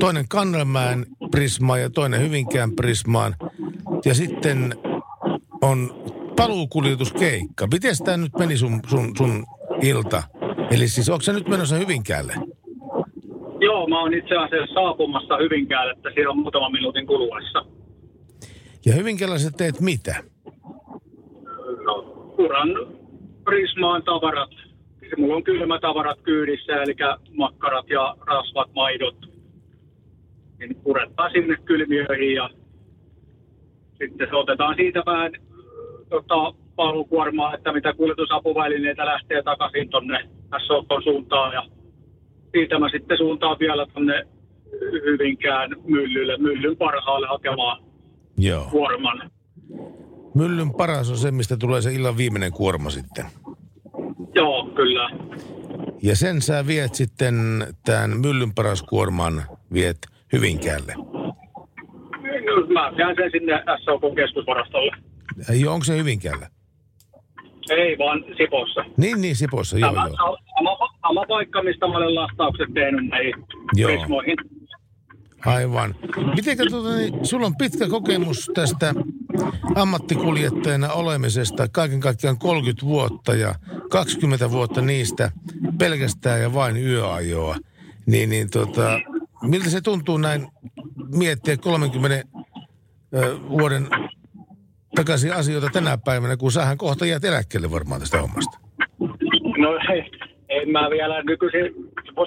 Toinen 0.01 0.28
Kannelmäen 0.28 1.06
Prismaan 1.31 1.81
ja 1.81 1.90
toinen 1.90 2.20
Hyvinkään 2.20 2.73
Prismaan. 2.73 3.36
Ja 4.05 4.14
sitten 4.14 4.74
on 5.62 6.05
paluukuljetuskeikka. 6.36 7.66
Miten 7.66 7.94
tämä 8.05 8.16
nyt 8.16 8.32
meni 8.39 8.56
sun, 8.56 8.81
sun, 8.86 9.12
sun 9.16 9.47
ilta? 9.82 10.23
Eli 10.70 10.89
siis 10.89 11.09
onko 11.09 11.23
se 11.23 11.32
nyt 11.32 11.48
menossa 11.48 11.77
Hyvinkäälle? 11.77 12.35
Joo, 13.62 13.86
mä 13.86 14.01
oon 14.01 14.14
itse 14.14 14.34
asiassa 14.36 14.74
saapumassa 14.74 15.36
Hyvinkäälle, 15.36 15.93
että 15.93 16.10
siinä 16.14 16.30
on 16.30 16.39
muutama 16.39 16.70
minuutin 16.70 17.06
kuluessa. 17.06 17.64
Ja 18.86 18.94
Hyvinkäällä 18.94 19.39
sä 19.39 19.51
teet 19.56 19.80
mitä? 19.80 20.14
No, 21.84 21.94
uran 22.39 22.68
Prismaan 23.44 24.02
tavarat. 24.02 24.51
Mulla 25.18 25.36
on 25.36 25.44
kylmätavarat 25.44 26.18
kyydissä, 26.22 26.82
eli 26.82 26.94
makkarat 27.36 27.90
ja 27.90 28.16
rasvat, 28.26 28.70
maidot. 28.74 29.16
Niin 30.59 30.76
purettaa 30.82 31.30
sinne 31.30 31.56
kylmiöihin 31.64 32.34
ja 32.34 32.51
sitten 33.98 34.28
se 34.30 34.36
otetaan 34.36 34.74
siitä 34.76 35.02
vähän 35.06 35.32
tota, 36.09 36.55
palukuormaa, 36.76 37.55
että 37.55 37.72
mitä 37.72 37.93
kuljetusapuvälineitä 37.93 39.06
lähtee 39.06 39.43
takaisin 39.43 39.89
tonne 39.89 40.28
SOKon 40.66 41.02
suuntaan 41.02 41.52
ja 41.55 41.62
siitä 42.53 42.79
mä 42.79 42.89
sitten 42.89 43.19
suuntaan 43.19 43.59
vielä 43.59 43.87
tonne 43.87 44.27
Hyvinkään 45.05 45.70
myllylle, 45.85 46.37
myllyn 46.37 46.77
parhaalle 46.77 47.27
hakemaan 47.27 47.83
Joo. 48.39 48.65
kuorman. 48.70 49.31
Myllyn 50.35 50.74
paras 50.74 51.11
on 51.11 51.16
se, 51.16 51.31
mistä 51.31 51.57
tulee 51.57 51.81
se 51.81 51.93
illan 51.93 52.16
viimeinen 52.16 52.53
kuorma 52.53 52.91
sitten. 52.91 53.24
Joo, 54.35 54.66
kyllä. 54.74 55.11
Ja 56.03 56.16
sen 56.16 56.43
sä 56.43 56.66
viet 56.66 56.95
sitten 56.95 57.35
tämän 57.85 58.11
myllyn 58.20 58.55
paras 58.55 58.83
kuorman 58.83 59.43
viet 59.73 59.99
Hyvinkäälle. 60.33 60.95
Mä 62.73 62.93
käyn 62.97 63.16
sen 63.16 63.31
sinne 63.31 63.62
SOK 63.85 64.15
keskusvarastolle. 64.16 64.97
Ei, 65.51 65.66
onko 65.66 65.85
se 65.85 65.97
Hyvinkäällä? 65.99 66.47
Ei 67.70 67.98
vaan 67.98 68.24
Sipossa. 68.36 68.84
Niin, 68.97 69.20
niin, 69.20 69.36
Sipossa, 69.36 69.78
joo, 69.78 69.93
joo. 69.94 70.16
sama, 70.56 70.89
sama 71.01 71.24
paikka, 71.28 71.62
mistä 71.62 71.86
mä 71.86 71.97
olen 71.97 72.14
lastaukset 72.14 72.74
tehnyt 72.74 73.06
näihin 73.06 73.34
Joo. 73.76 73.90
Prismoihin. 73.90 74.36
Aivan. 75.47 75.94
Mitenkä 76.36 76.64
tuota, 76.70 76.97
niin, 76.97 77.26
sulla 77.26 77.47
on 77.47 77.56
pitkä 77.56 77.89
kokemus 77.89 78.51
tästä 78.55 78.94
ammattikuljettajana 79.74 80.93
olemisesta, 80.93 81.68
kaiken 81.68 82.01
kaikkiaan 82.01 82.39
30 82.39 82.86
vuotta 82.86 83.34
ja 83.34 83.55
20 83.90 84.51
vuotta 84.51 84.80
niistä 84.80 85.32
pelkästään 85.78 86.40
ja 86.40 86.55
vain 86.55 86.76
yöajoa. 86.76 87.56
Niin, 88.06 88.30
niin 88.30 88.51
tota, 88.51 89.01
miltä 89.43 89.70
se 89.70 89.80
tuntuu 89.80 90.18
näin 90.18 90.48
miettiä 91.14 91.56
30 91.56 92.28
ö, 93.14 93.39
vuoden 93.48 93.89
takaisin 94.94 95.32
asioita 95.32 95.69
tänä 95.73 95.98
päivänä, 96.05 96.36
kun 96.36 96.52
sähän 96.52 96.78
kohta 96.78 97.06
jäät 97.06 97.24
eläkkeelle 97.24 97.70
varmaan 97.70 98.01
tästä 98.01 98.20
hommasta. 98.20 98.59
No 99.59 99.78
ei, 99.93 100.10
en 100.48 100.70
mä 100.70 100.90
vielä 100.90 101.23
nykyisin, 101.23 101.74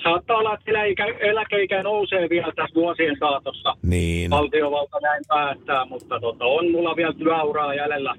saattaa 0.04 0.38
olla, 0.38 0.54
että 0.54 0.72
eläikä, 0.72 1.06
eläkeikä 1.06 1.84
nousee 1.84 2.30
vielä 2.30 2.52
tässä 2.56 2.76
vuosien 2.76 3.16
saatossa. 3.20 3.78
Niin. 3.84 4.32
Valtiovalta 4.32 5.00
näin 5.00 5.24
päättää, 5.28 5.86
mutta 5.86 6.20
tota, 6.20 6.46
on 6.46 6.72
mulla 6.72 6.96
vielä 6.96 7.14
työuraa 7.14 7.76
jäljellä. 7.76 8.16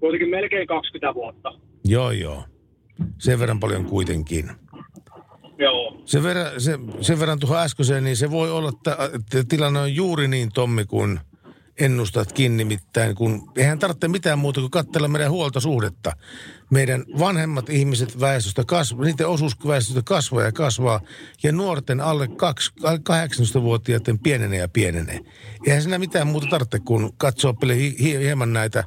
Kuitenkin 0.00 0.30
melkein 0.30 0.66
20 0.66 1.14
vuotta. 1.14 1.52
Joo, 1.84 2.10
joo. 2.10 2.44
Sen 3.18 3.38
verran 3.38 3.60
paljon 3.60 3.84
kuitenkin. 3.84 4.50
Joo. 5.58 6.02
Sen 6.04 6.22
verran, 6.22 6.60
se, 6.60 6.78
sen 7.00 7.20
verran 7.20 7.38
tuohon 7.38 7.58
äskeiseen, 7.58 8.04
niin 8.04 8.16
se 8.16 8.30
voi 8.30 8.50
olla, 8.50 8.68
että, 8.68 8.96
tilanne 9.48 9.80
on 9.80 9.94
juuri 9.94 10.28
niin, 10.28 10.48
Tommi, 10.54 10.84
kun 10.84 11.20
ennustatkin 11.80 12.56
nimittäin, 12.56 13.14
kun 13.14 13.52
eihän 13.56 13.78
tarvitse 13.78 14.08
mitään 14.08 14.38
muuta 14.38 14.60
kuin 14.60 14.70
katsella 14.70 15.08
meidän 15.08 15.30
huoltosuhdetta. 15.30 16.12
Meidän 16.70 17.04
vanhemmat 17.18 17.70
ihmiset 17.70 18.20
väestöstä 18.20 18.64
kasvaa, 18.66 19.04
niiden 19.04 19.28
osuus 19.28 19.56
väestöstä 19.66 20.02
kasvaa 20.04 20.42
ja 20.42 20.52
kasvaa, 20.52 21.00
ja 21.42 21.52
nuorten 21.52 22.00
alle 22.00 22.26
18-vuotiaiden 22.26 24.18
pienenee 24.18 24.58
ja 24.58 24.68
pienenee. 24.68 25.20
Eihän 25.66 25.82
siinä 25.82 25.98
mitään 25.98 26.26
muuta 26.26 26.46
tarvitse, 26.46 26.78
hi- 27.74 27.96
hi- 28.00 28.18
hieman 28.18 28.52
näitä 28.52 28.84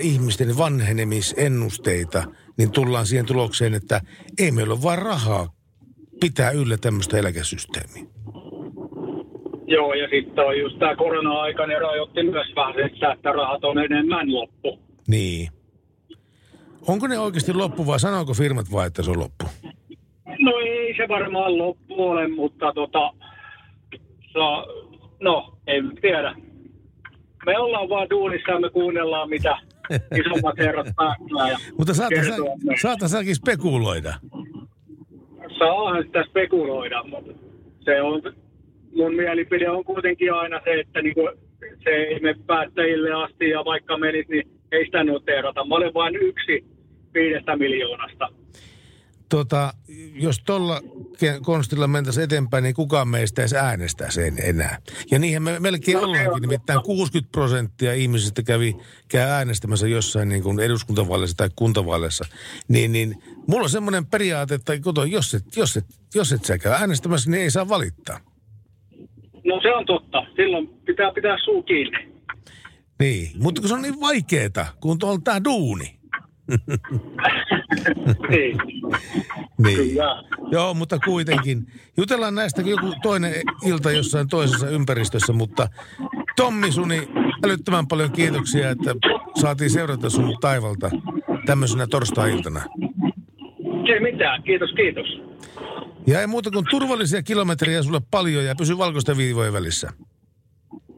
ihmisten 0.00 0.58
vanhenemisennusteita, 0.58 2.24
niin 2.56 2.70
tullaan 2.70 3.06
siihen 3.06 3.26
tulokseen, 3.26 3.74
että 3.74 4.00
ei 4.38 4.50
meillä 4.50 4.74
ole 4.74 4.82
vaan 4.82 4.98
rahaa 4.98 5.54
pitää 6.20 6.50
yllä 6.50 6.76
tämmöistä 6.76 7.18
eläkesysteemiä. 7.18 8.04
Joo, 9.68 9.94
ja 9.94 10.08
sitten 10.08 10.44
on 10.44 10.58
just 10.58 10.78
tämä 10.78 10.96
korona-aika, 10.96 11.66
niin 11.66 11.80
rajoitti 11.80 12.22
myös 12.22 12.46
vähän 12.56 12.90
sitä, 12.94 13.12
että 13.12 13.32
rahat 13.32 13.64
on 13.64 13.78
enemmän 13.78 14.34
loppu. 14.34 14.78
Niin. 15.08 15.48
Onko 16.86 17.06
ne 17.06 17.18
oikeasti 17.18 17.54
loppu 17.54 17.86
vai 17.86 18.00
sanooko 18.00 18.34
firmat 18.34 18.66
vaan, 18.72 18.86
että 18.86 19.02
se 19.02 19.10
on 19.10 19.18
loppu? 19.18 19.44
No 20.38 20.52
ei 20.58 20.96
se 20.96 21.08
varmaan 21.08 21.58
loppu 21.58 22.02
ole, 22.08 22.28
mutta 22.28 22.72
tota, 22.72 23.12
sa, 24.32 24.66
no, 25.20 25.52
en 25.66 25.92
tiedä. 26.00 26.34
Me 27.46 27.58
ollaan 27.58 27.88
vaan 27.88 28.10
duunissa 28.10 28.52
ja 28.52 28.60
me 28.60 28.70
kuunnellaan, 28.70 29.28
mitä 29.28 29.58
isommat 30.20 30.58
herrat 30.58 30.86
päättää. 30.96 31.50
Ja 31.50 31.58
Mutta 31.78 31.94
saata, 31.94 32.16
sä, 32.16 32.28
kertoo 32.28 32.56
ne. 32.64 32.74
saata 32.82 33.08
säkin 33.08 33.36
spekuloida. 33.36 34.14
Saahan 35.58 36.04
sitä 36.04 36.24
spekuloida, 36.28 37.02
mutta 37.02 37.32
se 37.84 38.02
on, 38.02 38.22
mun 38.96 39.14
mielipide 39.14 39.70
on 39.70 39.84
kuitenkin 39.84 40.32
aina 40.32 40.60
se, 40.64 40.80
että 40.80 41.02
niinku, 41.02 41.28
se 41.84 41.90
ei 41.90 42.20
me 42.20 42.34
päättäjille 42.46 43.12
asti 43.12 43.50
ja 43.50 43.64
vaikka 43.64 43.98
menisi, 43.98 44.30
niin 44.30 44.48
ei 44.72 44.84
sitä 44.84 45.04
noteerata. 45.04 45.64
Mä 45.64 45.74
olen 45.74 45.94
vain 45.94 46.16
yksi 46.16 46.64
viidestä 47.14 47.56
miljoonasta. 47.56 48.28
tota, 49.28 49.74
jos 50.14 50.38
tuolla 50.46 50.80
konstilla 51.42 51.88
mentäisiin 51.88 52.24
eteenpäin, 52.24 52.62
niin 52.62 52.74
kukaan 52.74 53.08
meistä 53.08 53.42
edes 53.42 53.52
äänestää 53.52 54.10
sen 54.10 54.34
enää. 54.42 54.78
Ja 55.10 55.18
niinhän 55.18 55.42
me 55.42 55.60
melkein 55.60 55.96
No 55.96 56.02
ollaankin, 56.02 56.40
nimittäin 56.40 56.82
60 56.82 57.32
prosenttia 57.32 57.94
ihmisistä 57.94 58.42
kävi, 58.42 58.76
käy 59.08 59.28
äänestämässä 59.28 59.88
jossain 59.88 60.28
niin 60.28 60.42
kuin 60.42 60.60
eduskuntavaaleissa 60.60 61.36
tai 61.36 61.50
kuntavaaleissa. 61.56 62.24
Niin, 62.68 62.92
niin 62.92 63.22
mulla 63.46 63.64
on 63.64 63.70
semmoinen 63.70 64.06
periaate, 64.06 64.54
että 64.54 64.72
jos 65.10 65.34
et, 65.34 65.56
jos, 65.56 65.76
et, 65.76 65.84
jos 66.14 66.32
et 66.32 66.44
sä 66.44 66.58
käy 66.58 66.72
äänestämässä, 66.72 67.30
niin 67.30 67.42
ei 67.42 67.50
saa 67.50 67.68
valittaa. 67.68 68.20
No 69.48 69.60
se 69.62 69.74
on 69.74 69.86
totta. 69.86 70.26
Silloin 70.36 70.68
pitää 70.84 71.12
pitää 71.12 71.36
suu 71.44 71.62
kiinni. 71.62 72.08
Niin, 73.00 73.30
mutta 73.42 73.60
kun 73.60 73.68
se 73.68 73.74
on 73.74 73.82
niin 73.82 74.00
vaikeeta, 74.00 74.66
kun 74.80 74.98
tuolla 74.98 75.20
tää 75.24 75.44
duuni. 75.44 75.98
Niin. 78.28 78.58
Niin. 79.58 79.96
Joo, 80.50 80.74
mutta 80.74 80.98
kuitenkin. 80.98 81.66
Jutellaan 81.96 82.34
näistä 82.34 82.62
joku 82.62 82.92
toinen 83.02 83.32
ilta 83.66 83.90
jossain 83.90 84.28
toisessa 84.28 84.68
ympäristössä, 84.68 85.32
mutta 85.32 85.68
Tommi 86.36 86.72
Suni, 86.72 87.08
älyttömän 87.44 87.88
paljon 87.88 88.12
kiitoksia, 88.12 88.70
että 88.70 88.94
saatiin 89.40 89.70
seurata 89.70 90.10
sun 90.10 90.36
taivalta 90.40 90.90
tämmöisenä 91.46 91.86
torstai-iltana. 91.86 92.60
Ei 93.94 94.00
mitään. 94.00 94.42
Kiitos, 94.42 94.72
kiitos. 94.72 95.27
Ja 96.08 96.20
ei 96.20 96.26
muuta 96.26 96.50
kuin 96.50 96.64
turvallisia 96.70 97.22
kilometrejä 97.22 97.82
sulle 97.82 98.00
paljon 98.10 98.44
ja 98.44 98.54
pysy 98.54 98.78
valkoisten 98.78 99.16
viivojen 99.16 99.52
välissä. 99.52 99.90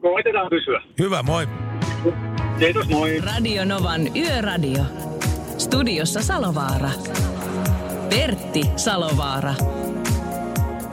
Koitetaan 0.01 0.49
pysyä. 0.49 0.81
Hyvä, 0.99 1.23
moi. 1.23 1.47
Kiitos, 2.59 2.89
moi. 2.89 3.21
Radio 3.21 3.65
Novan 3.65 4.17
Yöradio. 4.17 4.83
Studiossa 5.57 6.21
Salovaara. 6.21 6.89
Pertti 8.09 8.61
Salovaara. 8.75 9.53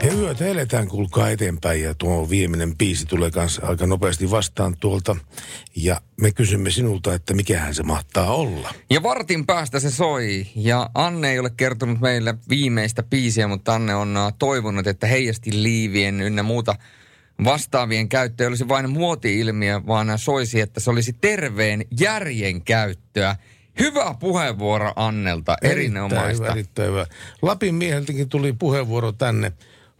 Ja 0.03 0.13
yötä 0.13 0.45
eletään, 0.45 0.87
kuulkaa 0.87 1.29
eteenpäin 1.29 1.81
ja 1.81 1.93
tuo 1.93 2.29
viimeinen 2.29 2.77
biisi 2.77 3.05
tulee 3.05 3.31
kanssa 3.31 3.65
aika 3.65 3.87
nopeasti 3.87 4.31
vastaan 4.31 4.75
tuolta. 4.79 5.15
Ja 5.75 6.01
me 6.21 6.31
kysymme 6.31 6.69
sinulta, 6.69 7.13
että 7.13 7.33
mikähän 7.33 7.75
se 7.75 7.83
mahtaa 7.83 8.35
olla. 8.35 8.73
Ja 8.89 9.03
vartin 9.03 9.45
päästä 9.45 9.79
se 9.79 9.91
soi. 9.91 10.47
Ja 10.55 10.89
Anne 10.93 11.31
ei 11.31 11.39
ole 11.39 11.49
kertonut 11.57 11.99
meille 11.99 12.35
viimeistä 12.49 13.03
biisiä, 13.03 13.47
mutta 13.47 13.75
Anne 13.75 13.95
on 13.95 14.17
äh, 14.17 14.33
toivonut, 14.39 14.87
että 14.87 15.07
heijasti 15.07 15.63
liivien 15.63 16.21
ynnä 16.21 16.43
muuta 16.43 16.75
vastaavien 17.43 18.09
käyttö 18.09 18.43
ei 18.43 18.47
olisi 18.47 18.67
vain 18.67 18.89
muoti-ilmiö, 18.89 19.81
vaan 19.87 20.19
soisi, 20.19 20.61
että 20.61 20.79
se 20.79 20.89
olisi 20.89 21.13
terveen 21.13 21.85
järjen 21.99 22.61
käyttöä. 22.61 23.35
Hyvä 23.79 24.15
puheenvuoro 24.19 24.93
Annelta, 24.95 25.55
erinomaista. 25.61 26.25
Erittäin 26.27 26.43
hyvä, 26.43 26.51
erittäin 26.53 26.89
hyvä. 26.89 27.05
Lapin 27.41 27.75
mieheltäkin 27.75 28.29
tuli 28.29 28.53
puheenvuoro 28.53 29.11
tänne. 29.11 29.51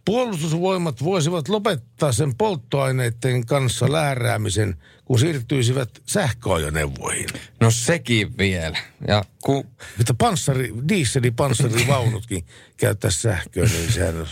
Puolustusvoimat 0.05 1.03
voisivat 1.03 1.49
lopettaa 1.49 2.11
sen 2.11 2.35
polttoaineiden 2.35 3.45
kanssa 3.45 3.91
lääräämisen, 3.91 4.75
kun 5.05 5.19
siirtyisivät 5.19 5.89
sähköajoneuvoihin. 6.05 7.29
No 7.59 7.71
sekin 7.71 8.37
vielä. 8.37 8.77
Ja 9.07 9.23
ku... 9.43 9.65
Että 9.99 10.13
panssari, 10.13 10.73
dieselipanssarivaunutkin 10.87 12.45
käyttää 12.77 13.11
sähköä, 13.11 13.65
niin 13.65 13.91
sehän 13.91 14.19
on 14.21 14.27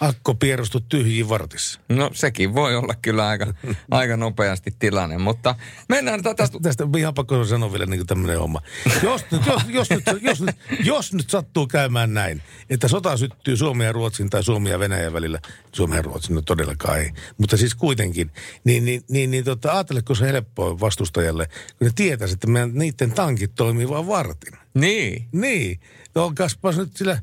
akko 0.00 0.34
pierostu 0.34 0.80
tyhjiin 0.80 1.28
vartissa. 1.28 1.80
No 1.88 2.10
sekin 2.14 2.54
voi 2.54 2.76
olla 2.76 2.94
kyllä 3.02 3.28
aika, 3.28 3.54
aika 3.90 4.16
nopeasti 4.16 4.74
tilanne, 4.78 5.18
mutta 5.18 5.54
mennään 5.88 6.22
tätä... 6.22 6.34
Tästä, 6.34 6.58
tästä 6.62 6.84
on 6.84 6.98
ihan 6.98 7.14
pakko 7.14 7.44
sanoa 7.44 7.72
vielä 7.72 7.86
niin 7.86 8.06
tämmöinen 8.06 8.38
homma. 8.38 8.62
Jos 9.02 9.24
nyt, 9.30 9.42
jos, 9.46 9.62
jos, 9.68 9.90
nyt, 9.90 10.04
jos, 10.22 10.40
nyt, 10.40 10.56
jos 10.84 11.12
nyt 11.12 11.30
sattuu 11.30 11.66
käymään 11.66 12.14
näin, 12.14 12.42
että 12.70 12.88
sota 12.88 13.16
syttyy 13.16 13.56
Suomen 13.56 13.84
ja 13.84 13.92
Ruotsin 13.92 14.30
tai 14.30 14.44
Suomi 14.44 14.70
ja 14.70 14.78
Venäjän 14.78 15.12
välillä, 15.12 15.40
Suomen 15.72 15.96
ja 15.96 16.02
Ruotsin 16.02 16.34
no 16.34 16.42
todellakaan 16.42 16.98
ei, 16.98 17.10
mutta 17.38 17.56
siis 17.56 17.74
kuitenkin, 17.74 18.30
niin, 18.64 18.84
niin, 18.84 19.02
niin, 19.08 19.30
niin 19.30 19.44
tota, 19.44 19.72
ajatteleko 19.72 20.14
se 20.14 20.26
helppoa 20.26 20.80
vastustajalle, 20.80 21.46
kun 21.46 21.86
ne 21.86 21.90
tietäisi, 21.94 22.34
että 22.34 22.46
meidän, 22.46 22.70
niiden 22.74 23.12
tankit 23.12 23.54
toimii 23.54 23.88
vain 23.88 24.06
vartin. 24.06 24.52
Niin. 24.74 25.28
Niin. 25.32 25.80
Olkaaspas 26.14 26.76
nyt 26.76 26.96
sillä, 26.96 27.18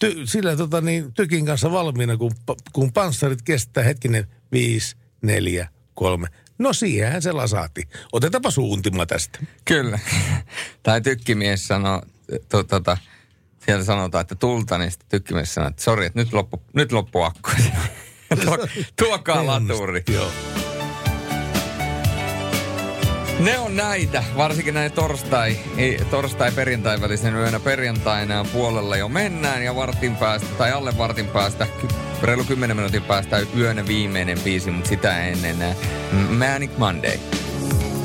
ty, 0.00 0.26
sillä 0.26 0.56
tota 0.56 0.80
niin, 0.80 1.14
tykin 1.14 1.46
kanssa 1.46 1.72
valmiina, 1.72 2.16
kun, 2.16 2.32
kun 2.72 2.92
panssarit 2.92 3.42
kestää 3.42 3.84
hetkinen 3.84 4.26
viisi, 4.52 4.96
neljä, 5.22 5.68
kolme. 5.94 6.28
No 6.58 6.72
siihenhän 6.72 7.22
se 7.22 7.32
lasahti. 7.32 7.88
Otetaanpa 8.12 8.50
suuntima 8.50 9.06
tästä. 9.06 9.38
Kyllä. 9.64 9.98
Tai 10.82 11.00
tykkimies 11.00 11.66
sanoo, 11.66 12.02
to, 12.48 12.62
tota, 12.64 12.96
siellä 13.64 13.84
sanotaan, 13.84 14.22
että 14.22 14.34
tulta, 14.34 14.78
niin 14.78 14.90
sitten 14.90 15.08
tykkimies 15.10 15.54
sanoo, 15.54 15.68
että 15.68 15.82
sori, 15.82 16.06
että 16.06 16.18
nyt 16.18 16.32
loppu, 16.32 16.62
nyt 16.72 16.92
loppu 16.92 17.22
akku. 17.22 17.50
Tuo, 18.44 18.58
tuokaa 18.96 19.46
laturi. 19.46 20.02
Joo. 20.12 20.32
Ne 23.40 23.58
on 23.58 23.76
näitä, 23.76 24.24
varsinkin 24.36 24.74
näin 24.74 24.92
torstai, 24.92 25.56
ei, 25.76 26.00
torstai 26.10 26.52
perjantai 26.52 27.00
välisen 27.00 27.34
yönä 27.34 27.60
perjantaina 27.60 28.44
puolella 28.52 28.96
jo 28.96 29.08
mennään 29.08 29.64
ja 29.64 29.76
vartin 29.76 30.16
päästä, 30.16 30.48
tai 30.58 30.72
alle 30.72 30.98
vartin 30.98 31.26
päästä, 31.26 31.66
reilu 32.22 32.44
10 32.44 32.76
minuutin 32.76 33.02
päästä 33.02 33.40
yön 33.56 33.86
viimeinen 33.86 34.40
biisi, 34.40 34.70
mutta 34.70 34.88
sitä 34.88 35.26
ennen 35.26 35.56
Manic 36.38 36.70
Monday. 36.78 37.18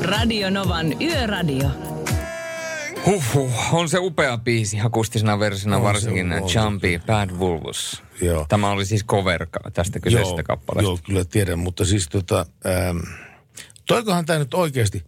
Radio 0.02 0.50
Novan 0.50 1.02
Yöradio. 1.02 1.68
Huhhuh, 3.06 3.74
on 3.74 3.88
se 3.88 3.98
upea 3.98 4.38
biisi 4.38 4.80
akustisena 4.80 5.38
versiona, 5.38 5.76
On 5.76 5.82
varsinkin 5.82 6.32
Jumpy 6.54 7.00
Bad 7.06 7.30
Wolves. 7.30 8.02
Joo. 8.20 8.46
Tämä 8.48 8.70
oli 8.70 8.86
siis 8.86 9.04
cover 9.04 9.46
tästä 9.72 10.00
kyseisestä 10.00 10.42
kappaleesta. 10.42 10.90
Joo, 10.90 10.98
kyllä 11.06 11.24
tiedän, 11.24 11.58
mutta 11.58 11.84
siis 11.84 12.08
tota, 12.08 12.46
ähm, 12.66 12.98
toikohan 13.86 14.26
tämä 14.26 14.38
nyt 14.38 14.54
oikeasti 14.54 15.04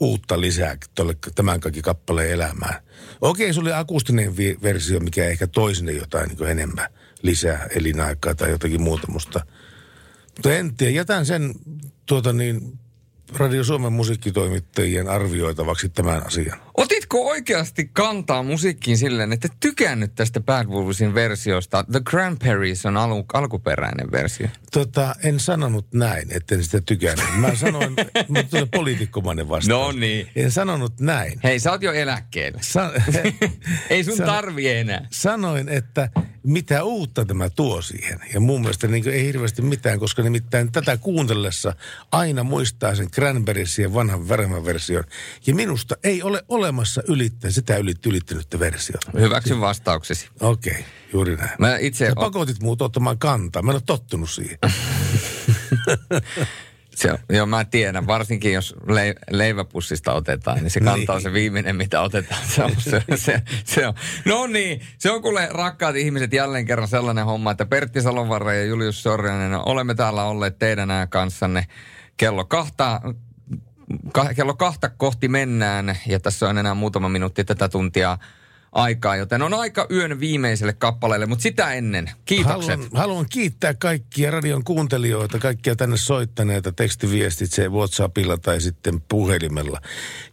uutta 0.00 0.40
lisää 0.40 0.76
tolle, 0.94 1.16
tämän 1.34 1.60
kaikki 1.60 1.82
kappaleen 1.82 2.30
elämään. 2.30 2.82
Okei, 3.20 3.54
se 3.54 3.60
oli 3.60 3.72
akustinen 3.72 4.36
vi- 4.36 4.58
versio, 4.62 5.00
mikä 5.00 5.26
ehkä 5.26 5.46
toi 5.46 5.72
jotain 5.96 6.28
niin 6.28 6.48
enemmän 6.48 6.86
lisää 7.22 7.66
elinaikaa 7.74 8.34
tai 8.34 8.50
jotakin 8.50 8.82
muuta, 8.82 9.06
mutta, 9.10 9.46
mutta 10.36 10.54
en 10.54 10.76
tiedä. 10.76 10.92
Jätän 10.92 11.26
sen 11.26 11.54
tuota 12.06 12.32
niin, 12.32 12.78
Radio 13.36 13.64
Suomen 13.64 13.92
musiikkitoimittajien 13.92 15.08
arvioitavaksi 15.08 15.88
tämän 15.88 16.26
asian. 16.26 16.60
Otitko 16.76 17.26
oikeasti 17.28 17.90
kantaa 17.92 18.42
musiikkiin 18.42 18.98
silleen, 18.98 19.32
että 19.32 19.48
et 19.52 19.60
tykännyt 19.60 20.14
tästä 20.14 20.40
Bad 20.40 20.66
Wolvesin 20.66 21.14
versiosta? 21.14 21.84
The 21.92 22.00
Grandparents 22.04 22.86
on 22.86 22.96
alu, 22.96 23.24
alkuperäinen 23.32 24.10
versio. 24.12 24.48
Tota, 24.72 25.14
en 25.24 25.40
sanonut 25.40 25.86
näin, 25.94 26.32
etten 26.32 26.64
sitä 26.64 26.80
tykännyt. 26.80 27.26
Mä 27.36 27.54
sanoin, 27.54 27.96
mutta 28.28 28.58
oli 28.58 28.66
poliitikkomainen 28.66 29.48
vastaus. 29.48 29.94
No 29.94 30.00
niin. 30.00 30.28
En 30.36 30.50
sanonut 30.50 31.00
näin. 31.00 31.40
Hei, 31.44 31.58
sä 31.60 31.70
oot 31.70 31.82
jo 31.82 31.92
eläkkeellä. 31.92 32.58
Sa- 32.62 32.92
Ei 33.90 34.04
sun 34.04 34.16
Sano- 34.16 34.26
tarvi 34.32 34.68
enää. 34.68 35.06
Sanoin, 35.10 35.68
että 35.68 36.10
mitä 36.50 36.84
uutta 36.84 37.24
tämä 37.24 37.50
tuo 37.50 37.82
siihen. 37.82 38.20
Ja 38.34 38.40
mun 38.40 38.60
mielestä 38.60 38.86
niin 38.86 39.08
ei 39.08 39.24
hirveästi 39.24 39.62
mitään, 39.62 39.98
koska 39.98 40.22
nimittäin 40.22 40.72
tätä 40.72 40.96
kuuntellessa 40.96 41.74
aina 42.12 42.44
muistaa 42.44 42.94
sen 42.94 43.10
Cranberriesien 43.10 43.94
vanhan 43.94 44.28
värmän 44.28 44.64
version. 44.64 45.04
Ja 45.46 45.54
minusta 45.54 45.96
ei 46.04 46.22
ole 46.22 46.44
olemassa 46.48 47.02
ylittä, 47.08 47.50
sitä 47.50 47.76
ylit, 47.76 48.06
ylittänyttä 48.06 48.58
versiota. 48.58 49.10
Hyväksyn 49.18 49.60
vastauksesi. 49.60 50.28
Okei, 50.40 50.72
okay, 50.72 50.84
juuri 51.12 51.36
näin. 51.36 51.50
Mä 51.58 51.76
itse... 51.76 52.08
Sä 52.08 52.14
pakotit 52.14 52.62
muut 52.62 52.82
ottamaan 52.82 53.18
kantaa. 53.18 53.62
Mä 53.62 53.70
en 53.70 53.76
ole 53.76 53.82
tottunut 53.86 54.30
siihen. 54.30 54.58
Se, 57.02 57.12
on- 57.12 57.18
joo, 57.30 57.46
mä 57.46 57.64
tiedän. 57.64 58.06
Varsinkin 58.06 58.52
jos 58.52 58.74
le, 58.88 59.14
leiväpussista 59.30 60.12
otetaan, 60.12 60.58
niin 60.58 60.70
se 60.70 60.80
kantaa 60.80 61.16
Niin. 61.16 61.22
se 61.22 61.32
viimeinen, 61.32 61.76
mitä 61.76 62.00
otetaan. 62.00 62.40
Se 62.46 62.64
on, 62.64 62.70
se, 62.78 63.02
se, 63.16 63.42
se 63.64 63.86
on. 63.86 63.94
No 64.24 64.46
niin, 64.46 64.80
se 64.98 65.10
on 65.10 65.22
kuule 65.22 65.48
rakkaat 65.50 65.96
ihmiset 65.96 66.32
jälleen 66.32 66.66
kerran 66.66 66.88
sellainen 66.88 67.24
homma, 67.24 67.50
että 67.50 67.66
Pertti 67.66 68.02
Salonvarre 68.02 68.58
ja 68.58 68.64
Julius 68.64 69.02
Sorjanen, 69.02 69.54
olemme 69.68 69.94
täällä 69.94 70.24
olleet 70.24 70.58
teidän 70.58 70.88
kanssanne 71.08 71.66
kello 72.16 72.44
kahta, 72.44 73.00
ka, 74.12 74.34
kello 74.34 74.54
kahta 74.54 74.88
kohti 74.88 75.28
mennään 75.28 75.96
ja 76.06 76.20
tässä 76.20 76.48
on 76.48 76.58
enää 76.58 76.74
muutama 76.74 77.08
minuutti 77.08 77.44
tätä 77.44 77.68
tuntia 77.68 78.18
aikaa, 78.72 79.16
joten 79.16 79.42
on 79.42 79.54
aika 79.54 79.86
yön 79.90 80.20
viimeiselle 80.20 80.72
kappaleelle, 80.72 81.26
mutta 81.26 81.42
sitä 81.42 81.72
ennen 81.72 82.10
kiitokset. 82.24 82.80
Haluan, 82.80 82.90
haluan 82.94 83.26
kiittää 83.28 83.74
kaikkia 83.74 84.30
radion 84.30 84.64
kuuntelijoita, 84.64 85.38
kaikkia 85.38 85.76
tänne 85.76 85.96
soittaneita 85.96 86.72
tekstiviestitse 86.72 87.68
WhatsAppilla 87.68 88.36
tai 88.36 88.60
sitten 88.60 89.00
puhelimella. 89.00 89.80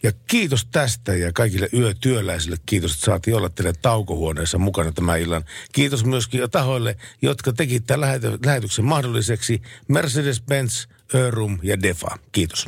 Ja 0.04 0.12
kiitos 0.28 0.66
tästä 0.66 1.14
ja 1.16 1.34
kaikille 1.34 1.70
yötyöläisille 1.74 2.58
kiitos, 2.66 2.94
että 2.94 3.06
saatiin 3.06 3.38
olla 3.38 3.50
teille 3.50 3.74
taukohuoneessa 3.82 4.58
mukana 4.58 4.92
tämän 4.92 5.20
illan. 5.20 5.44
Kiitos 5.72 6.06
myöskin 6.06 6.52
tahoille, 6.52 6.98
jotka 7.22 7.54
teki 7.54 7.80
tämän 7.80 8.02
lähety- 8.02 8.40
lähetyksen 8.46 8.86
mahdolliseksi. 8.86 9.62
Mercedes-Benz, 9.88 10.88
Örum 11.16 11.60
ja 11.64 11.82
Defa. 11.82 12.18
Kiitos. 12.32 12.66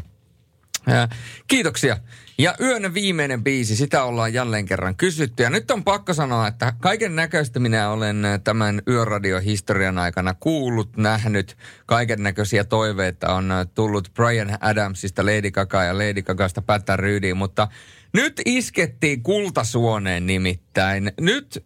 Ää, 0.87 1.09
Kiitoksia. 1.47 1.97
Ja 2.39 2.55
yön 2.61 2.93
viimeinen 2.93 3.43
biisi, 3.43 3.75
sitä 3.75 4.03
ollaan 4.03 4.33
jälleen 4.33 4.65
kerran 4.65 4.95
kysytty. 4.95 5.43
Ja 5.43 5.49
nyt 5.49 5.71
on 5.71 5.83
pakko 5.83 6.13
sanoa, 6.13 6.47
että 6.47 6.73
kaiken 6.79 7.15
näköistä 7.15 7.59
minä 7.59 7.89
olen 7.89 8.23
tämän 8.43 8.81
yöradiohistorian 8.87 9.97
aikana 9.97 10.33
kuullut, 10.33 10.97
nähnyt. 10.97 11.57
Kaiken 11.85 12.23
näköisiä 12.23 12.63
toiveita 12.63 13.33
on 13.33 13.51
tullut 13.75 14.11
Brian 14.13 14.57
Adamsista 14.61 15.25
Lady 15.25 15.51
Gaga 15.51 15.83
ja 15.83 15.97
Lady 15.97 16.21
Gagasta 16.21 16.61
Pättä 16.61 16.97
Ryydiin. 16.97 17.37
Mutta 17.37 17.67
nyt 18.13 18.41
iskettiin 18.45 19.23
kultasuoneen 19.23 20.25
nimittäin. 20.25 21.11
Nyt 21.21 21.65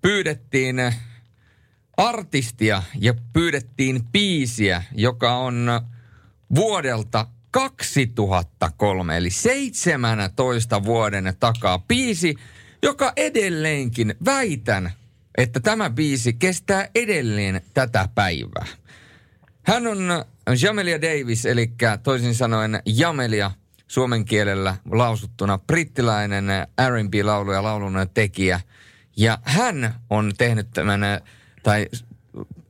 pyydettiin 0.00 0.76
artistia 1.96 2.82
ja 2.98 3.14
pyydettiin 3.32 4.04
biisiä, 4.12 4.82
joka 4.94 5.36
on 5.36 5.70
vuodelta 6.54 7.26
2003, 7.50 9.16
eli 9.16 9.30
17 9.30 10.84
vuoden 10.84 11.34
takaa 11.40 11.78
biisi, 11.78 12.34
joka 12.82 13.12
edelleenkin 13.16 14.14
väitän, 14.24 14.92
että 15.38 15.60
tämä 15.60 15.90
biisi 15.90 16.32
kestää 16.32 16.88
edelleen 16.94 17.60
tätä 17.74 18.08
päivää. 18.14 18.66
Hän 19.62 19.86
on 19.86 20.24
Jamelia 20.62 21.00
Davis, 21.00 21.46
eli 21.46 21.72
toisin 22.02 22.34
sanoen 22.34 22.82
Jamelia 22.86 23.50
suomen 23.88 24.24
kielellä 24.24 24.76
lausuttuna 24.90 25.58
brittiläinen 25.58 26.44
R&B-laulu 26.88 27.52
ja 27.52 27.62
laulun 27.62 28.06
tekijä. 28.14 28.60
Ja 29.16 29.38
hän 29.42 29.94
on 30.10 30.32
tehnyt 30.38 30.70
tämän, 30.70 31.00
tai 31.62 31.88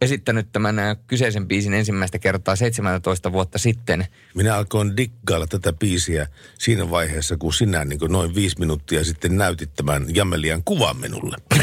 esittänyt 0.01 0.53
tämän 0.53 0.77
kyseisen 1.07 1.49
biisin 1.49 1.75
ensimmäistä 1.75 2.19
kertaa 2.19 2.57
17 2.57 3.33
vuotta 3.33 3.59
sitten. 3.59 4.07
Minä 4.35 4.57
alkoin 4.57 4.97
diggailla 4.97 5.47
tätä 5.47 5.73
biisiä 5.73 6.27
siinä 6.59 6.91
vaiheessa, 6.91 7.37
kun 7.37 7.55
sinä 7.55 7.85
niin 7.85 7.99
kuin 7.99 8.13
noin 8.13 8.35
viisi 8.35 8.59
minuuttia 8.59 9.05
sitten 9.05 9.37
näytit 9.37 9.75
tämän 9.75 10.15
Jamelian 10.15 10.63
kuvan 10.65 10.97
minulle. 10.97 11.37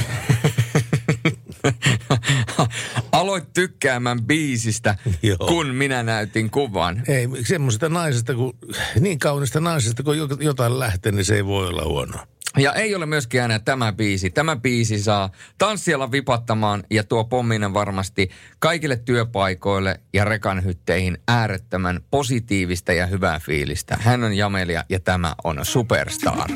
Aloit 3.11 3.53
tykkäämään 3.53 4.24
biisistä, 4.24 4.95
Joo. 5.24 5.38
kun 5.38 5.68
minä 5.68 6.03
näytin 6.03 6.49
kuvan. 6.49 7.03
Ei, 7.07 7.28
semmoisesta 7.45 7.90
naisesta, 7.90 8.34
kun, 8.34 8.53
niin 8.99 9.19
kaunista 9.19 9.60
naisesta, 9.60 10.03
kun 10.03 10.15
jotain 10.40 10.80
lähtee, 10.80 11.11
niin 11.11 11.26
se 11.26 11.36
ei 11.36 11.45
voi 11.45 11.68
olla 11.68 11.86
huonoa. 11.86 12.28
Ja 12.57 12.74
ei 12.74 12.95
ole 12.95 13.06
myöskään 13.06 13.45
enää 13.45 13.60
tämä 13.60 13.94
biisi. 13.94 14.30
Tämä 14.30 14.56
biisi 14.56 15.03
saa 15.03 15.30
tanssialla 15.57 16.11
vipattamaan 16.11 16.84
ja 16.91 17.03
tuo 17.03 17.24
pomminen 17.24 17.74
varmasti 17.74 18.30
kaikille 18.60 18.95
työpaikoille 18.95 19.99
ja 20.14 20.26
rekanhytteihin 20.26 21.18
äärettömän 21.28 21.99
positiivista 22.11 22.94
ja 22.94 23.06
hyvää 23.06 23.40
fiilistä. 23.40 23.98
Hän 24.02 24.24
on 24.24 24.34
Jamelia 24.34 24.86
ja 24.90 24.99
tämä 24.99 25.36
on 25.44 25.60
Superstar. 25.64 26.49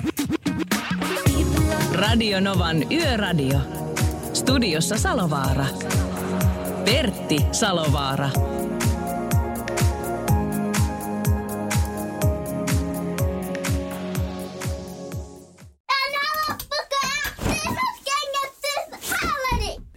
Radio 1.94 2.40
Novan 2.40 2.92
Yöradio. 2.92 3.60
Studiossa 4.34 4.98
Salovaara. 4.98 5.66
Pertti 6.86 7.38
Salovaara. 7.52 8.30